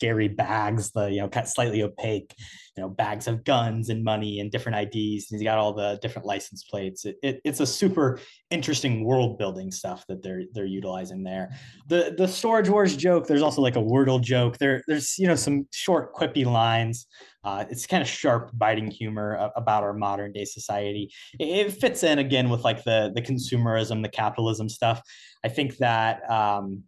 scary 0.00 0.28
bags, 0.28 0.90
the 0.92 1.10
you 1.10 1.20
know 1.20 1.28
kind 1.28 1.44
of 1.44 1.50
slightly 1.50 1.82
opaque, 1.82 2.34
you 2.76 2.82
know 2.82 2.88
bags 2.88 3.26
of 3.26 3.44
guns 3.44 3.90
and 3.90 4.02
money 4.02 4.40
and 4.40 4.50
different 4.50 4.78
IDs. 4.78 5.30
And 5.30 5.38
he's 5.38 5.42
got 5.42 5.58
all 5.58 5.74
the 5.74 5.98
different 6.00 6.26
license 6.26 6.64
plates. 6.64 7.04
It, 7.04 7.16
it, 7.22 7.40
it's 7.44 7.60
a 7.60 7.66
super 7.66 8.18
interesting 8.50 9.04
world 9.04 9.38
building 9.38 9.70
stuff 9.70 10.04
that 10.08 10.22
they're 10.22 10.42
they're 10.54 10.64
utilizing 10.64 11.22
there. 11.22 11.50
The 11.88 12.14
the 12.16 12.26
storage 12.26 12.68
wars 12.68 12.96
joke. 12.96 13.26
There's 13.26 13.42
also 13.42 13.60
like 13.60 13.76
a 13.76 13.82
wordle 13.82 14.22
joke. 14.22 14.58
There 14.58 14.82
there's 14.88 15.18
you 15.18 15.26
know 15.26 15.36
some 15.36 15.66
short 15.72 16.14
quippy 16.14 16.46
lines. 16.46 17.06
Uh, 17.42 17.64
it's 17.70 17.86
kind 17.86 18.02
of 18.02 18.08
sharp, 18.08 18.50
biting 18.52 18.90
humor 18.90 19.50
about 19.56 19.82
our 19.82 19.94
modern 19.94 20.30
day 20.30 20.44
society. 20.44 21.10
It, 21.38 21.68
it, 21.68 21.72
fits 21.72 22.02
in 22.02 22.18
again 22.18 22.50
with 22.50 22.64
like 22.64 22.84
the 22.84 23.12
the 23.14 23.22
consumerism, 23.22 24.02
the 24.02 24.10
capitalism 24.10 24.68
stuff. 24.68 25.00
I 25.42 25.48
think 25.48 25.78
that 25.78 26.30
um, 26.30 26.84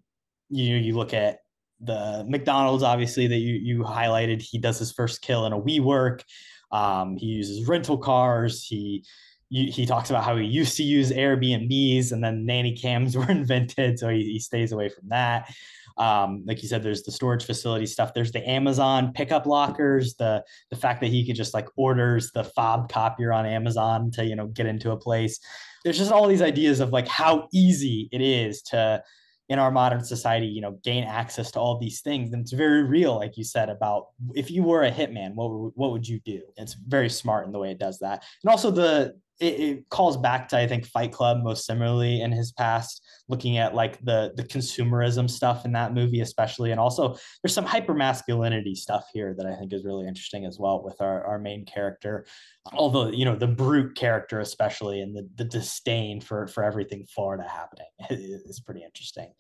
you 0.50 0.74
know 0.74 0.84
you 0.84 0.94
look 0.94 1.14
at 1.14 1.38
the 1.82 2.24
McDonald's, 2.28 2.82
obviously 2.82 3.26
that 3.26 3.38
you 3.38 3.54
you 3.54 3.82
highlighted. 3.82 4.40
He 4.40 4.58
does 4.58 4.78
his 4.78 4.92
first 4.92 5.22
kill 5.22 5.46
in 5.46 5.52
a 5.52 5.60
WeWork. 5.60 6.22
Um, 6.70 7.16
he 7.16 7.26
uses 7.26 7.66
rental 7.66 7.98
cars. 7.98 8.64
He 8.64 9.04
he 9.50 9.84
talks 9.84 10.08
about 10.08 10.24
how 10.24 10.34
he 10.38 10.46
used 10.46 10.78
to 10.78 10.82
use 10.82 11.12
Airbnbs 11.12 12.12
and 12.12 12.24
then 12.24 12.46
nanny 12.46 12.74
cams 12.74 13.16
were 13.18 13.30
invented, 13.30 13.98
so 13.98 14.08
he, 14.08 14.22
he 14.24 14.38
stays 14.38 14.72
away 14.72 14.88
from 14.88 15.08
that. 15.08 15.52
Um, 15.98 16.42
like 16.46 16.62
you 16.62 16.68
said, 16.68 16.82
there's 16.82 17.02
the 17.02 17.12
storage 17.12 17.44
facility 17.44 17.84
stuff. 17.84 18.14
There's 18.14 18.32
the 18.32 18.48
Amazon 18.48 19.12
pickup 19.12 19.44
lockers. 19.44 20.14
The 20.14 20.42
the 20.70 20.76
fact 20.76 21.00
that 21.02 21.08
he 21.08 21.26
could 21.26 21.36
just 21.36 21.52
like 21.52 21.68
orders 21.76 22.30
the 22.32 22.44
fob 22.44 22.90
copier 22.90 23.32
on 23.32 23.44
Amazon 23.44 24.10
to 24.12 24.24
you 24.24 24.36
know 24.36 24.46
get 24.46 24.66
into 24.66 24.92
a 24.92 24.96
place. 24.96 25.38
There's 25.84 25.98
just 25.98 26.12
all 26.12 26.28
these 26.28 26.42
ideas 26.42 26.80
of 26.80 26.90
like 26.90 27.08
how 27.08 27.48
easy 27.52 28.08
it 28.12 28.20
is 28.22 28.62
to 28.62 29.02
in 29.48 29.58
our 29.58 29.70
modern 29.70 30.04
society, 30.04 30.46
you 30.46 30.60
know, 30.60 30.78
gain 30.84 31.04
access 31.04 31.50
to 31.52 31.60
all 31.60 31.78
these 31.78 32.00
things. 32.00 32.32
And 32.32 32.42
it's 32.42 32.52
very 32.52 32.82
real, 32.84 33.16
like 33.16 33.36
you 33.36 33.44
said, 33.44 33.68
about 33.68 34.08
if 34.34 34.50
you 34.50 34.62
were 34.62 34.84
a 34.84 34.90
hitman, 34.90 35.34
what 35.34 35.76
what 35.76 35.92
would 35.92 36.06
you 36.06 36.20
do? 36.20 36.40
It's 36.56 36.74
very 36.74 37.08
smart 37.08 37.46
in 37.46 37.52
the 37.52 37.58
way 37.58 37.70
it 37.70 37.78
does 37.78 37.98
that. 37.98 38.24
And 38.42 38.50
also 38.50 38.70
the 38.70 39.14
it, 39.42 39.60
it, 39.60 39.88
calls 39.90 40.16
back 40.16 40.48
to 40.48 40.58
I 40.58 40.66
think 40.66 40.86
Fight 40.86 41.12
Club 41.12 41.38
most 41.42 41.66
similarly 41.66 42.20
in 42.20 42.30
his 42.30 42.52
past, 42.52 43.02
looking 43.28 43.58
at 43.58 43.74
like 43.74 44.02
the 44.04 44.32
the 44.36 44.44
consumerism 44.44 45.28
stuff 45.28 45.64
in 45.64 45.72
that 45.72 45.92
movie 45.92 46.20
especially, 46.20 46.70
and 46.70 46.80
also 46.80 47.16
there's 47.42 47.54
some 47.54 47.64
hyper 47.64 47.94
masculinity 47.94 48.74
stuff 48.74 49.04
here 49.12 49.34
that 49.36 49.46
I 49.46 49.56
think 49.56 49.72
is 49.72 49.84
really 49.84 50.06
interesting 50.06 50.46
as 50.46 50.58
well 50.58 50.82
with 50.82 51.00
our 51.00 51.24
our 51.26 51.38
main 51.38 51.66
character, 51.66 52.24
although 52.72 53.08
you 53.08 53.24
know 53.24 53.34
the 53.34 53.48
brute 53.48 53.96
character 53.96 54.40
especially 54.40 55.00
and 55.00 55.16
the 55.16 55.28
the 55.34 55.44
disdain 55.44 56.20
for 56.20 56.46
for 56.46 56.62
everything 56.62 57.06
Florida 57.12 57.46
happening 57.48 57.88
is 58.10 58.60
pretty 58.60 58.84
interesting. 58.84 59.32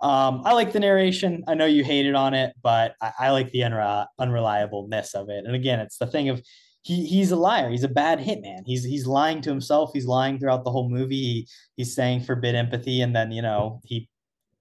Um, 0.00 0.42
I 0.44 0.52
like 0.52 0.72
the 0.72 0.80
narration. 0.80 1.44
I 1.46 1.54
know 1.54 1.66
you 1.66 1.84
hated 1.84 2.14
on 2.14 2.34
it, 2.34 2.54
but 2.62 2.94
I, 3.00 3.12
I 3.20 3.30
like 3.30 3.50
the 3.52 3.60
unre- 3.60 4.06
unreliableness 4.20 5.14
of 5.14 5.28
it. 5.28 5.44
And 5.46 5.54
again, 5.54 5.80
it's 5.80 5.98
the 5.98 6.06
thing 6.06 6.28
of 6.28 6.42
he 6.84 7.06
he's 7.06 7.30
a 7.30 7.36
liar. 7.36 7.70
He's 7.70 7.82
a 7.82 7.88
bad 7.88 8.20
hitman. 8.20 8.62
He's 8.66 8.84
he's 8.84 9.06
lying 9.06 9.40
to 9.40 9.50
himself. 9.50 9.90
He's 9.94 10.06
lying 10.06 10.38
throughout 10.38 10.64
the 10.64 10.70
whole 10.70 10.90
movie. 10.90 11.16
He, 11.16 11.48
he's 11.76 11.94
saying 11.94 12.24
forbid 12.24 12.54
empathy, 12.54 13.00
and 13.00 13.16
then 13.16 13.32
you 13.32 13.40
know 13.40 13.80
he 13.84 14.08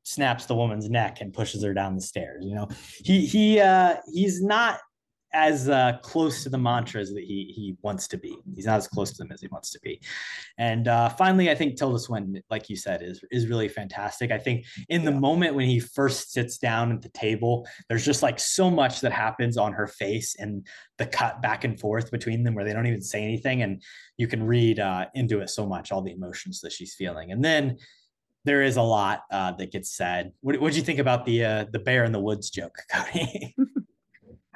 snaps 0.03 0.45
the 0.45 0.55
woman's 0.55 0.89
neck 0.89 1.19
and 1.19 1.33
pushes 1.33 1.63
her 1.63 1.73
down 1.73 1.95
the 1.95 2.01
stairs. 2.01 2.45
You 2.45 2.55
know, 2.55 2.69
he 3.03 3.25
he 3.25 3.59
uh, 3.59 3.97
he's 4.11 4.41
not 4.41 4.79
as 5.33 5.67
uh, 5.67 5.97
close 6.03 6.43
to 6.43 6.49
the 6.49 6.57
mantras 6.57 7.13
that 7.13 7.23
he 7.23 7.51
he 7.55 7.75
wants 7.81 8.07
to 8.09 8.17
be. 8.17 8.37
He's 8.55 8.65
not 8.65 8.77
as 8.77 8.87
close 8.87 9.11
to 9.11 9.17
them 9.17 9.31
as 9.31 9.41
he 9.41 9.47
wants 9.47 9.71
to 9.71 9.79
be. 9.79 10.01
And 10.57 10.87
uh, 10.87 11.09
finally, 11.09 11.49
I 11.49 11.55
think 11.55 11.75
Tilda 11.75 11.99
Swinton, 11.99 12.41
like 12.49 12.69
you 12.69 12.75
said, 12.75 13.01
is 13.01 13.23
is 13.31 13.47
really 13.47 13.67
fantastic. 13.67 14.31
I 14.31 14.37
think 14.37 14.65
in 14.89 15.03
the 15.03 15.11
moment 15.11 15.55
when 15.55 15.67
he 15.67 15.79
first 15.79 16.31
sits 16.31 16.57
down 16.57 16.91
at 16.91 17.01
the 17.01 17.09
table, 17.09 17.67
there's 17.89 18.05
just 18.05 18.23
like 18.23 18.39
so 18.39 18.69
much 18.69 19.01
that 19.01 19.11
happens 19.11 19.57
on 19.57 19.73
her 19.73 19.87
face 19.87 20.35
and 20.37 20.65
the 20.97 21.05
cut 21.05 21.41
back 21.41 21.63
and 21.63 21.79
forth 21.79 22.11
between 22.11 22.43
them 22.43 22.53
where 22.53 22.63
they 22.63 22.73
don't 22.73 22.87
even 22.87 23.01
say 23.01 23.23
anything, 23.23 23.63
and 23.63 23.81
you 24.17 24.27
can 24.27 24.43
read 24.43 24.79
uh, 24.79 25.05
into 25.15 25.41
it 25.41 25.49
so 25.49 25.65
much, 25.65 25.91
all 25.91 26.01
the 26.01 26.11
emotions 26.11 26.61
that 26.61 26.71
she's 26.71 26.93
feeling. 26.93 27.31
And 27.31 27.43
then 27.43 27.77
there 28.45 28.61
is 28.61 28.77
a 28.77 28.81
lot 28.81 29.23
uh, 29.31 29.53
that 29.53 29.71
gets 29.71 29.95
said. 29.95 30.33
What 30.41 30.59
do 30.59 30.77
you 30.77 30.83
think 30.83 30.99
about 30.99 31.25
the 31.25 31.45
uh, 31.45 31.65
the 31.71 31.79
bear 31.79 32.03
in 32.03 32.11
the 32.11 32.19
woods 32.19 32.49
joke, 32.49 32.77
Kody? 32.91 33.53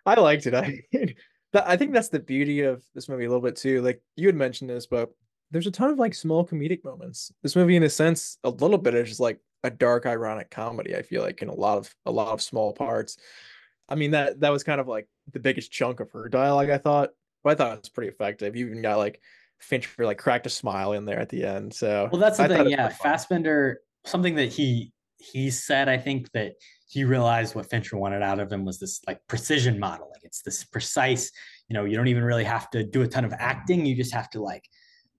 I 0.08 0.20
liked 0.20 0.47
it. 0.47 0.53
I 0.55 1.14
I 1.53 1.78
think 1.78 1.93
that's 1.93 2.10
the 2.10 2.20
beauty 2.20 2.62
of 2.62 2.84
this 2.95 3.10
movie 3.10 3.26
a 3.26 3.30
little 3.30 3.41
bit 3.41 3.55
too. 3.55 3.82
Like 3.82 4.01
you 4.16 4.28
had 4.28 4.36
mentioned 4.36 4.70
this, 4.70 4.86
but 4.86 5.10
there's 5.51 5.68
a 5.68 5.72
ton 5.72 5.89
of 5.89 5.99
like 5.99 6.14
small 6.14 6.45
comedic 6.45 6.84
moments. 6.84 7.32
This 7.43 7.55
movie, 7.55 7.76
in 7.76 7.84
a 7.84 7.89
sense, 7.89 8.38
a 8.43 8.49
little 8.49 8.78
bit 8.78 8.95
is 8.95 9.10
just 9.10 9.20
like 9.20 9.39
a 9.64 9.70
dark, 9.70 10.05
ironic 10.05 10.49
comedy. 10.49 10.95
I 10.95 11.01
feel 11.01 11.22
like 11.22 11.41
in 11.41 11.49
a 11.49 11.53
lot 11.53 11.78
of 11.78 11.93
a 12.05 12.12
lot 12.12 12.34
of 12.34 12.41
small 12.41 12.74
parts. 12.74 13.18
I 13.89 13.95
mean 13.95 14.12
that 14.12 14.39
that 14.41 14.51
was 14.51 14.64
kind 14.64 14.82
of 14.82 14.88
like 14.88 15.08
the 15.32 15.39
biggest 15.39 15.72
chunk 15.72 15.99
of 15.99 16.12
her 16.12 16.30
dialogue. 16.30 16.70
I 16.70 16.78
thought, 16.78 17.10
but 17.43 17.51
I 17.51 17.55
thought 17.55 17.74
it 17.74 17.82
was 17.82 17.89
pretty 17.89 18.10
effective. 18.10 18.55
You 18.55 18.68
even 18.68 18.82
got 18.82 18.97
like 18.97 19.22
Fincher 19.60 20.05
like 20.05 20.18
cracked 20.18 20.45
a 20.45 20.49
smile 20.49 20.93
in 20.93 21.05
there 21.05 21.20
at 21.20 21.30
the 21.30 21.43
end. 21.43 21.74
So 21.74 22.10
well, 22.12 22.22
that's 22.22 22.38
the 22.38 22.43
I 22.43 22.47
thing. 22.47 22.70
Yeah, 22.70 22.89
Fassbender. 22.89 23.82
Something 24.05 24.36
that 24.36 24.53
he 24.53 24.93
he 25.18 25.49
said, 25.49 25.89
I 25.89 25.97
think 25.97 26.32
that 26.32 26.53
he 26.88 27.03
realized 27.03 27.55
what 27.55 27.70
Fincher 27.70 27.97
wanted 27.97 28.22
out 28.22 28.39
of 28.39 28.51
him 28.51 28.63
was 28.63 28.80
this 28.80 29.01
like 29.07 29.20
precision 29.28 29.80
modeling. 29.80 30.22
It's 30.24 30.41
this 30.41 30.63
precise, 30.63 31.32
you 31.68 31.74
know, 31.74 31.86
you 31.86 31.97
don't 31.97 32.07
even 32.07 32.24
really 32.24 32.45
have 32.45 32.70
to 32.72 32.84
do 32.84 33.01
a 33.01 33.07
ton 33.07 33.26
of 33.26 33.34
acting. 33.38 33.86
You 33.86 33.95
just 33.95 34.13
have 34.13 34.30
to 34.32 34.41
like 34.41 34.63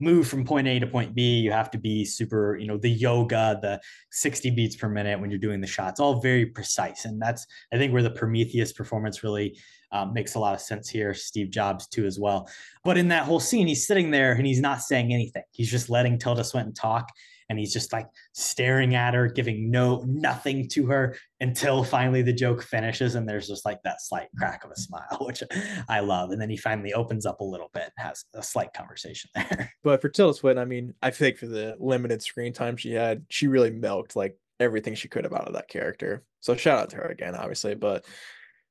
move 0.01 0.29
from 0.29 0.45
point 0.45 0.67
A 0.69 0.79
to 0.79 0.87
point 0.87 1.15
B. 1.15 1.39
You 1.39 1.53
have 1.53 1.71
to 1.73 1.79
be 1.79 2.05
super, 2.05 2.57
you 2.57 2.67
know, 2.67 2.79
the 2.79 2.91
yoga, 2.91 3.59
the 3.61 3.81
60 4.13 4.51
beats 4.51 4.77
per 4.77 4.89
minute 4.89 5.21
when 5.21 5.31
you're 5.31 5.39
doing 5.39 5.61
the 5.61 5.67
shots, 5.67 6.01
all 6.01 6.21
very 6.21 6.47
precise. 6.47 7.05
And 7.05 7.21
that's, 7.21 7.47
I 7.73 7.77
think, 7.77 7.93
where 7.93 8.03
the 8.03 8.11
Prometheus 8.11 8.73
performance 8.73 9.23
really 9.23 9.59
um, 9.91 10.13
makes 10.13 10.37
a 10.37 10.39
lot 10.39 10.55
of 10.55 10.61
sense 10.61 10.89
here. 10.89 11.15
Steve 11.15 11.51
Jobs, 11.51 11.87
too, 11.89 12.07
as 12.07 12.19
well. 12.19 12.49
But 12.85 12.97
in 12.97 13.09
that 13.09 13.25
whole 13.25 13.41
scene, 13.41 13.67
he's 13.67 13.87
sitting 13.87 14.11
there 14.11 14.33
and 14.33 14.47
he's 14.47 14.61
not 14.61 14.81
saying 14.81 15.13
anything. 15.13 15.45
He's 15.51 15.71
just 15.71 15.91
letting 15.91 16.19
Tilda 16.19 16.45
Swinton 16.45 16.75
talk 16.75 17.11
and 17.49 17.59
he's 17.59 17.73
just 17.73 17.93
like 17.93 18.07
staring 18.33 18.95
at 18.95 19.15
her, 19.15 19.29
giving 19.29 19.71
no 19.71 20.03
nothing 20.07 20.69
to 20.69 20.87
her 20.87 21.17
until 21.41 21.85
finally 21.85 22.23
the 22.23 22.33
joke 22.33 22.63
finishes, 22.63 23.15
and 23.15 23.29
there's 23.29 23.49
just 23.49 23.65
like 23.65 23.83
that 23.85 24.03
slight 24.03 24.29
crack 24.37 24.65
of 24.65 24.71
a 24.71 24.77
smile, 24.77 25.19
which 25.21 25.43
I 25.89 26.01
love. 26.01 26.31
And 26.31 26.41
then 26.41 26.51
he 26.51 26.57
finally 26.57 26.93
opens 26.93 27.27
up 27.27 27.41
a 27.41 27.45
little 27.45 27.71
bit, 27.73 27.91
has 27.97 28.25
a 28.35 28.43
slight 28.43 28.73
conversation 28.73 29.31
there. 29.35 29.73
But 29.85 30.03
for 30.03 30.09
Tilda 30.09 30.35
Swinton, 30.35 30.61
I 30.61 30.67
mean, 30.67 30.93
I 31.03 31.11
think 31.11 31.39
for 31.39 31.47
the 31.47 31.77
limited 31.79 32.21
screen 32.21 32.53
time 32.53 32.77
she 32.77 32.93
had, 32.93 33.25
she 33.31 33.47
really 33.47 33.71
milked 33.71 34.17
like 34.17 34.37
everything 34.61 34.95
she 34.95 35.09
could 35.09 35.25
have 35.25 35.33
out 35.33 35.47
of 35.47 35.55
that 35.55 35.69
character. 35.69 36.25
So 36.41 36.57
shout 36.57 36.79
out 36.79 36.91
to 36.91 36.97
her 36.97 37.07
again, 37.07 37.35
obviously. 37.35 37.75
But 37.75 38.05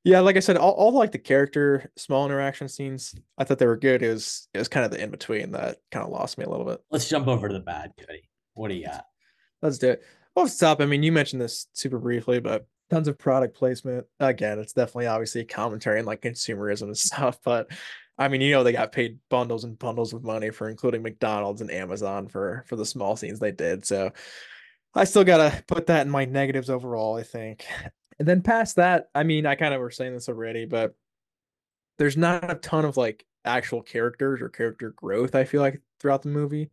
yeah, 0.04 0.20
like 0.20 0.36
I 0.36 0.40
said, 0.40 0.56
all, 0.56 0.72
all 0.72 0.92
like 0.92 1.12
the 1.12 1.18
character 1.18 1.90
small 1.96 2.24
interaction 2.24 2.68
scenes, 2.68 3.14
I 3.36 3.44
thought 3.44 3.58
they 3.58 3.66
were 3.66 3.76
good. 3.76 4.02
It 4.02 4.10
was 4.10 4.48
it 4.54 4.58
was 4.58 4.68
kind 4.68 4.84
of 4.84 4.92
the 4.92 5.02
in 5.02 5.10
between 5.10 5.52
that 5.52 5.78
kind 5.90 6.04
of 6.04 6.12
lost 6.12 6.38
me 6.38 6.44
a 6.44 6.48
little 6.48 6.66
bit. 6.66 6.80
Let's 6.90 7.08
jump 7.08 7.26
over 7.26 7.48
to 7.48 7.54
the 7.54 7.60
bad, 7.60 7.92
Kody. 7.98 8.22
What 8.58 8.68
do 8.68 8.74
you 8.74 8.86
got? 8.86 9.04
Let's 9.62 9.78
do 9.78 9.90
it. 9.90 10.02
Off 10.36 10.50
the 10.50 10.66
top, 10.66 10.80
I 10.80 10.86
mean, 10.86 11.02
you 11.02 11.12
mentioned 11.12 11.40
this 11.40 11.66
super 11.72 11.98
briefly, 11.98 12.40
but 12.40 12.66
tons 12.90 13.08
of 13.08 13.18
product 13.18 13.56
placement. 13.56 14.06
Again, 14.20 14.58
it's 14.58 14.72
definitely 14.72 15.06
obviously 15.06 15.44
commentary 15.44 15.98
and 15.98 16.06
like 16.06 16.22
consumerism 16.22 16.82
and 16.82 16.98
stuff. 16.98 17.38
But 17.44 17.70
I 18.18 18.28
mean, 18.28 18.40
you 18.40 18.50
know, 18.50 18.64
they 18.64 18.72
got 18.72 18.92
paid 18.92 19.18
bundles 19.30 19.64
and 19.64 19.78
bundles 19.78 20.12
of 20.12 20.24
money 20.24 20.50
for 20.50 20.68
including 20.68 21.02
McDonald's 21.02 21.60
and 21.60 21.70
Amazon 21.70 22.28
for 22.28 22.64
for 22.66 22.76
the 22.76 22.86
small 22.86 23.16
scenes 23.16 23.38
they 23.38 23.52
did. 23.52 23.84
So 23.84 24.12
I 24.94 25.04
still 25.04 25.24
gotta 25.24 25.62
put 25.66 25.86
that 25.86 26.06
in 26.06 26.10
my 26.10 26.24
negatives 26.24 26.70
overall, 26.70 27.16
I 27.16 27.22
think. 27.22 27.64
And 28.18 28.26
then 28.26 28.42
past 28.42 28.76
that, 28.76 29.10
I 29.14 29.22
mean, 29.22 29.46
I 29.46 29.54
kind 29.54 29.72
of 29.72 29.80
were 29.80 29.92
saying 29.92 30.14
this 30.14 30.28
already, 30.28 30.64
but 30.64 30.94
there's 31.98 32.16
not 32.16 32.50
a 32.50 32.56
ton 32.56 32.84
of 32.84 32.96
like 32.96 33.24
actual 33.44 33.82
characters 33.82 34.40
or 34.40 34.48
character 34.48 34.90
growth, 34.90 35.36
I 35.36 35.44
feel 35.44 35.60
like, 35.60 35.80
throughout 36.00 36.22
the 36.22 36.28
movie 36.28 36.70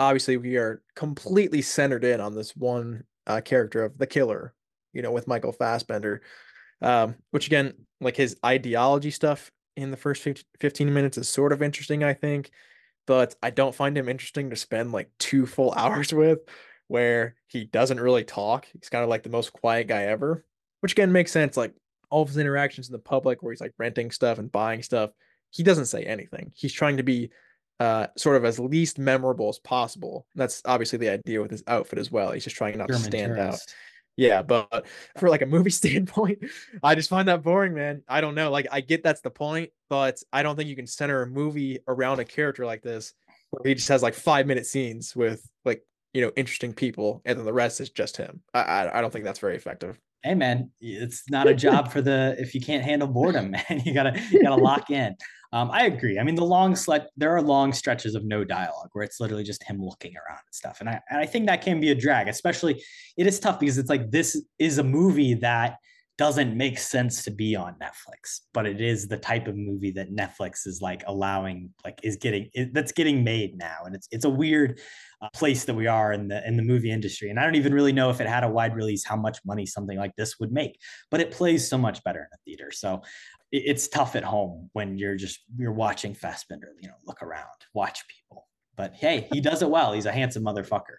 obviously 0.00 0.38
we 0.38 0.56
are 0.56 0.82
completely 0.96 1.60
centered 1.62 2.04
in 2.04 2.20
on 2.20 2.34
this 2.34 2.56
one 2.56 3.04
uh, 3.26 3.40
character 3.42 3.84
of 3.84 3.98
the 3.98 4.06
killer, 4.06 4.54
you 4.92 5.02
know, 5.02 5.12
with 5.12 5.28
Michael 5.28 5.52
Fassbender. 5.52 6.22
Um, 6.82 7.16
which 7.30 7.46
again, 7.46 7.74
like 8.00 8.16
his 8.16 8.38
ideology 8.44 9.10
stuff 9.10 9.52
in 9.76 9.90
the 9.90 9.98
first 9.98 10.26
15 10.60 10.92
minutes 10.92 11.18
is 11.18 11.28
sort 11.28 11.52
of 11.52 11.62
interesting, 11.62 12.02
I 12.02 12.14
think, 12.14 12.50
but 13.06 13.34
I 13.42 13.50
don't 13.50 13.74
find 13.74 13.96
him 13.96 14.08
interesting 14.08 14.48
to 14.48 14.56
spend 14.56 14.90
like 14.90 15.10
two 15.18 15.44
full 15.44 15.72
hours 15.76 16.12
with 16.12 16.38
where 16.88 17.36
he 17.48 17.66
doesn't 17.66 18.00
really 18.00 18.24
talk. 18.24 18.66
He's 18.72 18.88
kind 18.88 19.04
of 19.04 19.10
like 19.10 19.22
the 19.22 19.28
most 19.28 19.52
quiet 19.52 19.88
guy 19.88 20.04
ever, 20.04 20.44
which 20.80 20.92
again 20.92 21.12
makes 21.12 21.30
sense. 21.30 21.58
Like 21.58 21.74
all 22.08 22.22
of 22.22 22.28
his 22.28 22.38
interactions 22.38 22.88
in 22.88 22.92
the 22.92 22.98
public 22.98 23.42
where 23.42 23.52
he's 23.52 23.60
like 23.60 23.74
renting 23.76 24.10
stuff 24.10 24.38
and 24.38 24.50
buying 24.50 24.82
stuff, 24.82 25.10
he 25.50 25.62
doesn't 25.62 25.86
say 25.86 26.04
anything. 26.04 26.50
He's 26.56 26.72
trying 26.72 26.96
to 26.96 27.02
be 27.02 27.30
uh, 27.80 28.06
sort 28.16 28.36
of 28.36 28.44
as 28.44 28.60
least 28.60 28.98
memorable 28.98 29.48
as 29.48 29.58
possible. 29.58 30.26
That's 30.34 30.60
obviously 30.66 30.98
the 30.98 31.08
idea 31.08 31.40
with 31.40 31.50
his 31.50 31.64
outfit 31.66 31.98
as 31.98 32.12
well. 32.12 32.30
He's 32.30 32.44
just 32.44 32.56
trying 32.56 32.76
not 32.76 32.88
German 32.88 33.02
to 33.02 33.08
stand 33.08 33.38
out. 33.38 33.58
Yeah, 34.16 34.42
but 34.42 34.86
for 35.18 35.30
like 35.30 35.40
a 35.40 35.46
movie 35.46 35.70
standpoint, 35.70 36.44
I 36.82 36.94
just 36.94 37.08
find 37.08 37.26
that 37.28 37.42
boring, 37.42 37.72
man. 37.72 38.02
I 38.06 38.20
don't 38.20 38.34
know. 38.34 38.50
Like, 38.50 38.66
I 38.70 38.82
get 38.82 39.02
that's 39.02 39.22
the 39.22 39.30
point, 39.30 39.70
but 39.88 40.22
I 40.30 40.42
don't 40.42 40.56
think 40.56 40.68
you 40.68 40.76
can 40.76 40.86
center 40.86 41.22
a 41.22 41.26
movie 41.26 41.78
around 41.88 42.20
a 42.20 42.24
character 42.24 42.66
like 42.66 42.82
this 42.82 43.14
where 43.50 43.68
he 43.68 43.74
just 43.74 43.88
has 43.88 44.02
like 44.02 44.14
five 44.14 44.46
minute 44.46 44.66
scenes 44.66 45.16
with 45.16 45.42
like 45.64 45.82
you 46.12 46.20
know 46.20 46.32
interesting 46.36 46.74
people, 46.74 47.22
and 47.24 47.38
then 47.38 47.46
the 47.46 47.52
rest 47.52 47.80
is 47.80 47.88
just 47.88 48.18
him. 48.18 48.42
I 48.52 48.60
I, 48.60 48.98
I 48.98 49.00
don't 49.00 49.10
think 49.10 49.24
that's 49.24 49.38
very 49.38 49.56
effective. 49.56 49.98
Hey 50.22 50.34
man, 50.34 50.70
it's 50.80 51.28
not 51.30 51.48
a 51.48 51.54
job 51.54 51.90
for 51.92 52.02
the 52.02 52.34
if 52.38 52.54
you 52.54 52.60
can't 52.60 52.84
handle 52.84 53.08
boredom, 53.08 53.50
man. 53.52 53.64
You 53.84 53.94
gotta 53.94 54.20
you 54.30 54.42
gotta 54.42 54.62
lock 54.62 54.90
in. 54.90 55.16
Um, 55.52 55.70
I 55.72 55.86
agree. 55.86 56.18
I 56.18 56.22
mean, 56.22 56.36
the 56.36 56.44
long 56.44 56.76
there 57.16 57.34
are 57.34 57.42
long 57.42 57.72
stretches 57.72 58.14
of 58.14 58.24
no 58.24 58.44
dialogue 58.44 58.90
where 58.92 59.04
it's 59.04 59.18
literally 59.18 59.42
just 59.42 59.64
him 59.64 59.82
looking 59.82 60.14
around 60.16 60.40
and 60.46 60.54
stuff. 60.54 60.80
And 60.80 60.88
I 60.88 61.00
and 61.10 61.20
I 61.20 61.26
think 61.26 61.46
that 61.46 61.62
can 61.62 61.80
be 61.80 61.90
a 61.90 61.94
drag, 61.94 62.28
especially 62.28 62.82
it 63.16 63.26
is 63.26 63.40
tough 63.40 63.58
because 63.58 63.78
it's 63.78 63.90
like 63.90 64.10
this 64.10 64.40
is 64.58 64.78
a 64.78 64.84
movie 64.84 65.34
that 65.34 65.76
doesn't 66.20 66.54
make 66.54 66.78
sense 66.78 67.24
to 67.24 67.30
be 67.30 67.56
on 67.56 67.74
Netflix, 67.80 68.40
but 68.52 68.66
it 68.66 68.78
is 68.78 69.08
the 69.08 69.16
type 69.16 69.48
of 69.48 69.56
movie 69.56 69.90
that 69.92 70.12
Netflix 70.14 70.66
is 70.66 70.82
like 70.82 71.02
allowing, 71.06 71.70
like 71.82 71.98
is 72.02 72.16
getting 72.16 72.50
that's 72.72 72.92
getting 72.92 73.24
made 73.24 73.56
now, 73.56 73.78
and 73.86 73.94
it's 73.94 74.06
it's 74.10 74.26
a 74.26 74.28
weird 74.28 74.80
uh, 75.22 75.30
place 75.32 75.64
that 75.64 75.72
we 75.72 75.86
are 75.86 76.12
in 76.12 76.28
the 76.28 76.46
in 76.46 76.58
the 76.58 76.62
movie 76.62 76.90
industry. 76.90 77.30
And 77.30 77.40
I 77.40 77.44
don't 77.44 77.54
even 77.54 77.72
really 77.72 77.94
know 77.94 78.10
if 78.10 78.20
it 78.20 78.26
had 78.26 78.44
a 78.44 78.50
wide 78.50 78.76
release 78.76 79.02
how 79.02 79.16
much 79.16 79.38
money 79.46 79.64
something 79.64 79.96
like 79.96 80.14
this 80.16 80.38
would 80.38 80.52
make, 80.52 80.78
but 81.10 81.20
it 81.20 81.30
plays 81.30 81.66
so 81.66 81.78
much 81.78 82.04
better 82.04 82.20
in 82.20 82.28
a 82.34 82.38
theater. 82.44 82.70
So 82.70 83.00
it, 83.50 83.62
it's 83.64 83.88
tough 83.88 84.14
at 84.14 84.22
home 84.22 84.68
when 84.74 84.98
you're 84.98 85.16
just 85.16 85.40
you're 85.56 85.72
watching 85.72 86.12
Fassbender. 86.12 86.74
You 86.82 86.88
know, 86.88 86.96
look 87.06 87.22
around, 87.22 87.46
watch 87.72 88.06
people. 88.08 88.46
But 88.76 88.92
hey, 88.94 89.26
he 89.32 89.40
does 89.40 89.62
it 89.62 89.70
well. 89.70 89.94
He's 89.94 90.04
a 90.04 90.12
handsome 90.12 90.44
motherfucker. 90.44 90.98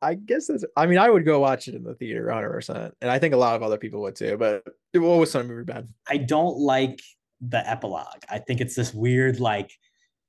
I 0.00 0.14
guess 0.14 0.46
that's. 0.46 0.64
I 0.76 0.86
mean, 0.86 0.98
I 0.98 1.10
would 1.10 1.24
go 1.24 1.40
watch 1.40 1.68
it 1.68 1.74
in 1.74 1.82
the 1.82 1.94
theater, 1.94 2.30
hundred 2.30 2.50
percent, 2.50 2.94
and 3.00 3.10
I 3.10 3.18
think 3.18 3.34
a 3.34 3.38
lot 3.38 3.56
of 3.56 3.62
other 3.62 3.78
people 3.78 4.00
would 4.02 4.16
too. 4.16 4.36
But 4.36 4.64
what 4.92 5.18
was 5.18 5.30
some 5.30 5.48
movie 5.48 5.64
bad? 5.64 5.88
I 6.08 6.18
don't 6.18 6.56
like 6.58 7.00
the 7.40 7.68
epilogue. 7.68 8.22
I 8.28 8.38
think 8.38 8.60
it's 8.60 8.74
this 8.74 8.94
weird 8.94 9.40
like 9.40 9.72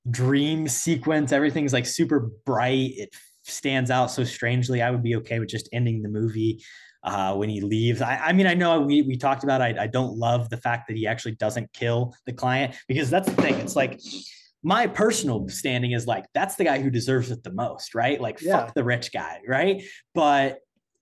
dream 0.09 0.67
sequence. 0.67 1.31
Everything's 1.31 1.73
like 1.73 1.85
super 1.85 2.31
bright. 2.45 2.93
It 2.95 3.09
stands 3.43 3.91
out 3.91 4.11
so 4.11 4.23
strangely. 4.23 4.81
I 4.81 4.91
would 4.91 5.03
be 5.03 5.15
okay 5.17 5.39
with 5.39 5.49
just 5.49 5.69
ending 5.71 6.01
the 6.01 6.09
movie 6.09 6.63
uh, 7.03 7.35
when 7.35 7.49
he 7.49 7.61
leaves. 7.61 8.01
I, 8.01 8.17
I 8.17 8.33
mean, 8.33 8.47
I 8.47 8.53
know 8.53 8.81
we, 8.81 9.01
we 9.03 9.17
talked 9.17 9.43
about. 9.43 9.61
I, 9.61 9.75
I 9.79 9.87
don't 9.87 10.17
love 10.17 10.49
the 10.49 10.57
fact 10.57 10.87
that 10.87 10.97
he 10.97 11.07
actually 11.07 11.35
doesn't 11.35 11.71
kill 11.73 12.13
the 12.25 12.33
client 12.33 12.75
because 12.87 13.09
that's 13.09 13.29
the 13.29 13.41
thing. 13.41 13.55
It's 13.55 13.75
like 13.75 13.99
my 14.63 14.87
personal 14.87 15.47
standing 15.47 15.91
is 15.91 16.05
like 16.05 16.25
that's 16.33 16.55
the 16.55 16.63
guy 16.63 16.81
who 16.81 16.89
deserves 16.89 17.31
it 17.31 17.43
the 17.43 17.53
most, 17.53 17.95
right? 17.95 18.19
Like 18.19 18.41
yeah. 18.41 18.65
fuck 18.65 18.73
the 18.73 18.83
rich 18.83 19.11
guy, 19.11 19.39
right? 19.47 19.83
But 20.13 20.59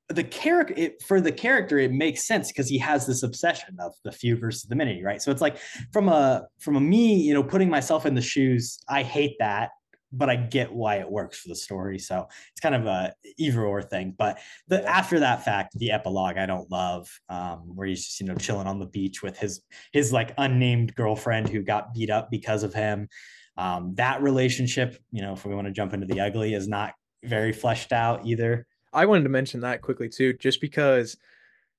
the 0.10 0.24
character 0.24 0.92
for 1.06 1.20
the 1.20 1.32
character 1.32 1.78
it 1.80 1.92
makes 1.92 2.26
sense 2.26 2.48
because 2.48 2.70
he 2.70 2.78
has 2.78 3.06
this 3.06 3.24
obsession 3.24 3.76
of 3.80 3.94
the 4.06 4.12
few 4.12 4.38
versus 4.38 4.64
the 4.64 4.76
many 4.76 5.04
right 5.04 5.22
so 5.22 5.32
it's 5.32 5.42
like 5.42 5.58
from 5.92 6.08
a 6.08 6.46
from 6.60 6.78
a 6.78 6.80
me 6.80 7.16
you 7.16 7.34
know 7.34 7.44
putting 7.44 7.70
myself 7.70 8.06
in 8.06 8.16
the 8.16 8.22
shoes 8.22 8.80
i 8.88 9.04
hate 9.04 9.36
that 9.40 9.72
but 10.14 10.30
i 10.30 10.36
get 10.38 10.72
why 10.72 10.96
it 10.96 11.12
works 11.12 11.40
for 11.40 11.50
the 11.50 11.56
story 11.56 12.00
so 12.00 12.26
it's 12.52 12.62
kind 12.62 12.74
of 12.74 12.86
a 12.86 13.14
either 13.38 13.66
or 13.66 13.82
thing 13.82 14.16
but 14.18 14.40
the 14.70 14.82
after 14.88 15.20
that 15.20 15.44
fact 15.44 15.78
the 15.78 15.92
epilogue 15.92 16.38
i 16.38 16.46
don't 16.46 16.72
love 16.72 17.10
um 17.28 17.76
where 17.76 17.86
he's 17.86 18.06
just 18.06 18.22
you 18.22 18.26
know 18.26 18.36
chilling 18.36 18.68
on 18.68 18.80
the 18.80 18.86
beach 18.86 19.22
with 19.22 19.38
his 19.38 19.62
his 19.92 20.14
like 20.14 20.34
unnamed 20.38 20.96
girlfriend 20.96 21.50
who 21.50 21.62
got 21.62 21.94
beat 21.94 22.10
up 22.10 22.32
because 22.32 22.64
of 22.64 22.74
him 22.74 23.10
um, 23.58 23.94
that 23.96 24.22
relationship, 24.22 24.98
you 25.12 25.22
know, 25.22 25.34
if 25.34 25.46
we 25.46 25.56
want 25.56 25.68
to 25.68 25.74
jump 25.74 25.94
into 25.94 26.06
the 26.06 26.20
ugly, 26.20 26.54
is 26.54 26.68
not 26.68 26.94
very 27.24 27.52
fleshed 27.52 27.92
out 27.92 28.26
either. 28.26 28.66
I 28.94 29.06
wanted 29.06 29.24
to 29.24 29.30
mention 29.30 29.62
that 29.62 29.82
quickly 29.82 30.10
too, 30.10 30.34
just 30.34 30.62
because 30.62 31.18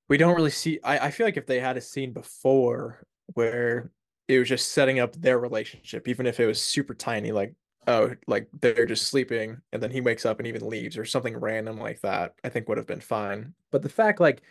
we 0.08 0.16
don't 0.16 0.34
really 0.34 0.50
see. 0.50 0.80
I, 0.82 0.98
I 1.06 1.10
feel 1.10 1.26
like 1.26 1.36
if 1.36 1.46
they 1.46 1.60
had 1.60 1.76
a 1.76 1.80
scene 1.80 2.12
before 2.12 3.04
where 3.34 3.90
it 4.26 4.38
was 4.38 4.48
just 4.48 4.72
setting 4.72 5.00
up 5.00 5.14
their 5.14 5.38
relationship, 5.38 6.08
even 6.08 6.26
if 6.26 6.40
it 6.40 6.46
was 6.46 6.60
super 6.60 6.94
tiny, 6.94 7.32
like 7.32 7.54
oh, 7.88 8.14
like 8.26 8.48
they're 8.60 8.86
just 8.86 9.08
sleeping 9.08 9.60
and 9.72 9.82
then 9.82 9.90
he 9.90 10.00
wakes 10.00 10.26
up 10.26 10.38
and 10.38 10.46
even 10.46 10.68
leaves 10.68 10.96
or 10.96 11.04
something 11.04 11.36
random 11.36 11.78
like 11.80 12.00
that, 12.02 12.34
I 12.44 12.50
think 12.50 12.68
would 12.68 12.78
have 12.78 12.86
been 12.86 13.00
fine. 13.00 13.54
But 13.72 13.82
the 13.82 13.88
fact, 13.88 14.20
like, 14.20 14.42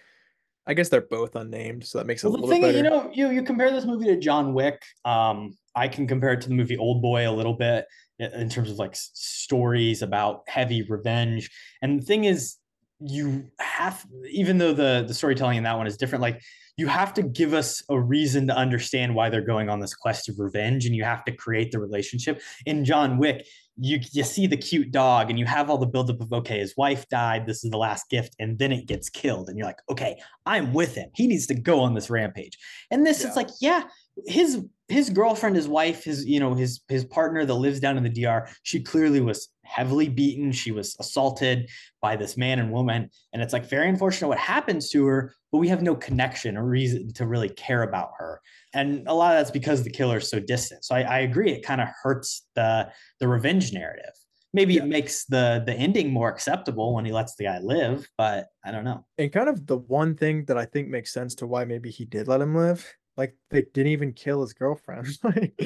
I 0.65 0.73
guess 0.73 0.89
they're 0.89 1.01
both 1.01 1.35
unnamed, 1.35 1.85
so 1.85 1.99
that 1.99 2.07
makes 2.07 2.23
it 2.23 2.27
well, 2.27 2.35
a 2.35 2.41
little 2.41 2.49
thing, 2.49 2.61
bit 2.61 2.73
better. 2.73 2.77
You 2.77 2.83
know, 2.83 3.11
you 3.13 3.29
you 3.29 3.43
compare 3.43 3.71
this 3.71 3.85
movie 3.85 4.07
to 4.07 4.17
John 4.17 4.53
Wick. 4.53 4.81
Um, 5.05 5.55
I 5.77 5.87
can 5.87 6.07
compare 6.07 6.33
it 6.33 6.41
to 6.41 6.49
the 6.49 6.55
movie 6.55 6.77
Old 6.77 7.01
Boy 7.01 7.29
a 7.29 7.31
little 7.31 7.53
bit 7.53 7.85
in 8.19 8.49
terms 8.49 8.71
of 8.71 8.77
like 8.77 8.95
stories 8.95 10.01
about 10.01 10.41
heavy 10.47 10.81
revenge. 10.81 11.49
And 11.81 12.01
the 12.01 12.05
thing 12.05 12.23
is, 12.23 12.57
you 12.99 13.45
have, 13.59 14.03
even 14.27 14.57
though 14.57 14.73
the 14.73 15.05
the 15.07 15.13
storytelling 15.13 15.57
in 15.57 15.63
that 15.63 15.77
one 15.77 15.85
is 15.85 15.97
different, 15.97 16.23
like 16.23 16.41
you 16.77 16.87
have 16.87 17.13
to 17.13 17.23
give 17.23 17.53
us 17.53 17.83
a 17.89 17.99
reason 17.99 18.47
to 18.47 18.55
understand 18.55 19.13
why 19.13 19.29
they're 19.29 19.41
going 19.41 19.69
on 19.69 19.79
this 19.79 19.93
quest 19.93 20.29
of 20.29 20.39
revenge, 20.39 20.85
and 20.85 20.95
you 20.95 21.03
have 21.03 21.23
to 21.25 21.31
create 21.31 21.71
the 21.71 21.79
relationship. 21.79 22.41
In 22.65 22.83
John 22.83 23.19
Wick, 23.19 23.45
you 23.79 23.99
you 24.13 24.23
see 24.23 24.47
the 24.47 24.57
cute 24.57 24.91
dog, 24.91 25.29
and 25.29 25.37
you 25.37 25.45
have 25.45 25.69
all 25.69 25.77
the 25.77 25.85
buildup 25.85 26.21
of 26.21 26.33
okay, 26.33 26.57
his 26.57 26.73
wife 26.75 27.07
died, 27.09 27.45
this 27.45 27.63
is 27.63 27.69
the 27.69 27.77
last 27.77 28.09
gift, 28.09 28.35
and 28.39 28.57
then 28.57 28.71
it 28.71 28.87
gets 28.87 29.09
killed, 29.09 29.47
and 29.47 29.59
you're 29.59 29.67
like, 29.67 29.81
okay, 29.91 30.19
I'm 30.47 30.73
with 30.73 30.95
him. 30.95 31.11
He 31.13 31.27
needs 31.27 31.45
to 31.47 31.55
go 31.55 31.81
on 31.81 31.93
this 31.93 32.09
rampage. 32.09 32.57
And 32.89 33.05
this, 33.05 33.21
yeah. 33.21 33.27
it's 33.27 33.35
like, 33.35 33.49
yeah, 33.61 33.83
his 34.25 34.65
his 34.87 35.09
girlfriend, 35.09 35.55
his 35.55 35.67
wife, 35.67 36.03
his 36.03 36.25
you 36.25 36.39
know 36.39 36.53
his 36.53 36.81
his 36.87 37.03
partner 37.03 37.45
that 37.45 37.53
lives 37.53 37.79
down 37.79 37.97
in 37.97 38.03
the 38.03 38.09
DR, 38.23 38.47
she 38.63 38.81
clearly 38.81 39.19
was 39.19 39.49
heavily 39.63 40.07
beaten. 40.07 40.51
She 40.51 40.71
was 40.71 40.95
assaulted 40.99 41.69
by 42.01 42.15
this 42.15 42.37
man 42.37 42.59
and 42.59 42.71
woman, 42.71 43.09
and 43.33 43.41
it's 43.41 43.53
like 43.53 43.69
very 43.69 43.89
unfortunate 43.89 44.29
what 44.29 44.37
happens 44.37 44.89
to 44.91 45.05
her. 45.05 45.33
But 45.51 45.59
we 45.59 45.67
have 45.67 45.81
no 45.81 45.95
connection 45.95 46.57
or 46.57 46.65
reason 46.65 47.11
to 47.13 47.27
really 47.27 47.49
care 47.49 47.83
about 47.83 48.11
her, 48.17 48.41
and 48.73 49.07
a 49.07 49.13
lot 49.13 49.33
of 49.33 49.39
that's 49.39 49.51
because 49.51 49.83
the 49.83 49.89
killer 49.89 50.17
is 50.17 50.29
so 50.29 50.39
distant. 50.39 50.85
So 50.85 50.95
I, 50.95 51.01
I 51.01 51.19
agree, 51.19 51.51
it 51.51 51.65
kind 51.65 51.81
of 51.81 51.89
hurts 52.01 52.45
the 52.55 52.89
the 53.19 53.27
revenge 53.27 53.73
narrative. 53.73 54.13
Maybe 54.53 54.75
yeah. 54.75 54.83
it 54.83 54.87
makes 54.87 55.25
the 55.25 55.63
the 55.65 55.73
ending 55.73 56.11
more 56.11 56.29
acceptable 56.29 56.95
when 56.95 57.03
he 57.03 57.11
lets 57.11 57.35
the 57.35 57.43
guy 57.43 57.59
live, 57.59 58.07
but 58.17 58.47
I 58.63 58.71
don't 58.71 58.85
know. 58.85 59.05
And 59.17 59.33
kind 59.33 59.49
of 59.49 59.67
the 59.67 59.77
one 59.77 60.15
thing 60.15 60.45
that 60.45 60.57
I 60.57 60.63
think 60.63 60.87
makes 60.87 61.11
sense 61.13 61.35
to 61.35 61.47
why 61.47 61.65
maybe 61.65 61.91
he 61.91 62.05
did 62.05 62.29
let 62.29 62.39
him 62.39 62.55
live 62.55 62.85
like 63.17 63.35
they 63.49 63.63
didn't 63.73 63.91
even 63.91 64.13
kill 64.13 64.41
his 64.41 64.53
girlfriend. 64.53 65.07
like 65.23 65.59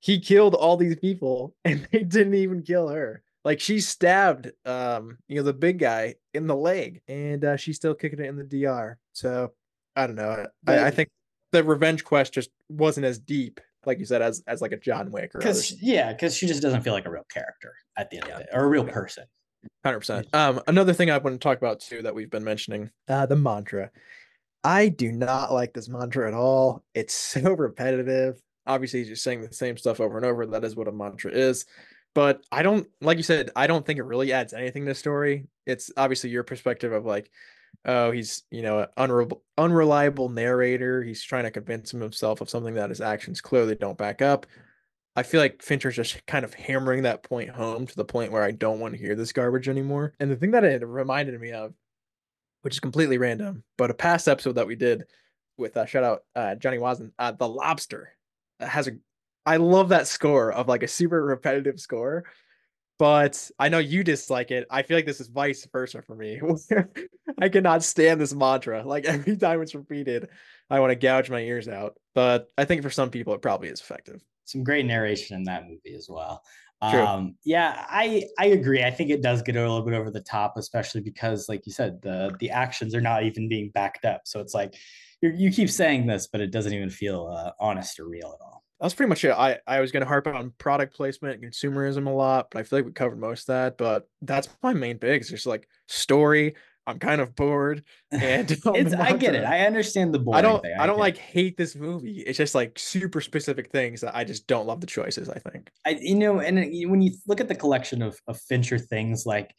he 0.00 0.18
killed 0.18 0.54
all 0.54 0.76
these 0.76 0.96
people 0.96 1.54
and 1.64 1.86
they 1.92 2.02
didn't 2.02 2.34
even 2.34 2.62
kill 2.62 2.88
her. 2.88 3.22
Like 3.44 3.60
she 3.60 3.80
stabbed 3.80 4.50
um, 4.66 5.16
you 5.28 5.36
know, 5.36 5.42
the 5.42 5.54
big 5.54 5.78
guy 5.78 6.16
in 6.34 6.46
the 6.46 6.56
leg 6.56 7.00
and 7.08 7.44
uh, 7.44 7.56
she's 7.56 7.76
still 7.76 7.94
kicking 7.94 8.20
it 8.20 8.26
in 8.26 8.36
the 8.36 8.44
DR. 8.44 8.98
So 9.12 9.52
I 9.96 10.06
don't 10.06 10.16
know. 10.16 10.46
I, 10.66 10.86
I 10.86 10.90
think 10.90 11.08
the 11.52 11.64
revenge 11.64 12.04
quest 12.04 12.34
just 12.34 12.50
wasn't 12.68 13.06
as 13.06 13.18
deep, 13.18 13.60
like 13.86 13.98
you 13.98 14.04
said, 14.04 14.20
as 14.20 14.42
as 14.46 14.60
like 14.60 14.72
a 14.72 14.76
John 14.76 15.10
Wick 15.10 15.32
because 15.32 15.80
yeah, 15.80 16.12
because 16.12 16.36
she 16.36 16.46
just 16.46 16.62
doesn't 16.62 16.82
feel 16.82 16.92
like 16.92 17.06
a 17.06 17.10
real 17.10 17.26
character 17.32 17.74
at 17.96 18.10
the 18.10 18.18
end 18.18 18.26
yeah. 18.28 18.34
of 18.34 18.40
it 18.42 18.48
or 18.52 18.64
a 18.64 18.68
real 18.68 18.84
person. 18.84 19.24
Hundred 19.84 20.00
percent. 20.00 20.34
Um, 20.34 20.60
another 20.66 20.92
thing 20.92 21.10
I 21.10 21.18
want 21.18 21.34
to 21.34 21.42
talk 21.42 21.58
about 21.58 21.80
too 21.80 22.02
that 22.02 22.14
we've 22.14 22.30
been 22.30 22.44
mentioning, 22.44 22.90
uh, 23.08 23.26
the 23.26 23.36
mantra. 23.36 23.90
I 24.62 24.88
do 24.88 25.10
not 25.10 25.52
like 25.52 25.72
this 25.72 25.88
mantra 25.88 26.28
at 26.28 26.34
all. 26.34 26.84
It's 26.94 27.14
so 27.14 27.52
repetitive. 27.52 28.40
Obviously, 28.66 29.00
he's 29.00 29.08
just 29.08 29.22
saying 29.22 29.42
the 29.42 29.52
same 29.52 29.76
stuff 29.76 30.00
over 30.00 30.16
and 30.16 30.26
over. 30.26 30.46
That 30.46 30.64
is 30.64 30.76
what 30.76 30.88
a 30.88 30.92
mantra 30.92 31.32
is. 31.32 31.66
But 32.14 32.44
I 32.50 32.62
don't, 32.62 32.88
like 33.00 33.16
you 33.16 33.22
said, 33.22 33.50
I 33.54 33.66
don't 33.66 33.86
think 33.86 33.98
it 33.98 34.04
really 34.04 34.32
adds 34.32 34.52
anything 34.52 34.84
to 34.84 34.90
the 34.90 34.94
story. 34.94 35.46
It's 35.66 35.92
obviously 35.96 36.30
your 36.30 36.42
perspective 36.42 36.92
of 36.92 37.06
like, 37.06 37.30
oh, 37.84 38.10
he's, 38.10 38.42
you 38.50 38.62
know, 38.62 38.80
an 38.80 38.88
unreliable, 38.96 39.42
unreliable 39.56 40.28
narrator. 40.28 41.02
He's 41.04 41.22
trying 41.22 41.44
to 41.44 41.52
convince 41.52 41.92
himself 41.92 42.40
of 42.40 42.50
something 42.50 42.74
that 42.74 42.90
his 42.90 43.00
actions 43.00 43.40
clearly 43.40 43.76
don't 43.76 43.96
back 43.96 44.22
up. 44.22 44.46
I 45.16 45.22
feel 45.22 45.40
like 45.40 45.62
Fincher's 45.62 45.96
just 45.96 46.24
kind 46.26 46.44
of 46.44 46.54
hammering 46.54 47.02
that 47.02 47.22
point 47.22 47.50
home 47.50 47.86
to 47.86 47.96
the 47.96 48.04
point 48.04 48.32
where 48.32 48.42
I 48.42 48.52
don't 48.52 48.80
want 48.80 48.94
to 48.94 49.00
hear 49.00 49.14
this 49.14 49.32
garbage 49.32 49.68
anymore. 49.68 50.14
And 50.20 50.30
the 50.30 50.36
thing 50.36 50.52
that 50.52 50.64
it 50.64 50.86
reminded 50.86 51.40
me 51.40 51.52
of 51.52 51.74
which 52.62 52.74
is 52.74 52.80
completely 52.80 53.18
random, 53.18 53.64
but 53.78 53.90
a 53.90 53.94
past 53.94 54.28
episode 54.28 54.54
that 54.54 54.66
we 54.66 54.76
did 54.76 55.04
with 55.56 55.76
uh, 55.76 55.86
shout 55.86 56.04
out 56.04 56.24
uh, 56.34 56.54
Johnny 56.56 56.78
Wasden, 56.78 57.12
uh, 57.18 57.32
the 57.32 57.48
Lobster 57.48 58.14
has 58.58 58.88
a. 58.88 58.92
I 59.46 59.56
love 59.56 59.88
that 59.88 60.06
score 60.06 60.52
of 60.52 60.68
like 60.68 60.82
a 60.82 60.88
super 60.88 61.24
repetitive 61.24 61.80
score, 61.80 62.24
but 62.98 63.50
I 63.58 63.70
know 63.70 63.78
you 63.78 64.04
dislike 64.04 64.50
it. 64.50 64.66
I 64.70 64.82
feel 64.82 64.96
like 64.96 65.06
this 65.06 65.20
is 65.20 65.28
vice 65.28 65.66
versa 65.72 66.02
for 66.02 66.14
me. 66.14 66.40
I 67.40 67.48
cannot 67.48 67.82
stand 67.82 68.20
this 68.20 68.34
mantra. 68.34 68.82
Like 68.84 69.04
every 69.06 69.36
time 69.36 69.62
it's 69.62 69.74
repeated, 69.74 70.28
I 70.68 70.80
want 70.80 70.90
to 70.90 70.96
gouge 70.96 71.30
my 71.30 71.40
ears 71.40 71.68
out. 71.68 71.94
But 72.14 72.48
I 72.58 72.64
think 72.64 72.82
for 72.82 72.90
some 72.90 73.10
people, 73.10 73.32
it 73.34 73.42
probably 73.42 73.68
is 73.68 73.80
effective. 73.80 74.22
Some 74.44 74.64
great 74.64 74.84
narration 74.84 75.36
in 75.36 75.44
that 75.44 75.64
movie 75.64 75.94
as 75.96 76.08
well. 76.10 76.42
True. 76.88 77.02
Um, 77.02 77.36
yeah, 77.44 77.84
I 77.90 78.24
I 78.38 78.46
agree. 78.46 78.82
I 78.82 78.90
think 78.90 79.10
it 79.10 79.22
does 79.22 79.42
get 79.42 79.56
a 79.56 79.60
little 79.60 79.82
bit 79.82 79.94
over 79.94 80.10
the 80.10 80.22
top, 80.22 80.54
especially 80.56 81.02
because, 81.02 81.48
like 81.48 81.66
you 81.66 81.72
said, 81.72 82.00
the 82.02 82.34
the 82.40 82.50
actions 82.50 82.94
are 82.94 83.02
not 83.02 83.24
even 83.24 83.48
being 83.48 83.70
backed 83.70 84.06
up. 84.06 84.22
So 84.24 84.40
it's 84.40 84.54
like 84.54 84.74
you 85.20 85.30
you 85.30 85.50
keep 85.50 85.68
saying 85.68 86.06
this, 86.06 86.26
but 86.26 86.40
it 86.40 86.50
doesn't 86.50 86.72
even 86.72 86.88
feel 86.88 87.26
uh, 87.26 87.52
honest 87.60 88.00
or 88.00 88.08
real 88.08 88.28
at 88.28 88.42
all. 88.44 88.64
That's 88.80 88.94
pretty 88.94 89.10
much 89.10 89.24
it. 89.24 89.32
I 89.32 89.58
I 89.66 89.80
was 89.80 89.92
going 89.92 90.00
to 90.00 90.08
harp 90.08 90.26
on 90.26 90.52
product 90.56 90.96
placement 90.96 91.34
and 91.42 91.52
consumerism 91.52 92.06
a 92.06 92.10
lot, 92.10 92.48
but 92.50 92.60
I 92.60 92.62
feel 92.62 92.78
like 92.78 92.86
we 92.86 92.92
covered 92.92 93.20
most 93.20 93.42
of 93.42 93.54
that. 93.54 93.76
But 93.76 94.08
that's 94.22 94.48
my 94.62 94.72
main 94.72 94.96
big. 94.96 95.20
It's 95.20 95.28
just 95.28 95.44
like 95.44 95.68
story, 95.86 96.54
I'm 96.86 96.98
kind 96.98 97.20
of 97.20 97.36
bored, 97.36 97.84
and 98.10 98.58
I 98.98 99.12
get 99.12 99.34
it. 99.34 99.44
I 99.44 99.66
understand 99.66 100.14
the 100.14 100.18
boring. 100.18 100.38
I 100.38 100.42
don't. 100.42 100.62
Thing. 100.62 100.74
I, 100.78 100.84
I 100.84 100.86
don't 100.86 100.98
like 100.98 101.16
hate 101.16 101.56
this 101.56 101.76
movie. 101.76 102.20
It's 102.26 102.38
just 102.38 102.54
like 102.54 102.78
super 102.78 103.20
specific 103.20 103.70
things 103.70 104.00
that 104.00 104.16
I 104.16 104.24
just 104.24 104.46
don't 104.46 104.66
love 104.66 104.80
the 104.80 104.86
choices. 104.86 105.28
I 105.28 105.38
think. 105.38 105.70
I 105.86 105.98
you 106.00 106.16
know, 106.16 106.40
and 106.40 106.58
uh, 106.58 106.88
when 106.88 107.02
you 107.02 107.12
look 107.26 107.40
at 107.40 107.48
the 107.48 107.54
collection 107.54 108.02
of 108.02 108.18
of 108.26 108.40
Fincher 108.40 108.78
things, 108.78 109.26
like 109.26 109.54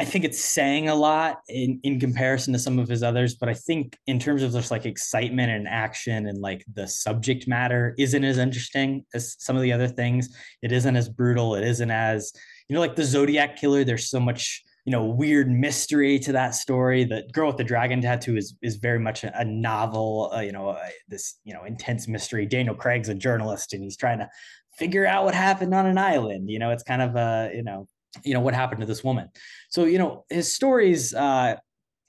I 0.00 0.04
think 0.06 0.24
it's 0.24 0.40
saying 0.40 0.88
a 0.88 0.94
lot 0.94 1.40
in, 1.50 1.78
in 1.82 2.00
comparison 2.00 2.54
to 2.54 2.58
some 2.58 2.78
of 2.78 2.88
his 2.88 3.02
others, 3.02 3.34
but 3.34 3.50
I 3.50 3.54
think 3.54 3.98
in 4.06 4.18
terms 4.18 4.42
of 4.42 4.50
just 4.50 4.70
like 4.70 4.86
excitement 4.86 5.52
and 5.52 5.68
action 5.68 6.26
and 6.26 6.40
like 6.40 6.64
the 6.72 6.88
subject 6.88 7.46
matter 7.46 7.94
isn't 7.98 8.24
as 8.24 8.38
interesting 8.38 9.04
as 9.12 9.36
some 9.38 9.56
of 9.56 9.62
the 9.62 9.74
other 9.74 9.88
things. 9.88 10.34
It 10.62 10.72
isn't 10.72 10.96
as 10.96 11.10
brutal. 11.10 11.54
It 11.54 11.64
isn't 11.64 11.90
as, 11.90 12.32
you 12.66 12.74
know, 12.74 12.80
like 12.80 12.96
the 12.96 13.04
Zodiac 13.04 13.56
Killer, 13.56 13.84
there's 13.84 14.08
so 14.08 14.18
much, 14.18 14.64
you 14.90 14.96
know, 14.96 15.04
weird 15.04 15.48
mystery 15.48 16.18
to 16.18 16.32
that 16.32 16.52
story. 16.52 17.04
The 17.04 17.22
Girl 17.32 17.46
with 17.46 17.58
the 17.58 17.62
Dragon 17.62 18.02
Tattoo 18.02 18.36
is 18.36 18.56
is 18.60 18.74
very 18.74 18.98
much 18.98 19.22
a, 19.22 19.44
novel, 19.44 20.32
uh, 20.34 20.40
you 20.40 20.50
know, 20.50 20.70
uh, 20.70 20.88
this, 21.06 21.38
you 21.44 21.54
know, 21.54 21.62
intense 21.62 22.08
mystery. 22.08 22.44
Daniel 22.44 22.74
Craig's 22.74 23.08
a 23.08 23.14
journalist 23.14 23.72
and 23.72 23.84
he's 23.84 23.96
trying 23.96 24.18
to 24.18 24.28
figure 24.76 25.06
out 25.06 25.24
what 25.24 25.34
happened 25.36 25.72
on 25.74 25.86
an 25.86 25.96
island. 25.96 26.50
You 26.50 26.58
know, 26.58 26.70
it's 26.70 26.82
kind 26.82 27.02
of 27.02 27.14
a, 27.14 27.52
you 27.54 27.62
know, 27.62 27.86
you 28.24 28.34
know 28.34 28.40
what 28.40 28.54
happened 28.54 28.80
to 28.80 28.86
this 28.88 29.04
woman 29.04 29.28
so 29.68 29.84
you 29.84 29.96
know 29.96 30.24
his 30.28 30.52
stories 30.52 31.14
uh 31.14 31.54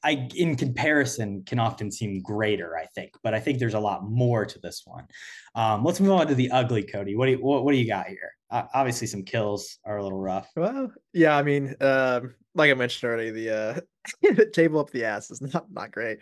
i 0.03 0.27
in 0.35 0.55
comparison 0.55 1.43
can 1.45 1.59
often 1.59 1.91
seem 1.91 2.23
greater 2.23 2.75
i 2.75 2.87
think 2.95 3.11
but 3.21 3.35
i 3.35 3.39
think 3.39 3.59
there's 3.59 3.75
a 3.75 3.79
lot 3.79 4.03
more 4.03 4.43
to 4.43 4.57
this 4.63 4.81
one 4.83 5.05
um 5.53 5.83
let's 5.83 5.99
move 5.99 6.13
on 6.13 6.25
to 6.25 6.33
the 6.33 6.49
ugly 6.49 6.81
kody 6.81 7.15
what 7.15 7.27
do 7.27 7.33
you 7.33 7.37
what, 7.37 7.63
what 7.63 7.71
do 7.71 7.77
you 7.77 7.85
got 7.85 8.07
here 8.07 8.33
obviously 8.51 9.07
some 9.07 9.23
kills 9.23 9.79
are 9.85 9.97
a 9.97 10.03
little 10.03 10.19
rough 10.19 10.49
Well, 10.55 10.91
yeah, 11.13 11.37
I 11.37 11.43
mean, 11.43 11.75
um, 11.81 12.35
like 12.53 12.69
I 12.69 12.73
mentioned 12.73 13.09
already, 13.09 13.31
the 13.31 13.49
uh, 13.49 13.79
the 14.35 14.45
table 14.45 14.79
up 14.79 14.91
the 14.91 15.05
ass 15.05 15.31
is 15.31 15.41
not 15.41 15.71
not 15.71 15.91
great. 15.91 16.19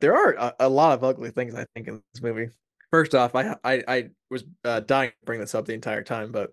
There 0.00 0.14
are 0.14 0.34
a, 0.34 0.54
a 0.60 0.68
lot 0.68 0.92
of 0.92 1.04
ugly 1.04 1.30
things 1.30 1.54
I 1.54 1.66
think 1.74 1.88
in 1.88 2.02
this 2.14 2.22
movie. 2.22 2.48
First 2.90 3.14
off, 3.14 3.34
I 3.34 3.56
I, 3.64 3.82
I 3.88 4.10
was 4.30 4.44
uh, 4.64 4.80
dying 4.80 5.10
to 5.10 5.16
bring 5.24 5.40
this 5.40 5.54
up 5.54 5.66
the 5.66 5.74
entire 5.74 6.02
time, 6.02 6.32
but 6.32 6.50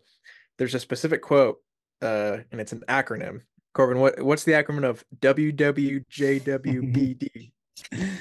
there's 0.58 0.76
a 0.76 0.80
specific 0.80 1.22
quote, 1.22 1.58
uh, 2.02 2.38
and 2.52 2.60
it's 2.60 2.74
an 2.74 2.84
acronym. 2.88 3.42
Korbin, 3.76 3.98
what 3.98 4.22
what's 4.22 4.44
the 4.44 4.54
acronym 4.54 4.84
of 4.84 5.04
WWJWBD? 5.20 7.52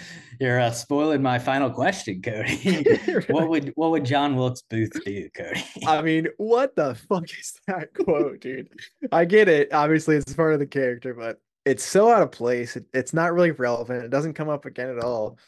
you're 0.40 0.60
uh, 0.60 0.70
spoiling 0.70 1.22
my 1.22 1.38
final 1.38 1.70
question 1.70 2.20
kody 2.20 3.28
what 3.30 3.48
would 3.48 3.72
what 3.76 3.90
would 3.90 4.04
john 4.04 4.36
wilkes 4.36 4.62
booth 4.70 4.92
do 5.04 5.28
kody 5.30 5.62
I 5.86 6.02
mean, 6.02 6.28
what 6.36 6.76
the 6.76 6.94
fuck 6.94 7.24
is 7.24 7.54
that 7.66 7.94
quote, 7.94 8.40
dude? 8.40 8.68
I 9.12 9.24
get 9.24 9.48
it. 9.48 9.72
Obviously, 9.72 10.16
it's 10.16 10.34
part 10.34 10.52
of 10.52 10.60
the 10.60 10.66
character, 10.66 11.14
but 11.14 11.40
it's 11.64 11.84
so 11.84 12.10
out 12.10 12.22
of 12.22 12.30
place. 12.30 12.76
It, 12.76 12.86
it's 12.92 13.14
not 13.14 13.32
really 13.32 13.52
relevant. 13.52 14.04
It 14.04 14.10
doesn't 14.10 14.34
come 14.34 14.48
up 14.48 14.64
again 14.64 14.90
at 14.90 15.02
all. 15.02 15.38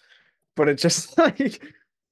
But 0.57 0.69
it's 0.69 0.83
just 0.83 1.17
like, 1.19 1.63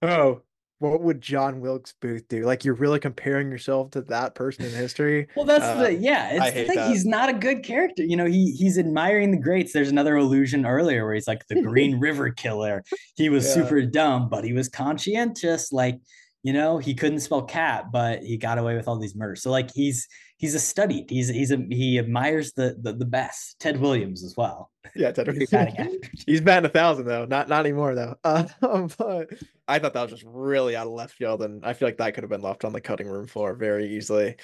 oh, 0.03 0.43
what 0.81 1.03
would 1.03 1.21
John 1.21 1.61
Wilkes 1.61 1.95
Booth 2.01 2.29
do? 2.29 2.45
Like, 2.45 2.65
you're 2.65 2.75
really 2.75 3.01
comparing 3.01 3.51
yourself 3.51 3.91
to 3.93 4.01
that 4.03 4.35
person 4.35 4.65
in 4.65 4.71
history. 4.73 5.27
Well, 5.35 5.45
that's 5.45 5.65
Uh, 5.65 5.83
the 5.85 5.95
yeah. 5.95 6.31
It's 6.31 6.41
I 6.41 6.51
the 6.51 6.53
hate 6.55 6.67
thing. 6.69 6.77
that. 6.77 6.89
He's 6.91 7.05
not 7.05 7.29
a 7.29 7.33
good 7.33 7.63
character. 7.65 8.05
You 8.05 8.17
know, 8.17 8.27
he 8.27 8.53
he's 8.53 8.79
admiring 8.79 9.31
the 9.33 9.39
greats. 9.41 9.73
There's 9.73 9.91
another 9.91 10.17
illusion 10.17 10.65
earlier 10.67 11.05
where 11.05 11.15
he's 11.15 11.27
like 11.29 11.47
the 11.49 11.61
Green 11.63 11.99
River 12.01 12.31
Killer. 12.31 12.85
He 13.17 13.29
was 13.29 13.45
Yeah. 13.47 13.55
super 13.55 13.83
dumb, 13.83 14.29
but 14.29 14.45
he 14.45 14.53
was 14.53 14.69
conscientious. 14.69 15.73
Like, 15.73 15.99
you 16.45 16.53
know, 16.53 16.79
he 16.79 16.95
couldn't 16.95 17.21
spell 17.21 17.43
cat, 17.43 17.87
but 17.93 18.23
he 18.23 18.37
got 18.37 18.59
away 18.59 18.77
with 18.77 18.87
all 18.87 18.99
these 18.99 19.17
murders. 19.17 19.43
So 19.43 19.51
like, 19.51 19.71
he's 19.75 20.07
he's 20.39 20.55
a 20.55 20.59
studied. 20.59 21.11
He's 21.11 21.29
he's 21.29 21.51
a 21.51 21.57
he 21.69 21.99
admires 21.99 22.53
the 22.53 22.77
the, 22.81 22.95
the 22.95 23.05
best. 23.05 23.59
Ted 23.61 23.79
Williams 23.79 24.25
as 24.25 24.37
well. 24.37 24.71
Yeah, 24.97 25.13
Ted 25.13 25.29
He's 25.35 25.51
batting. 25.51 26.01
He's 26.27 26.41
batting 26.41 26.65
a 26.65 26.73
thousand 26.73 27.05
though, 27.07 27.27
not 27.27 27.49
not 27.49 27.61
anymore 27.67 27.95
though. 27.95 28.17
Um, 28.63 28.89
but 28.97 29.29
I 29.67 29.79
thought 29.79 29.93
that 29.93 30.03
was 30.03 30.13
just 30.13 30.25
really 30.27 30.75
out 30.75 30.87
of 30.87 30.93
left 30.95 31.15
field, 31.15 31.43
and 31.43 31.65
I 31.65 31.75
feel 31.75 31.89
like 31.89 31.99
that 31.99 32.15
could 32.15 32.25
have 32.25 32.31
been 32.31 32.41
left 32.41 32.65
on 32.65 32.73
the 32.73 32.81
cutting 32.81 33.09
room 33.09 33.27
floor 33.27 33.55
very 33.55 33.95
easily. 33.97 34.37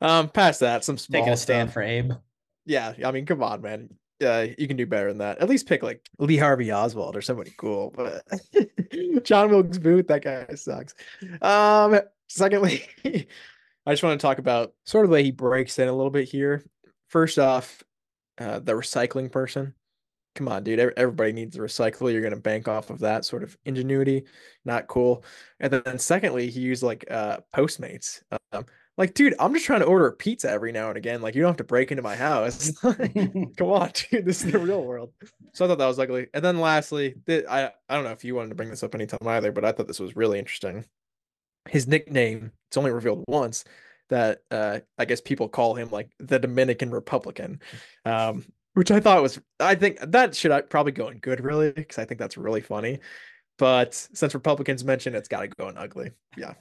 Um, 0.00 0.28
past 0.30 0.60
that, 0.60 0.84
some 0.84 0.96
small 0.98 1.20
Taking 1.20 1.34
a 1.34 1.36
stand 1.36 1.68
stuff. 1.68 1.74
for 1.74 1.82
Abe. 1.82 2.12
Yeah, 2.64 2.94
I 3.04 3.10
mean, 3.12 3.26
come 3.26 3.42
on, 3.42 3.60
man. 3.60 3.90
Uh, 4.22 4.46
you 4.56 4.68
can 4.68 4.76
do 4.76 4.86
better 4.86 5.08
than 5.08 5.18
that. 5.18 5.38
At 5.38 5.48
least 5.48 5.66
pick 5.66 5.82
like 5.82 6.08
Lee 6.18 6.36
Harvey 6.36 6.72
Oswald 6.72 7.16
or 7.16 7.22
somebody 7.22 7.52
cool. 7.56 7.92
But 7.94 8.24
John 9.24 9.50
Wilkes 9.50 9.78
Booth, 9.78 10.06
that 10.08 10.22
guy 10.22 10.46
sucks. 10.54 10.94
Um, 11.40 12.00
secondly, 12.28 12.84
I 13.86 13.92
just 13.92 14.02
want 14.02 14.20
to 14.20 14.26
talk 14.26 14.38
about 14.38 14.74
sort 14.84 15.04
of 15.04 15.10
the 15.10 15.14
way 15.14 15.24
he 15.24 15.30
breaks 15.30 15.78
in 15.78 15.88
a 15.88 15.92
little 15.92 16.10
bit 16.10 16.28
here. 16.28 16.64
First 17.08 17.38
off, 17.38 17.82
uh, 18.38 18.60
the 18.60 18.72
recycling 18.72 19.30
person. 19.30 19.74
Come 20.34 20.48
on, 20.48 20.64
dude. 20.64 20.78
Everybody 20.78 21.32
needs 21.32 21.56
a 21.56 21.60
recycle. 21.60 22.10
You're 22.10 22.22
gonna 22.22 22.36
bank 22.36 22.66
off 22.66 22.88
of 22.88 23.00
that 23.00 23.24
sort 23.24 23.42
of 23.42 23.56
ingenuity. 23.66 24.24
Not 24.64 24.86
cool. 24.86 25.24
And 25.60 25.70
then, 25.70 25.82
then 25.84 25.98
secondly, 25.98 26.48
he 26.48 26.60
used 26.60 26.82
like 26.82 27.04
uh 27.10 27.38
Postmates. 27.54 28.22
Um, 28.52 28.64
like, 28.98 29.14
dude, 29.14 29.34
I'm 29.38 29.52
just 29.54 29.66
trying 29.66 29.80
to 29.80 29.86
order 29.86 30.06
a 30.06 30.12
pizza 30.12 30.50
every 30.50 30.70
now 30.72 30.88
and 30.88 30.98
again. 30.98 31.22
Like, 31.22 31.34
you 31.34 31.42
don't 31.42 31.50
have 31.50 31.56
to 31.58 31.64
break 31.64 31.90
into 31.90 32.02
my 32.02 32.14
house. 32.16 32.72
Come 32.80 33.68
on, 33.68 33.90
dude. 34.10 34.24
This 34.24 34.44
is 34.44 34.52
the 34.52 34.58
real 34.58 34.84
world. 34.84 35.12
So 35.54 35.64
I 35.64 35.68
thought 35.68 35.78
that 35.78 35.86
was 35.86 35.98
ugly. 35.98 36.28
And 36.32 36.44
then 36.44 36.60
lastly, 36.60 37.14
th- 37.26 37.44
I 37.48 37.72
I 37.88 37.94
don't 37.94 38.04
know 38.04 38.10
if 38.10 38.24
you 38.24 38.34
wanted 38.34 38.50
to 38.50 38.54
bring 38.54 38.70
this 38.70 38.82
up 38.82 38.94
anytime 38.94 39.26
either, 39.26 39.52
but 39.52 39.64
I 39.64 39.72
thought 39.72 39.86
this 39.86 40.00
was 40.00 40.16
really 40.16 40.38
interesting. 40.38 40.86
His 41.68 41.86
nickname, 41.86 42.52
it's 42.72 42.78
only 42.78 42.90
revealed 42.90 43.22
once 43.28 43.64
that 44.08 44.40
uh 44.50 44.80
I 44.96 45.04
guess 45.04 45.20
people 45.20 45.46
call 45.46 45.74
him 45.74 45.90
like 45.90 46.10
the 46.18 46.38
Dominican 46.38 46.90
Republican. 46.90 47.60
Um, 48.06 48.46
which 48.72 48.90
I 48.90 48.98
thought 48.98 49.20
was 49.20 49.38
I 49.60 49.74
think 49.74 49.98
that 50.00 50.34
should 50.34 50.50
uh, 50.50 50.62
probably 50.62 50.92
go 50.92 51.08
in 51.08 51.18
good 51.18 51.44
really, 51.44 51.70
because 51.70 51.98
I 51.98 52.06
think 52.06 52.18
that's 52.18 52.38
really 52.38 52.62
funny. 52.62 53.00
But 53.58 53.92
since 53.92 54.32
Republicans 54.32 54.84
mentioned 54.84 55.16
it's 55.16 55.28
gotta 55.28 55.48
go 55.48 55.68
in 55.68 55.76
ugly. 55.76 56.12
Yeah. 56.34 56.54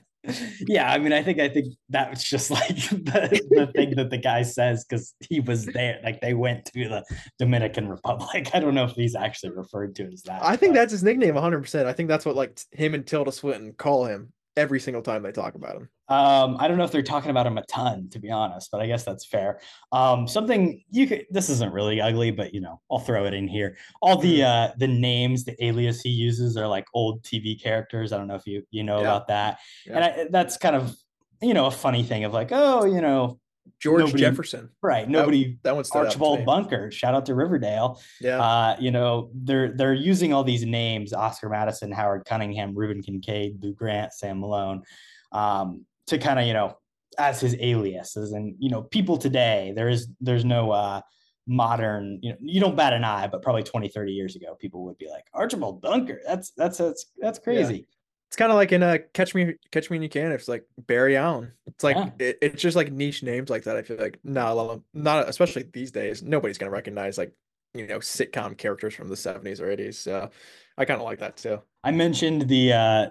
yeah, 0.68 0.91
I 0.91 0.97
mean, 0.97 1.14
I 1.14 1.24
think 1.24 1.39
I 1.39 1.47
think 1.47 1.76
that 1.88 2.09
was 2.09 2.22
just 2.22 2.51
like 2.57 2.76
the, 2.76 3.41
the 3.49 3.72
thing 3.74 3.95
that 3.95 4.09
the 4.09 4.18
guy 4.18 4.41
says 4.41 4.84
because 4.84 5.16
he 5.30 5.39
was 5.39 5.66
there. 5.66 6.01
Like 6.03 6.20
they 6.20 6.34
went 6.34 6.66
to 6.66 6.89
the 6.89 7.05
Dominican 7.39 7.88
Republic. 7.88 8.49
I 8.53 8.59
don't 8.59 8.76
know 8.76 8.84
if 8.84 8.91
he's 8.91 9.16
actually 9.16 9.51
referred 9.51 9.95
to 9.95 10.12
as 10.12 10.24
that. 10.24 10.43
I 10.43 10.57
think 10.57 10.74
but- 10.74 10.80
that's 10.80 10.91
his 10.91 11.03
nickname 11.03 11.36
100%. 11.36 11.86
I 11.86 11.93
think 11.93 12.09
that's 12.09 12.26
what 12.26 12.36
like 12.36 12.59
him 12.74 12.95
and 12.95 13.07
Tilda 13.07 13.32
Swinton 13.32 13.72
call 13.72 14.03
him 14.03 14.34
every 14.58 14.80
single 14.80 15.02
time 15.02 15.24
they 15.24 15.32
talk 15.32 15.56
about 15.56 15.76
him. 15.78 15.89
Um, 16.10 16.58
I 16.60 16.68
don't 16.68 16.78
know 16.78 16.84
if 16.84 16.91
they're 16.91 17.02
talking 17.02 17.32
about 17.32 17.47
him 17.47 17.58
a 17.58 17.66
ton, 17.68 18.10
to 18.10 18.20
be 18.20 18.30
honest, 18.30 18.70
but 18.72 18.82
I 18.82 18.88
guess 18.88 19.04
that's 19.06 19.26
fair. 19.26 19.62
Um, 19.93 20.28
something 20.28 20.84
you 20.89 21.08
could. 21.08 21.26
This 21.30 21.49
isn't 21.49 21.72
really 21.74 22.02
ugly, 22.02 22.32
but 22.32 22.54
you 22.54 22.60
know, 22.60 22.82
I'll 22.91 22.99
throw 22.99 23.26
it 23.26 23.34
in 23.34 23.47
here. 23.47 23.78
All 24.02 24.18
Mm. 24.18 24.22
the 24.24 24.43
uh, 24.43 24.72
the 24.78 24.88
names, 24.88 25.45
the 25.45 25.64
alias 25.64 26.02
he 26.02 26.10
uses 26.10 26.58
are 26.58 26.68
like 26.68 26.86
old 26.93 27.24
TV 27.24 27.62
characters. 27.62 28.12
I 28.12 28.18
don't 28.18 28.28
know 28.28 28.36
if 28.36 28.45
you 28.45 28.64
you 28.72 28.84
know 28.84 28.97
Yeah. 28.97 29.04
about 29.04 29.28
that, 29.30 29.60
Yeah. 29.86 29.95
and 29.95 30.04
I, 30.04 30.28
that's 30.30 30.58
kind 30.58 30.76
of 30.76 30.95
you 31.41 31.54
know 31.54 31.68
a 31.68 31.72
funny 31.72 32.04
thing 32.04 32.26
of 32.26 32.34
like, 32.34 32.49
oh, 32.52 32.84
you 32.86 32.99
know, 33.02 33.39
George 33.80 34.01
Nobody- 34.01 34.20
Jefferson. 34.20 34.70
right? 34.82 35.09
Nobody. 35.09 35.57
That 35.64 35.76
one 35.76 35.84
stood 35.84 35.99
out 35.99 36.01
to 36.01 36.07
Archibald. 36.07 36.45
Bunker, 36.45 36.91
shout 36.91 37.16
out 37.16 37.26
to 37.28 37.36
Riverdale. 37.36 37.99
Yeah. 38.20 38.39
Uh, 38.39 38.76
you 38.80 38.91
know, 38.91 39.32
they're 39.34 39.72
they're 39.76 39.93
using 39.93 40.34
all 40.34 40.43
these 40.43 40.66
names: 40.66 41.14
Oscar 41.14 41.49
Madison, 41.49 41.91
Howard 41.91 42.26
Cunningham, 42.26 42.76
Reuben 42.76 43.01
Kincaid, 43.01 43.62
Lou 43.64 43.74
Grant, 43.74 44.14
Sam 44.14 44.39
Malone, 44.39 44.84
um, 45.32 45.86
to 46.07 46.18
kind 46.18 46.39
of 46.39 46.45
you 46.45 46.53
know 46.53 46.78
as 47.18 47.39
his 47.41 47.55
aliases. 47.59 48.34
And 48.34 48.55
you 48.59 48.70
know, 48.70 48.84
people 48.84 49.18
today, 49.18 49.74
there 49.76 49.89
is 49.89 50.07
there's 50.20 50.45
no 50.45 50.72
uh, 50.72 51.01
modern. 51.47 52.20
You 52.22 52.32
know, 52.32 52.38
you 52.41 52.62
don't 52.62 52.76
bat 52.76 52.93
an 52.93 53.03
eye, 53.03 53.28
but 53.28 53.41
probably 53.41 53.64
20, 53.64 53.89
30 53.89 54.12
years 54.12 54.36
ago, 54.36 54.55
people 54.59 54.86
would 54.86 54.97
be 54.97 55.09
like 55.09 55.26
Archibald 55.34 55.82
Bunker. 55.82 56.22
That's 56.26 56.51
that's 56.51 56.78
that's 56.78 57.05
that's 57.18 57.39
crazy. 57.39 57.88
It's 58.32 58.38
kind 58.38 58.50
of 58.50 58.56
like 58.56 58.72
in 58.72 58.82
a 58.82 58.98
Catch 58.98 59.36
Me 59.36 59.56
Catch 59.72 59.90
Me 59.90 59.96
When 59.96 60.04
You 60.04 60.08
Can. 60.08 60.32
It's 60.32 60.48
like 60.48 60.64
Barry 60.78 61.18
Allen. 61.18 61.52
It's 61.68 61.84
like 61.84 61.98
Yeah. 61.98 62.12
it, 62.18 62.38
it's 62.42 62.62
just 62.62 62.78
like 62.78 62.90
niche 62.90 63.24
names 63.24 63.50
like 63.50 63.64
that. 63.66 63.76
I 63.76 63.82
feel 63.82 63.98
like 63.98 64.20
not 64.24 64.52
a 64.52 64.54
lot 64.54 64.82
no, 64.94 65.02
not 65.04 65.28
especially 65.28 65.66
these 65.74 65.92
days. 65.92 66.24
Nobody's 66.24 66.58
gonna 66.58 66.72
recognize 66.72 67.18
like 67.18 67.34
you 67.74 67.88
know 67.88 68.00
sitcom 68.00 68.58
characters 68.58 68.96
from 68.96 69.10
the 69.10 69.16
70s 69.18 69.60
or 69.60 69.66
80s. 69.66 69.96
So 69.96 70.30
I 70.78 70.86
kind 70.86 71.02
of 71.02 71.04
like 71.04 71.20
that 71.20 71.36
too. 71.36 71.60
I 71.84 71.92
mentioned 71.92 72.48
the 72.48 72.72
uh 72.72 73.08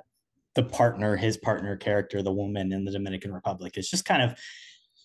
the 0.55 0.63
partner, 0.63 1.17
his 1.17 1.37
partner 1.37 1.77
character, 1.77 2.23
the 2.23 2.33
woman 2.33 2.73
in 2.73 2.87
the 2.87 2.91
Dominican 2.91 3.35
Republic 3.35 3.77
is 3.77 3.91
just 3.91 4.07
kind 4.07 4.23
of 4.23 4.39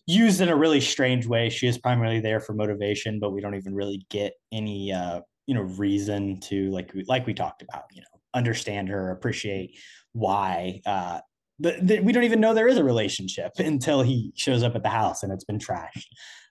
used 0.08 0.40
in 0.40 0.48
a 0.48 0.56
really 0.56 0.80
strange 0.80 1.28
way. 1.28 1.50
She 1.50 1.68
is 1.68 1.78
primarily 1.78 2.22
there 2.22 2.40
for 2.40 2.54
motivation, 2.54 3.20
but 3.20 3.32
we 3.32 3.42
don't 3.42 3.56
even 3.56 3.76
really 3.76 4.06
get 4.10 4.32
any 4.54 4.94
uh, 4.94 5.20
you 5.46 5.56
know, 5.56 5.64
reason 5.64 6.40
to 6.40 6.72
like 6.72 6.94
like 7.06 7.28
we 7.28 7.34
talked 7.34 7.62
about, 7.62 7.84
you 7.92 8.00
know, 8.00 8.08
understand 8.34 8.88
her, 8.88 9.12
appreciate 9.12 9.78
why 10.16 10.82
uh 10.86 11.20
the, 11.60 11.78
the, 11.82 12.00
we 12.02 12.12
don't 12.12 12.26
even 12.26 12.42
know 12.42 12.54
there 12.54 12.68
is 12.68 12.78
a 12.78 12.84
relationship 12.84 13.52
until 13.60 14.02
he 14.02 14.32
shows 14.36 14.64
up 14.64 14.76
at 14.76 14.84
the 14.84 14.90
house 14.90 15.24
and 15.24 15.32
it's 15.32 15.46
been 15.46 15.60
trashed. 15.60 16.08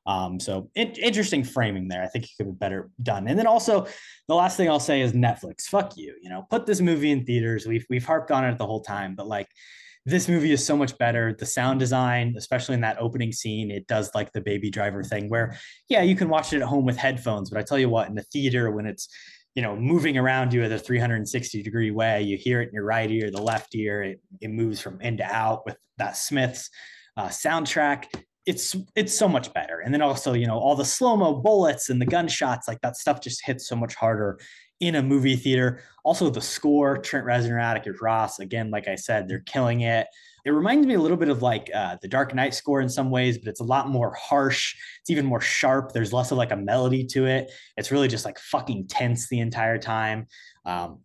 Um, 0.06 0.38
so 0.38 0.70
in, 0.74 0.92
interesting 0.92 1.44
framing 1.44 1.88
there. 1.88 2.02
I 2.02 2.06
think 2.06 2.24
it 2.24 2.30
could 2.36 2.46
be 2.46 2.52
better 2.52 2.90
done. 3.02 3.26
And 3.26 3.38
then 3.38 3.46
also 3.46 3.86
the 4.28 4.34
last 4.34 4.56
thing 4.56 4.68
I'll 4.68 4.80
say 4.80 5.00
is 5.00 5.12
Netflix. 5.12 5.62
Fuck 5.62 5.96
you. 5.96 6.14
You 6.22 6.28
know, 6.28 6.46
put 6.50 6.66
this 6.66 6.80
movie 6.80 7.10
in 7.10 7.24
theaters. 7.24 7.66
We've 7.66 7.86
we've 7.88 8.04
harped 8.04 8.30
on 8.30 8.44
it 8.44 8.58
the 8.58 8.66
whole 8.66 8.82
time, 8.82 9.14
but 9.14 9.26
like 9.26 9.48
this 10.06 10.28
movie 10.28 10.52
is 10.52 10.64
so 10.64 10.76
much 10.76 10.96
better. 10.98 11.34
The 11.38 11.46
sound 11.46 11.80
design, 11.80 12.34
especially 12.36 12.74
in 12.74 12.82
that 12.82 12.98
opening 13.00 13.32
scene, 13.32 13.70
it 13.70 13.86
does 13.86 14.10
like 14.14 14.30
the 14.32 14.42
baby 14.42 14.70
driver 14.70 15.02
thing 15.02 15.30
where, 15.30 15.56
yeah, 15.88 16.02
you 16.02 16.14
can 16.14 16.28
watch 16.28 16.52
it 16.52 16.60
at 16.60 16.68
home 16.68 16.84
with 16.84 16.98
headphones, 16.98 17.48
but 17.48 17.58
I 17.58 17.62
tell 17.62 17.78
you 17.78 17.88
what, 17.88 18.08
in 18.08 18.14
the 18.14 18.22
theater 18.22 18.70
when 18.70 18.84
it's 18.84 19.08
you 19.54 19.62
know 19.62 19.76
moving 19.76 20.18
around 20.18 20.52
you 20.52 20.62
at 20.62 20.72
a 20.72 20.78
360 20.78 21.62
degree 21.62 21.90
way, 21.90 22.22
you 22.22 22.36
hear 22.36 22.60
it 22.60 22.68
in 22.68 22.74
your 22.74 22.84
right 22.84 23.10
ear, 23.10 23.30
the 23.30 23.42
left 23.42 23.74
ear, 23.74 24.02
it, 24.02 24.20
it 24.40 24.50
moves 24.50 24.80
from 24.80 25.00
in 25.00 25.16
to 25.18 25.24
out 25.24 25.64
with 25.64 25.76
that 25.98 26.16
Smiths 26.16 26.70
uh, 27.16 27.28
soundtrack 27.28 28.06
it's 28.46 28.76
it's 28.94 29.16
so 29.16 29.28
much 29.28 29.52
better. 29.54 29.80
And 29.80 29.92
then 29.92 30.02
also, 30.02 30.34
you 30.34 30.46
know, 30.46 30.58
all 30.58 30.76
the 30.76 30.84
slow 30.84 31.16
mo 31.16 31.34
bullets 31.34 31.88
and 31.88 32.00
the 32.00 32.06
gunshots, 32.06 32.68
like 32.68 32.80
that 32.82 32.96
stuff 32.96 33.20
just 33.20 33.44
hits 33.44 33.66
so 33.66 33.76
much 33.76 33.94
harder 33.94 34.38
in 34.80 34.96
a 34.96 35.02
movie 35.02 35.36
theater. 35.36 35.82
Also, 36.04 36.28
the 36.28 36.40
score, 36.40 36.98
Trent 36.98 37.26
Reznor, 37.26 37.62
Atticus 37.62 38.02
Ross, 38.02 38.38
again, 38.40 38.70
like 38.70 38.88
I 38.88 38.96
said, 38.96 39.28
they're 39.28 39.40
killing 39.40 39.82
it. 39.82 40.06
It 40.44 40.50
reminds 40.50 40.86
me 40.86 40.94
a 40.94 41.00
little 41.00 41.16
bit 41.16 41.28
of 41.30 41.42
like 41.42 41.70
uh, 41.74 41.96
the 42.02 42.08
Dark 42.08 42.34
Knight 42.34 42.54
score 42.54 42.80
in 42.80 42.88
some 42.88 43.10
ways, 43.10 43.38
but 43.38 43.48
it's 43.48 43.60
a 43.60 43.64
lot 43.64 43.88
more 43.88 44.14
harsh. 44.14 44.74
It's 45.00 45.10
even 45.10 45.24
more 45.24 45.40
sharp. 45.40 45.92
There's 45.92 46.12
less 46.12 46.30
of 46.30 46.38
like 46.38 46.52
a 46.52 46.56
melody 46.56 47.04
to 47.06 47.26
it. 47.26 47.50
It's 47.76 47.90
really 47.90 48.08
just 48.08 48.24
like 48.24 48.38
fucking 48.38 48.88
tense 48.88 49.28
the 49.28 49.40
entire 49.40 49.78
time. 49.78 50.26
Um, 50.66 51.00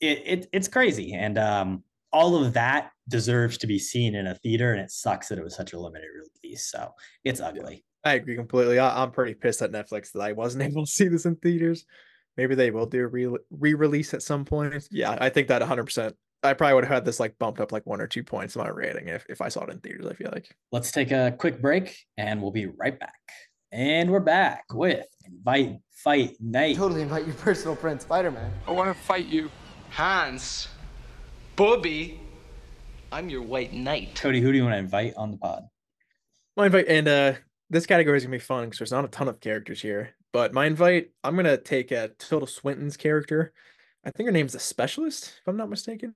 it, 0.00 0.22
it 0.24 0.46
it's 0.52 0.68
crazy, 0.68 1.14
and 1.14 1.38
um, 1.38 1.84
all 2.12 2.42
of 2.42 2.54
that 2.54 2.90
deserves 3.08 3.58
to 3.58 3.66
be 3.66 3.78
seen 3.78 4.14
in 4.14 4.26
a 4.26 4.34
theater, 4.34 4.72
and 4.72 4.80
it 4.80 4.90
sucks 4.90 5.28
that 5.28 5.38
it 5.38 5.44
was 5.44 5.54
such 5.54 5.72
a 5.72 5.78
limited 5.78 6.08
release. 6.42 6.70
So 6.70 6.90
it's 7.24 7.40
ugly. 7.40 7.84
I 8.04 8.14
agree 8.14 8.36
completely. 8.36 8.78
I, 8.78 9.02
am 9.02 9.10
pretty 9.12 9.34
pissed 9.34 9.62
at 9.62 9.72
Netflix 9.72 10.12
that 10.12 10.22
I 10.22 10.32
wasn't 10.32 10.64
able 10.70 10.86
to 10.86 10.90
see 10.90 11.08
this 11.08 11.26
in 11.26 11.36
theaters. 11.36 11.84
Maybe 12.36 12.54
they 12.54 12.70
will 12.70 12.86
do 12.86 13.04
a 13.04 13.06
re 13.06 13.74
release 13.74 14.14
at 14.14 14.22
some 14.22 14.44
point. 14.44 14.88
Yeah, 14.90 15.16
I 15.20 15.28
think 15.28 15.48
that 15.48 15.62
100%. 15.62 16.12
I 16.42 16.54
probably 16.54 16.74
would 16.74 16.84
have 16.84 16.94
had 16.94 17.04
this 17.04 17.20
like 17.20 17.38
bumped 17.38 17.60
up 17.60 17.72
like 17.72 17.86
one 17.86 18.00
or 18.00 18.06
two 18.06 18.24
points 18.24 18.56
in 18.56 18.62
my 18.62 18.68
rating 18.68 19.08
if, 19.08 19.26
if 19.28 19.40
I 19.40 19.48
saw 19.48 19.64
it 19.64 19.70
in 19.70 19.80
theaters. 19.80 20.06
I 20.06 20.14
feel 20.14 20.30
like. 20.32 20.48
Let's 20.72 20.90
take 20.90 21.10
a 21.10 21.34
quick 21.38 21.60
break 21.60 21.96
and 22.16 22.40
we'll 22.40 22.50
be 22.50 22.66
right 22.66 22.98
back. 22.98 23.18
And 23.72 24.10
we're 24.10 24.20
back 24.20 24.64
with 24.72 25.06
Invite 25.24 25.76
Fight 25.92 26.36
Knight. 26.40 26.76
Totally 26.76 27.02
invite 27.02 27.26
your 27.26 27.36
personal 27.36 27.76
friend 27.76 28.00
Spider 28.00 28.30
Man. 28.30 28.50
I 28.66 28.72
want 28.72 28.94
to 28.94 29.00
fight 29.04 29.26
you. 29.26 29.50
Hans. 29.90 30.68
Bobby. 31.56 32.20
I'm 33.12 33.28
your 33.28 33.42
white 33.42 33.72
knight. 33.72 34.14
Kody, 34.14 34.40
who 34.40 34.50
do 34.50 34.58
you 34.58 34.64
want 34.64 34.74
to 34.74 34.78
invite 34.78 35.14
on 35.16 35.30
the 35.32 35.36
pod? 35.36 35.64
My 36.56 36.66
invite, 36.66 36.86
and 36.88 37.06
uh, 37.06 37.32
this 37.68 37.86
category 37.86 38.16
is 38.16 38.24
gonna 38.24 38.36
be 38.36 38.38
fun 38.38 38.64
because 38.64 38.78
there's 38.78 38.92
not 38.92 39.04
a 39.04 39.08
ton 39.08 39.28
of 39.28 39.40
characters 39.40 39.82
here. 39.82 40.10
But 40.32 40.52
my 40.52 40.66
invite, 40.66 41.10
I'm 41.22 41.36
gonna 41.36 41.56
take 41.56 41.90
a 41.90 42.10
Tilda 42.18 42.46
Swinton's 42.46 42.96
character. 42.96 43.52
I 44.04 44.10
think 44.10 44.26
her 44.26 44.32
name's 44.32 44.54
a 44.54 44.58
specialist, 44.60 45.34
if 45.40 45.48
I'm 45.48 45.56
not 45.56 45.70
mistaken. 45.70 46.14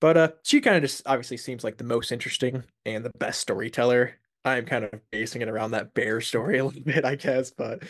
But 0.00 0.16
uh, 0.16 0.28
she 0.42 0.60
kind 0.60 0.76
of 0.76 0.82
just 0.82 1.02
obviously 1.06 1.36
seems 1.38 1.64
like 1.64 1.78
the 1.78 1.84
most 1.84 2.12
interesting 2.12 2.64
and 2.84 3.04
the 3.04 3.10
best 3.18 3.40
storyteller. 3.40 4.14
I'm 4.44 4.66
kind 4.66 4.84
of 4.84 5.00
basing 5.10 5.42
it 5.42 5.48
around 5.48 5.72
that 5.72 5.94
bear 5.94 6.20
story 6.20 6.58
a 6.58 6.64
little 6.64 6.82
bit, 6.84 7.04
I 7.04 7.14
guess. 7.14 7.50
But 7.50 7.82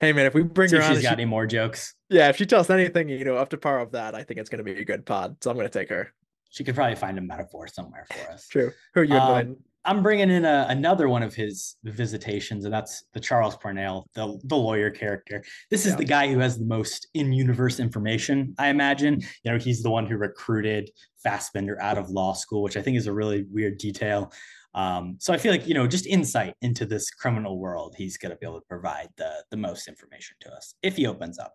hey, 0.00 0.12
man, 0.12 0.26
if 0.26 0.34
we 0.34 0.42
bring 0.42 0.68
See 0.68 0.76
her 0.76 0.82
if 0.82 0.88
on, 0.88 0.94
she's 0.94 1.02
got 1.02 1.10
she, 1.10 1.14
any 1.14 1.24
more 1.24 1.46
jokes. 1.46 1.94
yeah, 2.10 2.28
if 2.28 2.36
she 2.36 2.46
tells 2.46 2.68
anything, 2.70 3.08
you 3.08 3.24
know, 3.24 3.36
up 3.36 3.48
to 3.50 3.56
par 3.56 3.80
of 3.80 3.92
that, 3.92 4.14
I 4.14 4.22
think 4.22 4.38
it's 4.40 4.50
gonna 4.50 4.62
be 4.62 4.72
a 4.80 4.84
good 4.84 5.06
pod. 5.06 5.36
So 5.42 5.50
I'm 5.50 5.56
gonna 5.56 5.68
take 5.68 5.88
her. 5.90 6.12
She 6.50 6.62
could 6.64 6.74
probably 6.74 6.94
find 6.96 7.18
a 7.18 7.20
metaphor 7.20 7.66
somewhere 7.66 8.06
for 8.12 8.30
us. 8.32 8.46
True. 8.46 8.70
Who 8.94 9.00
are 9.00 9.04
you 9.04 9.16
Um? 9.16 9.56
I'm 9.86 10.02
bringing 10.02 10.30
in 10.30 10.44
a, 10.44 10.66
another 10.70 11.08
one 11.08 11.22
of 11.22 11.34
his 11.34 11.76
visitations, 11.84 12.64
and 12.64 12.72
that's 12.72 13.04
the 13.12 13.20
Charles 13.20 13.56
Parnell, 13.56 14.08
the, 14.14 14.38
the 14.44 14.56
lawyer 14.56 14.90
character. 14.90 15.44
This 15.70 15.84
is 15.84 15.92
Yeah. 15.92 15.96
the 15.98 16.04
guy 16.04 16.32
who 16.32 16.38
has 16.38 16.58
the 16.58 16.64
most 16.64 17.08
in-universe 17.14 17.80
information, 17.80 18.54
I 18.58 18.68
imagine. 18.68 19.20
You 19.42 19.52
know, 19.52 19.58
he's 19.58 19.82
the 19.82 19.90
one 19.90 20.06
who 20.06 20.16
recruited 20.16 20.90
Fassbender 21.22 21.80
out 21.82 21.98
of 21.98 22.08
law 22.10 22.32
school, 22.32 22.62
which 22.62 22.76
I 22.76 22.82
think 22.82 22.96
is 22.96 23.06
a 23.06 23.12
really 23.12 23.44
weird 23.50 23.78
detail. 23.78 24.32
Um, 24.74 25.16
so 25.20 25.32
I 25.32 25.36
feel 25.36 25.52
like 25.52 25.68
you 25.68 25.74
know, 25.74 25.86
just 25.86 26.06
insight 26.06 26.54
into 26.62 26.84
this 26.84 27.10
criminal 27.10 27.58
world, 27.58 27.94
he's 27.96 28.16
going 28.16 28.30
to 28.30 28.36
be 28.36 28.46
able 28.46 28.60
to 28.60 28.66
provide 28.66 29.08
the 29.16 29.30
the 29.50 29.56
most 29.56 29.86
information 29.86 30.36
to 30.40 30.52
us 30.52 30.74
if 30.82 30.96
he 30.96 31.06
opens 31.06 31.38
up. 31.38 31.54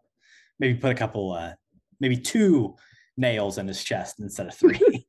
Maybe 0.60 0.76
put 0.80 0.91
a 0.91 0.95
couple, 0.95 1.34
uh, 1.34 1.53
maybe 1.99 2.15
two 2.15 2.76
nails 3.18 3.57
in 3.57 3.68
his 3.68 3.84
chest 3.84 4.19
instead 4.19 4.47
of 4.47 4.53
three. 4.56 5.07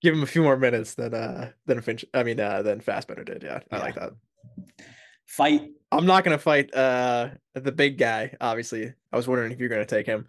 Give 0.00 0.14
him 0.14 0.22
a 0.22 0.26
few 0.26 0.42
more 0.42 0.56
minutes 0.56 0.94
than 0.94 1.14
uh 1.14 1.52
than 1.66 1.80
Finch. 1.80 2.04
I 2.14 2.22
mean, 2.22 2.38
uh 2.40 2.62
than 2.62 2.80
Fassbender 2.80 3.24
did. 3.24 3.42
Yeah, 3.42 3.60
I 3.70 3.76
Yeah. 3.76 3.82
like 3.82 3.94
that. 3.96 4.12
Fight 5.26 5.70
I'm 5.90 6.06
not 6.06 6.24
gonna 6.24 6.38
fight 6.38 6.74
uh 6.74 7.30
the 7.54 7.72
big 7.72 7.98
guy. 7.98 8.34
Obviously, 8.40 8.92
I 9.12 9.16
was 9.16 9.26
wondering 9.28 9.52
if 9.52 9.58
you're 9.58 9.68
gonna 9.68 9.84
take 9.84 10.06
him. 10.06 10.26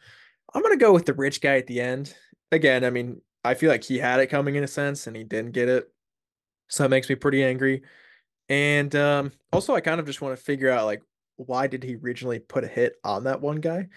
I'm 0.54 0.62
gonna 0.64 0.78
go 0.78 0.92
with 0.94 1.06
the 1.06 1.14
rich 1.14 1.42
guy 1.42 1.58
at 1.58 1.68
the 1.68 1.80
end. 1.82 2.16
Again, 2.52 2.84
I 2.84 2.90
mean, 2.90 3.22
I 3.44 3.54
feel 3.54 3.70
like 3.70 3.84
he 3.84 3.98
had 4.00 4.20
it 4.20 4.28
coming 4.28 4.56
in 4.56 4.64
a 4.64 4.68
sense, 4.68 5.06
and 5.08 5.16
he 5.16 5.24
didn't 5.24 5.52
get 5.52 5.70
it, 5.70 5.92
so 6.68 6.84
that 6.84 6.90
makes 6.90 7.08
me 7.08 7.16
pretty 7.16 7.44
angry. 7.44 7.84
And 8.50 8.94
um, 8.96 9.32
also, 9.54 9.76
I 9.76 9.82
kind 9.82 10.00
of 10.00 10.08
just 10.08 10.22
want 10.22 10.36
to 10.38 10.44
figure 10.44 10.72
out 10.72 10.86
like 10.88 11.04
why 11.36 11.68
did 11.68 11.84
he 11.84 11.96
originally 11.96 12.40
put 12.40 12.64
a 12.64 12.68
hit 12.68 12.96
on 13.04 13.24
that 13.26 13.40
one 13.40 13.58
guy? 13.62 13.88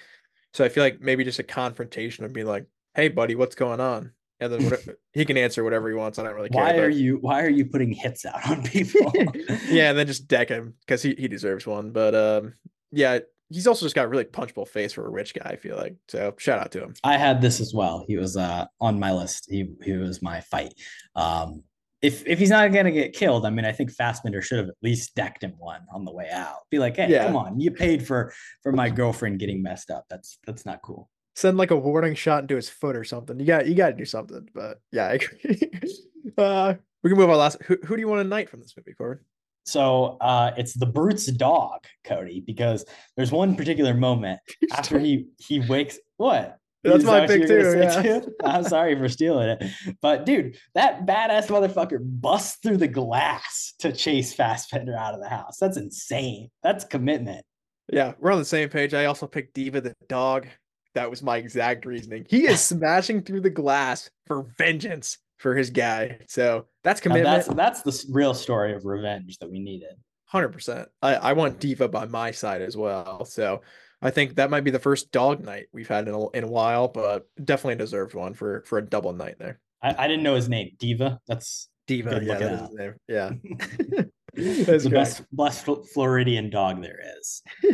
So 0.52 0.64
I 0.64 0.68
feel 0.68 0.84
like 0.84 1.00
maybe 1.00 1.24
just 1.24 1.38
a 1.38 1.42
confrontation 1.44 2.24
of 2.24 2.32
being 2.34 2.46
like, 2.46 2.66
"Hey, 2.94 3.08
buddy, 3.08 3.34
what's 3.34 3.54
going 3.54 3.80
on?" 3.80 4.12
And 4.42 4.52
then 4.52 4.64
whatever, 4.64 4.98
he 5.12 5.24
can 5.24 5.36
answer 5.36 5.62
whatever 5.64 5.88
he 5.88 5.94
wants. 5.94 6.18
I 6.18 6.24
don't 6.24 6.34
really 6.34 6.48
care. 6.50 6.62
why 6.62 6.72
but- 6.72 6.80
are 6.80 6.88
you 6.90 7.18
why 7.20 7.42
are 7.42 7.48
you 7.48 7.64
putting 7.66 7.92
hits 7.92 8.24
out 8.26 8.48
on 8.50 8.62
people 8.62 9.12
yeah, 9.68 9.90
and 9.90 9.98
then 9.98 10.06
just 10.06 10.28
deck 10.28 10.48
him 10.48 10.74
because 10.86 11.02
he, 11.02 11.14
he 11.16 11.28
deserves 11.28 11.66
one. 11.66 11.90
But 11.92 12.14
um, 12.14 12.54
yeah, 12.90 13.20
he's 13.50 13.66
also 13.66 13.84
just 13.86 13.94
got 13.94 14.04
a 14.06 14.08
really 14.08 14.24
punchable 14.24 14.66
face 14.68 14.92
for 14.92 15.06
a 15.06 15.10
rich 15.10 15.34
guy. 15.34 15.48
I 15.50 15.56
feel 15.56 15.76
like 15.76 15.96
so. 16.08 16.34
Shout 16.38 16.58
out 16.58 16.72
to 16.72 16.82
him. 16.82 16.94
i 17.04 17.16
had 17.16 17.40
this 17.40 17.60
as 17.60 17.72
well 17.74 18.04
he 18.08 18.16
was 18.16 18.36
uh 18.36 18.64
on 18.80 18.98
my 18.98 19.12
list 19.12 19.46
he 19.50 19.68
he 19.84 19.92
was 19.92 20.20
my 20.22 20.40
fight 20.40 20.74
um 21.16 21.62
if 22.00 22.26
if 22.26 22.38
he's 22.38 22.50
not 22.50 22.72
gonna 22.72 22.90
get 22.90 23.12
killed 23.12 23.46
i 23.46 23.50
mean 23.50 23.64
i 23.64 23.70
think 23.72 23.90
Fassbender 23.92 24.42
should 24.42 24.58
have 24.58 24.68
at 24.68 24.74
least 24.82 25.14
decked 25.14 25.44
him 25.44 25.54
one 25.58 25.82
on 25.94 26.04
the 26.04 26.12
way 26.12 26.28
out 26.32 26.56
be 26.70 26.78
like 26.80 26.96
hey 26.96 27.08
Yeah. 27.10 27.26
come 27.26 27.36
on 27.36 27.60
you 27.60 27.70
paid 27.70 28.04
for 28.06 28.32
for 28.62 28.72
my 28.72 28.88
girlfriend 29.00 29.38
getting 29.38 29.62
messed 29.62 29.88
up 29.90 30.04
that's 30.10 30.38
that's 30.46 30.66
not 30.66 30.82
cool 30.82 31.08
Send 31.34 31.56
like 31.56 31.70
a 31.70 31.76
warning 31.76 32.14
shot 32.14 32.42
into 32.42 32.56
his 32.56 32.68
foot 32.68 32.96
or 32.96 33.04
something. 33.04 33.40
You 33.40 33.46
got 33.46 33.66
you 33.66 33.74
got 33.74 33.88
to 33.88 33.96
do 33.96 34.04
something. 34.04 34.48
But 34.54 34.80
yeah, 34.90 35.06
I 35.06 35.12
agree. 35.14 35.70
uh, 36.38 36.74
we 37.02 37.10
can 37.10 37.18
move 37.18 37.30
on. 37.30 37.38
Last, 37.38 37.62
who 37.62 37.78
who 37.84 37.96
do 37.96 38.00
you 38.00 38.08
want 38.08 38.20
to 38.20 38.28
knight 38.28 38.50
from 38.50 38.60
this 38.60 38.74
movie, 38.76 38.94
Korbin? 38.98 39.18
so 39.64 40.16
uh 40.20 40.52
it's 40.56 40.74
the 40.74 40.86
brute's 40.86 41.26
dog 41.26 41.84
kody 42.04 42.44
because 42.44 42.84
there's 43.16 43.30
one 43.30 43.54
particular 43.54 43.94
moment 43.94 44.40
after 44.72 44.98
he 44.98 45.26
he 45.38 45.60
wakes 45.60 45.98
what 46.16 46.58
That's 46.82 47.04
my 47.04 47.26
pick 47.26 47.48
you 47.48 47.54
were 47.54 47.76
gonna 47.76 48.02
too, 48.02 48.08
yeah. 48.08 48.20
too? 48.20 48.34
I'm 48.44 48.64
sorry 48.64 48.96
for 48.96 49.08
stealing 49.08 49.50
it. 49.50 49.96
But 50.00 50.26
dude, 50.26 50.56
that 50.74 51.06
badass 51.06 51.46
motherfucker 51.46 51.98
busts 52.02 52.58
through 52.60 52.78
the 52.78 52.88
glass 52.88 53.74
to 53.80 53.92
chase 53.92 54.34
Fassbender 54.34 54.96
out 54.96 55.14
of 55.14 55.20
the 55.20 55.28
house. 55.28 55.58
That's 55.58 55.76
insane. 55.76 56.48
That's 56.64 56.84
commitment. 56.84 57.44
Yeah, 57.92 58.14
we're 58.18 58.32
on 58.32 58.40
the 58.40 58.44
same 58.44 58.68
page. 58.68 58.94
I 58.94 59.04
also 59.04 59.28
picked 59.28 59.54
Diva 59.54 59.80
the 59.80 59.94
dog. 60.08 60.48
That 60.94 61.10
was 61.10 61.22
my 61.22 61.36
exact 61.38 61.86
reasoning. 61.86 62.26
He 62.28 62.46
is 62.46 62.60
smashing 62.60 63.22
through 63.22 63.40
the 63.42 63.50
glass 63.50 64.10
for 64.26 64.46
vengeance 64.58 65.18
for 65.38 65.54
his 65.54 65.70
guy. 65.70 66.18
So 66.28 66.66
that's 66.84 67.00
Now, 67.04 67.10
commitment. 67.14 67.46
that's 67.56 67.82
that's 67.82 68.04
the 68.04 68.12
real 68.12 68.34
story 68.34 68.74
of 68.74 68.84
revenge 68.84 69.38
that 69.38 69.50
we 69.50 69.58
needed. 69.58 69.94
Hundred 70.26 70.48
percent. 70.50 70.88
I 71.02 71.14
I 71.16 71.32
want 71.34 71.60
Diva 71.60 71.88
by 71.88 72.06
my 72.06 72.30
side 72.30 72.62
as 72.62 72.76
well. 72.76 73.24
So 73.24 73.62
I 74.00 74.10
think 74.10 74.34
that 74.36 74.50
might 74.50 74.64
be 74.64 74.70
the 74.70 74.78
first 74.78 75.12
dog 75.12 75.44
knight 75.44 75.66
we've 75.72 75.88
had 75.88 76.08
in 76.08 76.14
a, 76.14 76.28
in 76.30 76.44
a 76.44 76.48
while, 76.48 76.88
but 76.88 77.28
definitely 77.44 77.76
deserved 77.76 78.14
one 78.14 78.34
for 78.34 78.62
for 78.66 78.78
a 78.78 78.84
double 78.84 79.12
knight 79.12 79.38
there. 79.38 79.60
I, 79.82 80.04
I 80.04 80.08
didn't 80.08 80.22
know 80.22 80.34
his 80.34 80.48
name. 80.48 80.70
Diva. 80.78 81.20
That's 81.26 81.68
Diva, 81.86 82.20
yeah, 82.22 82.38
that 82.38 82.52
is 82.52 82.60
his 82.60 82.70
name. 82.72 82.94
Yeah, 83.08 83.30
the 84.34 84.64
That's 84.64 84.82
great. 84.84 84.92
best 84.92 85.22
best 85.32 85.68
Floridian 85.92 86.48
dog 86.50 86.82
there 86.82 87.00
is. 87.20 87.42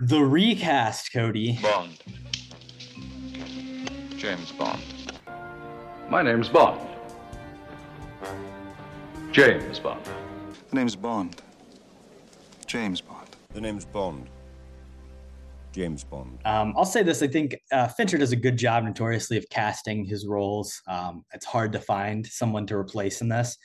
the 0.00 0.20
recast, 0.20 1.12
Kody. 1.12 1.60
Bond. 1.60 1.98
James 4.16 4.50
Bond. 4.52 4.82
My 6.08 6.22
name's 6.22 6.48
Bond. 6.48 6.80
James 9.30 9.78
Bond. 9.78 10.00
The 10.70 10.76
name's 10.76 10.96
Bond. 10.96 11.42
James 12.66 13.00
Bond. 13.00 13.28
The 13.52 13.60
name's 13.60 13.84
Bond. 13.84 14.30
James 15.72 16.02
Bond. 16.02 16.38
Um, 16.44 16.74
I'll 16.76 16.84
say 16.84 17.02
this: 17.02 17.22
I 17.22 17.28
think 17.28 17.56
uh, 17.70 17.88
Fincher 17.88 18.18
does 18.18 18.32
a 18.32 18.36
good 18.36 18.56
job, 18.56 18.84
notoriously, 18.84 19.36
of 19.36 19.44
casting 19.50 20.04
his 20.04 20.26
roles. 20.26 20.82
Um, 20.88 21.24
it's 21.32 21.46
hard 21.46 21.72
to 21.72 21.78
find 21.78 22.26
someone 22.26 22.66
to 22.66 22.76
replace 22.76 23.20
in 23.20 23.28
this. 23.28 23.56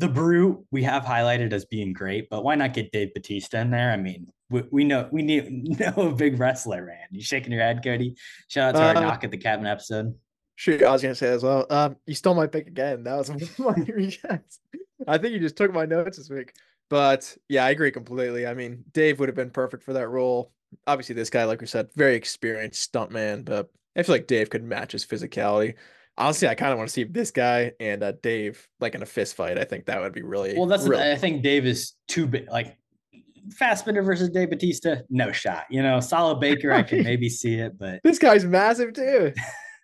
The 0.00 0.08
Brute 0.08 0.58
we 0.70 0.82
have 0.84 1.04
highlighted 1.04 1.52
as 1.52 1.66
being 1.66 1.92
great, 1.92 2.30
but 2.30 2.42
why 2.42 2.54
not 2.54 2.72
get 2.72 2.90
Dave 2.90 3.12
Batista 3.12 3.58
in 3.60 3.70
there? 3.70 3.92
I 3.92 3.98
mean, 3.98 4.28
we, 4.48 4.62
we 4.70 4.82
know 4.82 5.06
we 5.12 5.20
need 5.20 5.46
know 5.78 5.92
a 5.96 6.12
big 6.14 6.40
wrestler, 6.40 6.86
man. 6.86 7.06
You 7.10 7.20
shaking 7.20 7.52
your 7.52 7.60
head, 7.60 7.84
Kody? 7.84 8.16
Shout 8.48 8.74
out 8.74 8.78
to 8.78 8.84
our 8.86 8.96
Uh, 8.96 9.00
knock 9.00 9.24
at 9.24 9.30
the 9.30 9.36
cabin 9.36 9.66
episode. 9.66 10.14
Shoot, 10.54 10.82
I 10.82 10.90
was 10.90 11.02
gonna 11.02 11.14
say 11.14 11.28
as 11.28 11.42
well. 11.42 11.66
Um, 11.68 11.96
you 12.06 12.14
stole 12.14 12.34
my 12.34 12.46
pick 12.46 12.66
again. 12.66 13.04
That 13.04 13.16
was 13.18 13.30
my 13.58 13.74
rejects. 13.74 14.60
I 15.06 15.18
think 15.18 15.34
you 15.34 15.38
just 15.38 15.56
took 15.56 15.70
my 15.72 15.84
notes 15.84 16.16
this 16.16 16.30
week. 16.30 16.54
But 16.88 17.36
yeah, 17.50 17.66
I 17.66 17.70
agree 17.70 17.92
completely. 17.92 18.46
I 18.46 18.54
mean, 18.54 18.84
Dave 18.92 19.20
would 19.20 19.28
have 19.28 19.36
been 19.36 19.50
perfect 19.50 19.84
for 19.84 19.92
that 19.92 20.08
role. 20.08 20.50
Obviously, 20.86 21.14
this 21.14 21.28
guy, 21.30 21.44
like 21.44 21.60
we 21.60 21.66
said, 21.66 21.90
very 21.94 22.14
experienced 22.14 22.90
stuntman, 22.90 23.44
but 23.44 23.70
I 23.94 24.02
feel 24.02 24.14
like 24.14 24.26
Dave 24.26 24.48
could 24.48 24.64
match 24.64 24.92
his 24.92 25.04
physicality. 25.04 25.74
Honestly, 26.18 26.48
I 26.48 26.54
kind 26.54 26.72
of 26.72 26.78
want 26.78 26.88
to 26.88 26.92
see 26.92 27.04
this 27.04 27.30
guy 27.30 27.72
and 27.80 28.02
uh, 28.02 28.12
Dave 28.22 28.68
like 28.80 28.94
in 28.94 29.02
a 29.02 29.06
fist 29.06 29.34
fight. 29.36 29.56
I 29.58 29.64
think 29.64 29.86
that 29.86 30.00
would 30.00 30.12
be 30.12 30.22
really 30.22 30.54
Well, 30.56 30.66
that's 30.66 30.86
really 30.86 31.10
I 31.10 31.16
think 31.16 31.42
Dave 31.42 31.64
is 31.64 31.94
too 32.08 32.26
big. 32.26 32.48
Like 32.50 32.76
Fassbender 33.56 34.02
versus 34.02 34.28
Dave 34.28 34.50
Batista, 34.50 34.96
no 35.08 35.32
shot. 35.32 35.64
You 35.70 35.82
know, 35.82 35.98
Solid 36.00 36.40
Baker, 36.40 36.72
I 36.72 36.82
can 36.82 37.02
maybe 37.04 37.28
see 37.30 37.54
it, 37.54 37.78
but 37.78 38.00
this 38.04 38.18
guy's 38.18 38.44
massive 38.44 38.92
too. 38.92 39.32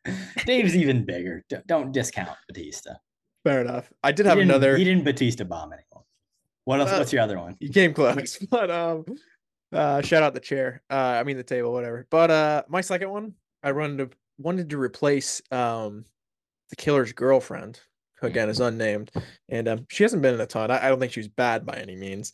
Dave's 0.45 0.77
even 0.77 1.05
bigger. 1.05 1.43
Don't, 1.67 1.91
discount 1.93 2.29
Batista. 2.49 2.93
Fair 3.45 3.61
enough. 3.63 3.91
I 4.05 4.13
did 4.13 4.27
He 4.27 4.29
have 4.29 4.39
didn't- 4.39 4.51
another. 4.51 4.77
He 4.77 4.85
didn't 4.85 5.05
Batista 5.05 5.45
bomb 5.45 5.73
anyone. 5.73 6.05
What 6.65 6.81
else? 6.81 6.91
Uh, 6.91 6.97
what's 6.99 7.13
your 7.13 7.23
other 7.23 7.39
one? 7.39 7.57
You 7.61 7.71
came 7.71 7.95
close, 7.95 8.39
but 8.51 8.71
um, 8.71 9.05
uh, 9.73 10.03
shout 10.03 10.23
out 10.23 10.35
the 10.35 10.41
chair. 10.41 10.83
Uh, 10.91 10.95
I 10.95 11.23
mean 11.25 11.37
the 11.37 11.43
table, 11.45 11.73
whatever. 11.73 12.07
But 12.11 12.31
uh, 12.31 12.63
my 12.69 12.81
second 12.81 13.09
one, 13.11 13.35
I 13.63 13.73
wanted 13.73 13.99
to 13.99 14.17
wanted 14.39 14.69
to 14.71 14.79
replace 14.79 15.41
um, 15.51 16.05
the 16.71 16.77
killer's 16.77 17.13
girlfriend, 17.13 17.81
who 18.21 18.27
again 18.27 18.49
is 18.49 18.61
unnamed, 18.61 19.11
and 19.49 19.69
um, 19.69 19.87
she 19.89 20.03
hasn't 20.03 20.23
been 20.23 20.35
in 20.35 20.41
a 20.41 20.47
ton. 20.47 20.71
I, 20.71 20.87
I 20.87 20.89
don't 20.89 21.01
think 21.01 21.13
she's 21.13 21.29
bad 21.29 21.67
by 21.67 21.75
any 21.75 21.97
means, 21.97 22.33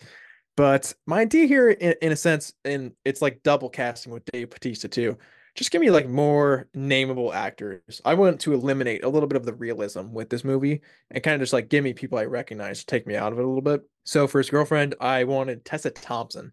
but 0.56 0.92
my 1.06 1.20
idea 1.20 1.46
here, 1.46 1.70
in, 1.70 1.94
in 2.02 2.12
a 2.12 2.16
sense, 2.16 2.52
and 2.64 2.92
it's 3.04 3.22
like 3.22 3.42
double 3.42 3.68
casting 3.68 4.12
with 4.12 4.24
Dave 4.26 4.50
Batista 4.50 4.88
too. 4.88 5.16
Just 5.54 5.70
give 5.70 5.82
me 5.82 5.90
like 5.90 6.08
more 6.08 6.68
nameable 6.74 7.34
actors. 7.34 8.00
I 8.06 8.14
want 8.14 8.40
to 8.40 8.54
eliminate 8.54 9.04
a 9.04 9.08
little 9.08 9.28
bit 9.28 9.36
of 9.36 9.44
the 9.44 9.52
realism 9.52 10.12
with 10.12 10.30
this 10.30 10.44
movie 10.44 10.80
and 11.10 11.22
kind 11.22 11.34
of 11.34 11.42
just 11.42 11.52
like 11.52 11.68
give 11.68 11.84
me 11.84 11.92
people 11.92 12.16
I 12.16 12.24
recognize 12.24 12.80
to 12.80 12.86
take 12.86 13.06
me 13.06 13.16
out 13.16 13.32
of 13.32 13.38
it 13.38 13.44
a 13.44 13.46
little 13.46 13.60
bit. 13.60 13.82
So 14.04 14.26
for 14.26 14.38
his 14.38 14.48
girlfriend, 14.48 14.94
I 14.98 15.24
wanted 15.24 15.64
Tessa 15.64 15.90
Thompson, 15.90 16.52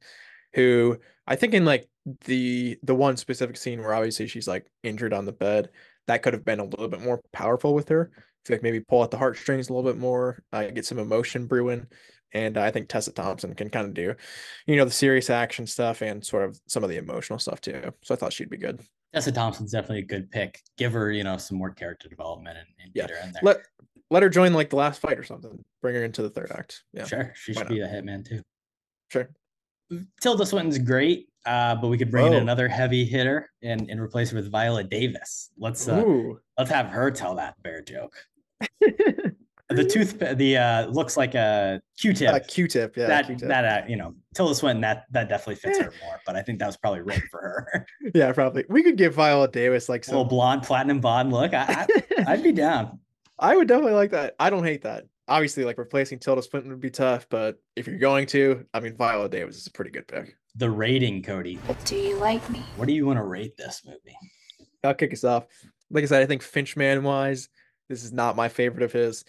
who 0.53 0.97
I 1.25 1.37
think 1.37 1.53
in 1.53 1.63
like 1.63 1.87
the 2.25 2.77
the 2.83 2.95
one 2.95 3.15
specific 3.15 3.55
scene 3.55 3.79
where 3.79 3.93
obviously 3.93 4.27
she's 4.27 4.47
like 4.47 4.65
injured 4.83 5.13
on 5.13 5.25
the 5.25 5.31
bed, 5.31 5.69
that 6.09 6.23
could 6.23 6.33
have 6.33 6.43
been 6.43 6.59
a 6.59 6.65
little 6.65 6.87
bit 6.87 7.01
more 7.01 7.21
powerful 7.31 7.75
with 7.75 7.87
her. 7.89 8.11
I 8.17 8.21
feel 8.47 8.55
like 8.55 8.63
maybe 8.63 8.79
pull 8.79 9.03
out 9.03 9.11
the 9.11 9.17
heartstrings 9.17 9.69
a 9.69 9.73
little 9.73 9.89
bit 9.89 9.99
more, 9.99 10.43
uh, 10.51 10.65
get 10.65 10.85
some 10.85 10.97
emotion 10.97 11.45
brewing. 11.45 11.85
And 12.33 12.57
I 12.57 12.71
think 12.71 12.89
Tessa 12.89 13.11
Thompson 13.11 13.53
can 13.53 13.69
kind 13.69 13.87
of 13.87 13.93
do, 13.93 14.15
you 14.65 14.75
know, 14.75 14.85
the 14.85 14.91
serious 14.91 15.29
action 15.29 15.67
stuff 15.67 16.01
and 16.01 16.25
sort 16.25 16.43
of 16.45 16.59
some 16.67 16.83
of 16.83 16.89
the 16.89 16.97
emotional 16.97 17.37
stuff 17.37 17.61
too. 17.61 17.93
So 18.03 18.13
I 18.13 18.17
thought 18.17 18.33
she'd 18.33 18.49
be 18.49 18.57
good. 18.57 18.81
Tessa 19.13 19.31
Thompson's 19.31 19.71
definitely 19.71 19.99
a 19.99 20.05
good 20.05 20.31
pick. 20.31 20.59
Give 20.77 20.93
her, 20.93 21.11
you 21.11 21.23
know, 21.23 21.37
some 21.37 21.57
more 21.57 21.71
character 21.71 22.09
development 22.09 22.57
and, 22.57 22.67
and 22.81 22.91
Yeah. 22.95 23.03
get 23.07 23.09
her 23.11 23.23
in 23.25 23.31
there. 23.31 23.41
Let 23.43 23.57
let 24.11 24.23
her 24.23 24.29
join 24.29 24.53
like 24.53 24.71
the 24.71 24.75
last 24.77 24.99
fight 25.01 25.19
or 25.19 25.23
something. 25.23 25.63
Bring 25.83 25.93
her 25.95 26.03
into 26.03 26.23
the 26.23 26.29
third 26.31 26.51
act. 26.51 26.83
Yeah. 26.91 27.05
Sure, 27.05 27.31
she 27.35 27.53
Why 27.53 27.61
should 27.61 27.69
be 27.69 27.81
a 27.81 27.87
hitman 27.87 28.27
too. 28.27 28.41
Sure. 29.11 29.29
Tilda 30.21 30.45
Swinton's 30.45 30.79
great, 30.79 31.28
uh, 31.45 31.75
but 31.75 31.87
we 31.87 31.97
could 31.97 32.11
bring 32.11 32.27
in 32.27 32.33
another 32.33 32.67
heavy 32.67 33.05
hitter 33.05 33.49
and, 33.63 33.89
and 33.89 33.99
replace 33.99 34.31
her 34.31 34.37
with 34.37 34.51
Viola 34.51 34.83
Davis. 34.83 35.51
Let's 35.57 35.87
uh, 35.87 36.03
let's 36.57 36.69
have 36.69 36.87
her 36.87 37.11
tell 37.11 37.35
that 37.35 37.55
bear 37.63 37.81
joke. 37.81 38.13
the 39.69 39.85
tooth, 39.85 40.17
the 40.19 40.57
uh, 40.57 40.87
looks 40.87 41.15
like 41.15 41.35
a 41.35 41.81
Q-tip. 41.99 42.33
A 42.33 42.39
Q-tip. 42.39 42.97
Yeah. 42.97 43.07
that 43.07 43.27
Q-tip. 43.27 43.47
that 43.47 43.65
uh, 43.65 43.87
you 43.87 43.95
know, 43.95 44.15
Tilda 44.33 44.55
Swinton 44.55 44.81
that 44.81 45.05
that 45.11 45.29
definitely 45.29 45.55
fits 45.55 45.77
her 45.79 45.93
more. 46.03 46.19
But 46.25 46.35
I 46.35 46.41
think 46.41 46.59
that 46.59 46.67
was 46.67 46.77
probably 46.77 47.01
written 47.01 47.27
for 47.31 47.39
her. 47.41 47.85
yeah, 48.15 48.31
probably. 48.31 48.65
We 48.67 48.83
could 48.83 48.97
give 48.97 49.13
Viola 49.13 49.47
Davis 49.47 49.87
like 49.87 50.07
Little 50.07 50.23
some. 50.23 50.29
blonde, 50.29 50.63
platinum 50.63 50.99
blonde 50.99 51.31
look. 51.31 51.53
I, 51.53 51.87
I, 52.17 52.23
I'd 52.33 52.43
be 52.43 52.51
down. 52.51 52.99
I 53.37 53.55
would 53.55 53.67
definitely 53.67 53.93
like 53.93 54.11
that. 54.11 54.35
I 54.39 54.49
don't 54.49 54.65
hate 54.65 54.81
that. 54.83 55.05
Obviously, 55.27 55.63
like 55.63 55.77
replacing 55.77 56.19
Tilda 56.19 56.41
Swinton 56.41 56.71
would 56.71 56.81
be 56.81 56.89
tough, 56.89 57.27
but 57.29 57.57
if 57.75 57.87
you're 57.87 57.99
going 57.99 58.25
to, 58.27 58.65
I 58.73 58.79
mean, 58.79 58.97
Viola 58.97 59.29
Davis 59.29 59.57
is 59.57 59.67
a 59.67 59.71
pretty 59.71 59.91
good 59.91 60.07
pick. 60.07 60.35
The 60.59 60.69
rating, 60.69 61.23
Kody. 61.23 61.57
Do 61.85 61.95
you 61.95 62.17
like 62.17 62.47
me? 62.49 62.61
What 62.75 62.89
do 62.89 62.93
you 62.93 63.05
want 63.05 63.17
to 63.17 63.23
rate 63.23 63.55
this 63.55 63.81
movie? 63.85 64.17
I'll 64.83 64.93
kick 64.93 65.13
us 65.13 65.23
off. 65.23 65.45
Like 65.89 66.03
I 66.03 66.07
said, 66.07 66.21
I 66.21 66.25
think 66.25 66.41
Finchman 66.41 67.01
wise, 67.01 67.47
this 67.87 68.03
is 68.03 68.11
not 68.11 68.35
my 68.35 68.49
favorite 68.49 68.83
of 68.83 68.91
his. 68.91 69.23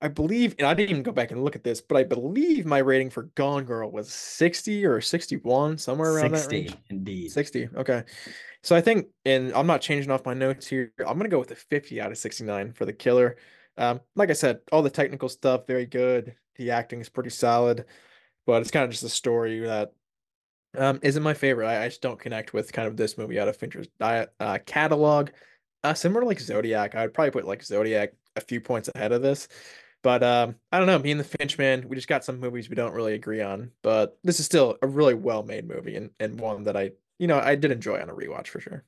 I 0.00 0.06
believe, 0.06 0.54
and 0.60 0.68
I 0.68 0.74
didn't 0.74 0.90
even 0.90 1.02
go 1.02 1.10
back 1.10 1.32
and 1.32 1.42
look 1.42 1.56
at 1.56 1.64
this, 1.64 1.80
but 1.80 1.96
I 1.98 2.04
believe 2.04 2.66
my 2.66 2.78
rating 2.78 3.10
for 3.10 3.24
Gone 3.34 3.64
Girl 3.64 3.90
was 3.90 4.12
60 4.12 4.86
or 4.86 5.00
61, 5.00 5.76
somewhere 5.76 6.12
around 6.12 6.34
that 6.34 6.38
60, 6.38 6.56
range. 6.56 6.76
indeed. 6.88 7.32
60. 7.32 7.68
Okay. 7.76 8.04
So 8.62 8.76
I 8.76 8.80
think, 8.80 9.08
and 9.24 9.52
I'm 9.54 9.66
not 9.66 9.80
changing 9.80 10.12
off 10.12 10.24
my 10.24 10.34
notes 10.34 10.68
here. 10.68 10.92
I'm 11.00 11.18
going 11.18 11.24
to 11.24 11.28
go 11.28 11.40
with 11.40 11.50
a 11.50 11.56
50 11.56 12.00
out 12.00 12.12
of 12.12 12.18
69 12.18 12.74
for 12.74 12.84
the 12.84 12.92
killer. 12.92 13.38
Um, 13.76 14.00
like 14.14 14.30
I 14.30 14.34
said, 14.34 14.60
all 14.70 14.82
the 14.82 14.88
technical 14.90 15.28
stuff, 15.28 15.66
very 15.66 15.86
good. 15.86 16.36
The 16.54 16.70
acting 16.70 17.00
is 17.00 17.08
pretty 17.08 17.30
solid, 17.30 17.86
but 18.46 18.62
it's 18.62 18.70
kind 18.70 18.84
of 18.84 18.92
just 18.92 19.02
a 19.02 19.08
story 19.08 19.58
that 19.60 19.94
um, 20.76 21.00
isn't 21.02 21.22
my 21.22 21.34
favorite. 21.34 21.66
I, 21.66 21.84
I 21.84 21.88
just 21.88 22.02
don't 22.02 22.18
connect 22.18 22.52
with 22.52 22.72
kind 22.72 22.88
of 22.88 22.96
this 22.96 23.18
movie 23.18 23.40
out 23.40 23.48
of 23.48 23.56
Fincher's 23.56 23.88
diet 23.98 24.32
uh, 24.40 24.58
catalog. 24.64 25.30
Uh, 25.82 25.94
similar 25.94 26.20
to 26.20 26.26
like 26.26 26.40
Zodiac, 26.40 26.94
I 26.94 27.02
would 27.02 27.14
probably 27.14 27.30
put 27.30 27.46
like 27.46 27.62
Zodiac 27.62 28.12
a 28.36 28.40
few 28.40 28.60
points 28.60 28.88
ahead 28.94 29.12
of 29.12 29.22
this. 29.22 29.48
But 30.02 30.22
um, 30.22 30.54
I 30.72 30.78
don't 30.78 30.86
know. 30.86 30.98
Me 30.98 31.10
and 31.10 31.20
the 31.20 31.24
Finchman, 31.24 31.84
we 31.84 31.96
just 31.96 32.08
got 32.08 32.24
some 32.24 32.40
movies 32.40 32.70
we 32.70 32.76
don't 32.76 32.94
really 32.94 33.14
agree 33.14 33.42
on. 33.42 33.70
But 33.82 34.18
this 34.24 34.40
is 34.40 34.46
still 34.46 34.76
a 34.82 34.86
really 34.86 35.14
well 35.14 35.42
made 35.42 35.68
movie 35.68 35.96
and, 35.96 36.10
and 36.20 36.40
one 36.40 36.64
that 36.64 36.76
I, 36.76 36.92
you 37.18 37.26
know, 37.26 37.38
I 37.38 37.54
did 37.54 37.70
enjoy 37.70 38.00
on 38.00 38.08
a 38.08 38.14
rewatch 38.14 38.48
for 38.48 38.60
sure. 38.60 38.84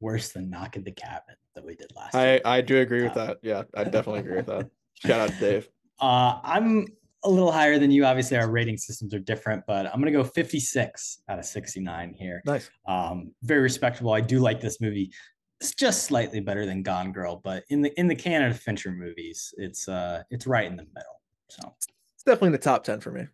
Worse 0.00 0.32
than 0.32 0.50
Knock 0.50 0.76
at 0.76 0.84
the 0.84 0.92
Cabin 0.92 1.36
that 1.54 1.64
we 1.64 1.76
did 1.76 1.92
last 1.94 2.14
I 2.14 2.32
year. 2.32 2.40
I 2.44 2.60
do 2.60 2.78
agree 2.78 3.02
with 3.02 3.14
that. 3.14 3.38
Yeah, 3.42 3.62
I 3.74 3.84
definitely 3.84 4.20
agree 4.20 4.36
with 4.36 4.46
that. 4.46 4.70
Shout 4.94 5.20
out 5.20 5.30
to 5.30 5.40
Dave. 5.40 5.68
Uh, 5.98 6.40
I'm 6.42 6.86
a 7.24 7.30
little 7.30 7.52
higher 7.52 7.78
than 7.78 7.90
you. 7.90 8.04
Obviously, 8.04 8.36
our 8.36 8.50
rating 8.50 8.76
systems 8.76 9.14
are 9.14 9.18
different, 9.18 9.64
but 9.66 9.86
I'm 9.86 10.00
gonna 10.00 10.10
go 10.10 10.24
56 10.24 11.22
out 11.28 11.38
of 11.38 11.44
69 11.44 12.14
here. 12.14 12.42
Nice. 12.44 12.70
Um, 12.86 13.32
very 13.42 13.60
respectable. 13.60 14.12
I 14.12 14.20
do 14.20 14.38
like 14.38 14.60
this 14.60 14.80
movie. 14.80 15.12
It's 15.60 15.74
just 15.74 16.04
slightly 16.04 16.40
better 16.40 16.64
than 16.64 16.82
Gone 16.82 17.12
Girl, 17.12 17.40
but 17.42 17.64
in 17.68 17.82
the 17.82 17.98
in 18.00 18.08
the 18.08 18.14
canon 18.14 18.50
of 18.50 18.58
Fincher 18.58 18.92
movies, 18.92 19.52
it's 19.58 19.88
uh 19.88 20.22
it's 20.30 20.46
right 20.46 20.66
in 20.66 20.76
the 20.76 20.86
middle. 20.94 21.20
So 21.48 21.74
It's 21.76 22.24
definitely 22.24 22.48
in 22.48 22.52
the 22.52 22.58
top 22.58 22.84
10 22.84 23.00
for 23.00 23.10
me. 23.12 23.26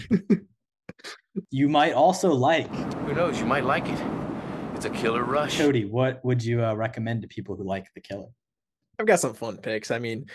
you 1.50 1.68
might 1.68 1.94
also 1.94 2.32
like 2.32 2.68
Who 2.74 3.14
knows? 3.14 3.38
You 3.38 3.46
might 3.46 3.64
like 3.64 3.86
it. 3.88 4.00
It's 4.74 4.84
a 4.84 4.90
killer 4.90 5.24
rush. 5.24 5.58
Kody. 5.58 5.88
What 5.90 6.24
would 6.24 6.44
you 6.44 6.64
uh, 6.64 6.74
recommend 6.74 7.22
to 7.22 7.28
people 7.28 7.56
who 7.56 7.64
like 7.64 7.86
The 7.94 8.00
Killer? 8.00 8.28
I've 8.98 9.06
got 9.06 9.18
some 9.18 9.34
fun 9.34 9.56
picks. 9.56 9.90
I 9.90 9.98
mean, 9.98 10.26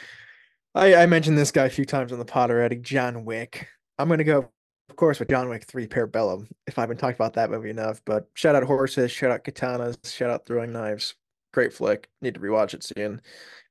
I, 0.75 0.95
I 0.95 1.05
mentioned 1.05 1.37
this 1.37 1.51
guy 1.51 1.65
a 1.65 1.69
few 1.69 1.85
times 1.85 2.11
on 2.11 2.19
the 2.19 2.25
pod 2.25 2.49
already, 2.49 2.77
John 2.77 3.25
Wick. 3.25 3.67
I'm 3.99 4.09
gonna 4.09 4.23
go, 4.23 4.49
of 4.89 4.95
course, 4.95 5.19
with 5.19 5.29
John 5.29 5.49
Wick 5.49 5.65
3 5.65 5.87
Parabellum, 5.87 6.47
if 6.65 6.77
I 6.77 6.81
haven't 6.81 6.97
talked 6.97 7.15
about 7.15 7.33
that 7.33 7.51
movie 7.51 7.69
enough. 7.69 8.01
But 8.05 8.27
shout 8.33 8.55
out 8.55 8.63
horses, 8.63 9.11
shout 9.11 9.31
out 9.31 9.43
katanas, 9.43 10.11
shout 10.11 10.31
out 10.31 10.45
throwing 10.45 10.71
knives. 10.71 11.15
Great 11.53 11.73
flick. 11.73 12.09
Need 12.21 12.33
to 12.33 12.39
rewatch 12.39 12.73
it 12.73 12.83
soon. 12.83 13.21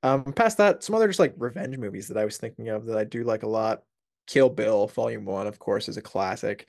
Um, 0.04 0.32
past 0.32 0.58
that, 0.58 0.84
some 0.84 0.94
other 0.94 1.08
just 1.08 1.18
like 1.18 1.34
revenge 1.36 1.76
movies 1.76 2.06
that 2.08 2.16
I 2.16 2.24
was 2.24 2.38
thinking 2.38 2.68
of 2.68 2.86
that 2.86 2.96
I 2.96 3.04
do 3.04 3.24
like 3.24 3.42
a 3.42 3.48
lot. 3.48 3.82
Kill 4.28 4.48
Bill, 4.48 4.86
Volume 4.86 5.24
One, 5.24 5.48
of 5.48 5.58
course, 5.58 5.88
is 5.88 5.96
a 5.96 6.02
classic. 6.02 6.68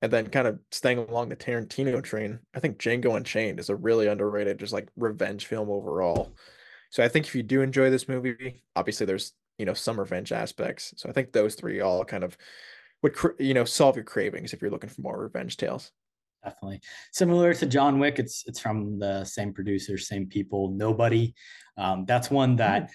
And 0.00 0.10
then 0.10 0.28
kind 0.28 0.46
of 0.48 0.58
staying 0.70 0.98
along 0.98 1.28
the 1.28 1.36
Tarantino 1.36 2.02
train, 2.02 2.40
I 2.54 2.60
think 2.60 2.78
Django 2.78 3.16
Unchained 3.16 3.60
is 3.60 3.68
a 3.68 3.76
really 3.76 4.06
underrated, 4.06 4.58
just 4.58 4.72
like 4.72 4.88
revenge 4.96 5.46
film 5.46 5.70
overall. 5.70 6.34
So 6.90 7.02
I 7.02 7.08
think 7.08 7.26
if 7.26 7.34
you 7.34 7.42
do 7.42 7.60
enjoy 7.60 7.90
this 7.90 8.08
movie, 8.08 8.62
obviously 8.76 9.06
there's 9.06 9.32
you 9.58 9.64
know 9.64 9.74
some 9.74 9.98
revenge 9.98 10.32
aspects. 10.32 10.94
So 10.96 11.08
I 11.08 11.12
think 11.12 11.32
those 11.32 11.54
three 11.54 11.80
all 11.80 12.04
kind 12.04 12.24
of 12.24 12.36
would 13.02 13.16
you 13.38 13.54
know 13.54 13.64
solve 13.64 13.96
your 13.96 14.04
cravings 14.04 14.52
if 14.52 14.62
you're 14.62 14.70
looking 14.70 14.90
for 14.90 15.00
more 15.00 15.20
revenge 15.20 15.56
tales. 15.56 15.92
definitely 16.44 16.80
similar 17.12 17.54
to 17.54 17.66
John 17.66 17.98
Wick. 17.98 18.18
It's 18.18 18.44
it's 18.46 18.60
from 18.60 18.98
the 18.98 19.24
same 19.24 19.52
producers, 19.52 20.08
same 20.08 20.26
people. 20.26 20.70
Nobody. 20.70 21.34
Um, 21.76 22.04
that's 22.06 22.30
one 22.30 22.56
that 22.56 22.90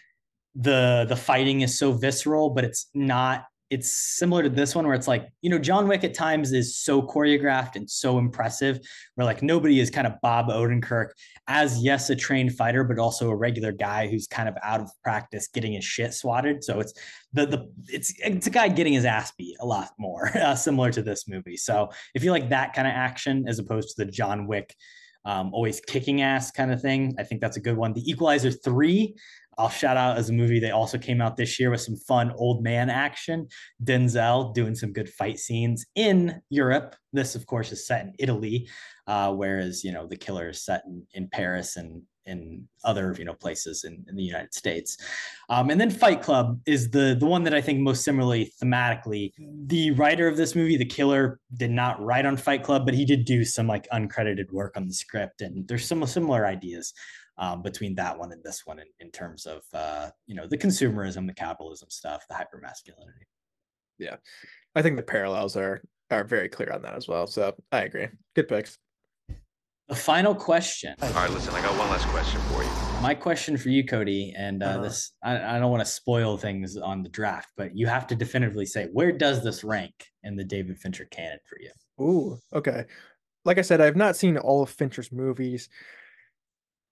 the 0.56 1.06
the 1.08 1.16
fighting 1.16 1.62
is 1.62 1.78
so 1.78 1.92
visceral, 1.92 2.50
but 2.50 2.64
it's 2.64 2.90
not. 2.94 3.46
It's 3.70 3.92
similar 3.92 4.44
to 4.44 4.50
this 4.50 4.74
one 4.74 4.86
where 4.86 4.96
it's 4.96 5.08
like 5.08 5.30
you 5.42 5.50
know 5.50 5.60
John 5.60 5.88
Wick 5.88 6.04
at 6.04 6.14
times 6.14 6.52
is 6.54 6.78
so 6.78 7.02
choreographed 7.02 7.76
and 7.76 7.90
so 7.90 8.18
impressive. 8.18 8.80
Where 9.16 9.26
like 9.26 9.44
nobody 9.44 9.80
is 9.80 9.90
kind 9.90 10.08
of 10.08 10.14
Bob 10.22 10.48
Odenkirk 10.48 11.10
as 11.48 11.84
yes 11.84 12.10
a 12.10 12.16
trained 12.16 12.56
fighter, 12.56 12.84
but 12.84 13.00
also 13.00 13.30
a 13.30 13.36
regular 13.36 13.72
guy 13.72 14.08
who's 14.08 14.28
kind 14.28 14.50
of 14.50 14.56
out 14.64 14.82
of 14.82 14.90
practice 15.04 15.48
getting 15.48 15.74
his 15.74 15.86
shit 15.86 16.14
swatted. 16.14 16.64
So 16.64 16.80
it's 16.80 16.94
the 17.34 17.46
the 17.46 17.72
it's 17.88 18.14
it's 18.20 18.48
a 18.48 18.52
guy 18.52 18.68
getting 18.70 18.94
his 18.94 19.06
ass 19.06 19.32
beat 19.38 19.58
a 19.60 19.66
lot 19.66 19.90
more, 19.98 20.30
uh, 20.38 20.56
similar 20.56 20.92
to 20.92 21.02
this 21.02 21.28
movie. 21.28 21.58
So 21.58 21.90
if 22.16 22.24
you 22.24 22.32
like 22.32 22.50
that 22.50 22.74
kind 22.74 22.88
of 22.88 22.94
action 22.94 23.46
as 23.48 23.60
opposed 23.60 23.96
to 23.96 24.06
the 24.06 24.12
John 24.12 24.48
Wick, 24.48 24.76
um, 25.26 25.54
always 25.54 25.80
kicking 25.80 26.22
ass 26.22 26.52
kind 26.52 26.72
of 26.72 26.82
thing, 26.82 27.16
I 27.20 27.24
think 27.24 27.42
that's 27.42 27.58
a 27.58 27.62
good 27.62 27.78
one. 27.78 27.94
The 27.94 28.10
Equalizer 28.10 28.52
three. 28.52 29.16
I'll 29.60 29.70
shout 29.70 29.98
out 29.98 30.18
as 30.18 30.30
a 30.30 30.34
movie. 30.34 30.60
They 30.60 30.72
also 30.72 30.98
came 30.98 31.20
out 31.20 31.36
this 31.36 31.60
year 31.60 31.70
with 31.70 31.82
some 31.82 31.98
fun 31.98 32.32
old 32.38 32.64
man 32.64 32.90
action. 32.90 33.50
Denzel 33.84 34.54
doing 34.54 34.74
some 34.74 34.94
good 34.94 35.10
fight 35.10 35.38
scenes 35.38 35.86
in 35.96 36.42
Europe. 36.50 36.96
This, 37.12 37.36
of 37.36 37.46
course, 37.46 37.74
is 37.74 37.86
set 37.86 38.06
in 38.06 38.14
Italy, 38.20 38.70
uh, 39.06 39.34
whereas 39.34 39.84
you 39.84 39.92
know 39.92 40.08
the 40.08 40.16
killer 40.16 40.50
is 40.50 40.64
set 40.64 40.84
in, 40.86 41.06
in 41.14 41.28
Paris 41.28 41.76
and 41.76 42.02
in 42.26 42.68
other 42.86 43.14
you 43.18 43.26
know 43.26 43.34
places 43.34 43.84
in, 43.84 44.06
in 44.08 44.16
the 44.16 44.24
United 44.24 44.54
States. 44.54 44.98
Um, 45.50 45.70
and 45.70 45.82
then 45.82 45.90
Fight 45.90 46.22
Club 46.22 46.62
is 46.66 46.92
the 46.92 47.18
the 47.20 47.26
one 47.26 47.44
that 47.44 47.54
I 47.54 47.60
think 47.60 47.80
most 47.80 48.06
similarly 48.06 48.54
thematically. 48.64 49.34
The 49.66 49.92
writer 49.92 50.30
of 50.30 50.38
this 50.38 50.56
movie, 50.56 50.78
the 50.78 50.86
killer, 50.86 51.40
did 51.58 51.72
not 51.72 52.02
write 52.02 52.26
on 52.26 52.38
Fight 52.38 52.64
Club, 52.64 52.86
but 52.86 52.94
he 52.94 53.04
did 53.04 53.26
do 53.26 53.44
some 53.44 53.68
like 53.68 53.90
uncredited 53.92 54.52
work 54.54 54.78
on 54.78 54.88
the 54.88 54.94
script, 54.94 55.42
and 55.42 55.68
there's 55.68 55.86
some 55.86 56.06
similar 56.06 56.46
ideas. 56.46 56.94
Um, 57.42 57.62
between 57.62 57.96
that 57.96 58.20
one 58.20 58.34
and 58.34 58.44
this 58.44 58.64
one, 58.66 58.80
in, 58.80 58.88
in 59.00 59.12
terms 59.12 59.46
of 59.46 59.62
uh, 59.74 60.10
you 60.28 60.36
know 60.36 60.46
the 60.46 60.58
consumerism, 60.58 61.26
the 61.26 61.34
capitalism 61.34 61.90
stuff, 61.90 62.26
the 62.28 62.36
hyper 62.36 62.60
masculinity. 62.62 63.26
Yeah, 63.98 64.18
I 64.76 64.82
think 64.82 64.98
the 64.98 65.04
parallels 65.04 65.56
are 65.56 65.82
are 66.12 66.26
very 66.26 66.50
clear 66.50 66.70
on 66.74 66.82
that 66.82 66.96
as 66.96 67.08
well. 67.08 67.28
So 67.28 67.56
I 67.72 67.84
agree. 67.84 68.08
Good 68.36 68.50
picks. 68.50 68.78
The 69.88 69.96
final 69.96 70.36
question. 70.36 70.96
All 71.02 71.10
right, 71.14 71.32
listen, 71.32 71.54
I 71.56 71.62
got 71.62 71.78
one 71.80 71.90
last 71.90 72.06
question 72.10 72.42
for 72.42 72.62
you. 72.62 72.70
My 73.02 73.16
question 73.16 73.58
for 73.58 73.70
you, 73.70 73.86
Kody, 73.86 74.34
and 74.38 74.62
uh, 74.62 74.66
Uh-huh. 74.66 74.82
this 74.84 75.14
I, 75.24 75.56
I 75.56 75.60
don't 75.60 75.72
want 75.72 75.82
to 75.86 75.90
spoil 75.92 76.38
things 76.38 76.76
on 76.76 77.04
the 77.04 77.10
draft, 77.10 77.50
but 77.56 77.76
you 77.76 77.88
have 77.88 78.06
to 78.08 78.16
definitively 78.16 78.66
say 78.66 78.90
where 78.92 79.14
does 79.14 79.44
this 79.44 79.64
rank 79.64 79.94
in 80.24 80.36
the 80.36 80.44
David 80.44 80.78
Fincher 80.78 81.06
canon 81.06 81.40
for 81.48 81.58
you? 81.62 81.72
Ooh, 82.06 82.38
okay. 82.54 82.84
Like 83.46 83.58
I 83.58 83.62
said, 83.62 83.80
I've 83.80 83.96
not 83.96 84.18
seen 84.18 84.38
all 84.38 84.62
of 84.62 84.70
Fincher's 84.70 85.12
movies. 85.12 85.70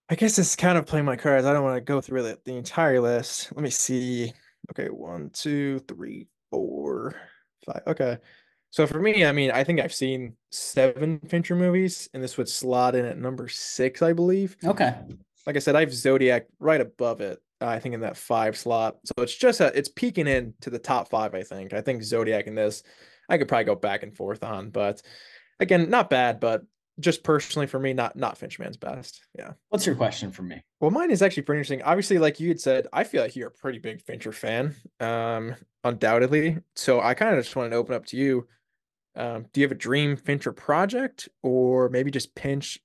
I 0.09 0.15
guess 0.15 0.39
it's 0.39 0.55
kind 0.55 0.77
of 0.77 0.85
playing 0.85 1.05
my 1.05 1.17
cards. 1.17 1.45
I 1.45 1.53
don't 1.53 1.63
want 1.63 1.75
to 1.75 1.81
go 1.81 1.99
through 1.99 2.23
the, 2.23 2.39
the 2.45 2.55
entire 2.55 3.01
list. 3.01 3.51
Let 3.53 3.61
me 3.61 3.69
see. 3.69 4.31
Okay, 4.71 4.87
one, 4.87 5.29
two, 5.31 5.79
three, 5.79 6.27
four, 6.49 7.15
five. 7.65 7.81
Okay. 7.87 8.17
So 8.69 8.85
for 8.87 8.99
me, 8.99 9.25
I 9.25 9.31
mean, 9.31 9.51
I 9.51 9.63
think 9.63 9.79
I've 9.79 9.93
seen 9.93 10.35
seven 10.51 11.19
Fincher 11.27 11.55
movies, 11.55 12.09
and 12.13 12.23
this 12.23 12.37
would 12.37 12.49
slot 12.49 12.95
in 12.95 13.05
at 13.05 13.17
number 13.17 13.47
six, 13.47 14.01
I 14.01 14.13
believe. 14.13 14.55
Okay. 14.63 14.93
Like 15.45 15.55
I 15.55 15.59
said, 15.59 15.75
I 15.75 15.81
have 15.81 15.93
Zodiac 15.93 16.47
right 16.59 16.81
above 16.81 17.21
it. 17.21 17.39
I 17.59 17.79
think 17.79 17.95
in 17.95 18.01
that 18.01 18.17
five 18.17 18.55
slot. 18.57 18.97
So 19.05 19.23
it's 19.23 19.35
just 19.35 19.61
a, 19.61 19.77
it's 19.77 19.89
peeking 19.89 20.27
in 20.27 20.53
to 20.61 20.69
the 20.69 20.79
top 20.79 21.09
five. 21.09 21.33
I 21.33 21.43
think. 21.43 21.73
I 21.73 21.81
think 21.81 22.03
Zodiac 22.03 22.47
in 22.47 22.55
this, 22.55 22.83
I 23.29 23.37
could 23.37 23.47
probably 23.47 23.65
go 23.65 23.75
back 23.75 24.03
and 24.03 24.15
forth 24.15 24.43
on, 24.43 24.69
but 24.69 25.01
again, 25.59 25.89
not 25.89 26.09
bad. 26.09 26.39
But 26.39 26.63
just 26.99 27.23
personally 27.23 27.67
for 27.67 27.79
me, 27.79 27.93
not 27.93 28.15
not 28.15 28.39
Finchman's 28.39 28.77
best. 28.77 29.21
Yeah. 29.37 29.53
What's 29.69 29.85
your 29.85 29.95
question 29.95 30.31
for 30.31 30.43
me? 30.43 30.63
Well, 30.79 30.91
mine 30.91 31.11
is 31.11 31.21
actually 31.21 31.43
pretty 31.43 31.59
interesting. 31.59 31.83
Obviously, 31.83 32.17
like 32.17 32.39
you 32.39 32.47
had 32.47 32.59
said, 32.59 32.87
I 32.91 33.03
feel 33.03 33.21
like 33.21 33.35
you're 33.35 33.49
a 33.49 33.51
pretty 33.51 33.79
big 33.79 34.01
Fincher 34.01 34.31
fan, 34.31 34.75
um, 34.99 35.55
undoubtedly. 35.83 36.57
So 36.75 36.99
I 37.01 37.13
kind 37.13 37.35
of 37.35 37.43
just 37.43 37.55
wanted 37.55 37.69
to 37.71 37.75
open 37.75 37.95
up 37.95 38.05
to 38.07 38.17
you. 38.17 38.47
Um, 39.15 39.45
do 39.53 39.61
you 39.61 39.65
have 39.65 39.71
a 39.71 39.75
dream 39.75 40.15
Fincher 40.15 40.51
project, 40.51 41.29
or 41.43 41.89
maybe 41.89 42.11
just 42.11 42.35
pinch, 42.35 42.79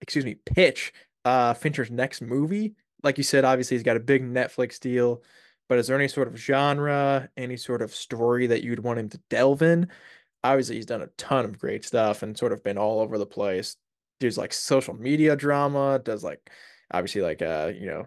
excuse 0.00 0.24
me, 0.24 0.36
pitch 0.46 0.92
uh 1.24 1.54
Fincher's 1.54 1.90
next 1.90 2.20
movie? 2.22 2.74
Like 3.02 3.18
you 3.18 3.24
said, 3.24 3.44
obviously 3.44 3.76
he's 3.76 3.84
got 3.84 3.96
a 3.96 4.00
big 4.00 4.22
Netflix 4.22 4.80
deal, 4.80 5.22
but 5.68 5.78
is 5.78 5.86
there 5.86 5.96
any 5.98 6.08
sort 6.08 6.28
of 6.28 6.36
genre, 6.36 7.28
any 7.36 7.56
sort 7.56 7.82
of 7.82 7.94
story 7.94 8.46
that 8.46 8.62
you'd 8.62 8.80
want 8.80 8.98
him 8.98 9.08
to 9.10 9.20
delve 9.30 9.62
in? 9.62 9.88
Obviously, 10.44 10.76
he's 10.76 10.86
done 10.86 11.02
a 11.02 11.08
ton 11.16 11.46
of 11.46 11.58
great 11.58 11.84
stuff 11.84 12.22
and 12.22 12.36
sort 12.36 12.52
of 12.52 12.62
been 12.62 12.78
all 12.78 13.00
over 13.00 13.18
the 13.18 13.26
place. 13.26 13.76
There's 14.20 14.38
like 14.38 14.52
social 14.52 14.94
media 14.94 15.34
drama, 15.34 15.98
does 15.98 16.22
like 16.22 16.50
obviously 16.92 17.22
like 17.22 17.42
uh, 17.42 17.72
you 17.74 17.86
know, 17.86 18.06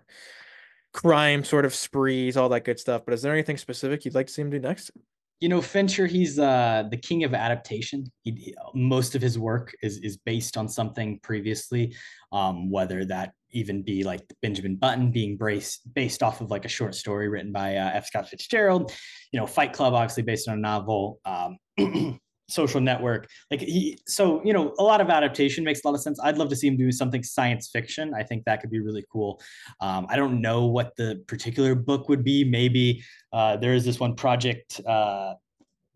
crime 0.94 1.44
sort 1.44 1.66
of 1.66 1.74
sprees, 1.74 2.38
all 2.38 2.50
that 2.50 2.64
good 2.64 2.80
stuff. 2.80 3.04
But 3.06 3.14
is 3.14 3.22
there 3.22 3.34
anything 3.34 3.58
specific 3.58 4.06
you'd 4.06 4.16
like 4.16 4.28
to 4.28 4.34
see 4.34 4.42
him 4.42 4.50
do 4.50 4.60
next? 4.60 4.92
You 5.40 5.50
know, 5.50 5.62
Fincher, 5.62 6.08
he's 6.08 6.40
uh, 6.40 6.86
the 6.90 6.98
king 6.98 7.24
of 7.24 7.36
adaptation. 7.36 8.06
He, 8.24 8.56
most 8.74 9.14
of 9.14 9.22
his 9.22 9.38
work 9.38 9.76
is 9.84 9.98
is 10.00 10.18
based 10.18 10.58
on 10.58 10.68
something 10.68 11.20
previously, 11.22 11.96
um, 12.32 12.72
whether 12.72 13.06
that 13.06 13.34
even 13.52 13.84
be 13.84 14.04
like 14.04 14.22
Benjamin 14.42 14.76
Button 14.76 15.12
being 15.12 15.38
based 15.38 15.94
based 15.94 16.24
off 16.24 16.42
of 16.42 16.50
like 16.50 16.66
a 16.66 16.70
short 16.70 16.96
story 16.96 17.30
written 17.30 17.52
by 17.52 17.78
uh, 17.78 17.92
F. 17.94 18.08
Scott 18.08 18.28
Fitzgerald. 18.30 18.92
You 19.32 19.40
know, 19.40 19.46
Fight 19.46 19.74
Club, 19.74 19.94
obviously 19.94 20.24
based 20.24 20.48
on 20.48 20.58
a 20.58 20.62
novel. 20.62 21.20
Um, 21.26 21.58
social 22.50 22.82
network. 22.82 23.28
Like 23.52 23.62
he 23.62 24.00
so 24.08 24.42
you 24.44 24.54
know 24.54 24.74
a 24.80 24.84
lot 24.84 25.02
of 25.02 25.10
adaptation 25.10 25.64
makes 25.64 25.84
a 25.84 25.88
lot 25.88 25.96
of 25.96 26.02
sense. 26.02 26.20
I'd 26.24 26.38
love 26.38 26.50
to 26.50 26.56
see 26.56 26.68
him 26.68 26.78
do 26.78 26.92
something 26.92 27.24
science 27.24 27.70
fiction. 27.70 28.14
I 28.16 28.24
think 28.24 28.46
that 28.46 28.62
could 28.62 28.70
be 28.70 28.80
really 28.80 29.06
cool. 29.12 29.42
Um, 29.82 30.08
i 30.10 30.16
don't 30.16 30.42
know 30.42 30.66
what 30.66 30.96
the 30.96 31.24
particular 31.28 31.76
book 31.76 32.10
would 32.10 32.24
be. 32.24 32.44
Maybe 32.44 33.04
uh, 33.34 33.58
there 33.58 33.74
is 33.74 33.86
this 33.86 34.00
one 34.00 34.16
project 34.16 34.82
uh, 34.86 35.34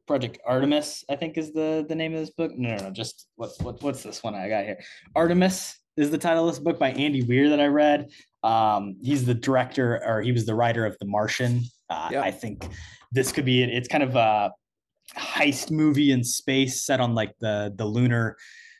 project 0.07 0.39
artemis 0.45 1.05
i 1.09 1.15
think 1.15 1.37
is 1.37 1.53
the 1.53 1.85
the 1.87 1.95
name 1.95 2.13
of 2.13 2.19
this 2.19 2.31
book. 2.31 2.51
No 2.57 2.75
no 2.75 2.83
no 2.83 2.91
just 2.91 3.27
what's 3.35 3.59
what, 3.61 3.81
what's 3.81 4.03
this 4.03 4.23
one 4.23 4.35
i 4.35 4.49
got 4.49 4.65
here? 4.65 4.79
Artemis 5.15 5.77
is 5.97 6.09
the 6.09 6.17
title 6.17 6.47
of 6.47 6.53
this 6.53 6.63
book 6.63 6.79
by 6.79 6.91
andy 6.91 7.23
weir 7.23 7.49
that 7.49 7.61
i 7.61 7.67
read. 7.67 8.09
Um, 8.43 8.95
he's 9.01 9.25
the 9.25 9.35
director 9.35 10.01
or 10.05 10.21
he 10.21 10.31
was 10.31 10.45
the 10.45 10.55
writer 10.55 10.85
of 10.85 10.97
the 10.99 11.05
martian. 11.05 11.61
Uh, 11.89 12.09
i 12.15 12.31
think 12.31 12.67
this 13.11 13.31
could 13.31 13.45
be 13.45 13.63
it's 13.63 13.87
kind 13.87 14.03
of 14.03 14.15
a 14.15 14.51
heist 15.17 15.71
movie 15.71 16.11
in 16.11 16.23
space 16.23 16.83
set 16.83 16.99
on 16.99 17.13
like 17.15 17.33
the 17.39 17.73
the 17.75 17.85
lunar 17.85 18.37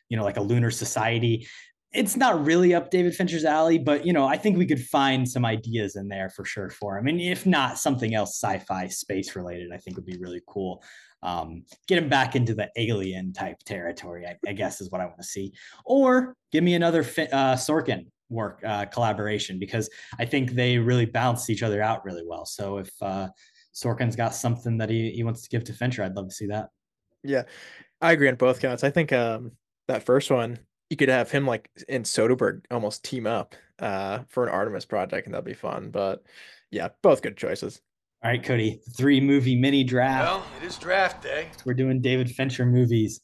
you 0.08 0.16
know 0.16 0.24
like 0.24 0.36
a 0.36 0.42
lunar 0.42 0.70
society. 0.70 1.46
It's 1.92 2.16
not 2.16 2.46
really 2.46 2.74
up 2.74 2.90
david 2.90 3.14
fincher's 3.14 3.44
alley 3.44 3.78
but 3.78 4.06
you 4.06 4.14
know 4.14 4.26
i 4.26 4.36
think 4.38 4.56
we 4.56 4.64
could 4.66 4.80
find 4.80 5.28
some 5.28 5.44
ideas 5.44 5.94
in 5.94 6.08
there 6.08 6.30
for 6.30 6.44
sure 6.44 6.70
for 6.70 6.96
him. 6.96 7.06
And 7.06 7.20
if 7.20 7.44
not 7.44 7.78
something 7.78 8.14
else 8.14 8.40
sci-fi 8.40 8.88
space 8.88 9.36
related 9.36 9.72
i 9.72 9.76
think 9.76 9.96
would 9.96 10.06
be 10.06 10.16
really 10.18 10.42
cool. 10.46 10.82
Um, 11.24 11.62
get 11.86 11.98
him 11.98 12.08
back 12.08 12.34
into 12.34 12.52
the 12.52 12.68
alien 12.76 13.32
type 13.32 13.58
territory 13.64 14.26
I, 14.26 14.36
I 14.48 14.52
guess 14.54 14.80
is 14.80 14.90
what 14.90 15.00
i 15.00 15.04
want 15.04 15.18
to 15.18 15.24
see. 15.24 15.52
Or 15.84 16.34
give 16.50 16.64
me 16.64 16.74
another 16.74 17.00
uh, 17.00 17.54
sorkin 17.56 18.06
work 18.30 18.62
uh, 18.66 18.86
collaboration 18.86 19.58
because 19.58 19.90
i 20.18 20.24
think 20.24 20.52
they 20.52 20.78
really 20.78 21.04
balance 21.04 21.50
each 21.50 21.62
other 21.62 21.82
out 21.82 22.04
really 22.04 22.24
well. 22.26 22.46
So 22.46 22.78
if 22.78 22.90
uh, 23.02 23.28
Sorkin's 23.74 24.16
got 24.16 24.34
something 24.34 24.78
that 24.78 24.90
he, 24.90 25.10
he 25.10 25.24
wants 25.24 25.42
to 25.42 25.48
give 25.48 25.64
to 25.64 25.72
Fincher. 25.72 26.02
I'd 26.02 26.14
love 26.14 26.28
to 26.28 26.34
see 26.34 26.46
that. 26.46 26.68
Yeah, 27.24 27.44
I 28.00 28.12
agree 28.12 28.28
on 28.28 28.34
both 28.34 28.60
counts. 28.60 28.84
I 28.84 28.90
think 28.90 29.12
um 29.12 29.52
that 29.88 30.02
first 30.02 30.30
one 30.30 30.58
you 30.90 30.96
could 30.96 31.08
have 31.08 31.30
him 31.30 31.46
like 31.46 31.70
in 31.88 32.02
Soderbergh 32.02 32.64
almost 32.70 33.04
team 33.04 33.26
up 33.26 33.54
uh 33.78 34.20
for 34.28 34.44
an 34.44 34.52
Artemis 34.52 34.84
project 34.84 35.26
and 35.26 35.34
that'd 35.34 35.44
be 35.44 35.54
fun. 35.54 35.90
But 35.90 36.22
yeah, 36.70 36.88
both 37.02 37.22
good 37.22 37.36
choices. 37.36 37.80
All 38.24 38.30
right, 38.30 38.42
Kody, 38.42 38.80
three 38.96 39.20
movie 39.20 39.56
mini 39.56 39.82
draft. 39.84 40.30
Well, 40.30 40.46
it 40.60 40.64
is 40.64 40.78
draft 40.78 41.22
day. 41.22 41.48
We're 41.64 41.74
doing 41.74 42.00
David 42.00 42.30
Fincher 42.30 42.64
movies. 42.64 43.20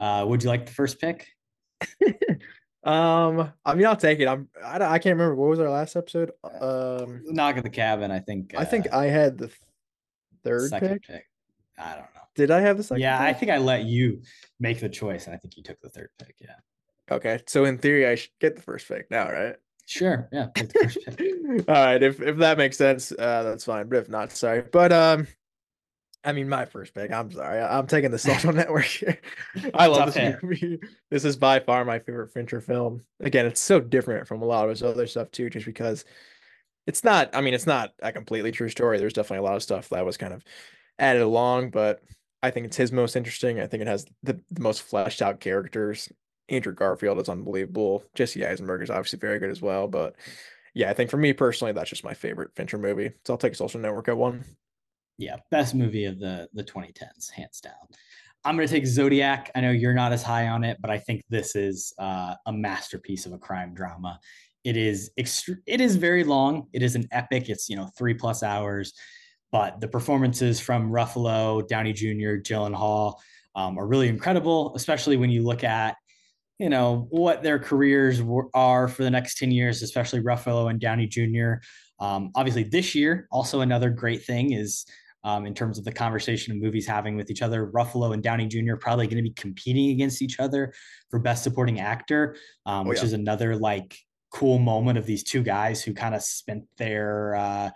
Uh, 0.00 0.24
would 0.26 0.42
you 0.42 0.48
like 0.48 0.66
the 0.66 0.72
first 0.72 1.00
pick? 1.00 1.28
Um, 2.84 3.52
I 3.64 3.74
mean, 3.74 3.86
I'll 3.86 3.96
take 3.96 4.18
it. 4.20 4.26
I'm. 4.26 4.48
I, 4.64 4.74
I 4.76 4.98
can't 4.98 5.16
remember 5.16 5.36
what 5.36 5.50
was 5.50 5.60
our 5.60 5.70
last 5.70 5.94
episode. 5.94 6.32
Um, 6.60 7.22
Knock 7.26 7.56
at 7.56 7.62
the 7.62 7.70
Cabin. 7.70 8.10
I 8.10 8.18
think. 8.18 8.54
I 8.56 8.64
think 8.64 8.88
uh, 8.92 8.98
I 8.98 9.06
had 9.06 9.38
the 9.38 9.46
th- 9.46 9.58
third 10.44 10.70
second 10.70 10.88
pick. 10.88 11.06
pick. 11.06 11.26
I 11.78 11.90
don't 11.92 12.00
know. 12.14 12.20
Did 12.34 12.50
I 12.50 12.60
have 12.60 12.76
the 12.76 12.82
second? 12.82 13.02
yeah, 13.02 13.22
I 13.22 13.32
think 13.32 13.50
I 13.50 13.58
let 13.58 13.84
you 13.84 14.22
make 14.60 14.80
the 14.80 14.88
choice, 14.88 15.26
and 15.26 15.34
I 15.34 15.38
think 15.38 15.56
you 15.56 15.62
took 15.62 15.80
the 15.80 15.88
third 15.90 16.10
pick. 16.18 16.36
Yeah. 16.40 16.54
Okay, 17.10 17.40
so 17.46 17.64
in 17.64 17.78
theory, 17.78 18.06
I 18.06 18.14
should 18.14 18.30
get 18.40 18.56
the 18.56 18.62
first 18.62 18.88
pick 18.88 19.10
now, 19.10 19.30
right? 19.30 19.56
Sure. 19.86 20.28
Yeah. 20.32 20.46
Take 20.54 20.72
the 20.72 20.78
first 20.84 20.98
pick. 21.16 21.68
All 21.68 21.74
right, 21.74 22.02
if 22.02 22.20
if 22.22 22.36
that 22.38 22.56
makes 22.58 22.76
sense, 22.78 23.12
uh, 23.12 23.42
that's 23.42 23.64
fine. 23.64 23.88
But 23.88 23.98
if 23.98 24.08
not, 24.08 24.32
sorry. 24.32 24.62
But 24.62 24.92
um, 24.92 25.26
I 26.24 26.32
mean, 26.32 26.48
my 26.48 26.64
first 26.64 26.94
pick. 26.94 27.10
I'm 27.10 27.30
sorry. 27.32 27.60
I'm 27.60 27.86
taking 27.86 28.10
the 28.12 28.18
Social 28.30 28.52
Network. 28.52 28.84
here. 28.84 29.18
I 29.74 29.88
love 29.88 29.98
Tough 29.98 30.14
this 30.14 30.16
hit. 30.16 30.42
movie. 30.42 30.78
This 31.10 31.24
is 31.24 31.36
by 31.36 31.58
far 31.60 31.84
my 31.84 31.98
favorite 31.98 32.30
Fincher 32.32 32.60
film. 32.60 33.02
Again, 33.20 33.44
it's 33.44 33.60
so 33.60 33.80
different 33.80 34.26
from 34.28 34.40
a 34.40 34.46
lot 34.46 34.64
of 34.64 34.70
his 34.70 34.82
other 34.82 35.06
stuff 35.06 35.30
too, 35.32 35.50
just 35.50 35.66
because 35.66 36.04
it's 36.86 37.04
not. 37.04 37.30
I 37.34 37.40
mean, 37.40 37.54
it's 37.54 37.66
not 37.66 37.92
a 38.00 38.12
completely 38.12 38.52
true 38.52 38.68
story. 38.68 38.98
There's 38.98 39.12
definitely 39.12 39.46
a 39.46 39.48
lot 39.48 39.56
of 39.56 39.62
stuff 39.62 39.88
that 39.90 40.04
was 40.04 40.16
kind 40.16 40.32
of 40.32 40.44
added 40.98 41.22
along, 41.22 41.70
but 41.70 42.02
I 42.42 42.50
think 42.50 42.66
it's 42.66 42.76
his 42.76 42.92
most 42.92 43.16
interesting. 43.16 43.60
I 43.60 43.66
think 43.66 43.82
it 43.82 43.86
has 43.86 44.06
the, 44.22 44.40
the 44.50 44.60
most 44.60 44.82
fleshed 44.82 45.22
out 45.22 45.40
characters. 45.40 46.08
Andrew 46.48 46.74
Garfield 46.74 47.20
is 47.20 47.28
unbelievable. 47.28 48.04
Jesse 48.14 48.44
Eisenberg 48.44 48.82
is 48.82 48.90
obviously 48.90 49.18
very 49.18 49.38
good 49.38 49.50
as 49.50 49.62
well, 49.62 49.86
but 49.88 50.16
yeah, 50.74 50.90
I 50.90 50.94
think 50.94 51.10
for 51.10 51.16
me 51.16 51.32
personally, 51.32 51.72
that's 51.72 51.90
just 51.90 52.04
my 52.04 52.14
favorite 52.14 52.54
Fincher 52.56 52.78
movie. 52.78 53.12
So 53.24 53.34
I'll 53.34 53.38
take 53.38 53.54
Social 53.54 53.80
Network 53.80 54.08
at 54.08 54.16
one. 54.16 54.44
yeah, 55.18 55.36
best 55.50 55.74
movie 55.74 56.06
of 56.06 56.18
the 56.18 56.48
the 56.52 56.64
2010s, 56.64 57.30
hands 57.30 57.60
down. 57.60 57.74
I'm 58.44 58.56
gonna 58.56 58.66
take 58.66 58.86
Zodiac. 58.86 59.50
I 59.54 59.60
know 59.60 59.70
you're 59.70 59.94
not 59.94 60.12
as 60.12 60.22
high 60.22 60.48
on 60.48 60.64
it, 60.64 60.78
but 60.80 60.90
I 60.90 60.98
think 60.98 61.22
this 61.28 61.54
is 61.54 61.94
uh, 61.98 62.34
a 62.46 62.52
masterpiece 62.52 63.24
of 63.26 63.32
a 63.32 63.38
crime 63.38 63.72
drama. 63.72 64.18
It 64.64 64.76
is 64.76 65.10
extre- 65.18 65.62
it 65.66 65.80
is 65.80 65.96
very 65.96 66.24
long. 66.24 66.68
It 66.72 66.82
is 66.82 66.94
an 66.94 67.08
epic. 67.10 67.48
It's 67.48 67.68
you 67.68 67.76
know 67.76 67.90
three 67.96 68.14
plus 68.14 68.42
hours, 68.42 68.92
but 69.50 69.80
the 69.80 69.88
performances 69.88 70.60
from 70.60 70.90
Ruffalo, 70.90 71.66
Downey 71.66 71.92
Jr., 71.92 72.40
Gyllenhaal 72.40 73.14
um, 73.54 73.78
are 73.78 73.86
really 73.86 74.08
incredible, 74.08 74.74
especially 74.76 75.16
when 75.16 75.30
you 75.30 75.42
look 75.42 75.64
at 75.64 75.96
you 76.58 76.68
know 76.68 77.06
what 77.10 77.42
their 77.42 77.58
careers 77.58 78.22
were, 78.22 78.48
are 78.54 78.86
for 78.86 79.02
the 79.02 79.10
next 79.10 79.36
10 79.38 79.50
years 79.50 79.82
especially 79.82 80.20
ruffalo 80.20 80.70
and 80.70 80.78
downey 80.80 81.06
jr 81.06 81.54
um, 81.98 82.30
obviously 82.36 82.62
this 82.62 82.94
year 82.94 83.26
also 83.32 83.62
another 83.62 83.90
great 83.90 84.22
thing 84.24 84.52
is 84.52 84.84
um, 85.24 85.46
in 85.46 85.54
terms 85.54 85.78
of 85.78 85.84
the 85.84 85.92
conversation 85.92 86.52
of 86.52 86.60
movies 86.60 86.86
having 86.86 87.16
with 87.16 87.30
each 87.30 87.42
other 87.42 87.70
ruffalo 87.74 88.12
and 88.12 88.22
downey 88.22 88.46
jr 88.46 88.74
are 88.74 88.76
probably 88.76 89.06
going 89.06 89.16
to 89.16 89.22
be 89.22 89.34
competing 89.34 89.90
against 89.90 90.22
each 90.22 90.38
other 90.38 90.72
for 91.10 91.18
best 91.18 91.42
supporting 91.42 91.80
actor 91.80 92.36
um, 92.66 92.86
Oh, 92.86 92.90
which 92.90 92.98
yeah. 92.98 93.06
is 93.06 93.12
another 93.12 93.56
like 93.56 93.96
cool 94.32 94.58
moment 94.58 94.98
of 94.98 95.06
these 95.06 95.22
two 95.22 95.42
guys 95.42 95.82
who 95.82 95.92
kind 95.92 96.14
of 96.14 96.22
spent 96.22 96.64
their 96.76 97.34
uh, 97.34 97.70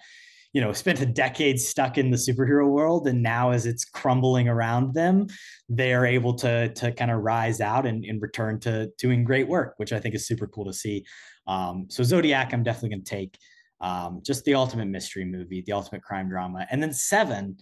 you 0.52 0.62
know 0.62 0.72
spent 0.72 1.02
a 1.02 1.06
decade 1.06 1.60
stuck 1.60 1.98
in 1.98 2.10
the 2.10 2.16
superhero 2.16 2.66
world 2.66 3.06
and 3.06 3.22
now 3.22 3.50
as 3.50 3.66
it's 3.66 3.84
crumbling 3.84 4.48
around 4.48 4.94
them 4.94 5.26
they're 5.68 6.06
able 6.06 6.32
to 6.32 6.72
to 6.72 6.90
kind 6.92 7.10
of 7.10 7.20
rise 7.20 7.60
out 7.60 7.84
and, 7.84 8.06
and 8.06 8.22
return 8.22 8.58
to 8.58 8.90
doing 8.96 9.22
great 9.22 9.46
work 9.46 9.74
which 9.76 9.92
i 9.92 10.00
think 10.00 10.14
is 10.14 10.26
super 10.26 10.46
cool 10.46 10.64
to 10.64 10.72
see. 10.72 11.04
Um, 11.46 11.86
so 11.90 12.02
zodiac 12.02 12.54
i'm 12.54 12.62
definitely 12.62 12.88
going 12.88 13.04
to 13.04 13.10
take 13.10 13.38
um, 13.82 14.22
just 14.24 14.44
the 14.44 14.54
ultimate 14.54 14.86
mystery 14.86 15.26
movie 15.26 15.62
the 15.66 15.72
ultimate 15.72 16.02
crime 16.02 16.30
drama 16.30 16.66
and 16.70 16.82
then 16.82 16.92
seven 16.92 17.58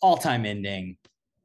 all-time 0.00 0.46
ending 0.46 0.96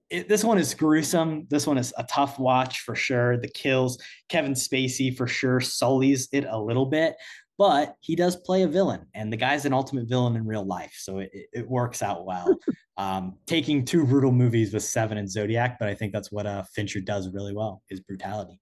it, 0.09 0.29
this 0.29 0.43
one 0.43 0.57
is 0.57 0.73
gruesome. 0.73 1.47
This 1.49 1.67
one 1.67 1.77
is 1.77 1.93
a 1.97 2.03
tough 2.03 2.39
watch 2.39 2.81
for 2.81 2.95
sure. 2.95 3.37
The 3.37 3.49
kills, 3.49 3.97
Kevin 4.29 4.53
Spacey 4.53 5.15
for 5.15 5.27
sure 5.27 5.59
sullies 5.59 6.29
it 6.31 6.45
a 6.49 6.59
little 6.59 6.85
bit, 6.85 7.15
but 7.57 7.95
he 7.99 8.15
does 8.15 8.35
play 8.35 8.63
a 8.63 8.67
villain, 8.67 9.05
and 9.13 9.31
the 9.31 9.37
guy's 9.37 9.65
an 9.65 9.73
ultimate 9.73 10.07
villain 10.07 10.35
in 10.35 10.45
real 10.45 10.65
life, 10.65 10.93
so 10.97 11.19
it, 11.19 11.31
it 11.33 11.67
works 11.67 12.01
out 12.01 12.25
well. 12.25 12.57
um, 12.97 13.37
taking 13.47 13.83
two 13.83 14.05
brutal 14.05 14.31
movies 14.31 14.73
with 14.73 14.83
Seven 14.83 15.17
and 15.17 15.29
Zodiac, 15.29 15.77
but 15.79 15.89
I 15.89 15.93
think 15.93 16.13
that's 16.13 16.31
what 16.31 16.45
uh, 16.45 16.63
Fincher 16.73 17.01
does 17.01 17.29
really 17.29 17.53
well 17.53 17.81
is 17.89 17.99
brutality. 17.99 18.59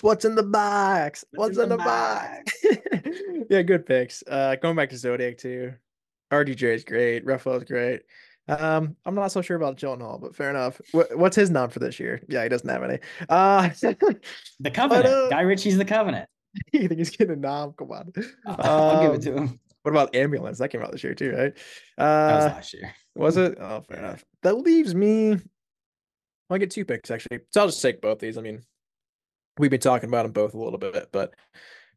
What's 0.00 0.24
in 0.24 0.34
the 0.34 0.42
box? 0.42 1.24
What's, 1.32 1.56
What's 1.56 1.58
in, 1.58 1.64
in, 1.64 1.68
the, 1.68 1.76
the 1.76 1.84
box? 1.84 2.52
box? 2.62 3.18
yeah, 3.50 3.62
good 3.62 3.86
picks. 3.86 4.24
Uh, 4.26 4.56
going 4.56 4.74
back 4.74 4.90
to 4.90 4.96
Zodiac 4.96 5.38
too. 5.38 5.74
RDJ 6.32 6.62
is 6.62 6.84
great. 6.84 7.26
Ruffalo 7.26 7.58
is 7.58 7.64
great. 7.64 8.02
Um, 8.48 8.96
I'm 9.06 9.14
not 9.14 9.30
so 9.30 9.40
sure 9.40 9.56
about 9.56 9.76
Gyllenhaal, 9.76 10.20
but 10.20 10.34
fair 10.34 10.50
enough. 10.50 10.80
What, 10.92 11.16
what's 11.16 11.36
his 11.36 11.50
nom 11.50 11.70
for 11.70 11.78
this 11.78 12.00
year? 12.00 12.20
Yeah, 12.28 12.42
he 12.42 12.48
doesn't 12.48 12.68
have 12.68 12.82
any. 12.82 12.98
Uh, 13.28 13.68
the 13.80 13.94
Covenant. 14.70 15.04
But, 15.04 15.06
uh, 15.06 15.28
Guy 15.28 15.42
Ritchie's 15.42 15.78
The 15.78 15.84
Covenant. 15.84 16.28
you 16.72 16.88
think 16.88 16.98
he's 16.98 17.10
getting 17.10 17.34
a 17.34 17.36
nom? 17.36 17.72
Come 17.72 17.90
on. 17.92 18.12
I'll 18.46 18.96
um, 18.96 19.06
give 19.06 19.14
it 19.14 19.22
to 19.22 19.36
him. 19.36 19.60
What 19.82 19.92
about 19.92 20.14
Ambulance? 20.14 20.58
That 20.58 20.68
came 20.68 20.82
out 20.82 20.92
this 20.92 21.02
year 21.02 21.14
too, 21.14 21.32
right? 21.32 21.52
Uh, 21.98 22.28
that 22.28 22.34
was 22.34 22.44
last 22.44 22.74
year. 22.74 22.94
Was 23.14 23.36
it? 23.36 23.58
Oh, 23.60 23.82
fair 23.88 23.98
enough. 23.98 24.24
That 24.42 24.58
leaves 24.58 24.94
me. 24.94 25.38
I 26.50 26.58
get 26.58 26.70
two 26.70 26.84
picks 26.84 27.10
actually, 27.10 27.40
so 27.50 27.62
I'll 27.62 27.68
just 27.68 27.80
take 27.80 28.02
both 28.02 28.18
these. 28.18 28.36
I 28.36 28.42
mean, 28.42 28.62
we've 29.58 29.70
been 29.70 29.80
talking 29.80 30.08
about 30.08 30.24
them 30.24 30.32
both 30.32 30.52
a 30.52 30.58
little 30.58 30.78
bit, 30.78 31.08
but 31.10 31.34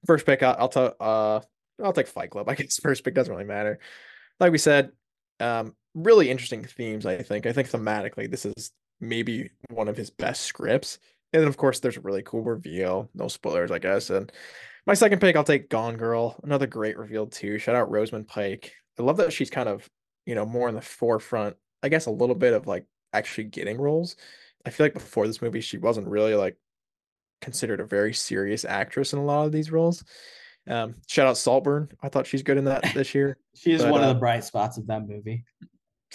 first 0.05 0.25
pick, 0.25 0.41
I'll, 0.43 0.55
I'll 0.57 0.69
tell. 0.69 0.95
Uh, 0.99 1.41
I'll 1.83 1.93
take 1.93 2.07
Fight 2.07 2.29
Club. 2.29 2.47
I 2.47 2.55
guess 2.55 2.79
first 2.79 3.03
pick 3.03 3.13
doesn't 3.13 3.33
really 3.33 3.45
matter. 3.45 3.79
Like 4.39 4.53
we 4.53 4.57
said, 4.57 4.91
um, 5.41 5.75
really 5.95 6.29
interesting 6.29 6.63
themes. 6.63 7.05
I 7.05 7.17
think. 7.21 7.47
I 7.47 7.53
think 7.53 7.69
thematically, 7.69 8.29
this 8.29 8.45
is 8.45 8.71
maybe 8.99 9.49
one 9.69 9.87
of 9.87 9.97
his 9.97 10.09
best 10.09 10.43
scripts. 10.43 10.99
And 11.33 11.41
then, 11.41 11.49
of 11.49 11.57
course, 11.57 11.79
there's 11.79 11.97
a 11.97 12.01
really 12.01 12.21
cool 12.23 12.43
reveal. 12.43 13.09
No 13.13 13.27
spoilers, 13.27 13.71
I 13.71 13.79
guess. 13.79 14.09
And 14.09 14.31
my 14.85 14.93
second 14.93 15.19
pick, 15.19 15.35
I'll 15.35 15.43
take 15.43 15.69
Gone 15.69 15.97
Girl. 15.97 16.35
Another 16.43 16.67
great 16.67 16.97
reveal 16.97 17.27
too. 17.27 17.57
Shout 17.57 17.75
out 17.75 17.91
Rosamund 17.91 18.27
Pike. 18.27 18.73
I 18.99 19.03
love 19.03 19.17
that 19.17 19.33
she's 19.33 19.49
kind 19.49 19.67
of, 19.67 19.89
you 20.25 20.35
know, 20.35 20.45
more 20.45 20.69
in 20.69 20.75
the 20.75 20.81
forefront. 20.81 21.55
I 21.83 21.89
guess 21.89 22.05
a 22.05 22.11
little 22.11 22.35
bit 22.35 22.53
of 22.53 22.67
like 22.67 22.85
actually 23.11 23.45
getting 23.45 23.77
roles. 23.77 24.15
I 24.65 24.69
feel 24.69 24.85
like 24.85 24.93
before 24.93 25.27
this 25.27 25.41
movie, 25.41 25.61
she 25.61 25.77
wasn't 25.77 26.07
really 26.07 26.35
like 26.35 26.57
considered 27.41 27.79
a 27.79 27.85
very 27.85 28.13
serious 28.13 28.65
actress 28.65 29.13
in 29.13 29.19
a 29.19 29.25
lot 29.25 29.45
of 29.45 29.51
these 29.51 29.71
roles. 29.71 30.03
Um, 30.67 30.95
shout 31.07 31.27
out 31.27 31.37
Saltburn. 31.37 31.89
I 32.01 32.09
thought 32.09 32.27
she's 32.27 32.43
good 32.43 32.57
in 32.57 32.65
that 32.65 32.83
this 32.93 33.13
year. 33.13 33.37
she 33.55 33.73
is 33.73 33.83
but, 33.83 33.91
one 33.91 34.03
uh, 34.03 34.09
of 34.09 34.15
the 34.15 34.19
bright 34.19 34.43
spots 34.43 34.77
of 34.77 34.87
that 34.87 35.07
movie. 35.07 35.43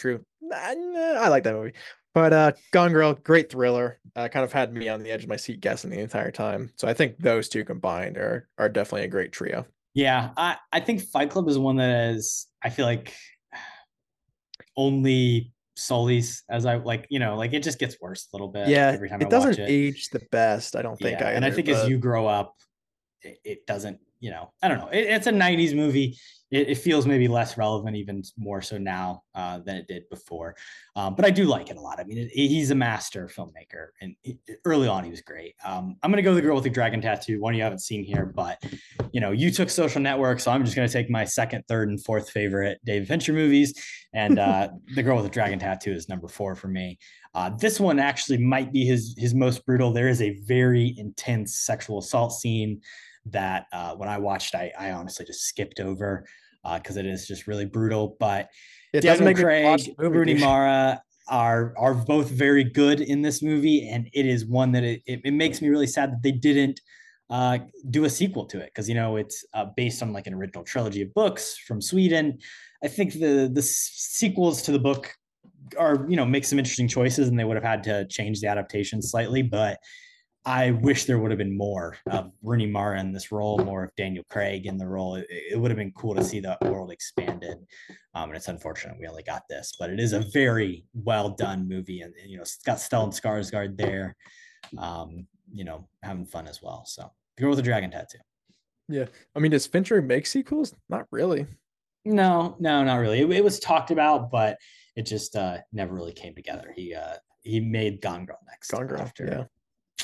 True. 0.01 0.25
I, 0.51 0.75
I 1.21 1.29
like 1.29 1.45
that 1.45 1.55
movie. 1.55 1.75
But 2.15 2.33
uh, 2.33 2.53
Gone 2.73 2.93
Girl, 2.93 3.13
great 3.13 3.53
thriller. 3.53 4.01
Uh, 4.17 4.29
kind 4.29 4.45
of 4.45 4.53
had 4.53 4.73
me 4.73 4.89
on 4.89 5.03
the 5.03 5.11
edge 5.11 5.23
of 5.23 5.29
my 5.29 5.37
seat 5.37 5.61
guessing 5.61 5.91
the 5.91 6.01
entire 6.01 6.31
time. 6.31 6.73
So 6.77 6.89
I 6.89 6.95
think 6.95 7.19
those 7.19 7.49
two 7.49 7.65
combined 7.65 8.17
are 8.17 8.49
are 8.59 8.69
definitely 8.69 9.05
a 9.05 9.09
great 9.09 9.31
trio. 9.31 9.67
Yeah, 9.95 10.31
I 10.37 10.57
I 10.73 10.81
think 10.81 11.03
Fight 11.03 11.31
Club 11.31 11.49
is 11.49 11.59
one 11.59 11.77
that 11.77 12.11
is 12.15 12.49
I 12.63 12.71
feel 12.71 12.87
like 12.87 13.15
only 14.77 15.53
sullies 15.77 16.45
as 16.51 16.67
I 16.67 16.77
like 16.77 17.07
you 17.11 17.19
know 17.19 17.37
like 17.37 17.53
it 17.53 17.63
just 17.63 17.79
gets 17.79 18.01
worse 18.01 18.27
a 18.33 18.37
little 18.37 18.49
bit. 18.49 18.69
Yeah, 18.69 18.89
every 18.89 19.11
time 19.11 19.21
it 19.21 19.27
I 19.27 19.31
doesn't 19.31 19.59
it. 19.59 19.69
age 19.69 20.09
the 20.09 20.23
best. 20.33 20.77
I 20.77 20.83
don't 20.83 20.97
think. 20.99 21.21
Yeah, 21.21 21.29
and 21.29 21.45
I 21.45 21.51
think 21.51 21.67
but... 21.67 21.77
as 21.77 21.89
you 21.89 21.99
grow 21.99 22.27
up, 22.27 22.57
it, 23.23 23.39
it 23.45 23.67
doesn't. 23.67 24.01
You 24.21 24.31
know, 24.31 24.53
I 24.63 24.69
don't 24.69 24.79
know. 24.79 24.89
It, 24.89 25.07
it's 25.07 25.27
a 25.27 25.33
'90s 25.33 25.75
movie 25.75 26.19
it, 26.51 26.71
it, 26.71 26.79
feels 26.79 27.07
maybe 27.07 27.29
less 27.29 27.57
relevant, 27.57 27.97
even 27.97 28.23
more 28.37 28.61
so 28.61 28.77
now 28.77 29.23
uh, 29.35 29.59
than 29.59 29.77
it 29.77 29.87
did 29.87 30.09
before. 30.09 30.57
Um, 30.97 31.15
but 31.15 31.25
I 31.25 31.31
do 31.31 31.45
like 31.45 31.71
it 31.71 31.77
a 31.77 31.81
lot. 31.81 32.01
I 32.01 32.05
mean, 32.05 32.19
it, 32.19 32.31
he's 32.31 32.71
a 32.71 32.75
master 32.75 33.29
filmmaker, 33.29 33.89
and 34.01 34.17
early 34.65 34.89
on 34.89 35.05
he 35.05 35.11
was 35.11 35.21
great. 35.21 35.55
Um, 35.65 35.97
I'm 36.03 36.11
gonna 36.11 36.23
go 36.23 36.35
the 36.35 36.43
girl 36.43 36.57
with 36.57 36.65
the 36.65 36.71
dragon 36.71 37.01
tattoo, 37.01 37.41
one 37.41 37.55
you 37.55 37.63
haven't 37.63 37.81
seen 37.81 38.05
here, 38.05 38.27
but 38.27 38.63
you 39.13 39.21
know, 39.21 39.31
you 39.31 39.51
took 39.51 39.71
Social 39.71 40.01
Network, 40.01 40.41
so 40.41 40.51
I'm 40.51 40.65
just 40.65 40.75
gonna 40.75 40.89
take 40.89 41.09
my 41.09 41.25
second, 41.25 41.65
third, 41.69 41.89
and 41.89 42.03
fourth 42.05 42.31
favorite 42.31 42.81
David 42.85 43.07
Fincher 43.07 43.33
movies, 43.33 43.75
and 44.13 44.39
uh, 44.39 44.71
the 44.95 45.03
girl 45.03 45.17
with 45.17 45.27
the 45.27 45.31
dragon 45.31 45.59
tattoo 45.59 45.93
is 45.93 46.09
number 46.09 46.27
four 46.27 46.57
for 46.57 46.69
me. 46.69 46.99
Uh, 47.33 47.51
this 47.51 47.79
one 47.79 48.01
actually 48.01 48.39
might 48.39 48.73
be 48.73 48.85
his 48.85 49.15
his 49.17 49.35
most 49.35 49.65
brutal. 49.65 49.93
There 49.93 50.09
is 50.09 50.21
a 50.21 50.37
very 50.41 50.95
intense 50.99 51.61
sexual 51.61 52.01
assault 52.01 52.33
scene 52.33 52.81
that 53.27 53.67
uh, 53.73 53.95
when 53.95 54.09
I 54.09 54.19
watched, 54.19 54.55
I, 54.55 54.73
I 54.79 54.93
honestly 54.93 55.27
just 55.27 55.43
skipped 55.43 55.81
over 55.81 56.27
because 56.75 56.97
uh, 56.97 57.01
it 57.01 57.07
is 57.07 57.27
just 57.27 57.47
really 57.47 57.67
brutal. 57.67 58.17
But 58.19 58.49
it 58.93 59.03
Daniel 59.03 59.35
Craig, 59.35 59.95
Rooney 59.99 60.35
Mara 60.35 61.03
are 61.29 61.75
are 61.79 61.95
both 61.95 62.31
very 62.31 62.65
good 62.65 63.01
in 63.01 63.23
this 63.23 63.43
movie, 63.43 63.89
and 63.89 64.09
it 64.13 64.27
is 64.27 64.47
one 64.47 64.73
that 64.73 64.85
it, 64.85 65.03
it, 65.07 65.21
it 65.25 65.33
makes 65.33 65.63
me 65.63 65.69
really 65.69 65.87
sad 65.87 66.13
that 66.13 66.23
they 66.23 66.33
didn't 66.33 66.81
uh, 67.31 67.59
do 67.91 68.05
a 68.05 68.11
sequel 68.11 68.45
to 68.47 68.59
it 68.59 68.67
because 68.75 68.89
you 68.89 68.95
know 68.95 69.17
it's 69.17 69.45
uh, 69.55 69.67
based 69.77 70.03
on 70.03 70.13
like 70.13 70.27
an 70.27 70.35
original 70.35 70.65
trilogy 70.65 71.03
of 71.03 71.15
books 71.15 71.57
from 71.57 71.81
Sweden. 71.81 72.39
I 72.83 72.89
think 72.89 73.15
the 73.15 73.51
the 73.53 73.63
sequels 73.63 74.63
to 74.63 74.73
the 74.73 74.79
book 74.79 75.15
are 75.79 76.07
you 76.09 76.17
know 76.17 76.27
make 76.27 76.45
some 76.45 76.59
interesting 76.59 76.89
choices, 76.89 77.29
and 77.29 77.39
they 77.39 77.45
would 77.45 77.57
have 77.57 77.65
had 77.65 77.85
to 77.85 78.07
change 78.09 78.41
the 78.41 78.49
adaptation 78.49 79.01
slightly, 79.01 79.43
but 79.43 79.79
I 80.47 80.71
wish 80.71 81.05
there 81.05 81.19
would 81.19 81.31
have 81.31 81.39
been 81.39 81.57
more 81.57 81.99
of 82.11 82.33
Rooney 82.43 82.67
Mara 82.67 82.99
in 82.99 83.13
this 83.13 83.31
role, 83.31 83.59
more 83.59 83.85
of 83.85 83.95
Daniel 83.97 84.25
Craig 84.31 84.65
in 84.65 84.79
the 84.79 84.87
role. 84.87 85.17
It, 85.17 85.27
it 85.29 85.61
would 85.61 85.71
have 85.71 85.77
been 85.77 85.93
cool 85.93 86.15
to 86.15 86.25
see 86.25 86.41
that 86.41 86.63
world 86.65 86.91
expanded. 86.91 87.59
Um, 88.15 88.31
and 88.31 88.37
it's 88.37 88.49
unfortunate 88.49 88.99
we 88.99 89.07
only 89.07 89.23
got 89.23 89.43
this, 89.51 89.75
but 89.79 89.91
it 89.91 90.01
is 90.01 90.15
a 90.15 90.21
very 90.33 90.87
well 90.95 91.31
done 91.31 91.69
movie, 91.69 92.01
and 92.01 92.15
you 92.27 92.37
know, 92.37 92.43
it's 92.43 92.57
got 92.59 92.79
Stellan 92.79 93.13
Skarsgård 93.13 93.77
there, 93.77 94.17
um, 94.79 95.27
you 95.53 95.65
know, 95.65 95.87
having 96.03 96.25
fun 96.25 96.47
as 96.47 96.63
well. 96.63 96.85
So, 96.87 97.13
the 97.37 97.43
girl 97.43 97.51
with 97.51 97.59
the 97.59 97.63
dragon 97.63 97.91
tattoo. 97.91 98.19
Yeah, 98.89 99.07
I 99.37 99.41
mean, 99.41 99.51
does 99.51 99.67
Fincher 99.67 100.01
make 100.01 100.27
sequels? 100.27 100.75
Not 100.89 101.07
really. 101.11 101.47
No, 102.07 102.57
no, 102.59 102.83
not 102.83 102.97
really. 102.97 103.21
It, 103.21 103.31
it 103.31 103.45
was 103.45 103.61
talked 103.61 103.91
about, 103.91 104.31
but 104.31 104.57
it 104.97 105.03
just 105.03 105.37
uh, 105.37 105.59
never 105.71 105.95
really 105.95 106.15
came 106.15 106.35
together. 106.35 106.73
He 106.75 106.95
uh, 106.95 107.17
he 107.43 107.61
made 107.61 108.01
Gone 108.01 108.25
Girl 108.25 108.39
next. 108.49 108.71
Gone 108.71 108.87
Girl, 108.87 109.01
after, 109.01 109.27
yeah 109.27 109.45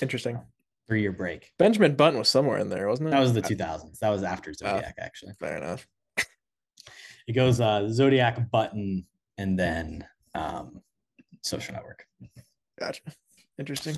Interesting. 0.02 0.40
Three 0.88 1.02
year 1.02 1.12
break. 1.12 1.52
Benjamin 1.58 1.96
Button 1.96 2.18
was 2.18 2.28
somewhere 2.28 2.58
in 2.58 2.68
there, 2.68 2.88
wasn't 2.88 3.08
it? 3.08 3.10
That 3.10 3.20
was 3.20 3.34
the 3.34 3.42
2000s. 3.42 3.98
That 3.98 4.10
was 4.10 4.22
after 4.22 4.52
Zodiac, 4.52 4.94
uh, 4.98 5.02
actually. 5.02 5.32
Fair 5.40 5.56
enough. 5.56 5.86
It 7.26 7.32
goes 7.32 7.60
uh, 7.60 7.88
Zodiac, 7.90 8.50
Button, 8.50 9.04
and 9.36 9.58
then 9.58 10.06
um, 10.34 10.80
Social 11.42 11.74
Network. 11.74 12.06
Gotcha. 12.78 13.02
Interesting. 13.58 13.96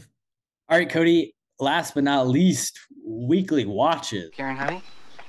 All 0.68 0.78
right, 0.78 0.88
Kody. 0.88 1.32
Last 1.60 1.94
but 1.94 2.04
not 2.04 2.28
least, 2.28 2.78
weekly 3.04 3.66
watches. 3.66 4.30
Karen, 4.32 4.56
honey, 4.56 4.80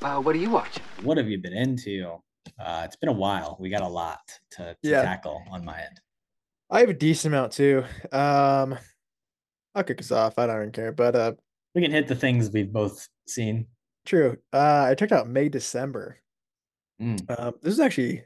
uh, 0.03 0.21
what 0.21 0.35
are 0.35 0.39
you 0.39 0.51
watching? 0.51 0.83
What 1.01 1.17
have 1.17 1.27
you 1.27 1.39
been 1.39 1.53
into? 1.53 2.17
Uh, 2.59 2.83
it's 2.85 2.95
been 2.95 3.09
a 3.09 3.13
while. 3.13 3.57
We 3.59 3.69
got 3.69 3.81
a 3.81 3.87
lot 3.87 4.19
to, 4.51 4.75
to 4.83 4.89
yeah. 4.89 5.01
tackle 5.01 5.43
on 5.49 5.65
my 5.65 5.79
end. 5.79 5.99
I 6.69 6.81
have 6.81 6.89
a 6.89 6.93
decent 6.93 7.33
amount 7.33 7.53
too. 7.53 7.83
Um, 8.11 8.77
I'll 9.75 9.83
kick 9.83 9.99
us 9.99 10.11
off. 10.11 10.37
I 10.37 10.47
don't 10.47 10.73
care, 10.73 10.91
but 10.91 11.15
uh, 11.15 11.33
we 11.75 11.81
can 11.81 11.91
hit 11.91 12.07
the 12.07 12.15
things 12.15 12.49
we've 12.51 12.71
both 12.71 13.07
seen. 13.27 13.67
True. 14.05 14.37
Uh, 14.51 14.87
I 14.89 14.95
checked 14.95 15.11
out 15.11 15.27
May 15.27 15.49
December. 15.49 16.19
Mm. 17.01 17.23
Uh, 17.29 17.51
this 17.61 17.73
is 17.73 17.79
actually 17.79 18.23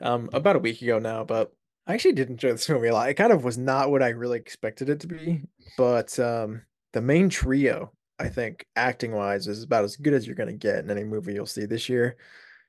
um 0.00 0.30
about 0.32 0.56
a 0.56 0.60
week 0.60 0.80
ago 0.80 0.98
now, 0.98 1.24
but 1.24 1.52
I 1.86 1.94
actually 1.94 2.12
did 2.12 2.30
enjoy 2.30 2.52
this 2.52 2.68
movie 2.68 2.88
a 2.88 2.94
lot. 2.94 3.08
It 3.08 3.14
kind 3.14 3.32
of 3.32 3.44
was 3.44 3.58
not 3.58 3.90
what 3.90 4.02
I 4.02 4.10
really 4.10 4.38
expected 4.38 4.88
it 4.88 5.00
to 5.00 5.06
be, 5.06 5.42
but 5.76 6.18
um, 6.18 6.62
the 6.92 7.00
main 7.00 7.28
trio, 7.28 7.92
I 8.18 8.28
think, 8.28 8.64
acting 8.76 9.12
wise, 9.12 9.46
is 9.46 9.62
about 9.62 9.84
as 9.84 9.96
good 9.96 10.14
as 10.14 10.26
you're 10.26 10.36
gonna 10.36 10.52
get 10.52 10.84
in 10.84 10.90
any 10.90 11.04
movie 11.04 11.34
you'll 11.34 11.46
see 11.46 11.66
this 11.66 11.88
year. 11.88 12.16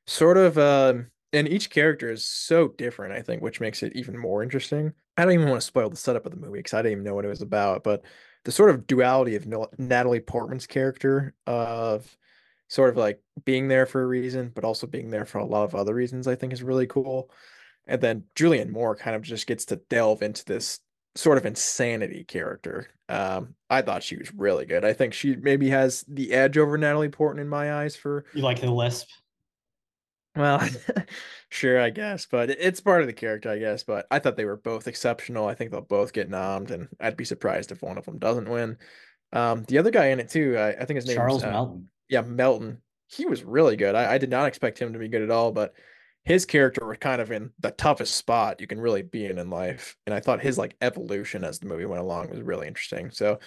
Sort 0.07 0.37
of 0.37 0.57
um 0.57 1.11
and 1.33 1.47
each 1.47 1.69
character 1.69 2.11
is 2.11 2.25
so 2.25 2.69
different, 2.69 3.13
I 3.13 3.21
think, 3.21 3.41
which 3.41 3.61
makes 3.61 3.83
it 3.83 3.95
even 3.95 4.17
more 4.17 4.43
interesting. 4.43 4.93
I 5.17 5.23
don't 5.23 5.33
even 5.33 5.49
want 5.49 5.61
to 5.61 5.67
spoil 5.67 5.89
the 5.89 5.95
setup 5.95 6.25
of 6.25 6.31
the 6.31 6.39
movie 6.39 6.59
because 6.59 6.73
I 6.73 6.81
didn't 6.81 6.93
even 6.93 7.03
know 7.03 7.15
what 7.15 7.25
it 7.25 7.29
was 7.29 7.41
about, 7.41 7.83
but 7.83 8.03
the 8.43 8.51
sort 8.51 8.69
of 8.69 8.87
duality 8.87 9.35
of 9.35 9.47
Natalie 9.77 10.19
Portman's 10.19 10.67
character 10.67 11.33
of 11.45 12.17
sort 12.69 12.89
of 12.89 12.97
like 12.97 13.21
being 13.43 13.67
there 13.67 13.85
for 13.85 14.01
a 14.01 14.07
reason, 14.07 14.51
but 14.55 14.63
also 14.63 14.87
being 14.87 15.09
there 15.09 15.25
for 15.25 15.39
a 15.39 15.45
lot 15.45 15.63
of 15.63 15.75
other 15.75 15.93
reasons, 15.93 16.27
I 16.27 16.35
think 16.35 16.53
is 16.53 16.63
really 16.63 16.87
cool. 16.87 17.29
And 17.85 18.01
then 18.01 18.23
Julianne 18.35 18.69
Moore 18.69 18.95
kind 18.95 19.15
of 19.15 19.21
just 19.21 19.45
gets 19.45 19.65
to 19.65 19.75
delve 19.75 20.21
into 20.21 20.45
this 20.45 20.79
sort 21.15 21.37
of 21.37 21.45
insanity 21.45 22.23
character. 22.23 22.87
Um, 23.09 23.55
I 23.69 23.81
thought 23.81 24.03
she 24.03 24.15
was 24.15 24.33
really 24.33 24.65
good. 24.65 24.85
I 24.85 24.93
think 24.93 25.13
she 25.13 25.35
maybe 25.35 25.69
has 25.69 26.05
the 26.07 26.31
edge 26.31 26.57
over 26.57 26.77
Natalie 26.77 27.09
Portman 27.09 27.41
in 27.41 27.49
my 27.49 27.73
eyes 27.73 27.95
for 27.95 28.23
you 28.33 28.41
like 28.41 28.61
the 28.61 28.71
lisp. 28.71 29.09
Well, 30.35 30.65
sure, 31.49 31.79
I 31.79 31.89
guess, 31.89 32.25
but 32.25 32.49
it's 32.49 32.79
part 32.79 33.01
of 33.01 33.07
the 33.07 33.13
character, 33.13 33.49
I 33.49 33.59
guess. 33.59 33.83
But 33.83 34.07
I 34.09 34.19
thought 34.19 34.37
they 34.37 34.45
were 34.45 34.57
both 34.57 34.87
exceptional. 34.87 35.47
I 35.47 35.55
think 35.55 35.71
they'll 35.71 35.81
both 35.81 36.13
get 36.13 36.29
nommed, 36.29 36.71
and 36.71 36.87
I'd 36.99 37.17
be 37.17 37.25
surprised 37.25 37.71
if 37.71 37.81
one 37.81 37.97
of 37.97 38.05
them 38.05 38.17
doesn't 38.17 38.49
win. 38.49 38.77
Um, 39.33 39.63
the 39.67 39.77
other 39.77 39.91
guy 39.91 40.07
in 40.07 40.19
it 40.19 40.29
too, 40.29 40.57
I, 40.57 40.69
I 40.69 40.85
think 40.85 40.95
his 40.95 41.05
name 41.05 41.15
Charles 41.15 41.43
uh, 41.43 41.51
Melton. 41.51 41.89
Yeah, 42.09 42.21
Melton. 42.21 42.81
He 43.07 43.25
was 43.25 43.43
really 43.43 43.75
good. 43.75 43.95
I, 43.95 44.13
I 44.13 44.17
did 44.17 44.29
not 44.29 44.47
expect 44.47 44.79
him 44.79 44.93
to 44.93 44.99
be 44.99 45.09
good 45.09 45.21
at 45.21 45.31
all, 45.31 45.51
but 45.51 45.73
his 46.23 46.45
character 46.45 46.85
was 46.85 46.97
kind 46.99 47.19
of 47.21 47.31
in 47.31 47.51
the 47.59 47.71
toughest 47.71 48.15
spot 48.15 48.61
you 48.61 48.67
can 48.67 48.79
really 48.79 49.01
be 49.01 49.25
in 49.25 49.37
in 49.37 49.49
life. 49.49 49.97
And 50.05 50.13
I 50.13 50.19
thought 50.19 50.41
his 50.41 50.57
like 50.57 50.75
evolution 50.79 51.43
as 51.43 51.59
the 51.59 51.65
movie 51.65 51.85
went 51.85 52.01
along 52.01 52.29
was 52.29 52.41
really 52.41 52.67
interesting. 52.67 53.09
So 53.11 53.39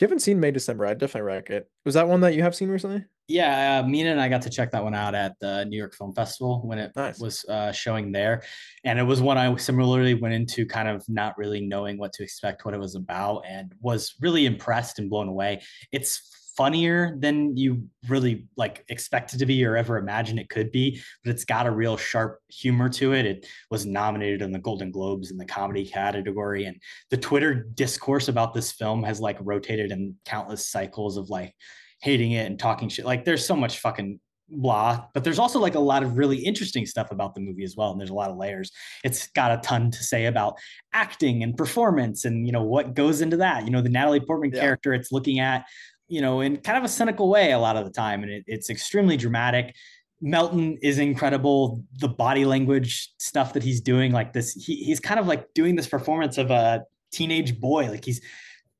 you 0.00 0.06
haven't 0.06 0.20
seen 0.20 0.40
May 0.40 0.50
December, 0.50 0.86
I'd 0.86 0.98
definitely 0.98 1.22
recommend 1.22 1.64
it. 1.64 1.70
Was 1.84 1.94
that 1.94 2.08
one 2.08 2.20
that 2.20 2.34
you 2.34 2.42
have 2.42 2.54
seen 2.54 2.68
recently? 2.68 3.04
Yeah, 3.28 3.80
uh, 3.84 3.86
Mina 3.86 4.10
and 4.10 4.20
I 4.20 4.28
got 4.30 4.40
to 4.42 4.50
check 4.50 4.70
that 4.70 4.82
one 4.82 4.94
out 4.94 5.14
at 5.14 5.34
the 5.38 5.66
New 5.66 5.76
York 5.76 5.94
Film 5.94 6.14
Festival 6.14 6.62
when 6.64 6.78
it 6.78 6.92
nice. 6.96 7.18
was 7.18 7.44
uh, 7.44 7.72
showing 7.72 8.10
there, 8.10 8.42
and 8.84 8.98
it 8.98 9.02
was 9.02 9.20
one 9.20 9.36
I 9.36 9.54
similarly 9.56 10.14
went 10.14 10.32
into 10.34 10.64
kind 10.64 10.88
of 10.88 11.06
not 11.08 11.36
really 11.36 11.60
knowing 11.60 11.98
what 11.98 12.14
to 12.14 12.22
expect, 12.22 12.64
what 12.64 12.72
it 12.72 12.80
was 12.80 12.94
about, 12.94 13.42
and 13.46 13.74
was 13.82 14.14
really 14.20 14.46
impressed 14.46 14.98
and 14.98 15.10
blown 15.10 15.28
away. 15.28 15.62
It's 15.92 16.47
funnier 16.58 17.16
than 17.20 17.56
you 17.56 17.84
really 18.08 18.48
like 18.56 18.84
expected 18.88 19.38
to 19.38 19.46
be 19.46 19.64
or 19.64 19.76
ever 19.76 19.96
imagined 19.96 20.40
it 20.40 20.48
could 20.48 20.72
be 20.72 21.00
but 21.22 21.30
it's 21.30 21.44
got 21.44 21.68
a 21.68 21.70
real 21.70 21.96
sharp 21.96 22.40
humor 22.48 22.88
to 22.88 23.12
it. 23.12 23.24
It 23.26 23.46
was 23.70 23.86
nominated 23.86 24.42
in 24.42 24.50
the 24.50 24.58
golden 24.58 24.90
globes 24.90 25.30
in 25.30 25.36
the 25.36 25.44
comedy 25.44 25.86
category 25.86 26.64
and 26.64 26.76
the 27.10 27.16
twitter 27.16 27.54
discourse 27.54 28.26
about 28.26 28.54
this 28.54 28.72
film 28.72 29.04
has 29.04 29.20
like 29.20 29.38
rotated 29.40 29.92
in 29.92 30.16
countless 30.24 30.66
cycles 30.68 31.16
of 31.16 31.30
like 31.30 31.54
hating 32.00 32.32
it 32.32 32.46
and 32.46 32.58
talking 32.58 32.88
shit. 32.88 33.04
Like 33.04 33.24
there's 33.24 33.46
so 33.46 33.54
much 33.54 33.78
fucking 33.78 34.18
blah 34.50 35.04
but 35.12 35.22
there's 35.22 35.38
also 35.38 35.58
like 35.60 35.74
a 35.74 35.78
lot 35.78 36.02
of 36.02 36.16
really 36.16 36.38
interesting 36.38 36.86
stuff 36.86 37.10
about 37.10 37.34
the 37.34 37.40
movie 37.40 37.64
as 37.64 37.76
well 37.76 37.90
and 37.92 38.00
there's 38.00 38.10
a 38.10 38.14
lot 38.14 38.30
of 38.30 38.36
layers. 38.36 38.72
It's 39.04 39.28
got 39.28 39.52
a 39.52 39.58
ton 39.58 39.92
to 39.92 40.02
say 40.02 40.26
about 40.26 40.54
acting 40.92 41.44
and 41.44 41.56
performance 41.56 42.24
and 42.24 42.46
you 42.46 42.52
know 42.52 42.64
what 42.64 42.94
goes 42.94 43.20
into 43.20 43.36
that. 43.36 43.64
You 43.64 43.70
know 43.70 43.80
the 43.80 43.90
natalie 43.90 44.18
portman 44.18 44.50
yeah. 44.52 44.60
character 44.60 44.92
it's 44.92 45.12
looking 45.12 45.38
at 45.38 45.64
you 46.08 46.20
know, 46.20 46.40
in 46.40 46.56
kind 46.58 46.78
of 46.78 46.84
a 46.84 46.88
cynical 46.88 47.28
way 47.28 47.52
a 47.52 47.58
lot 47.58 47.76
of 47.76 47.84
the 47.84 47.90
time. 47.90 48.22
And 48.22 48.32
it, 48.32 48.44
it's 48.46 48.70
extremely 48.70 49.16
dramatic. 49.16 49.74
Melton 50.20 50.78
is 50.82 50.98
incredible. 50.98 51.84
The 52.00 52.08
body 52.08 52.44
language 52.44 53.12
stuff 53.18 53.52
that 53.52 53.62
he's 53.62 53.80
doing, 53.80 54.12
like 54.12 54.32
this, 54.32 54.52
he, 54.52 54.76
he's 54.76 55.00
kind 55.00 55.20
of 55.20 55.26
like 55.26 55.52
doing 55.54 55.76
this 55.76 55.86
performance 55.86 56.38
of 56.38 56.50
a 56.50 56.82
teenage 57.12 57.60
boy. 57.60 57.88
Like 57.88 58.04
he's 58.04 58.20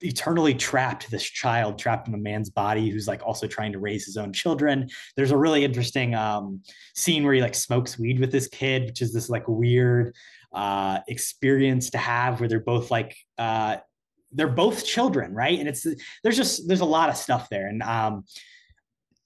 eternally 0.00 0.55
trapped, 0.55 1.10
this 1.10 1.22
child 1.24 1.78
trapped 1.78 2.09
in 2.09 2.14
a 2.14 2.18
man's 2.18 2.50
body 2.50 2.88
who's 2.88 3.09
like 3.09 3.22
also 3.24 3.46
trying 3.46 3.72
to 3.72 3.78
raise 3.78 4.05
his 4.05 4.16
own 4.16 4.32
children. 4.32 4.88
There's 5.16 5.32
a 5.32 5.36
really 5.36 5.64
interesting 5.64 6.14
um, 6.14 6.62
scene 6.94 7.24
where 7.24 7.34
he 7.34 7.40
like 7.40 7.55
smokes 7.55 7.98
weed 7.98 8.20
with 8.20 8.32
this 8.32 8.48
kid, 8.48 8.84
which 8.84 9.02
is 9.02 9.12
this 9.12 9.28
like 9.28 9.46
weird 9.48 10.14
uh, 10.52 11.00
experience 11.09 11.90
to 11.90 11.98
have 11.98 12.40
where 12.40 12.48
they're 12.48 12.60
both 12.60 12.90
like 12.90 13.16
uh, 13.38 13.78
they're 14.32 14.48
both 14.48 14.84
children, 14.84 15.34
right? 15.34 15.59
And 15.59 15.68
it's 15.68 15.86
there's 16.22 16.36
just 16.36 16.68
there's 16.68 16.80
a 16.80 16.86
lot 16.86 17.09
of 17.09 17.16
stuff 17.16 17.48
there, 17.48 17.66
and 17.66 17.82
um, 17.82 18.24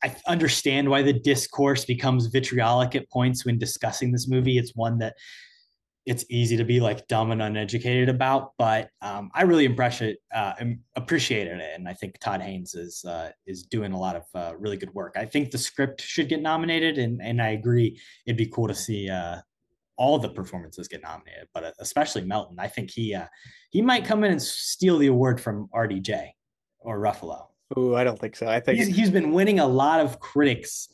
I 0.02 0.14
understand 0.26 0.88
why 0.88 1.02
the 1.02 1.12
discourse 1.12 1.84
becomes 1.84 2.26
vitriolic 2.26 2.94
at 2.94 3.10
points 3.10 3.44
when 3.44 3.58
discussing 3.58 4.12
this 4.12 4.28
movie. 4.28 4.58
It's 4.58 4.74
one 4.74 4.98
that 4.98 5.14
it's 6.04 6.24
easy 6.28 6.56
to 6.56 6.64
be 6.64 6.80
like 6.80 7.06
dumb 7.06 7.30
and 7.30 7.40
uneducated 7.40 8.08
about, 8.08 8.52
but 8.58 8.90
um, 9.02 9.30
I 9.34 9.42
really 9.42 9.66
appreciate 9.66 10.18
uh, 10.34 10.54
appreciated 10.96 11.60
it, 11.60 11.70
and 11.76 11.88
I 11.88 11.94
think 11.94 12.18
Todd 12.18 12.42
Haynes 12.42 12.74
is 12.74 13.04
uh, 13.04 13.30
is 13.46 13.62
doing 13.62 13.92
a 13.92 13.98
lot 13.98 14.16
of 14.16 14.24
uh, 14.34 14.56
really 14.56 14.76
good 14.76 14.92
work. 14.94 15.14
I 15.16 15.24
think 15.24 15.50
the 15.50 15.58
script 15.58 16.00
should 16.00 16.28
get 16.28 16.42
nominated, 16.42 16.98
and 16.98 17.22
and 17.22 17.40
I 17.40 17.50
agree 17.50 18.00
it'd 18.26 18.36
be 18.36 18.46
cool 18.46 18.66
to 18.66 18.74
see 18.74 19.08
uh, 19.08 19.36
all 20.02 20.18
the 20.18 20.28
performances 20.28 20.88
get 20.88 21.00
nominated, 21.00 21.46
but 21.54 21.62
uh, 21.62 21.70
especially 21.78 22.24
Melton. 22.24 22.58
I 22.58 22.66
think 22.66 22.90
he 22.90 23.14
uh, 23.14 23.26
he 23.70 23.80
might 23.80 24.04
come 24.04 24.24
in 24.24 24.32
and 24.32 24.42
steal 24.42 24.98
the 24.98 25.06
award 25.06 25.40
from 25.40 25.68
RDJ 25.72 26.30
or 26.80 26.98
Ruffalo. 26.98 27.46
Oh, 27.76 27.94
I 27.94 28.02
don't 28.02 28.18
think 28.18 28.34
so. 28.34 28.48
I 28.48 28.58
think 28.58 28.78
he's, 28.78 28.88
he's 28.88 29.10
been 29.10 29.30
winning 29.30 29.60
a 29.60 29.66
lot 29.66 30.00
of 30.00 30.18
critics 30.18 30.88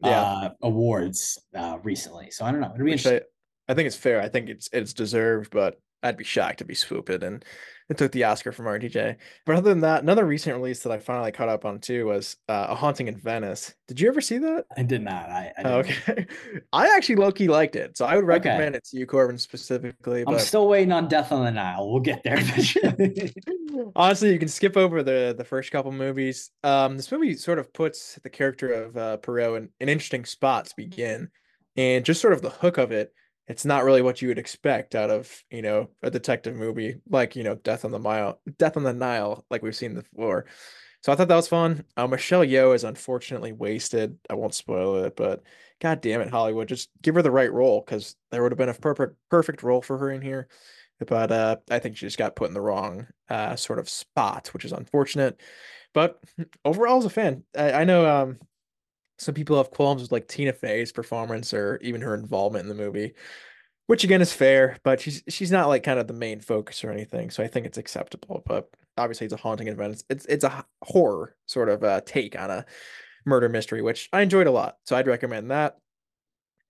yeah. 0.00 0.22
uh, 0.22 0.50
awards 0.62 1.40
uh, 1.56 1.78
recently. 1.82 2.30
So 2.30 2.44
I 2.44 2.52
don't 2.52 2.60
know. 2.60 2.70
It'll 2.72 2.86
be 2.86 2.92
interesting. 2.92 3.26
I, 3.68 3.72
I 3.72 3.74
think 3.74 3.88
it's 3.88 3.96
fair. 3.96 4.22
I 4.22 4.28
think 4.28 4.48
it's 4.48 4.68
it's 4.72 4.92
deserved, 4.92 5.50
but 5.50 5.80
I'd 6.02 6.16
be 6.16 6.24
shocked 6.24 6.58
to 6.58 6.64
be 6.64 6.74
swooped 6.74 7.10
and 7.10 7.44
it 7.92 7.98
took 7.98 8.12
the 8.12 8.24
Oscar 8.24 8.52
from 8.52 8.66
RDJ. 8.66 9.16
But 9.44 9.56
other 9.56 9.70
than 9.70 9.80
that, 9.80 10.02
another 10.02 10.24
recent 10.24 10.56
release 10.56 10.82
that 10.82 10.92
I 10.92 10.98
finally 10.98 11.30
caught 11.30 11.48
up 11.48 11.64
on 11.64 11.78
too 11.78 12.06
was 12.06 12.36
uh, 12.48 12.68
A 12.70 12.74
Haunting 12.74 13.08
in 13.08 13.16
Venice. 13.16 13.74
Did 13.86 14.00
you 14.00 14.08
ever 14.08 14.20
see 14.20 14.38
that? 14.38 14.64
I 14.76 14.82
did 14.82 15.02
not. 15.02 15.28
I, 15.28 15.52
I 15.58 15.72
okay. 15.74 16.26
I 16.72 16.88
actually 16.96 17.16
low 17.16 17.30
key 17.32 17.48
liked 17.48 17.76
it, 17.76 17.96
so 17.98 18.06
I 18.06 18.16
would 18.16 18.24
recommend 18.24 18.74
okay. 18.74 18.78
it 18.78 18.84
to 18.84 18.98
you, 18.98 19.06
Korbin, 19.06 19.38
specifically. 19.38 20.24
But... 20.24 20.32
I'm 20.32 20.40
still 20.40 20.68
waiting 20.68 20.92
on 20.92 21.08
Death 21.08 21.32
on 21.32 21.44
the 21.44 21.50
Nile. 21.50 21.90
We'll 21.90 22.00
get 22.00 22.22
there. 22.22 22.38
Honestly, 23.96 24.32
you 24.32 24.38
can 24.38 24.48
skip 24.48 24.76
over 24.76 25.02
the 25.02 25.34
the 25.36 25.44
first 25.44 25.70
couple 25.70 25.92
movies. 25.92 26.50
Um, 26.64 26.96
this 26.96 27.12
movie 27.12 27.34
sort 27.34 27.58
of 27.58 27.72
puts 27.72 28.18
the 28.22 28.30
character 28.30 28.72
of 28.72 28.96
uh, 28.96 29.16
Poirot 29.18 29.56
in, 29.56 29.68
in 29.80 29.88
interesting 29.88 30.24
spots 30.24 30.70
to 30.70 30.76
begin, 30.76 31.28
and 31.76 32.04
just 32.04 32.22
sort 32.22 32.32
of 32.32 32.40
the 32.40 32.50
hook 32.50 32.78
of 32.78 32.90
it 32.90 33.12
it's 33.52 33.66
not 33.66 33.84
really 33.84 34.00
what 34.00 34.22
you 34.22 34.28
would 34.28 34.38
expect 34.38 34.94
out 34.94 35.10
of 35.10 35.30
you 35.50 35.60
know 35.60 35.90
a 36.02 36.10
detective 36.10 36.56
movie 36.56 36.96
like 37.10 37.36
you 37.36 37.44
know 37.44 37.54
Death 37.54 37.84
on 37.84 37.90
the 37.90 37.98
Mile, 37.98 38.40
Death 38.58 38.78
on 38.78 38.82
the 38.82 38.94
Nile, 38.94 39.44
like 39.50 39.62
we've 39.62 39.76
seen 39.76 39.94
before. 39.94 40.46
So 41.02 41.12
I 41.12 41.16
thought 41.16 41.28
that 41.28 41.36
was 41.36 41.48
fun. 41.48 41.84
Uh, 41.96 42.06
Michelle 42.06 42.44
Yeoh 42.46 42.74
is 42.74 42.84
unfortunately 42.84 43.52
wasted. 43.52 44.16
I 44.30 44.34
won't 44.34 44.54
spoil 44.54 45.04
it, 45.04 45.16
but 45.16 45.42
god 45.82 46.00
damn 46.00 46.22
it, 46.22 46.30
Hollywood, 46.30 46.68
just 46.68 46.88
give 47.02 47.14
her 47.16 47.22
the 47.22 47.30
right 47.30 47.52
role 47.52 47.82
because 47.84 48.16
there 48.30 48.42
would 48.42 48.52
have 48.52 48.58
been 48.58 48.70
a 48.70 48.74
perfect 48.74 49.16
perfect 49.28 49.62
role 49.62 49.82
for 49.82 49.98
her 49.98 50.10
in 50.10 50.22
here. 50.22 50.48
But 51.06 51.30
uh, 51.30 51.56
I 51.70 51.78
think 51.78 51.98
she 51.98 52.06
just 52.06 52.18
got 52.18 52.36
put 52.36 52.48
in 52.48 52.54
the 52.54 52.60
wrong 52.60 53.06
uh, 53.28 53.56
sort 53.56 53.80
of 53.80 53.88
spot, 53.90 54.48
which 54.54 54.64
is 54.64 54.72
unfortunate. 54.72 55.38
But 55.92 56.18
overall, 56.64 56.98
as 56.98 57.04
a 57.04 57.10
fan, 57.10 57.44
I, 57.54 57.72
I 57.72 57.84
know 57.84 58.08
um, 58.08 58.38
some 59.18 59.34
people 59.34 59.56
have 59.56 59.70
qualms 59.70 60.02
with 60.02 60.12
like 60.12 60.28
Tina 60.28 60.52
Fey's 60.52 60.92
performance 60.92 61.54
or 61.54 61.78
even 61.82 62.00
her 62.00 62.14
involvement 62.14 62.64
in 62.64 62.68
the 62.68 62.82
movie, 62.82 63.14
which 63.86 64.04
again 64.04 64.20
is 64.20 64.32
fair, 64.32 64.78
but 64.84 65.00
she's 65.00 65.22
she's 65.28 65.50
not 65.50 65.68
like 65.68 65.82
kind 65.82 65.98
of 65.98 66.06
the 66.06 66.12
main 66.12 66.40
focus 66.40 66.84
or 66.84 66.90
anything. 66.90 67.30
So 67.30 67.42
I 67.42 67.48
think 67.48 67.66
it's 67.66 67.78
acceptable. 67.78 68.42
But 68.46 68.68
obviously, 68.96 69.26
it's 69.26 69.34
a 69.34 69.38
haunting 69.38 69.68
event. 69.68 69.94
It's 69.94 70.04
it's, 70.10 70.26
it's 70.26 70.44
a 70.44 70.64
horror 70.82 71.36
sort 71.46 71.68
of 71.68 71.84
uh, 71.84 72.00
take 72.04 72.38
on 72.38 72.50
a 72.50 72.64
murder 73.24 73.48
mystery, 73.48 73.82
which 73.82 74.08
I 74.12 74.22
enjoyed 74.22 74.46
a 74.46 74.52
lot. 74.52 74.76
So 74.84 74.96
I'd 74.96 75.06
recommend 75.06 75.50
that. 75.50 75.78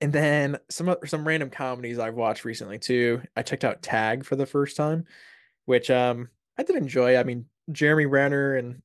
And 0.00 0.12
then 0.12 0.58
some 0.68 0.94
some 1.06 1.26
random 1.26 1.50
comedies 1.50 1.98
I've 1.98 2.14
watched 2.14 2.44
recently 2.44 2.78
too. 2.78 3.22
I 3.36 3.42
checked 3.42 3.64
out 3.64 3.82
Tag 3.82 4.24
for 4.24 4.36
the 4.36 4.46
first 4.46 4.76
time, 4.76 5.04
which 5.64 5.90
um 5.90 6.28
I 6.58 6.64
did 6.64 6.76
enjoy. 6.76 7.16
I 7.16 7.22
mean, 7.22 7.46
Jeremy 7.70 8.06
Renner 8.06 8.56
and 8.56 8.82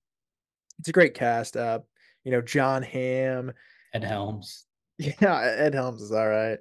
it's 0.80 0.90
a 0.90 0.94
great 0.94 1.16
cast. 1.16 1.58
Uh, 1.58 1.80
you 2.28 2.34
know, 2.34 2.42
Jon 2.42 2.84
Hamm, 2.84 3.54
Ed 3.94 4.04
Helms. 4.04 4.66
Yeah, 5.00 5.40
Ed 5.40 5.74
Helms 5.74 6.02
is 6.02 6.12
all 6.12 6.28
right. 6.28 6.58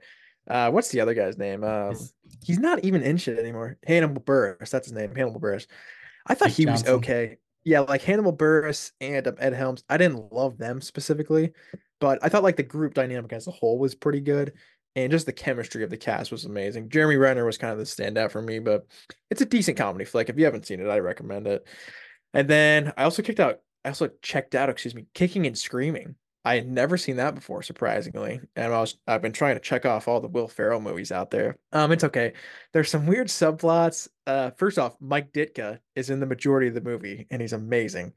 Uh, 0.49 0.71
what's 0.71 0.91
the 0.91 1.01
other 1.01 1.13
guy's 1.13 1.39
name? 1.39 1.65
Um, 1.65 1.97
he's 2.45 2.61
not 2.61 2.85
even 2.85 3.03
in 3.03 3.17
shit 3.17 3.37
anymore. 3.37 3.79
Hannibal 3.85 4.23
Buress, 4.23 4.71
that's 4.71 4.87
his 4.87 4.93
name. 4.93 5.13
Hannibal 5.13 5.41
Buress. 5.41 5.67
I 6.25 6.35
thought 6.35 6.51
he 6.51 6.67
Johnson. 6.67 6.87
was 6.87 6.99
okay. 6.99 7.39
Yeah, 7.65 7.81
like 7.81 8.03
Hannibal 8.03 8.37
Buress 8.37 8.93
and 9.01 9.27
um, 9.27 9.35
Ed 9.41 9.55
Helms. 9.55 9.83
I 9.89 9.97
didn't 9.97 10.33
love 10.33 10.57
them 10.57 10.81
specifically, 10.81 11.53
but 11.99 12.21
I 12.23 12.29
thought 12.29 12.45
like 12.45 12.57
the 12.57 12.63
group 12.63 12.95
dynamic 12.95 13.33
as 13.33 13.49
a 13.49 13.51
whole 13.51 13.77
was 13.79 13.97
pretty 13.97 14.21
good, 14.21 14.53
and 14.95 15.11
just 15.11 15.27
the 15.27 15.33
chemistry 15.33 15.83
of 15.83 15.91
the 15.91 15.97
cast 15.97 16.31
was 16.31 16.45
amazing. 16.45 16.91
Jeremy 16.91 17.17
Renner 17.17 17.45
was 17.45 17.59
kind 17.59 17.73
of 17.73 17.79
the 17.79 17.85
standout 17.85 18.31
for 18.31 18.41
me, 18.41 18.61
but 18.61 18.87
it's 19.33 19.41
a 19.41 19.47
decent 19.47 19.79
comedy 19.79 20.05
flick. 20.05 20.29
If 20.29 20.39
you 20.39 20.45
haven't 20.45 20.67
seen 20.67 20.79
it, 20.79 20.89
I 20.89 21.01
recommend 21.01 21.49
it. 21.49 21.67
And 22.35 22.47
then 22.47 22.93
I 22.97 23.03
also 23.03 23.23
kicked 23.23 23.41
out 23.41 23.61
I 23.87 23.91
also 23.91 24.11
checked 24.21 24.57
out, 24.57 24.69
excuse 24.69 24.97
me, 24.97 25.07
Kicking 25.15 25.47
and 25.47 25.57
Screaming. 25.57 26.17
I 26.45 26.57
had 26.57 26.69
never 26.69 26.97
seen 26.97 27.17
that 27.17 27.37
before, 27.37 27.63
surprisingly. 27.63 28.41
And 28.57 28.75
I 28.75 28.81
was 28.81 28.99
I've 29.07 29.23
been 29.23 29.33
trying 29.33 29.55
to 29.55 29.61
check 29.61 29.87
off 29.87 30.09
all 30.09 30.21
the 30.21 30.27
Will 30.27 30.49
Ferrell 30.49 30.81
movies 30.81 31.13
out 31.13 31.31
there. 31.31 31.57
Um, 31.73 31.93
it's 31.93 32.03
okay. 32.03 32.33
There's 32.73 32.91
some 32.91 33.07
weird 33.07 33.29
subplots. 33.29 34.09
Uh, 34.27 34.51
first 34.57 34.77
off, 34.79 34.97
Mike 35.01 35.33
Ditka 35.33 35.79
is 35.95 36.11
in 36.11 36.19
the 36.19 36.27
majority 36.27 36.67
of 36.67 36.75
the 36.75 36.81
movie, 36.81 37.29
and 37.31 37.41
he's 37.41 37.53
amazing. 37.53 38.13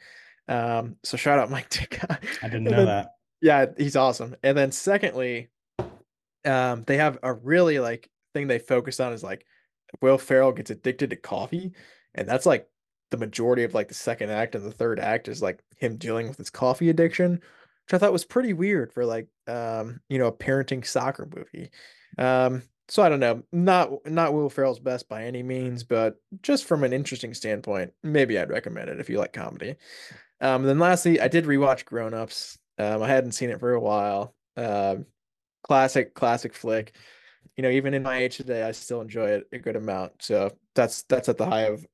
Um, 0.47 0.95
so 1.03 1.17
shout 1.17 1.37
out 1.37 1.51
Mike 1.51 1.69
Ditka. 1.69 2.17
I 2.41 2.47
didn't 2.47 2.63
know 2.63 2.71
then, 2.71 2.85
that. 2.87 3.11
Yeah, 3.39 3.67
he's 3.77 3.95
awesome. 3.95 4.35
And 4.41 4.57
then 4.57 4.71
secondly, 4.71 5.49
um, 6.45 6.83
they 6.87 6.97
have 6.97 7.19
a 7.21 7.31
really 7.31 7.77
like 7.77 8.09
thing 8.33 8.47
they 8.47 8.59
focus 8.59 8.99
on 8.99 9.13
is 9.13 9.23
like 9.23 9.45
Will 10.01 10.17
Ferrell 10.17 10.51
gets 10.51 10.71
addicted 10.71 11.11
to 11.11 11.15
coffee, 11.15 11.73
and 12.15 12.27
that's 12.27 12.47
like 12.47 12.67
the 13.11 13.17
majority 13.17 13.63
of 13.63 13.73
like 13.73 13.87
the 13.87 13.93
second 13.93 14.29
act 14.29 14.55
and 14.55 14.63
the 14.63 14.71
third 14.71 14.99
act 14.99 15.27
is 15.27 15.41
like 15.41 15.59
him 15.77 15.97
dealing 15.97 16.27
with 16.27 16.37
his 16.37 16.49
coffee 16.49 16.89
addiction, 16.89 17.33
which 17.33 17.93
I 17.93 17.97
thought 17.97 18.13
was 18.13 18.25
pretty 18.25 18.53
weird 18.53 18.93
for 18.93 19.05
like 19.05 19.27
um, 19.47 19.99
you 20.09 20.17
know, 20.17 20.27
a 20.27 20.31
parenting 20.31 20.85
soccer 20.85 21.27
movie. 21.35 21.71
Um, 22.17 22.63
so 22.87 23.03
I 23.03 23.09
don't 23.09 23.19
know, 23.19 23.43
not 23.51 23.91
not 24.05 24.33
Will 24.33 24.49
Ferrell's 24.49 24.79
best 24.79 25.07
by 25.07 25.25
any 25.25 25.43
means, 25.43 25.83
but 25.83 26.15
just 26.41 26.65
from 26.65 26.83
an 26.83 26.93
interesting 26.93 27.33
standpoint, 27.33 27.93
maybe 28.03 28.37
I'd 28.37 28.49
recommend 28.49 28.89
it 28.89 28.99
if 28.99 29.09
you 29.09 29.19
like 29.19 29.33
comedy. 29.33 29.75
Um, 30.41 30.63
then 30.63 30.79
lastly, 30.79 31.21
I 31.21 31.27
did 31.27 31.45
rewatch 31.45 31.85
Grown 31.85 32.13
Ups. 32.13 32.57
Um, 32.77 33.03
I 33.03 33.07
hadn't 33.07 33.33
seen 33.33 33.49
it 33.49 33.59
for 33.59 33.73
a 33.73 33.79
while. 33.79 34.33
Um, 34.57 35.05
classic, 35.63 36.13
classic 36.13 36.53
flick. 36.53 36.95
You 37.57 37.63
know, 37.63 37.69
even 37.69 37.93
in 37.93 38.03
my 38.03 38.17
age 38.17 38.37
today, 38.37 38.63
I 38.63 38.71
still 38.71 39.01
enjoy 39.01 39.31
it 39.31 39.47
a 39.51 39.59
good 39.59 39.75
amount. 39.75 40.13
So 40.23 40.51
that's 40.75 41.03
that's 41.03 41.29
at 41.29 41.37
the 41.37 41.45
high 41.45 41.63
of 41.63 41.85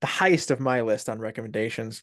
the 0.00 0.06
highest 0.06 0.50
of 0.50 0.60
my 0.60 0.82
list 0.82 1.08
on 1.08 1.18
recommendations. 1.18 2.02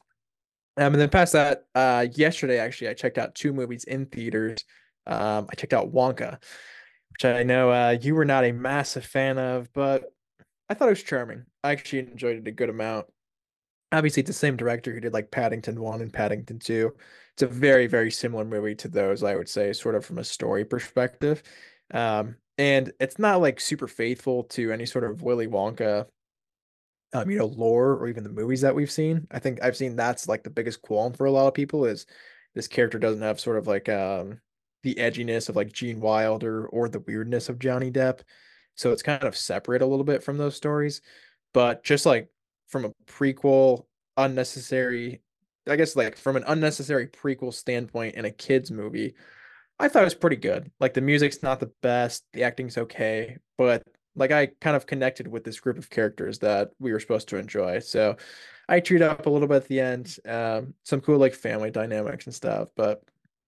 Um, 0.78 0.94
and 0.94 1.02
then 1.02 1.10
past 1.10 1.34
that, 1.34 1.64
uh, 1.76 2.08
yesterday 2.14 2.58
actually 2.60 2.90
I 2.90 2.94
checked 2.94 3.18
out 3.18 3.36
two 3.36 3.54
movies 3.54 3.84
in 3.84 4.06
theaters. 4.06 4.64
Um, 5.06 5.48
I 5.50 5.56
checked 5.56 5.74
out 5.74 5.92
Wonka, 5.92 6.42
which 7.12 7.26
I 7.26 7.44
know 7.44 7.72
uh, 7.72 7.98
you 8.02 8.16
were 8.16 8.26
not 8.26 8.46
a 8.46 8.52
massive 8.52 9.06
fan 9.06 9.38
of, 9.38 9.72
but 9.74 10.06
I 10.70 10.74
thought 10.74 10.88
it 10.88 10.92
was 10.92 11.04
charming. 11.04 11.46
I 11.64 11.72
actually 11.72 12.00
enjoyed 12.00 12.38
it 12.38 12.48
a 12.48 12.52
good 12.52 12.70
amount. 12.70 13.08
Obviously, 13.92 14.22
it's 14.22 14.30
the 14.30 14.34
same 14.34 14.56
director 14.56 14.94
who 14.94 15.02
did 15.02 15.14
like 15.14 15.30
Paddington 15.30 15.80
1 15.80 16.02
and 16.02 16.14
Paddington 16.14 16.60
2. 16.60 16.94
It's 17.34 17.44
a 17.44 17.48
very, 17.48 17.88
very 17.88 18.10
similar 18.10 18.46
movie 18.46 18.76
to 18.76 18.88
those, 18.88 19.22
I 19.22 19.36
would 19.36 19.50
say, 19.50 19.74
sort 19.74 19.96
of 19.96 20.06
from 20.06 20.18
a 20.18 20.24
story 20.24 20.64
perspective. 20.64 21.44
Um, 21.94 22.38
and 22.58 22.94
it's 23.00 23.20
not 23.20 23.42
like 23.42 23.60
super 23.60 23.88
faithful 23.88 24.44
to 24.46 24.72
any 24.72 24.86
sort 24.86 25.04
of 25.04 25.22
Willy 25.22 25.48
Wonka 25.48 26.06
um, 27.14 27.30
you 27.30 27.38
know, 27.38 27.46
lore 27.46 27.94
or 27.94 28.08
even 28.08 28.24
the 28.24 28.30
movies 28.30 28.62
that 28.62 28.76
we've 28.76 28.92
seen. 28.92 29.28
I 29.32 29.40
think 29.40 29.62
I've 29.64 29.78
seen 29.78 29.96
that's 29.96 30.28
like 30.28 30.44
the 30.44 30.50
biggest 30.50 30.82
qualm 30.82 31.14
for 31.14 31.26
a 31.26 31.32
lot 31.32 31.48
of 31.48 31.54
people 31.54 31.86
is 31.86 32.06
this 32.56 32.68
character 32.68 33.00
doesn't 33.00 33.22
have 33.22 33.40
sort 33.40 33.58
of 33.58 33.68
like 33.68 33.90
um 33.90 34.40
the 34.84 34.96
edginess 34.96 35.50
of 35.50 35.56
like 35.56 35.72
Gene 35.72 36.00
Wilder 36.00 36.68
or 36.68 36.90
the 36.90 37.00
weirdness 37.00 37.50
of 37.50 37.60
Johnny 37.60 37.92
Depp. 37.92 38.22
So 38.76 38.92
it's 38.92 39.04
kind 39.04 39.24
of 39.24 39.38
separate 39.38 39.82
a 39.82 39.86
little 39.86 40.06
bit 40.06 40.24
from 40.24 40.38
those 40.38 40.56
stories. 40.56 41.02
But 41.54 41.84
just 41.84 42.06
like 42.06 42.30
from 42.68 42.86
a 42.86 42.94
prequel, 43.06 43.86
unnecessary, 44.18 45.22
I 45.68 45.76
guess 45.76 45.96
like 45.96 46.18
from 46.18 46.36
an 46.36 46.46
unnecessary 46.48 47.08
prequel 47.08 47.54
standpoint 47.54 48.16
in 48.16 48.26
a 48.26 48.32
kids 48.32 48.72
movie, 48.72 49.16
I 49.78 49.88
thought 49.88 50.04
it 50.04 50.06
was 50.06 50.16
pretty 50.16 50.38
good. 50.38 50.72
Like 50.80 50.94
the 50.94 51.02
music's 51.02 51.44
not 51.44 51.60
the 51.60 51.72
best, 51.82 52.24
the 52.34 52.44
acting's 52.44 52.78
okay, 52.78 53.38
but 53.58 53.84
like 54.16 54.32
I 54.32 54.48
kind 54.60 54.76
of 54.76 54.86
connected 54.86 55.28
with 55.28 55.44
this 55.44 55.60
group 55.60 55.78
of 55.78 55.90
characters 55.90 56.40
that 56.40 56.72
we 56.80 56.92
were 56.92 57.00
supposed 57.00 57.30
to 57.30 57.38
enjoy. 57.38 57.80
So 57.80 58.18
I 58.68 58.80
chewed 58.80 59.02
up 59.02 59.26
a 59.26 59.30
little 59.30 59.48
bit 59.48 59.58
at 59.58 59.68
the 59.68 59.80
end. 59.80 60.18
Um, 60.26 60.74
some 60.84 61.02
cool 61.02 61.18
like 61.18 61.34
family 61.34 61.72
dynamics 61.72 62.26
and 62.26 62.36
stuff, 62.36 62.70
but 62.76 63.04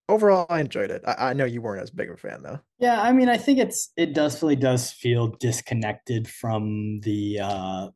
overall 0.10 0.46
I 0.50 0.62
enjoyed 0.62 0.92
it. 0.92 1.04
I, 1.06 1.30
I 1.30 1.34
know 1.34 1.46
you 1.46 1.62
weren't 1.62 1.82
as 1.82 1.92
big 1.92 2.10
of 2.10 2.16
a 2.16 2.18
fan 2.18 2.44
though. 2.44 2.60
Yeah, 2.80 3.02
I 3.02 3.12
mean, 3.12 3.30
I 3.30 3.38
think 3.38 3.60
it's 3.60 3.92
it 3.98 4.18
really 4.42 4.56
does 4.56 4.92
feel 4.92 5.28
disconnected 5.40 6.28
from 6.28 7.00
the 7.02 7.40
uh 7.42 7.88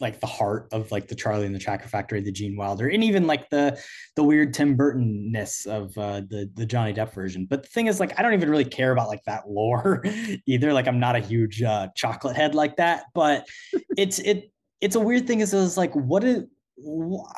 like 0.00 0.20
the 0.20 0.26
heart 0.26 0.68
of 0.72 0.90
like 0.92 1.08
the 1.08 1.14
Charlie 1.14 1.46
and 1.46 1.54
the 1.54 1.58
Chocolate 1.58 1.88
Factory, 1.88 2.20
the 2.20 2.32
Gene 2.32 2.56
Wilder, 2.56 2.88
and 2.88 3.02
even 3.02 3.26
like 3.26 3.48
the 3.50 3.80
the 4.14 4.22
weird 4.22 4.52
Tim 4.52 4.76
Burton 4.76 5.32
ness 5.32 5.66
of 5.66 5.96
uh, 5.96 6.20
the 6.20 6.50
the 6.54 6.66
Johnny 6.66 6.92
Depp 6.92 7.12
version. 7.14 7.46
But 7.48 7.62
the 7.62 7.68
thing 7.68 7.86
is, 7.86 8.00
like, 8.00 8.18
I 8.18 8.22
don't 8.22 8.34
even 8.34 8.50
really 8.50 8.64
care 8.64 8.92
about 8.92 9.08
like 9.08 9.24
that 9.24 9.48
lore 9.48 10.04
either. 10.46 10.72
Like, 10.72 10.86
I'm 10.86 11.00
not 11.00 11.16
a 11.16 11.20
huge 11.20 11.62
uh, 11.62 11.88
chocolate 11.94 12.36
head 12.36 12.54
like 12.54 12.76
that. 12.76 13.04
But 13.14 13.46
it's 13.96 14.18
it 14.18 14.52
it's 14.80 14.96
a 14.96 15.00
weird 15.00 15.26
thing. 15.26 15.40
Is 15.40 15.54
it's 15.54 15.76
like 15.76 15.94
what 15.94 16.24
is 16.24 16.44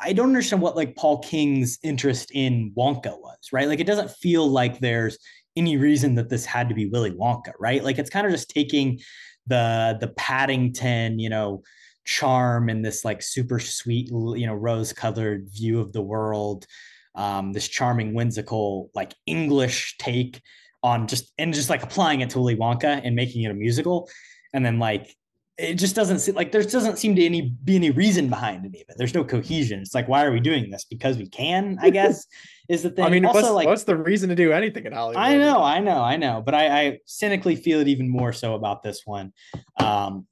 I 0.03 0.11
don't 0.11 0.27
understand 0.27 0.61
what 0.61 0.75
like 0.75 0.95
Paul 0.95 1.19
King's 1.19 1.79
interest 1.81 2.31
in 2.33 2.73
Wonka 2.77 3.19
was, 3.19 3.37
right? 3.53 3.67
Like, 3.67 3.79
it 3.79 3.87
doesn't 3.87 4.11
feel 4.11 4.47
like 4.47 4.79
there's 4.79 5.17
any 5.55 5.77
reason 5.77 6.15
that 6.15 6.29
this 6.29 6.45
had 6.45 6.67
to 6.69 6.75
be 6.75 6.87
Willy 6.87 7.11
Wonka, 7.11 7.53
right? 7.59 7.83
Like, 7.83 7.97
it's 7.97 8.09
kind 8.09 8.25
of 8.25 8.33
just 8.33 8.49
taking 8.49 8.99
the 9.47 9.97
the 10.01 10.09
Paddington, 10.09 11.19
you 11.19 11.29
know 11.29 11.63
charm 12.09 12.69
and 12.69 12.83
this 12.83 13.05
like 13.05 13.21
super 13.21 13.59
sweet, 13.59 14.07
you 14.09 14.47
know, 14.47 14.55
rose 14.55 14.91
colored 14.91 15.47
view 15.51 15.79
of 15.79 15.93
the 15.93 16.01
world. 16.01 16.65
Um, 17.13 17.53
this 17.53 17.67
charming, 17.67 18.13
whimsical, 18.13 18.89
like 18.95 19.13
English 19.27 19.97
take 19.99 20.41
on 20.81 21.07
just 21.07 21.31
and 21.37 21.53
just 21.53 21.69
like 21.69 21.83
applying 21.83 22.21
it 22.21 22.31
to 22.31 22.39
Willy 22.39 22.55
Wonka 22.55 23.01
and 23.03 23.15
making 23.15 23.43
it 23.43 23.51
a 23.51 23.53
musical. 23.53 24.09
And 24.53 24.65
then 24.65 24.79
like 24.79 25.15
it 25.57 25.75
just 25.75 25.95
doesn't 25.95 26.19
seem 26.19 26.33
like 26.33 26.51
there 26.51 26.63
doesn't 26.63 26.97
seem 26.97 27.15
to 27.15 27.23
any 27.23 27.53
be 27.63 27.75
any 27.75 27.91
reason 27.91 28.27
behind 28.27 28.65
any 28.65 28.81
of 28.81 28.89
it. 28.89 28.95
There's 28.97 29.13
no 29.13 29.23
cohesion. 29.23 29.81
It's 29.81 29.93
like, 29.93 30.07
why 30.07 30.25
are 30.25 30.31
we 30.31 30.39
doing 30.39 30.71
this? 30.71 30.85
Because 30.85 31.17
we 31.17 31.27
can, 31.27 31.77
I 31.79 31.89
guess, 31.99 32.25
is 32.69 32.81
the 32.81 32.89
thing. 32.89 33.05
I 33.05 33.09
mean, 33.09 33.25
also, 33.25 33.41
what's, 33.41 33.51
like, 33.51 33.67
what's 33.67 33.83
the 33.83 33.97
reason 33.97 34.29
to 34.29 34.35
do 34.35 34.51
anything 34.51 34.85
in 34.85 34.93
Hollywood? 34.93 35.21
I 35.21 35.37
know, 35.37 35.61
I 35.61 35.79
know, 35.79 36.01
I 36.01 36.15
know, 36.15 36.41
but 36.43 36.55
I, 36.55 36.81
I 36.81 36.99
cynically 37.05 37.55
feel 37.55 37.81
it 37.81 37.87
even 37.87 38.09
more 38.09 38.33
so 38.33 38.55
about 38.55 38.81
this 38.81 39.01
one. 39.05 39.33
Um, 39.77 40.25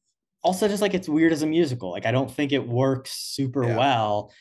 also 0.43 0.67
just 0.67 0.81
like 0.81 0.93
it's 0.93 1.09
weird 1.09 1.31
as 1.31 1.41
a 1.41 1.47
musical. 1.47 1.91
Like 1.91 2.05
I 2.05 2.11
don't 2.11 2.31
think 2.31 2.51
it 2.51 2.67
works 2.67 3.11
super 3.11 3.65
yeah. 3.65 3.77
well. 3.77 4.31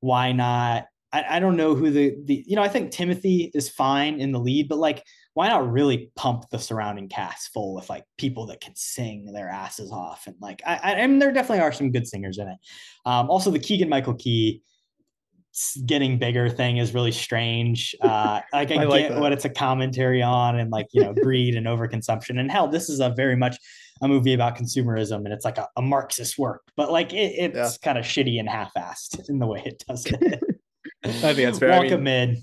Why 0.00 0.32
not? 0.32 0.86
I, 1.12 1.36
I 1.36 1.38
don't 1.38 1.56
know 1.56 1.74
who 1.74 1.90
the 1.90 2.16
the 2.24 2.44
you 2.46 2.56
know 2.56 2.62
I 2.62 2.68
think 2.68 2.90
Timothy 2.90 3.50
is 3.54 3.68
fine 3.68 4.20
in 4.20 4.32
the 4.32 4.40
lead, 4.40 4.68
but 4.68 4.78
like 4.78 5.04
why 5.34 5.48
not 5.48 5.70
really 5.70 6.10
pump 6.16 6.44
the 6.50 6.58
surrounding 6.58 7.08
cast 7.08 7.52
full 7.52 7.74
with 7.74 7.88
like 7.88 8.04
people 8.18 8.46
that 8.46 8.60
can 8.60 8.74
sing 8.76 9.32
their 9.32 9.48
asses 9.48 9.90
off 9.90 10.26
and 10.26 10.36
like 10.40 10.62
I, 10.66 10.74
I, 10.82 10.94
I 11.02 11.06
mean 11.06 11.18
there 11.18 11.32
definitely 11.32 11.62
are 11.62 11.72
some 11.72 11.92
good 11.92 12.06
singers 12.06 12.38
in 12.38 12.48
it. 12.48 12.58
Um, 13.06 13.30
also 13.30 13.50
the 13.50 13.58
Keegan 13.58 13.88
Michael 13.88 14.14
Key 14.14 14.62
getting 15.86 16.18
bigger 16.18 16.50
thing 16.50 16.78
is 16.78 16.94
really 16.94 17.12
strange. 17.12 17.94
Uh, 18.04 18.40
like 18.52 18.70
I, 18.70 18.82
I 18.82 18.84
like 18.84 19.02
get 19.02 19.12
that. 19.12 19.20
what 19.20 19.32
it's 19.32 19.46
a 19.46 19.48
commentary 19.48 20.20
on 20.20 20.58
and 20.58 20.70
like 20.70 20.86
you 20.92 21.02
know 21.02 21.14
greed 21.14 21.54
and 21.54 21.66
overconsumption 21.66 22.38
and 22.38 22.50
hell 22.50 22.68
this 22.68 22.90
is 22.90 23.00
a 23.00 23.10
very 23.10 23.34
much 23.34 23.56
a 24.02 24.08
movie 24.08 24.34
about 24.34 24.56
consumerism 24.56 25.18
and 25.18 25.32
it's 25.32 25.44
like 25.44 25.58
a, 25.58 25.68
a 25.76 25.82
Marxist 25.82 26.38
work, 26.38 26.62
but 26.76 26.90
like 26.90 27.12
it, 27.12 27.34
it's 27.38 27.56
yeah. 27.56 27.70
kind 27.82 27.98
of 27.98 28.04
shitty 28.04 28.38
and 28.38 28.48
half-assed 28.48 29.28
in 29.28 29.38
the 29.38 29.46
way 29.46 29.62
it 29.64 29.82
does 29.86 30.06
it. 30.06 30.42
I 31.04 31.08
think 31.08 31.36
that's 31.36 31.58
fair. 31.58 31.70
Walk 31.70 31.92
I 31.92 31.96
mean, 31.96 32.02
mid. 32.04 32.38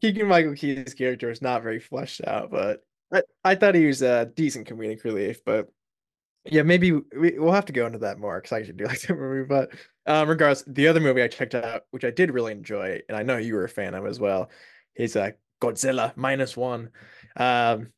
Keegan 0.00 0.28
Michael 0.28 0.54
Key's 0.54 0.94
character 0.94 1.30
is 1.30 1.42
not 1.42 1.62
very 1.62 1.78
fleshed 1.78 2.22
out, 2.26 2.50
but 2.50 2.80
I, 3.12 3.22
I 3.44 3.54
thought 3.54 3.74
he 3.74 3.86
was 3.86 4.02
a 4.02 4.26
decent 4.34 4.68
comedic 4.68 5.04
relief. 5.04 5.40
But 5.44 5.68
yeah, 6.44 6.62
maybe 6.62 6.92
we, 6.92 7.38
will 7.38 7.52
have 7.52 7.66
to 7.66 7.72
go 7.72 7.86
into 7.86 7.98
that 7.98 8.18
more 8.18 8.38
because 8.40 8.52
I 8.52 8.58
actually 8.58 8.74
do 8.74 8.84
like 8.86 9.00
that 9.02 9.14
movie. 9.14 9.46
But 9.46 9.70
um, 10.06 10.28
regardless, 10.28 10.64
the 10.66 10.88
other 10.88 11.00
movie 11.00 11.22
I 11.22 11.28
checked 11.28 11.54
out, 11.54 11.82
which 11.90 12.04
I 12.04 12.10
did 12.10 12.32
really 12.32 12.52
enjoy, 12.52 13.00
and 13.08 13.16
I 13.16 13.22
know 13.22 13.36
you 13.36 13.54
were 13.54 13.64
a 13.64 13.68
fan 13.68 13.94
of 13.94 14.06
as 14.06 14.18
well, 14.18 14.50
is 14.96 15.16
uh, 15.16 15.30
Godzilla 15.62 16.16
minus 16.16 16.56
one. 16.56 16.90
Um, 17.36 17.92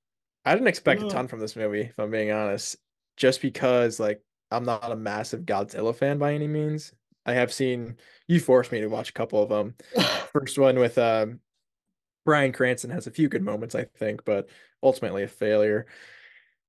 I 0.45 0.55
didn't 0.55 0.69
expect 0.69 1.03
a 1.03 1.09
ton 1.09 1.29
from 1.29 1.39
this 1.39 1.55
movie, 1.55 1.83
if 1.83 1.99
I'm 1.99 2.11
being 2.11 2.33
honest 2.33 2.77
just 3.17 3.43
because 3.43 4.01
like 4.01 4.23
I'm 4.51 4.65
not 4.65 4.91
a 4.91 4.97
massive 4.97 5.43
Godzilla 5.43 5.95
fan 5.95 6.19
by 6.19 6.35
any 6.35 6.49
means. 6.49 6.93
I 7.25 7.35
have 7.35 7.53
seen 7.53 7.97
you 8.27 8.41
forced 8.41 8.73
me 8.73 8.81
to 8.81 8.89
watch 8.89 9.11
a 9.11 9.15
couple 9.15 9.43
of 9.43 9.49
them. 9.49 9.75
First 10.33 10.59
one 10.59 10.79
with 10.79 10.99
um 10.99 11.41
Bryan 12.25 12.53
Cranston 12.53 12.91
has 12.91 13.07
a 13.07 13.11
few 13.13 13.29
good 13.29 13.43
moments, 13.43 13.75
I 13.75 13.85
think, 13.85 14.25
but 14.25 14.49
ultimately 14.83 15.23
a 15.23 15.29
failure. 15.29 15.87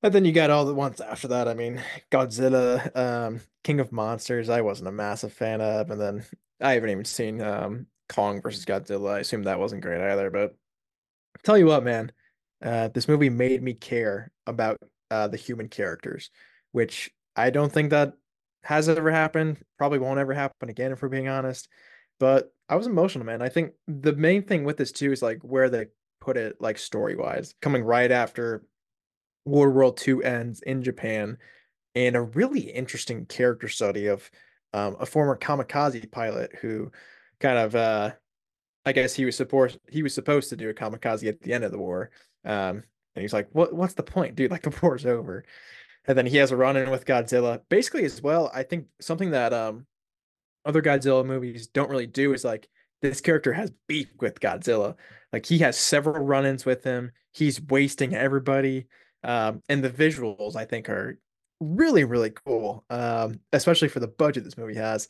And 0.02 0.14
then 0.14 0.26
you 0.26 0.32
got 0.32 0.50
all 0.50 0.66
the 0.66 0.74
ones 0.74 1.00
after 1.00 1.30
that. 1.30 1.48
I 1.48 1.54
mean, 1.54 1.82
Godzilla, 2.12 2.96
um, 2.96 3.40
King 3.64 3.80
of 3.80 3.92
Monsters, 3.92 4.50
I 4.50 4.62
wasn't 4.62 4.90
a 4.90 4.92
massive 4.92 5.32
fan 5.32 5.62
of, 5.62 5.92
and 5.92 6.02
then 6.02 6.26
I 6.60 6.74
haven't 6.74 6.90
even 6.90 7.06
seen 7.06 7.42
um 7.42 7.88
Kong 8.10 8.42
versus 8.42 8.66
Godzilla. 8.66 9.16
I 9.16 9.20
assume 9.20 9.44
that 9.44 9.60
wasn't 9.60 9.82
great 9.82 10.02
either. 10.02 10.30
But 10.30 10.56
tell 11.44 11.58
you 11.58 11.68
what, 11.68 11.84
man, 11.84 12.12
uh, 12.62 12.90
this 12.90 13.08
movie 13.08 13.30
made 13.30 13.62
me 13.62 13.74
care 13.74 14.32
about 14.46 14.78
uh, 15.12 15.28
the 15.28 15.38
human 15.38 15.70
characters, 15.70 16.30
which 16.72 17.12
I 17.36 17.50
don't 17.50 17.72
think 17.72 17.90
that 17.90 18.14
has 18.64 18.90
ever 18.90 19.12
happened. 19.12 19.60
Probably 19.78 20.00
won't 20.00 20.20
ever 20.20 20.34
happen 20.34 20.70
again, 20.70 20.92
if 20.92 21.02
we're 21.02 21.10
being 21.10 21.28
honest. 21.28 21.68
But 22.20 22.54
I 22.70 22.76
was 22.76 22.88
emotional, 22.88 23.26
man. 23.26 23.42
I 23.42 23.50
think 23.50 23.74
the 23.88 24.14
main 24.14 24.44
thing 24.44 24.64
with 24.64 24.78
this 24.78 24.92
too 24.92 25.12
is 25.12 25.22
like 25.22 25.40
where 25.42 25.70
they 25.70 25.88
put 26.22 26.38
it, 26.38 26.58
like 26.60 26.78
story 26.78 27.16
wise, 27.16 27.54
coming 27.62 27.84
right 27.84 28.12
after 28.12 28.64
World 29.46 29.76
War 29.76 29.94
II 30.08 30.24
ends 30.24 30.62
in 30.62 30.84
Japan, 30.84 31.38
and 31.96 32.16
a 32.16 32.22
really 32.22 32.62
interesting 32.62 33.26
character 33.26 33.68
study 33.68 34.08
of 34.08 34.30
um, 34.74 34.96
a 35.00 35.06
former 35.06 35.38
kamikaze 35.38 36.10
pilot 36.12 36.56
who 36.62 36.92
kind 37.40 37.58
of 37.58 37.76
uh, 37.76 38.12
I 38.86 38.92
guess 38.92 39.14
he 39.14 39.26
was 39.26 39.36
supposed 39.36 39.80
he 39.90 40.04
was 40.04 40.14
supposed 40.14 40.50
to 40.50 40.56
do 40.56 40.70
a 40.70 40.74
kamikaze 40.74 41.28
at 41.28 41.42
the 41.42 41.54
end 41.54 41.64
of 41.64 41.72
the 41.72 41.78
war. 41.78 42.10
Um, 42.46 42.84
and 43.16 43.22
he's 43.22 43.34
like, 43.34 43.50
"What? 43.52 43.74
What's 43.74 43.94
the 43.94 44.04
point, 44.04 44.36
dude? 44.36 44.52
Like 44.52 44.64
the 44.64 44.78
war's 44.82 45.06
over." 45.06 45.46
And 46.06 46.18
then 46.18 46.26
he 46.26 46.38
has 46.38 46.52
a 46.52 46.58
run 46.58 46.76
in 46.76 46.90
with 46.92 47.06
Godzilla. 47.06 47.62
Basically, 47.70 48.04
as 48.06 48.22
well, 48.22 48.52
I 48.54 48.64
think 48.64 48.88
something 49.00 49.32
that 49.32 49.54
um 49.54 49.86
other 50.66 50.82
Godzilla 50.82 51.26
movies 51.26 51.68
don't 51.68 51.90
really 51.90 52.08
do 52.08 52.34
is 52.34 52.44
like 52.44 52.68
this 53.02 53.22
character 53.22 53.54
has 53.54 53.72
beef 53.88 54.10
with 54.20 54.40
Godzilla. 54.40 54.96
Like 55.32 55.46
he 55.46 55.60
has 55.60 55.78
several 55.78 56.24
run-ins 56.24 56.66
with 56.66 56.84
him. 56.84 57.12
He's 57.34 57.62
wasting 57.62 58.16
everybody. 58.16 58.88
Um, 59.24 59.62
and 59.70 59.84
the 59.84 59.90
visuals 59.90 60.56
I 60.56 60.66
think 60.66 60.90
are 60.90 61.20
really 61.60 62.04
really 62.04 62.32
cool. 62.32 62.86
Um, 62.90 63.40
especially 63.52 63.90
for 63.90 64.00
the 64.00 64.08
budget 64.08 64.44
this 64.44 64.58
movie 64.58 64.76
has. 64.76 65.08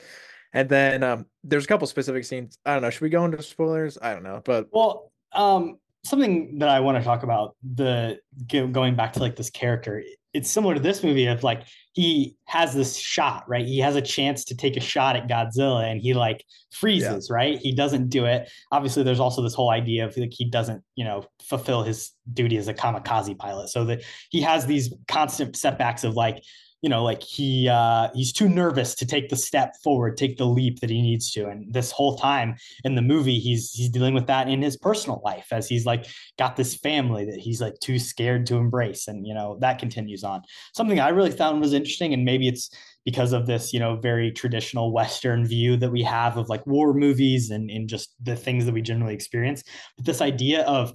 And 0.54 0.70
then 0.70 1.02
um, 1.02 1.26
there's 1.44 1.66
a 1.66 1.68
couple 1.68 1.88
specific 1.88 2.26
scenes. 2.26 2.60
I 2.64 2.74
don't 2.74 2.84
know. 2.84 2.92
Should 2.92 3.02
we 3.02 3.10
go 3.10 3.26
into 3.26 3.42
spoilers? 3.42 3.98
I 4.00 4.14
don't 4.14 4.22
know, 4.22 4.42
but 4.46 4.68
well, 4.72 5.12
um, 5.34 5.80
something 6.04 6.60
that 6.60 6.70
I 6.70 6.80
want 6.82 6.98
to 6.98 7.04
talk 7.04 7.24
about 7.24 7.56
the 7.76 8.20
going 8.50 8.96
back 8.96 9.14
to 9.14 9.20
like 9.20 9.36
this 9.36 9.50
character. 9.50 10.04
It's 10.34 10.50
similar 10.50 10.74
to 10.74 10.80
this 10.80 11.04
movie 11.04 11.28
of 11.28 11.44
like 11.44 11.64
he 11.94 12.36
has 12.46 12.74
this 12.74 12.98
shot, 12.98 13.46
right? 13.48 13.66
He 13.66 13.80
has 13.80 13.96
a 13.96 14.02
chance 14.02 14.44
to 14.46 14.56
take 14.56 14.76
a 14.76 14.80
shot 14.80 15.16
at 15.16 15.28
Godzilla 15.28 15.90
and 15.90 16.02
he 16.02 16.14
like 16.16 16.44
freezes, 16.72 17.28
yeah. 17.30 17.36
right? 17.36 17.60
He 17.60 17.74
doesn't 17.74 18.10
do 18.10 18.26
it. 18.26 18.52
Obviously, 18.72 19.04
there's 19.04 19.20
also 19.20 19.44
this 19.44 19.54
whole 19.54 19.70
idea 19.70 20.06
of 20.06 20.18
like 20.18 20.34
he 20.34 20.50
doesn't, 20.50 20.84
you 20.96 21.06
know, 21.06 21.24
fulfill 21.44 21.84
his 21.84 22.12
duty 22.34 22.58
as 22.58 22.68
a 22.68 22.74
kamikaze 22.74 23.38
pilot. 23.38 23.70
So 23.70 23.86
that 23.86 24.02
he 24.32 24.42
has 24.42 24.66
these 24.66 24.94
constant 25.08 25.56
setbacks 25.56 26.04
of 26.04 26.16
like, 26.16 26.44
you 26.84 26.90
know 26.90 27.04
like 27.04 27.24
he 27.24 27.68
uh 27.70 28.10
he's 28.14 28.34
too 28.34 28.50
nervous 28.50 28.94
to 28.94 29.06
take 29.06 29.30
the 29.30 29.36
step 29.36 29.76
forward 29.82 30.18
take 30.18 30.38
the 30.38 30.46
leap 30.46 30.82
that 30.82 30.90
he 30.90 31.02
needs 31.02 31.32
to. 31.32 31.48
And 31.48 31.74
this 31.74 31.92
whole 31.92 32.18
time 32.18 32.56
in 32.84 32.94
the 32.94 33.02
movie 33.02 33.40
he's 33.40 33.72
he's 33.72 33.90
dealing 33.90 34.14
with 34.14 34.28
that 34.28 34.50
in 34.50 34.62
his 34.62 34.78
personal 34.78 35.22
life 35.24 35.48
as 35.52 35.68
he's 35.68 35.86
like 35.86 36.06
got 36.38 36.56
this 36.56 36.76
family 36.76 37.26
that 37.26 37.40
he's 37.40 37.62
like 37.62 37.80
too 37.80 37.98
scared 37.98 38.46
to 38.48 38.58
embrace. 38.58 39.08
And 39.08 39.26
you 39.26 39.34
know 39.34 39.58
that 39.62 39.80
continues 39.80 40.24
on. 40.24 40.44
Something 40.76 41.00
i 41.00 41.10
really 41.10 41.32
found 41.32 41.62
was 41.62 41.74
interesting 41.74 42.14
and 42.14 42.26
maybe 42.26 42.48
it's 42.48 42.70
because 43.06 43.32
of 43.32 43.48
this 43.48 43.74
you 43.74 43.80
know 43.80 43.96
very 43.96 44.32
traditional 44.32 44.92
western 44.92 45.46
view 45.46 45.78
that 45.78 45.92
we 45.92 46.04
have 46.04 46.38
of 46.38 46.50
like 46.50 46.66
war 46.68 46.94
movies 46.94 47.50
and 47.50 47.70
and 47.70 47.88
just 47.88 48.14
the 48.22 48.36
things 48.36 48.66
that 48.66 48.74
we 48.74 48.82
generally 48.82 49.14
experience 49.14 49.64
but 49.96 50.06
this 50.06 50.22
idea 50.22 50.64
of 50.64 50.94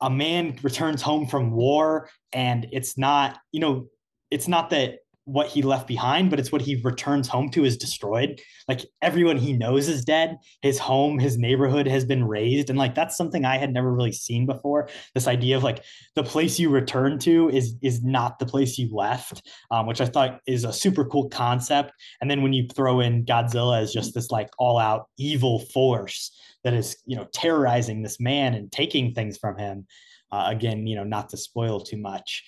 a 0.00 0.10
man 0.10 0.58
returns 0.62 1.00
home 1.00 1.26
from 1.26 1.52
war 1.52 2.08
and 2.32 2.66
it's 2.72 2.98
not 2.98 3.38
you 3.52 3.60
know 3.60 3.86
it's 4.30 4.48
not 4.48 4.70
that 4.70 5.00
what 5.24 5.46
he 5.46 5.62
left 5.62 5.86
behind, 5.86 6.30
but 6.30 6.40
it's 6.40 6.50
what 6.50 6.62
he 6.62 6.80
returns 6.82 7.28
home 7.28 7.48
to 7.50 7.64
is 7.64 7.76
destroyed. 7.76 8.40
Like 8.66 8.84
everyone 9.00 9.36
he 9.36 9.52
knows 9.52 9.88
is 9.88 10.04
dead. 10.04 10.36
His 10.62 10.78
home, 10.78 11.18
his 11.18 11.38
neighborhood 11.38 11.86
has 11.86 12.04
been 12.04 12.24
razed. 12.24 12.70
And 12.70 12.78
like 12.78 12.94
that's 12.94 13.16
something 13.16 13.44
I 13.44 13.56
had 13.56 13.72
never 13.72 13.92
really 13.92 14.12
seen 14.12 14.46
before. 14.46 14.88
This 15.14 15.28
idea 15.28 15.56
of 15.56 15.62
like 15.62 15.84
the 16.16 16.24
place 16.24 16.58
you 16.58 16.70
return 16.70 17.18
to 17.20 17.48
is 17.50 17.76
is 17.82 18.02
not 18.02 18.38
the 18.38 18.46
place 18.46 18.78
you 18.78 18.92
left, 18.92 19.46
um, 19.70 19.86
which 19.86 20.00
I 20.00 20.06
thought 20.06 20.40
is 20.46 20.64
a 20.64 20.72
super 20.72 21.04
cool 21.04 21.28
concept. 21.28 21.92
And 22.20 22.30
then 22.30 22.42
when 22.42 22.52
you 22.52 22.66
throw 22.66 23.00
in 23.00 23.24
Godzilla 23.24 23.80
as 23.80 23.92
just 23.92 24.14
this 24.14 24.30
like 24.30 24.50
all-out 24.58 25.08
evil 25.18 25.60
force 25.60 26.36
that 26.64 26.74
is, 26.74 26.96
you 27.06 27.16
know, 27.16 27.26
terrorizing 27.32 28.02
this 28.02 28.18
man 28.18 28.54
and 28.54 28.70
taking 28.72 29.14
things 29.14 29.38
from 29.38 29.58
him. 29.58 29.86
Uh, 30.30 30.46
again, 30.48 30.86
you 30.86 30.96
know, 30.96 31.04
not 31.04 31.28
to 31.28 31.36
spoil 31.36 31.78
too 31.78 31.98
much 31.98 32.42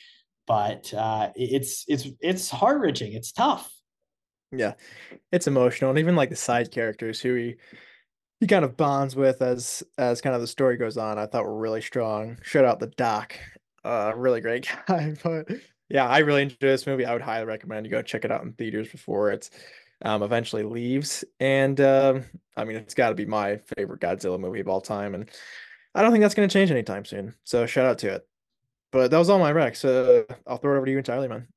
but 0.47 0.93
uh, 0.95 1.31
it's 1.35 1.85
it's 1.89 2.09
it's 2.21 2.51
heart 2.51 2.81
wrenching. 2.81 3.13
It's 3.13 3.33
tough. 3.33 3.73
Yeah, 4.53 4.75
it's 5.33 5.47
emotional, 5.47 5.91
and 5.91 5.99
even 5.99 6.17
like 6.17 6.31
the 6.31 6.37
side 6.37 6.71
characters 6.71 7.21
who 7.21 7.35
he 7.35 7.55
he 8.41 8.47
kind 8.47 8.65
of 8.65 8.77
bonds 8.77 9.17
with 9.17 9.43
as 9.43 9.83
as 9.99 10.21
kind 10.21 10.35
of 10.35 10.41
the 10.41 10.47
story 10.47 10.77
goes 10.77 10.97
on. 10.97 11.19
I 11.19 11.27
thought 11.27 11.45
were 11.45 11.59
really 11.59 11.83
strong. 11.83 12.39
Shout 12.43 12.65
out 12.65 12.81
the 12.81 12.89
doc, 12.89 13.35
uh, 13.85 14.13
really 14.17 14.41
great 14.41 14.69
guy. 14.87 15.15
But 15.23 15.49
yeah, 15.89 16.07
I 16.07 16.19
really 16.19 16.43
enjoyed 16.43 16.61
this 16.61 16.87
movie. 16.87 17.05
I 17.05 17.13
would 17.13 17.23
highly 17.23 17.47
recommend 17.47 17.87
you 17.87 17.91
go 17.91 18.03
check 18.03 18.25
it 18.25 18.33
out 18.33 18.43
in 18.43 18.53
theaters 18.53 18.89
before 18.89 19.31
it's 19.31 19.51
um, 20.03 20.23
eventually 20.23 20.63
leaves. 20.63 21.25
And 21.41 21.81
uh, 21.81 22.21
I 22.57 22.65
mean, 22.65 22.77
it's 22.77 22.95
got 22.95 23.11
to 23.11 23.15
be 23.15 23.27
my 23.27 23.61
favorite 23.77 24.01
Godzilla 24.01 24.39
movie 24.39 24.61
of 24.61 24.69
all 24.69 24.81
time, 24.81 25.15
and 25.15 25.31
I 25.95 26.03
don't 26.03 26.13
think 26.13 26.23
that's 26.23 26.35
going 26.35 26.49
to 26.49 26.53
change 26.53 26.71
anytime 26.71 27.05
soon. 27.05 27.35
So 27.45 27.67
shout 27.67 27.87
out 27.87 27.99
to 27.99 28.15
it. 28.15 28.29
But 28.95 29.11
that 29.11 29.19
was 29.19 29.29
all 29.29 29.41
my 29.41 29.53
recs. 29.53 29.79
So 29.79 30.25
I'll 30.47 30.57
throw 30.57 30.75
it 30.75 30.77
over 30.77 30.87
to 30.87 30.93
you 30.93 30.99
entirely, 30.99 31.27
man. 31.27 31.49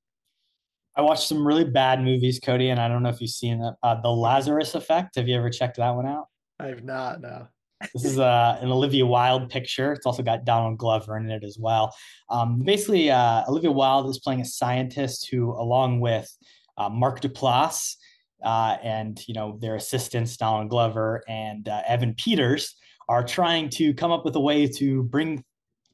I 0.96 1.02
watched 1.02 1.28
some 1.28 1.46
really 1.46 1.66
bad 1.66 2.04
movies, 2.04 2.40
Kody, 2.40 2.72
and 2.72 2.80
I 2.80 2.88
don't 2.88 3.04
know 3.04 3.10
if 3.10 3.22
you've 3.22 3.30
seen 3.30 3.60
that. 3.60 3.76
Uh, 3.84 4.02
the 4.02 4.10
Lazarus 4.10 4.74
Effect. 4.74 5.18
Have 5.18 5.28
you 5.28 5.38
ever 5.38 5.52
checked 5.52 5.78
that 5.78 5.92
one 5.92 6.08
out? 6.08 6.26
I 6.60 6.66
have 6.66 6.84
not. 6.84 7.22
No. 7.22 7.48
this 7.94 8.06
is 8.06 8.18
uh, 8.18 8.58
an 8.60 8.72
Olivia 8.72 9.06
Wilde 9.06 9.52
picture. 9.52 9.94
It's 9.94 10.08
also 10.08 10.24
got 10.24 10.46
Donald 10.46 10.80
Glover 10.80 11.16
in 11.16 11.30
it 11.30 11.44
as 11.44 11.60
well. 11.60 11.94
Um, 12.32 12.64
basically, 12.64 13.12
uh, 13.12 13.44
Olivia 13.48 13.72
Wilde 13.72 14.10
is 14.10 14.18
playing 14.18 14.42
a 14.42 14.46
scientist 14.46 15.30
who, 15.30 15.52
along 15.52 16.00
with 16.00 16.28
uh, 16.76 16.90
Mark 16.90 17.22
Duplass 17.22 17.98
uh, 18.44 18.78
and 18.84 19.24
you 19.28 19.36
know 19.36 19.60
their 19.62 19.76
assistants 19.76 20.38
Donald 20.38 20.72
Glover 20.72 21.22
and 21.28 21.70
uh, 21.70 21.84
Evan 21.88 22.16
Peters, 22.16 22.76
are 23.08 23.24
trying 23.24 23.70
to 23.70 23.94
come 23.94 24.12
up 24.12 24.26
with 24.26 24.36
a 24.36 24.42
way 24.42 24.66
to 24.66 25.04
bring 25.04 25.44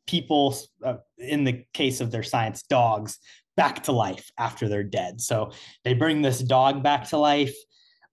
people, 0.08 0.56
uh, 0.84 0.98
in 1.18 1.44
the 1.44 1.66
case 1.74 2.02
of 2.02 2.12
their 2.12 2.24
science, 2.24 2.64
dogs, 2.64 3.20
back 3.56 3.84
to 3.84 3.92
life 3.92 4.32
after 4.38 4.68
they're 4.68 4.84
dead. 4.84 5.22
So 5.22 5.52
they 5.84 5.94
bring 5.94 6.22
this 6.22 6.40
dog 6.40 6.84
back 6.84 7.10
to 7.10 7.18
life. 7.18 7.56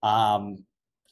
Um, 0.03 0.65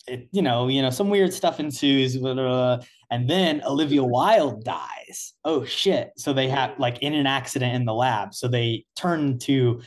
it, 0.07 0.27
you 0.31 0.41
know, 0.41 0.67
you 0.67 0.81
know, 0.81 0.89
some 0.89 1.09
weird 1.09 1.33
stuff 1.33 1.59
ensues, 1.59 2.15
and 2.15 3.29
then 3.29 3.61
Olivia 3.63 4.03
Wilde 4.03 4.63
dies. 4.63 5.33
Oh 5.45 5.65
shit! 5.65 6.11
So 6.17 6.33
they 6.33 6.47
have 6.49 6.79
like 6.79 6.99
in 6.99 7.13
an 7.13 7.27
accident 7.27 7.75
in 7.75 7.85
the 7.85 7.93
lab. 7.93 8.33
So 8.33 8.47
they 8.47 8.85
turn 8.95 9.37
to 9.39 9.81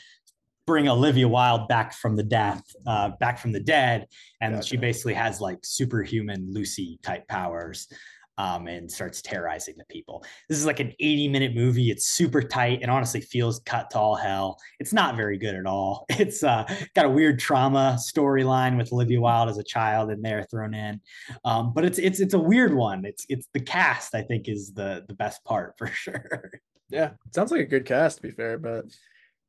bring 0.65 0.89
Olivia 0.89 1.27
Wilde 1.27 1.67
back 1.67 1.93
from 1.93 2.15
the 2.15 2.23
death, 2.23 2.63
uh, 2.87 3.11
back 3.19 3.39
from 3.39 3.51
the 3.51 3.61
dead, 3.61 4.07
and 4.41 4.55
gotcha. 4.55 4.69
she 4.69 4.77
basically 4.77 5.15
has 5.15 5.41
like 5.41 5.59
superhuman 5.65 6.53
Lucy 6.53 7.01
type 7.03 7.27
powers 7.27 7.89
um, 8.39 8.67
and 8.67 8.91
starts 8.91 9.21
terrorizing 9.21 9.75
the 9.77 9.85
people. 9.87 10.25
This 10.49 10.59
is 10.59 10.67
like 10.67 10.81
an 10.81 10.93
80 10.99 11.29
minute 11.29 11.55
movie. 11.55 11.91
It's 11.91 12.07
super 12.07 12.43
tight 12.43 12.81
and 12.83 12.91
honestly 12.91 13.21
feels 13.21 13.61
cut 13.61 13.91
to 13.91 13.99
all 13.99 14.15
hell. 14.15 14.59
It's 14.81 14.93
not 14.93 15.17
very 15.17 15.39
good 15.39 15.55
at 15.55 15.67
all. 15.67 16.07
It's 16.23 16.45
uh, 16.45 16.65
got 16.95 17.07
a 17.07 17.11
weird 17.11 17.41
trauma 17.41 17.99
storyline 17.99 18.77
with 18.77 18.93
Olivia 18.93 19.21
Wilde 19.21 19.49
as 19.49 19.59
a 19.59 19.65
child 19.65 20.11
in 20.11 20.23
there 20.23 20.45
thrown 20.45 20.73
in, 20.73 21.01
um, 21.45 21.73
but 21.75 21.85
it's 21.85 21.99
it's 21.99 22.21
it's 22.21 22.35
a 22.35 22.39
weird 22.39 22.73
one. 22.75 23.05
It's 23.05 23.27
it's 23.29 23.49
the 23.53 23.61
cast 23.61 24.15
I 24.15 24.23
think 24.23 24.49
is 24.49 24.73
the 24.73 25.05
the 25.09 25.15
best 25.15 25.43
part 25.45 25.75
for 25.79 25.89
sure. 25.89 26.53
Yeah, 26.91 27.11
sounds 27.35 27.51
like 27.51 27.63
a 27.63 27.67
good 27.67 27.87
cast 27.87 28.19
to 28.19 28.23
be 28.23 28.31
fair, 28.31 28.57
but 28.57 28.85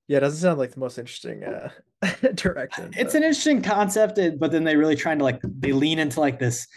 yeah, 0.07 0.18
it 0.18 0.22
doesn't 0.22 0.39
sound 0.39 0.57
like 0.57 0.72
the 0.72 0.80
most 0.80 0.97
interesting 0.97 1.43
uh, 1.43 1.69
direction. 2.34 2.91
It's 2.97 3.14
but. 3.14 3.15
an 3.15 3.23
interesting 3.23 3.61
concept, 3.61 4.19
but 4.39 4.51
then 4.51 4.64
they 4.64 4.76
really 4.76 4.95
trying 4.95 5.19
to 5.19 5.23
like 5.23 5.39
they 5.43 5.73
lean 5.73 5.99
into 5.99 6.19
like 6.19 6.39
this 6.39 6.68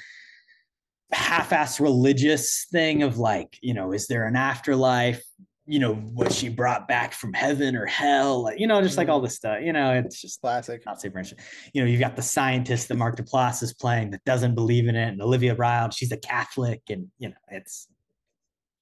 half-ass 1.13 1.81
religious 1.81 2.67
thing 2.71 3.03
of 3.03 3.19
like, 3.19 3.59
you 3.63 3.75
know, 3.75 3.93
is 3.93 4.07
there 4.07 4.27
an 4.27 4.37
afterlife? 4.37 5.23
You 5.69 5.81
know, 5.81 6.01
was 6.15 6.37
she 6.37 6.49
brought 6.49 6.87
back 6.87 7.13
from 7.13 7.33
heaven 7.33 7.75
or 7.75 7.87
hell? 7.87 8.49
You 8.57 8.67
know, 8.69 8.81
just 8.83 8.97
like 8.97 9.09
all 9.09 9.21
this 9.21 9.35
stuff. 9.35 9.59
You 9.63 9.73
know, 9.73 9.95
it's 9.95 10.21
just 10.21 10.41
classic. 10.41 10.85
Not 10.87 11.01
super 11.01 11.19
interesting. 11.19 11.45
You 11.73 11.83
know, 11.83 11.89
you've 11.89 12.01
got 12.01 12.15
the 12.15 12.23
scientist 12.23 12.87
that 12.89 12.95
Mark 12.95 13.17
Duplass 13.17 13.63
is 13.63 13.75
playing 13.75 14.11
that 14.11 14.25
doesn't 14.25 14.55
believe 14.55 14.87
in 14.87 14.95
it, 14.95 15.09
and 15.09 15.21
Olivia 15.21 15.55
Wilde, 15.57 15.93
she's 15.93 16.13
a 16.13 16.17
Catholic, 16.17 16.83
and 16.89 17.09
you 17.19 17.31
know, 17.31 17.35
it's 17.49 17.89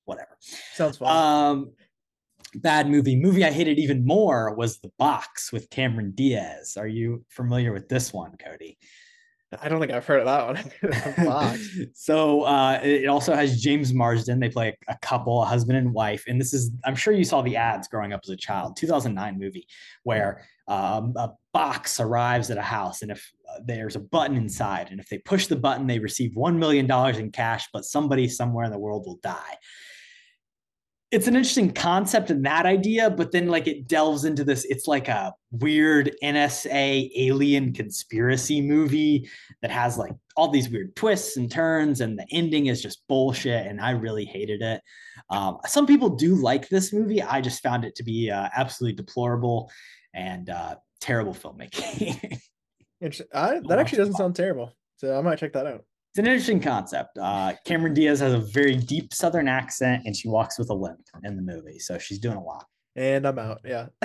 whatever. 0.05 0.37
Sounds 0.75 0.99
fun. 0.99 1.09
Um, 1.09 1.73
bad 2.57 2.89
movie. 2.89 3.17
Movie 3.17 3.45
I 3.45 3.51
hated 3.51 3.79
even 3.79 4.05
more 4.05 4.55
was 4.55 4.79
The 4.79 4.93
Box 4.99 5.53
with 5.53 5.71
Cameron 5.71 6.13
Diaz. 6.15 6.77
Are 6.77 6.87
you 6.87 7.25
familiar 7.31 7.73
with 7.73 7.89
this 7.89 8.13
one, 8.13 8.33
Kody? 8.33 8.77
I 9.61 9.69
don't 9.69 9.81
think 9.81 9.93
I've 9.93 10.07
heard 10.07 10.21
of 10.21 10.27
that 10.27 11.17
one. 11.23 11.89
so 11.95 12.43
uh, 12.43 12.81
it 12.83 13.07
also 13.07 13.35
has 13.35 13.61
James 13.61 13.93
Marsden. 13.93 14.41
They 14.41 14.49
play 14.49 14.77
a, 14.89 14.97
couple, 14.99 15.43
a 15.43 15.47
husband 15.47 15.79
and 15.79 15.93
wife. 15.93 16.25
And 16.27 16.41
this 16.41 16.53
is, 16.53 16.71
I'm 16.85 16.97
sure 16.97 17.13
you 17.13 17.25
saw 17.25 17.43
the 17.43 17.57
ads 17.57 17.89
growing 17.89 18.13
up 18.13 18.21
as 18.25 18.31
a 18.31 18.37
child, 18.37 18.77
2009 18.77 19.39
movie, 19.39 19.67
where 20.03 20.45
um, 20.67 21.13
a 21.17 21.33
box 21.53 22.01
arrives 22.01 22.51
at 22.51 22.59
a 22.59 22.63
house. 22.63 23.03
And 23.03 23.11
if 23.11 23.33
uh, 23.49 23.61
there's 23.65 23.97
a 23.97 24.01
button 24.01 24.37
inside, 24.37 24.89
and 24.91 24.99
if 24.99 25.09
they 25.09 25.19
push 25.19 25.47
the 25.47 25.57
button, 25.57 25.87
they 25.87 25.99
receive 25.99 26.33
$1 26.33 26.57
million 26.57 26.91
in 27.17 27.31
cash, 27.31 27.69
but 27.73 27.85
somebody 27.85 28.29
somewhere 28.29 28.65
in 28.65 28.73
the 28.73 28.79
world 28.79 29.05
will 29.07 29.21
die 29.23 29.59
it's 31.15 31.29
an 31.29 31.37
interesting 31.37 31.73
concept 31.73 32.31
and 32.31 32.45
that 32.45 32.67
idea, 32.67 33.09
but 33.09 33.31
then 33.31 33.47
like 33.47 33.69
it 33.69 33.87
delves 33.87 34.25
into 34.25 34.43
this. 34.43 34.65
It's 34.65 34.89
like 34.89 35.07
a 35.07 35.33
weird 35.53 36.11
NSA 36.25 37.09
alien 37.17 37.73
conspiracy 37.73 38.61
movie 38.61 39.31
that 39.63 39.71
has 39.71 39.97
like 39.97 40.11
all 40.35 40.49
these 40.49 40.69
weird 40.69 40.97
twists 40.97 41.37
and 41.37 41.49
turns, 41.49 42.01
and 42.01 42.19
the 42.19 42.27
ending 42.33 42.67
is 42.67 42.83
just 42.83 43.07
bullshit. 43.07 43.65
And 43.65 43.81
I 43.81 43.93
really 43.93 44.25
hated 44.25 44.61
it. 44.61 44.83
Um, 45.31 45.59
some 45.67 45.87
people 45.87 46.11
do 46.11 46.35
like 46.35 46.69
this 46.69 46.93
movie. 46.93 47.23
I 47.23 47.41
just 47.41 47.63
found 47.63 47.85
it 47.85 47.95
to 47.95 48.03
be 48.03 48.33
uh, 48.33 48.49
absolutely 48.57 48.97
deplorable 48.97 49.71
and 50.15 50.51
uh, 50.51 50.75
terrible 51.01 51.33
filmmaking. 51.33 52.41
I, 53.33 53.61
that 53.69 53.79
actually 53.79 53.99
doesn't 53.99 54.15
sound 54.15 54.35
terrible. 54.35 54.73
So 54.97 55.17
I 55.17 55.21
might 55.21 55.39
check 55.39 55.53
that 55.53 55.67
out 55.67 55.85
it's 56.15 56.21
an 56.21 56.27
interesting 56.29 56.61
concept. 56.61 57.19
Uh, 57.19 57.55
Cameron 57.65 57.93
Diaz 57.93 58.21
has 58.21 58.33
a 58.33 58.39
very 58.39 58.77
deep 58.77 59.13
Southern 59.13 59.49
accent, 59.49 60.05
and 60.07 60.15
she 60.15 60.29
walks 60.29 60.61
with 60.61 60.71
a 60.71 60.75
limp 60.75 61.01
in 61.25 61.35
the 61.35 61.43
movie, 61.43 61.81
so 61.81 61.99
she's 61.99 62.21
doing 62.21 62.37
a 62.37 62.41
lot. 62.41 62.67
And 62.95 63.27
I'm 63.27 63.37
out. 63.37 63.63
Yeah. 63.65 63.87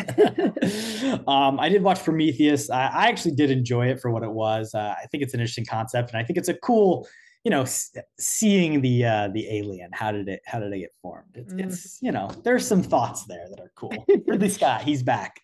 um, 1.27 1.60
I 1.60 1.69
did 1.69 1.84
watch 1.84 2.03
Prometheus. 2.03 2.72
I, 2.72 2.88
I, 2.88 3.07
actually 3.10 3.36
did 3.36 3.52
enjoy 3.52 3.90
it 3.90 3.99
for 3.99 4.10
what 4.10 4.23
it 4.23 4.31
was. 4.31 4.73
Uh, 4.73 4.95
I 4.99 5.06
think 5.11 5.22
it's 5.22 5.36
an 5.36 5.40
interesting 5.40 5.68
concept, 5.68 6.10
and 6.10 6.18
I 6.18 6.23
think 6.23 6.40
it's 6.40 6.49
a 6.49 6.56
cool, 6.56 7.07
you 7.44 7.52
know, 7.52 7.61
s- 7.61 7.95
seeing 8.19 8.81
the 8.81 9.06
uh, 9.06 9.27
the 9.31 9.48
alien. 9.48 9.91
How 9.94 10.11
did 10.11 10.30
it? 10.30 10.41
How 10.48 10.60
did 10.60 10.73
it 10.73 10.80
get 10.80 10.95
formed? 11.03 11.36
It's, 11.36 11.53
mm. 11.53 11.64
it's 11.64 11.99
you 12.02 12.11
know, 12.11 12.31
there's 12.44 12.65
some 12.65 12.81
thoughts 12.81 13.26
there 13.26 13.45
that 13.52 13.60
are 13.60 13.72
cool. 13.76 13.94
Ridley 14.26 14.49
Scott, 14.49 14.81
he's 14.81 15.03
back. 15.03 15.41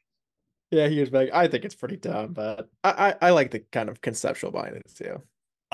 Yeah, 0.71 0.87
he 0.87 0.99
is 0.99 1.11
back. 1.11 1.29
I 1.31 1.47
think 1.47 1.63
it's 1.63 1.75
pretty 1.75 1.97
dumb, 1.97 2.33
but 2.33 2.69
I, 2.83 3.13
I, 3.21 3.27
I 3.27 3.29
like 3.29 3.51
the 3.51 3.59
kind 3.59 3.87
of 3.87 4.01
conceptual 4.01 4.49
behind 4.49 4.77
it 4.77 4.91
too. 4.95 5.21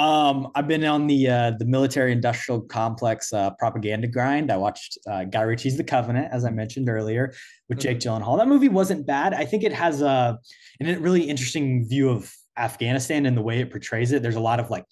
Um, 0.02 0.48
I've 0.56 0.68
been 0.68 0.84
on 0.84 1.06
the 1.06 1.28
uh, 1.28 1.52
the 1.60 1.65
military 1.65 2.11
industrial 2.11 2.61
complex 2.61 3.32
uh, 3.32 3.52
propaganda 3.52 4.07
grind. 4.07 4.52
I 4.52 4.57
watched 4.57 4.98
uh, 5.07 5.26
Guy 5.26 5.44
Ritchie's 5.44 5.78
The 5.78 5.84
Covenant, 5.84 6.30
as 6.32 6.44
I 6.44 6.49
mentioned 6.49 6.90
earlier, 6.90 7.36
with 7.69 7.78
Jake 7.78 7.99
mm-hmm. 7.99 8.23
Gyllenhaal. 8.23 8.40
That 8.40 8.48
movie 8.48 8.68
wasn't 8.68 9.06
bad. 9.06 9.36
I 9.36 9.45
think 9.45 9.64
it 9.64 9.72
has 9.72 10.02
a 10.02 10.40
a 10.82 10.95
really 10.95 11.22
interesting 11.22 11.88
view 11.88 12.10
of 12.10 12.34
Afghanistan 12.57 13.28
and 13.28 13.38
the 13.38 13.44
way 13.44 13.60
it 13.60 13.69
portrays 13.69 14.11
it. 14.11 14.23
There's 14.23 14.36
a 14.36 14.40
lot 14.40 14.60
of 14.60 14.72
like 14.72 14.86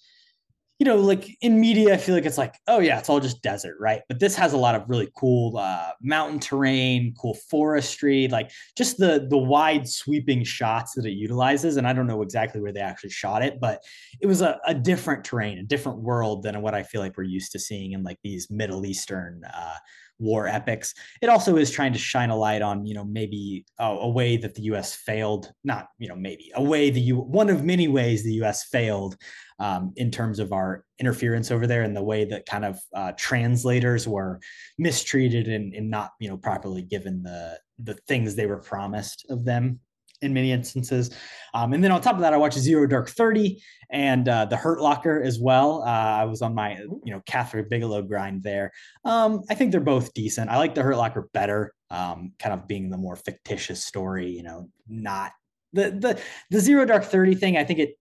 you 0.80 0.86
know, 0.86 0.96
like 0.96 1.36
in 1.42 1.60
media, 1.60 1.92
I 1.92 1.98
feel 1.98 2.14
like 2.14 2.24
it's 2.24 2.38
like, 2.38 2.54
oh 2.66 2.80
yeah, 2.80 2.98
it's 2.98 3.10
all 3.10 3.20
just 3.20 3.42
desert, 3.42 3.76
right? 3.78 4.00
But 4.08 4.18
this 4.18 4.34
has 4.36 4.54
a 4.54 4.56
lot 4.56 4.74
of 4.74 4.88
really 4.88 5.10
cool 5.14 5.58
uh, 5.58 5.90
mountain 6.00 6.40
terrain, 6.40 7.14
cool 7.20 7.34
forestry, 7.50 8.28
like 8.28 8.50
just 8.78 8.96
the 8.96 9.26
the 9.28 9.36
wide 9.36 9.86
sweeping 9.86 10.42
shots 10.42 10.94
that 10.94 11.04
it 11.04 11.10
utilizes. 11.12 11.76
And 11.76 11.86
I 11.86 11.92
don't 11.92 12.06
know 12.06 12.22
exactly 12.22 12.62
where 12.62 12.72
they 12.72 12.80
actually 12.80 13.10
shot 13.10 13.42
it, 13.42 13.60
but 13.60 13.82
it 14.22 14.26
was 14.26 14.40
a, 14.40 14.58
a 14.66 14.72
different 14.72 15.22
terrain, 15.22 15.58
a 15.58 15.62
different 15.62 15.98
world 15.98 16.44
than 16.44 16.62
what 16.62 16.74
I 16.74 16.82
feel 16.82 17.02
like 17.02 17.14
we're 17.18 17.24
used 17.24 17.52
to 17.52 17.58
seeing 17.58 17.92
in 17.92 18.02
like 18.02 18.18
these 18.24 18.50
Middle 18.50 18.86
Eastern 18.86 19.42
uh, 19.44 19.74
war 20.20 20.46
epics. 20.46 20.94
It 21.20 21.28
also 21.28 21.56
is 21.56 21.70
trying 21.70 21.92
to 21.94 21.98
shine 21.98 22.30
a 22.30 22.36
light 22.36 22.62
on, 22.62 22.86
you 22.86 22.94
know, 22.94 23.04
maybe 23.04 23.64
a, 23.78 23.86
a 23.86 24.08
way 24.08 24.36
that 24.36 24.54
the 24.54 24.62
U.S. 24.62 24.94
failed, 24.94 25.52
not, 25.64 25.88
you 25.98 26.08
know, 26.08 26.14
maybe 26.14 26.52
a 26.54 26.62
way 26.62 26.90
the 26.90 27.00
U. 27.00 27.16
One 27.16 27.50
of 27.50 27.64
many 27.64 27.88
ways 27.88 28.22
the 28.22 28.34
U.S. 28.34 28.64
failed 28.64 29.16
um, 29.60 29.92
in 29.96 30.10
terms 30.10 30.38
of 30.38 30.52
our 30.52 30.84
interference 30.98 31.50
over 31.50 31.66
there 31.66 31.82
and 31.82 31.94
the 31.94 32.02
way 32.02 32.24
that 32.24 32.46
kind 32.46 32.64
of 32.64 32.80
uh, 32.94 33.12
translators 33.16 34.08
were 34.08 34.40
mistreated 34.78 35.48
and, 35.48 35.74
and 35.74 35.90
not, 35.90 36.12
you 36.18 36.28
know, 36.28 36.36
properly 36.36 36.82
given 36.82 37.22
the 37.22 37.58
the 37.82 37.94
things 38.08 38.34
they 38.34 38.46
were 38.46 38.60
promised 38.60 39.24
of 39.30 39.44
them 39.44 39.80
in 40.22 40.34
many 40.34 40.52
instances. 40.52 41.10
Um, 41.54 41.72
and 41.72 41.82
then 41.82 41.90
on 41.92 42.00
top 42.00 42.14
of 42.14 42.20
that, 42.20 42.34
I 42.34 42.36
watched 42.36 42.58
Zero 42.58 42.86
Dark 42.86 43.10
Thirty 43.10 43.62
and 43.90 44.28
uh, 44.28 44.46
The 44.46 44.56
Hurt 44.56 44.80
Locker 44.80 45.22
as 45.22 45.38
well. 45.38 45.82
Uh, 45.82 45.90
I 45.90 46.24
was 46.24 46.42
on 46.42 46.54
my 46.54 46.78
you 46.78 47.12
know 47.12 47.20
Kathryn 47.28 47.68
Bigelow 47.68 48.02
grind 48.02 48.42
there. 48.42 48.72
Um, 49.04 49.42
I 49.50 49.54
think 49.54 49.72
they're 49.72 49.80
both 49.80 50.14
decent. 50.14 50.50
I 50.50 50.56
like 50.56 50.74
The 50.74 50.82
Hurt 50.82 50.96
Locker 50.96 51.28
better, 51.32 51.74
um, 51.90 52.32
kind 52.38 52.54
of 52.54 52.66
being 52.66 52.90
the 52.90 52.98
more 52.98 53.16
fictitious 53.16 53.84
story. 53.84 54.30
You 54.30 54.42
know, 54.42 54.68
not 54.88 55.32
the 55.72 55.90
the 55.90 56.20
the 56.50 56.60
Zero 56.60 56.84
Dark 56.84 57.04
Thirty 57.04 57.34
thing. 57.34 57.56
I 57.56 57.64
think 57.64 57.78
it 57.78 57.99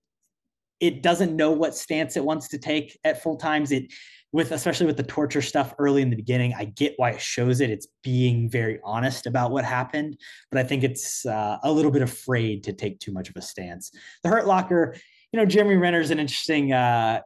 it 0.79 1.03
doesn't 1.03 1.35
know 1.35 1.51
what 1.51 1.75
stance 1.75 2.15
it 2.15 2.23
wants 2.23 2.47
to 2.49 2.57
take 2.57 2.97
at 3.03 3.21
full 3.21 3.35
times. 3.35 3.71
It 3.71 3.91
with 4.31 4.51
especially 4.51 4.85
with 4.85 4.97
the 4.97 5.03
torture 5.03 5.41
stuff 5.41 5.73
early 5.79 6.01
in 6.01 6.09
the 6.09 6.15
beginning, 6.15 6.53
I 6.55 6.65
get 6.65 6.93
why 6.97 7.11
it 7.11 7.21
shows 7.21 7.61
it. 7.61 7.69
It's 7.71 7.87
being 8.03 8.49
very 8.49 8.79
honest 8.83 9.25
about 9.25 9.51
what 9.51 9.65
happened, 9.65 10.17
but 10.51 10.59
I 10.59 10.63
think 10.63 10.83
it's 10.83 11.25
uh, 11.25 11.57
a 11.63 11.71
little 11.71 11.89
bit 11.89 12.03
afraid 12.03 12.63
to 12.65 12.73
take 12.73 12.99
too 12.99 13.11
much 13.11 13.29
of 13.29 13.35
a 13.37 13.41
stance. 13.41 13.91
The 14.23 14.29
Hurt 14.29 14.45
Locker, 14.45 14.95
you 15.31 15.39
know, 15.39 15.45
Jeremy 15.45 15.77
Renner 15.77 15.99
is 15.99 16.11
an 16.11 16.19
interesting 16.19 16.73
uh, 16.73 17.21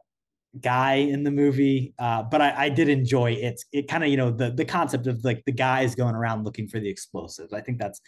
guy 0.62 0.94
in 0.94 1.24
the 1.24 1.30
movie, 1.30 1.92
uh, 1.98 2.22
but 2.22 2.40
I, 2.40 2.64
I, 2.64 2.68
did 2.70 2.88
enjoy 2.88 3.32
it. 3.32 3.62
It 3.72 3.86
kind 3.88 4.02
of, 4.02 4.08
you 4.08 4.16
know, 4.16 4.30
the 4.30 4.50
the 4.50 4.64
concept 4.64 5.06
of 5.06 5.22
like 5.24 5.42
the 5.44 5.52
guys 5.52 5.94
going 5.94 6.14
around 6.14 6.44
looking 6.44 6.68
for 6.68 6.80
the 6.80 6.88
explosives. 6.88 7.52
I 7.52 7.60
think 7.60 7.78
that's 7.78 8.00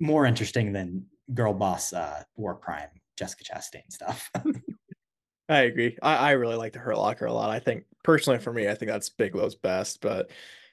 more 0.00 0.26
interesting 0.26 0.72
than 0.72 1.04
girl 1.32 1.54
boss 1.54 1.92
uh, 1.92 2.22
war 2.36 2.56
crime 2.56 2.88
Jessica 3.16 3.44
Chastain 3.44 3.90
stuff. 3.90 4.30
I 5.48 5.60
agree. 5.60 5.96
I, 6.02 6.16
I 6.16 6.30
really 6.32 6.56
like 6.56 6.72
the 6.72 6.78
Hurt 6.78 6.96
Locker 6.96 7.26
a 7.26 7.32
lot. 7.32 7.50
I 7.50 7.58
think 7.58 7.84
personally 8.02 8.38
for 8.38 8.52
me, 8.52 8.68
I 8.68 8.74
think 8.74 8.90
that's 8.90 9.10
Bigelow's 9.10 9.54
best. 9.54 10.00
But 10.00 10.30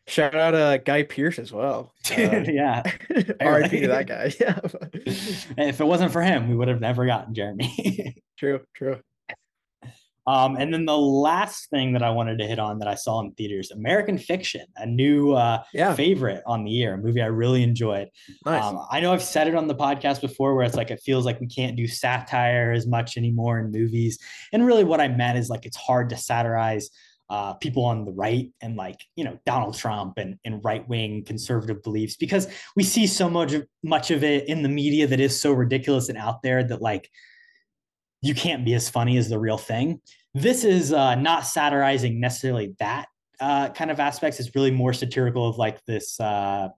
shout 0.07 0.33
out 0.33 0.55
uh 0.55 0.77
Guy 0.77 1.03
Pearce 1.03 1.39
as 1.39 1.51
well. 1.51 1.93
Uh, 2.11 2.43
yeah. 2.45 2.83
RIP 3.09 3.71
to 3.71 3.87
that 3.87 4.05
guy. 4.07 4.33
Yeah. 4.39 4.59
if 5.57 5.79
it 5.79 5.85
wasn't 5.85 6.11
for 6.11 6.21
him, 6.21 6.49
we 6.49 6.55
would 6.55 6.67
have 6.67 6.81
never 6.81 7.05
gotten 7.05 7.33
Jeremy. 7.33 8.15
true, 8.37 8.61
true. 8.75 8.99
Um, 10.27 10.55
and 10.55 10.73
then 10.73 10.85
the 10.85 10.97
last 10.97 11.69
thing 11.69 11.93
that 11.93 12.03
I 12.03 12.11
wanted 12.11 12.37
to 12.39 12.45
hit 12.45 12.59
on 12.59 12.79
that 12.79 12.87
I 12.87 12.95
saw 12.95 13.19
in 13.21 13.31
theaters, 13.31 13.71
American 13.71 14.17
Fiction, 14.17 14.65
a 14.77 14.85
new 14.85 15.33
uh, 15.33 15.63
yeah. 15.73 15.95
favorite 15.95 16.43
on 16.45 16.63
the 16.63 16.71
year, 16.71 16.93
a 16.93 16.97
movie 16.97 17.21
I 17.21 17.27
really 17.27 17.63
enjoyed. 17.63 18.09
Nice. 18.45 18.63
Um, 18.63 18.85
I 18.91 18.99
know 18.99 19.13
I've 19.13 19.23
said 19.23 19.47
it 19.47 19.55
on 19.55 19.67
the 19.67 19.75
podcast 19.75 20.21
before, 20.21 20.55
where 20.55 20.65
it's 20.65 20.75
like 20.75 20.91
it 20.91 21.01
feels 21.03 21.25
like 21.25 21.39
we 21.39 21.47
can't 21.47 21.75
do 21.75 21.87
satire 21.87 22.71
as 22.71 22.85
much 22.85 23.17
anymore 23.17 23.59
in 23.59 23.71
movies. 23.71 24.19
And 24.53 24.65
really, 24.65 24.83
what 24.83 25.01
I 25.01 25.07
meant 25.07 25.37
is 25.37 25.49
like 25.49 25.65
it's 25.65 25.77
hard 25.77 26.09
to 26.09 26.17
satirize 26.17 26.89
uh, 27.31 27.53
people 27.53 27.85
on 27.85 28.03
the 28.03 28.11
right 28.11 28.51
and 28.61 28.75
like 28.75 28.99
you 29.15 29.23
know 29.23 29.39
Donald 29.45 29.73
Trump 29.73 30.17
and, 30.17 30.37
and 30.43 30.61
right 30.65 30.87
wing 30.89 31.23
conservative 31.23 31.81
beliefs 31.81 32.17
because 32.17 32.45
we 32.75 32.83
see 32.83 33.07
so 33.07 33.29
much 33.29 33.53
of, 33.53 33.65
much 33.83 34.11
of 34.11 34.21
it 34.21 34.49
in 34.49 34.63
the 34.63 34.69
media 34.69 35.07
that 35.07 35.21
is 35.21 35.39
so 35.39 35.53
ridiculous 35.53 36.09
and 36.09 36.17
out 36.17 36.41
there 36.43 36.61
that 36.61 36.81
like 36.81 37.09
you 38.21 38.35
can't 38.35 38.63
be 38.65 38.73
as 38.73 38.89
funny 38.89 39.17
as 39.17 39.29
the 39.29 39.39
real 39.39 39.57
thing. 39.57 40.01
This 40.33 40.63
is 40.63 40.93
uh, 40.93 41.15
not 41.15 41.45
satirizing 41.45 42.19
necessarily 42.19 42.75
that 42.79 43.07
uh, 43.39 43.69
kind 43.69 43.91
of 43.91 43.99
aspects. 43.99 44.39
It's 44.39 44.55
really 44.55 44.71
more 44.71 44.93
satirical 44.93 45.49
of 45.49 45.57
like 45.57 45.83
this 45.85 46.19
uh, 46.19 46.69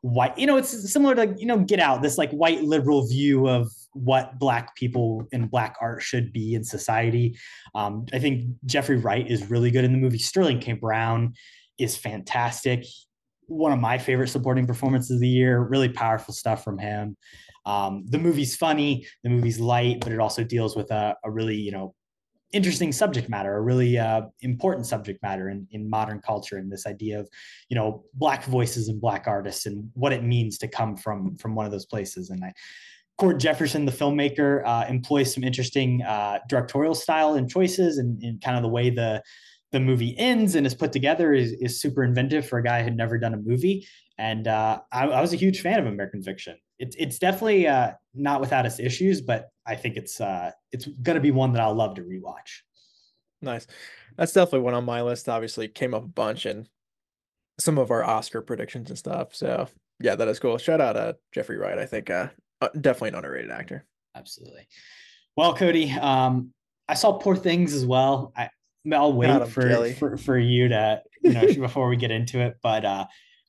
white, 0.00 0.36
you 0.38 0.46
know, 0.46 0.56
it's 0.56 0.92
similar 0.92 1.14
to, 1.14 1.34
you 1.38 1.46
know, 1.46 1.58
Get 1.58 1.80
Out, 1.80 2.02
this 2.02 2.18
like 2.18 2.30
white 2.30 2.62
liberal 2.62 3.06
view 3.06 3.48
of 3.48 3.70
what 3.92 4.38
Black 4.38 4.74
people 4.76 5.26
and 5.32 5.50
Black 5.50 5.76
art 5.80 6.02
should 6.02 6.32
be 6.32 6.54
in 6.54 6.64
society. 6.64 7.36
Um, 7.74 8.06
I 8.12 8.18
think 8.18 8.46
Jeffrey 8.64 8.96
Wright 8.96 9.28
is 9.30 9.50
really 9.50 9.70
good 9.70 9.84
in 9.84 9.92
the 9.92 9.98
movie. 9.98 10.18
Sterling 10.18 10.60
K. 10.60 10.72
Brown 10.72 11.34
is 11.78 11.96
fantastic. 11.96 12.84
One 13.48 13.72
of 13.72 13.78
my 13.78 13.98
favorite 13.98 14.28
supporting 14.28 14.66
performances 14.66 15.12
of 15.12 15.20
the 15.20 15.28
year, 15.28 15.60
really 15.60 15.88
powerful 15.88 16.34
stuff 16.34 16.64
from 16.64 16.78
him. 16.78 17.16
Um, 17.66 18.04
the 18.08 18.18
movie's 18.18 18.56
funny, 18.56 19.06
the 19.24 19.30
movie's 19.30 19.60
light, 19.60 20.00
but 20.00 20.12
it 20.12 20.20
also 20.20 20.44
deals 20.44 20.76
with 20.76 20.90
a, 20.90 21.16
a 21.24 21.30
really, 21.30 21.56
you 21.56 21.72
know, 21.72 21.94
interesting 22.52 22.92
subject 22.92 23.28
matter, 23.28 23.56
a 23.56 23.60
really 23.60 23.98
uh, 23.98 24.22
important 24.40 24.86
subject 24.86 25.20
matter 25.22 25.50
in, 25.50 25.66
in 25.72 25.90
modern 25.90 26.20
culture, 26.20 26.58
and 26.58 26.70
this 26.70 26.86
idea 26.86 27.18
of, 27.20 27.28
you 27.68 27.74
know, 27.74 28.04
black 28.14 28.44
voices 28.44 28.88
and 28.88 29.00
black 29.00 29.26
artists 29.26 29.66
and 29.66 29.90
what 29.94 30.12
it 30.12 30.22
means 30.22 30.56
to 30.58 30.68
come 30.68 30.96
from 30.96 31.36
from 31.36 31.54
one 31.54 31.66
of 31.66 31.72
those 31.72 31.86
places. 31.86 32.30
And 32.30 32.44
I, 32.44 32.52
Cord 33.18 33.40
Jefferson, 33.40 33.84
the 33.84 33.92
filmmaker, 33.92 34.62
uh, 34.64 34.86
employs 34.88 35.34
some 35.34 35.42
interesting 35.42 36.02
uh, 36.02 36.38
directorial 36.48 36.94
style 36.94 37.34
and 37.34 37.50
choices, 37.50 37.98
and, 37.98 38.22
and 38.22 38.40
kind 38.40 38.56
of 38.56 38.62
the 38.62 38.68
way 38.68 38.90
the 38.90 39.22
the 39.72 39.80
movie 39.80 40.16
ends 40.16 40.54
and 40.54 40.64
is 40.66 40.74
put 40.74 40.92
together 40.92 41.34
is, 41.34 41.52
is 41.54 41.80
super 41.80 42.04
inventive 42.04 42.48
for 42.48 42.58
a 42.58 42.62
guy 42.62 42.78
who 42.78 42.84
had 42.84 42.96
never 42.96 43.18
done 43.18 43.34
a 43.34 43.36
movie. 43.36 43.86
And 44.16 44.46
uh, 44.46 44.78
I, 44.92 45.08
I 45.08 45.20
was 45.20 45.32
a 45.32 45.36
huge 45.36 45.60
fan 45.60 45.80
of 45.80 45.86
American 45.86 46.22
Fiction 46.22 46.56
it's 46.78 46.96
it's 46.98 47.18
definitely 47.18 47.66
uh, 47.66 47.92
not 48.14 48.40
without 48.40 48.66
its 48.66 48.78
issues, 48.78 49.20
but 49.20 49.48
I 49.66 49.76
think 49.76 49.96
it's 49.96 50.20
uh, 50.20 50.52
it's 50.72 50.86
gonna 50.86 51.20
be 51.20 51.30
one 51.30 51.52
that 51.52 51.62
I'll 51.62 51.74
love 51.74 51.94
to 51.96 52.02
rewatch. 52.02 52.60
Nice, 53.42 53.66
that's 54.16 54.32
definitely 54.32 54.60
one 54.60 54.74
on 54.74 54.84
my 54.84 55.02
list. 55.02 55.28
Obviously, 55.28 55.68
came 55.68 55.94
up 55.94 56.04
a 56.04 56.08
bunch 56.08 56.46
in 56.46 56.68
some 57.58 57.78
of 57.78 57.90
our 57.90 58.04
Oscar 58.04 58.42
predictions 58.42 58.90
and 58.90 58.98
stuff. 58.98 59.34
So 59.34 59.68
yeah, 60.00 60.14
that 60.14 60.28
is 60.28 60.38
cool. 60.38 60.58
Shout 60.58 60.80
out 60.80 60.96
uh, 60.96 61.14
Jeffrey 61.32 61.56
Wright. 61.56 61.78
I 61.78 61.86
think 61.86 62.10
uh, 62.10 62.28
uh, 62.60 62.68
definitely 62.80 63.10
an 63.10 63.14
underrated 63.16 63.50
actor. 63.50 63.84
Absolutely. 64.14 64.66
Well, 65.36 65.56
Kody, 65.56 65.94
um, 66.02 66.52
I 66.88 66.94
saw 66.94 67.12
Poor 67.12 67.36
Things 67.36 67.74
as 67.74 67.84
well. 67.86 68.32
I 68.36 68.50
I'll 68.92 69.12
wait 69.12 69.48
for, 69.48 69.92
for 69.94 70.16
for 70.16 70.38
you 70.38 70.68
to 70.68 71.02
you 71.22 71.32
know 71.32 71.46
before 71.60 71.88
we 71.88 71.96
get 71.96 72.10
into 72.10 72.40
it, 72.40 72.56
but 72.62 72.84
uh, 72.84 73.06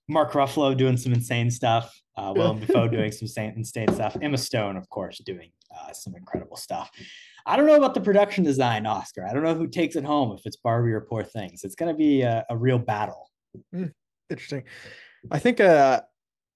Mark 0.07 0.31
Ruffalo 0.31 0.75
doing 0.75 0.97
some 0.97 1.13
insane 1.13 1.51
stuff 1.51 1.93
uh, 2.17 2.33
Willem 2.35 2.59
Dafoe 2.59 2.87
doing 2.91 3.11
some 3.11 3.27
insane 3.55 3.93
stuff. 3.93 4.17
Emma 4.21 4.37
Stone, 4.37 4.75
of 4.75 4.89
course, 4.89 5.19
doing 5.19 5.51
uh, 5.71 5.93
some 5.93 6.15
incredible 6.15 6.57
stuff. 6.57 6.91
I 7.45 7.55
don't 7.55 7.65
know 7.65 7.75
about 7.75 7.93
the 7.93 8.01
production 8.01 8.43
design 8.43 8.85
Oscar. 8.85 9.25
I 9.25 9.33
don't 9.33 9.43
know 9.43 9.55
who 9.55 9.67
takes 9.67 9.95
it 9.95 10.03
home 10.03 10.35
if 10.37 10.45
it's 10.45 10.57
Barbie 10.57 10.91
or 10.91 11.01
Poor 11.01 11.23
Things. 11.23 11.63
It's 11.63 11.75
going 11.75 11.93
to 11.93 11.97
be 11.97 12.21
a, 12.21 12.45
a, 12.49 12.57
real 12.57 12.77
battle. 12.77 13.31
Mm, 13.73 13.93
interesting. 14.29 14.63
I 15.31 15.39
think 15.39 15.61
uh, 15.61 16.01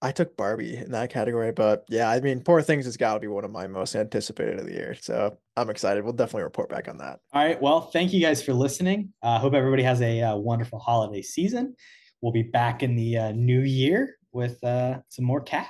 I 0.02 0.12
took 0.12 0.36
Barbie 0.36 0.76
in 0.76 0.90
that 0.90 1.10
category, 1.10 1.52
but 1.52 1.84
yeah, 1.88 2.10
I 2.10 2.20
mean, 2.20 2.42
Poor 2.42 2.60
Things 2.60 2.84
has 2.84 2.98
got 2.98 3.14
to 3.14 3.20
be 3.20 3.26
one 3.28 3.44
of 3.44 3.50
my 3.50 3.66
most 3.66 3.94
anticipated 3.96 4.58
of 4.58 4.66
the 4.66 4.72
year. 4.72 4.94
So 5.00 5.38
I'm 5.56 5.70
excited. 5.70 6.04
We'll 6.04 6.12
definitely 6.12 6.42
report 6.42 6.68
back 6.68 6.88
on 6.88 6.98
that. 6.98 7.20
All 7.32 7.42
right. 7.42 7.60
Well, 7.60 7.82
thank 7.82 8.12
you 8.12 8.20
guys 8.20 8.42
for 8.42 8.52
listening. 8.52 9.14
I 9.22 9.36
uh, 9.36 9.38
hope 9.38 9.54
everybody 9.54 9.84
has 9.84 10.02
a 10.02 10.20
uh, 10.20 10.36
wonderful 10.36 10.78
holiday 10.78 11.22
season. 11.22 11.74
We'll 12.20 12.32
be 12.32 12.42
back 12.42 12.82
in 12.82 12.96
the 12.96 13.16
uh, 13.16 13.32
new 13.32 13.60
year 13.60 14.18
with 14.32 14.62
uh, 14.64 15.00
some 15.08 15.24
more 15.24 15.40
cap. 15.40 15.68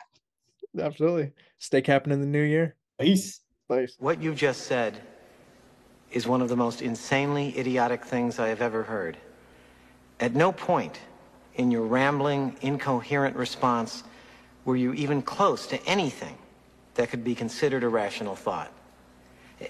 Absolutely. 0.78 1.32
Stay 1.58 1.82
capping 1.82 2.12
in 2.12 2.20
the 2.20 2.26
new 2.26 2.42
year. 2.42 2.76
Peace. 3.00 3.40
Peace. 3.70 3.96
What 3.98 4.22
you've 4.22 4.36
just 4.36 4.62
said 4.62 5.00
is 6.10 6.26
one 6.26 6.42
of 6.42 6.48
the 6.48 6.56
most 6.56 6.82
insanely 6.82 7.58
idiotic 7.58 8.04
things 8.04 8.38
I 8.38 8.48
have 8.48 8.60
ever 8.60 8.82
heard. 8.82 9.16
At 10.20 10.34
no 10.34 10.52
point 10.52 11.00
in 11.56 11.70
your 11.70 11.82
rambling, 11.82 12.56
incoherent 12.60 13.36
response 13.36 14.04
were 14.64 14.76
you 14.76 14.92
even 14.94 15.22
close 15.22 15.66
to 15.68 15.84
anything 15.86 16.36
that 16.94 17.08
could 17.08 17.24
be 17.24 17.34
considered 17.34 17.82
a 17.82 17.88
rational 17.88 18.36
thought. 18.36 18.72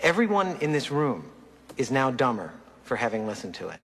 Everyone 0.02 0.56
in 0.60 0.72
this 0.72 0.90
room 0.90 1.30
is 1.76 1.90
now 1.90 2.10
dumber 2.10 2.52
for 2.82 2.96
having 2.96 3.26
listened 3.26 3.54
to 3.54 3.68
it. 3.68 3.80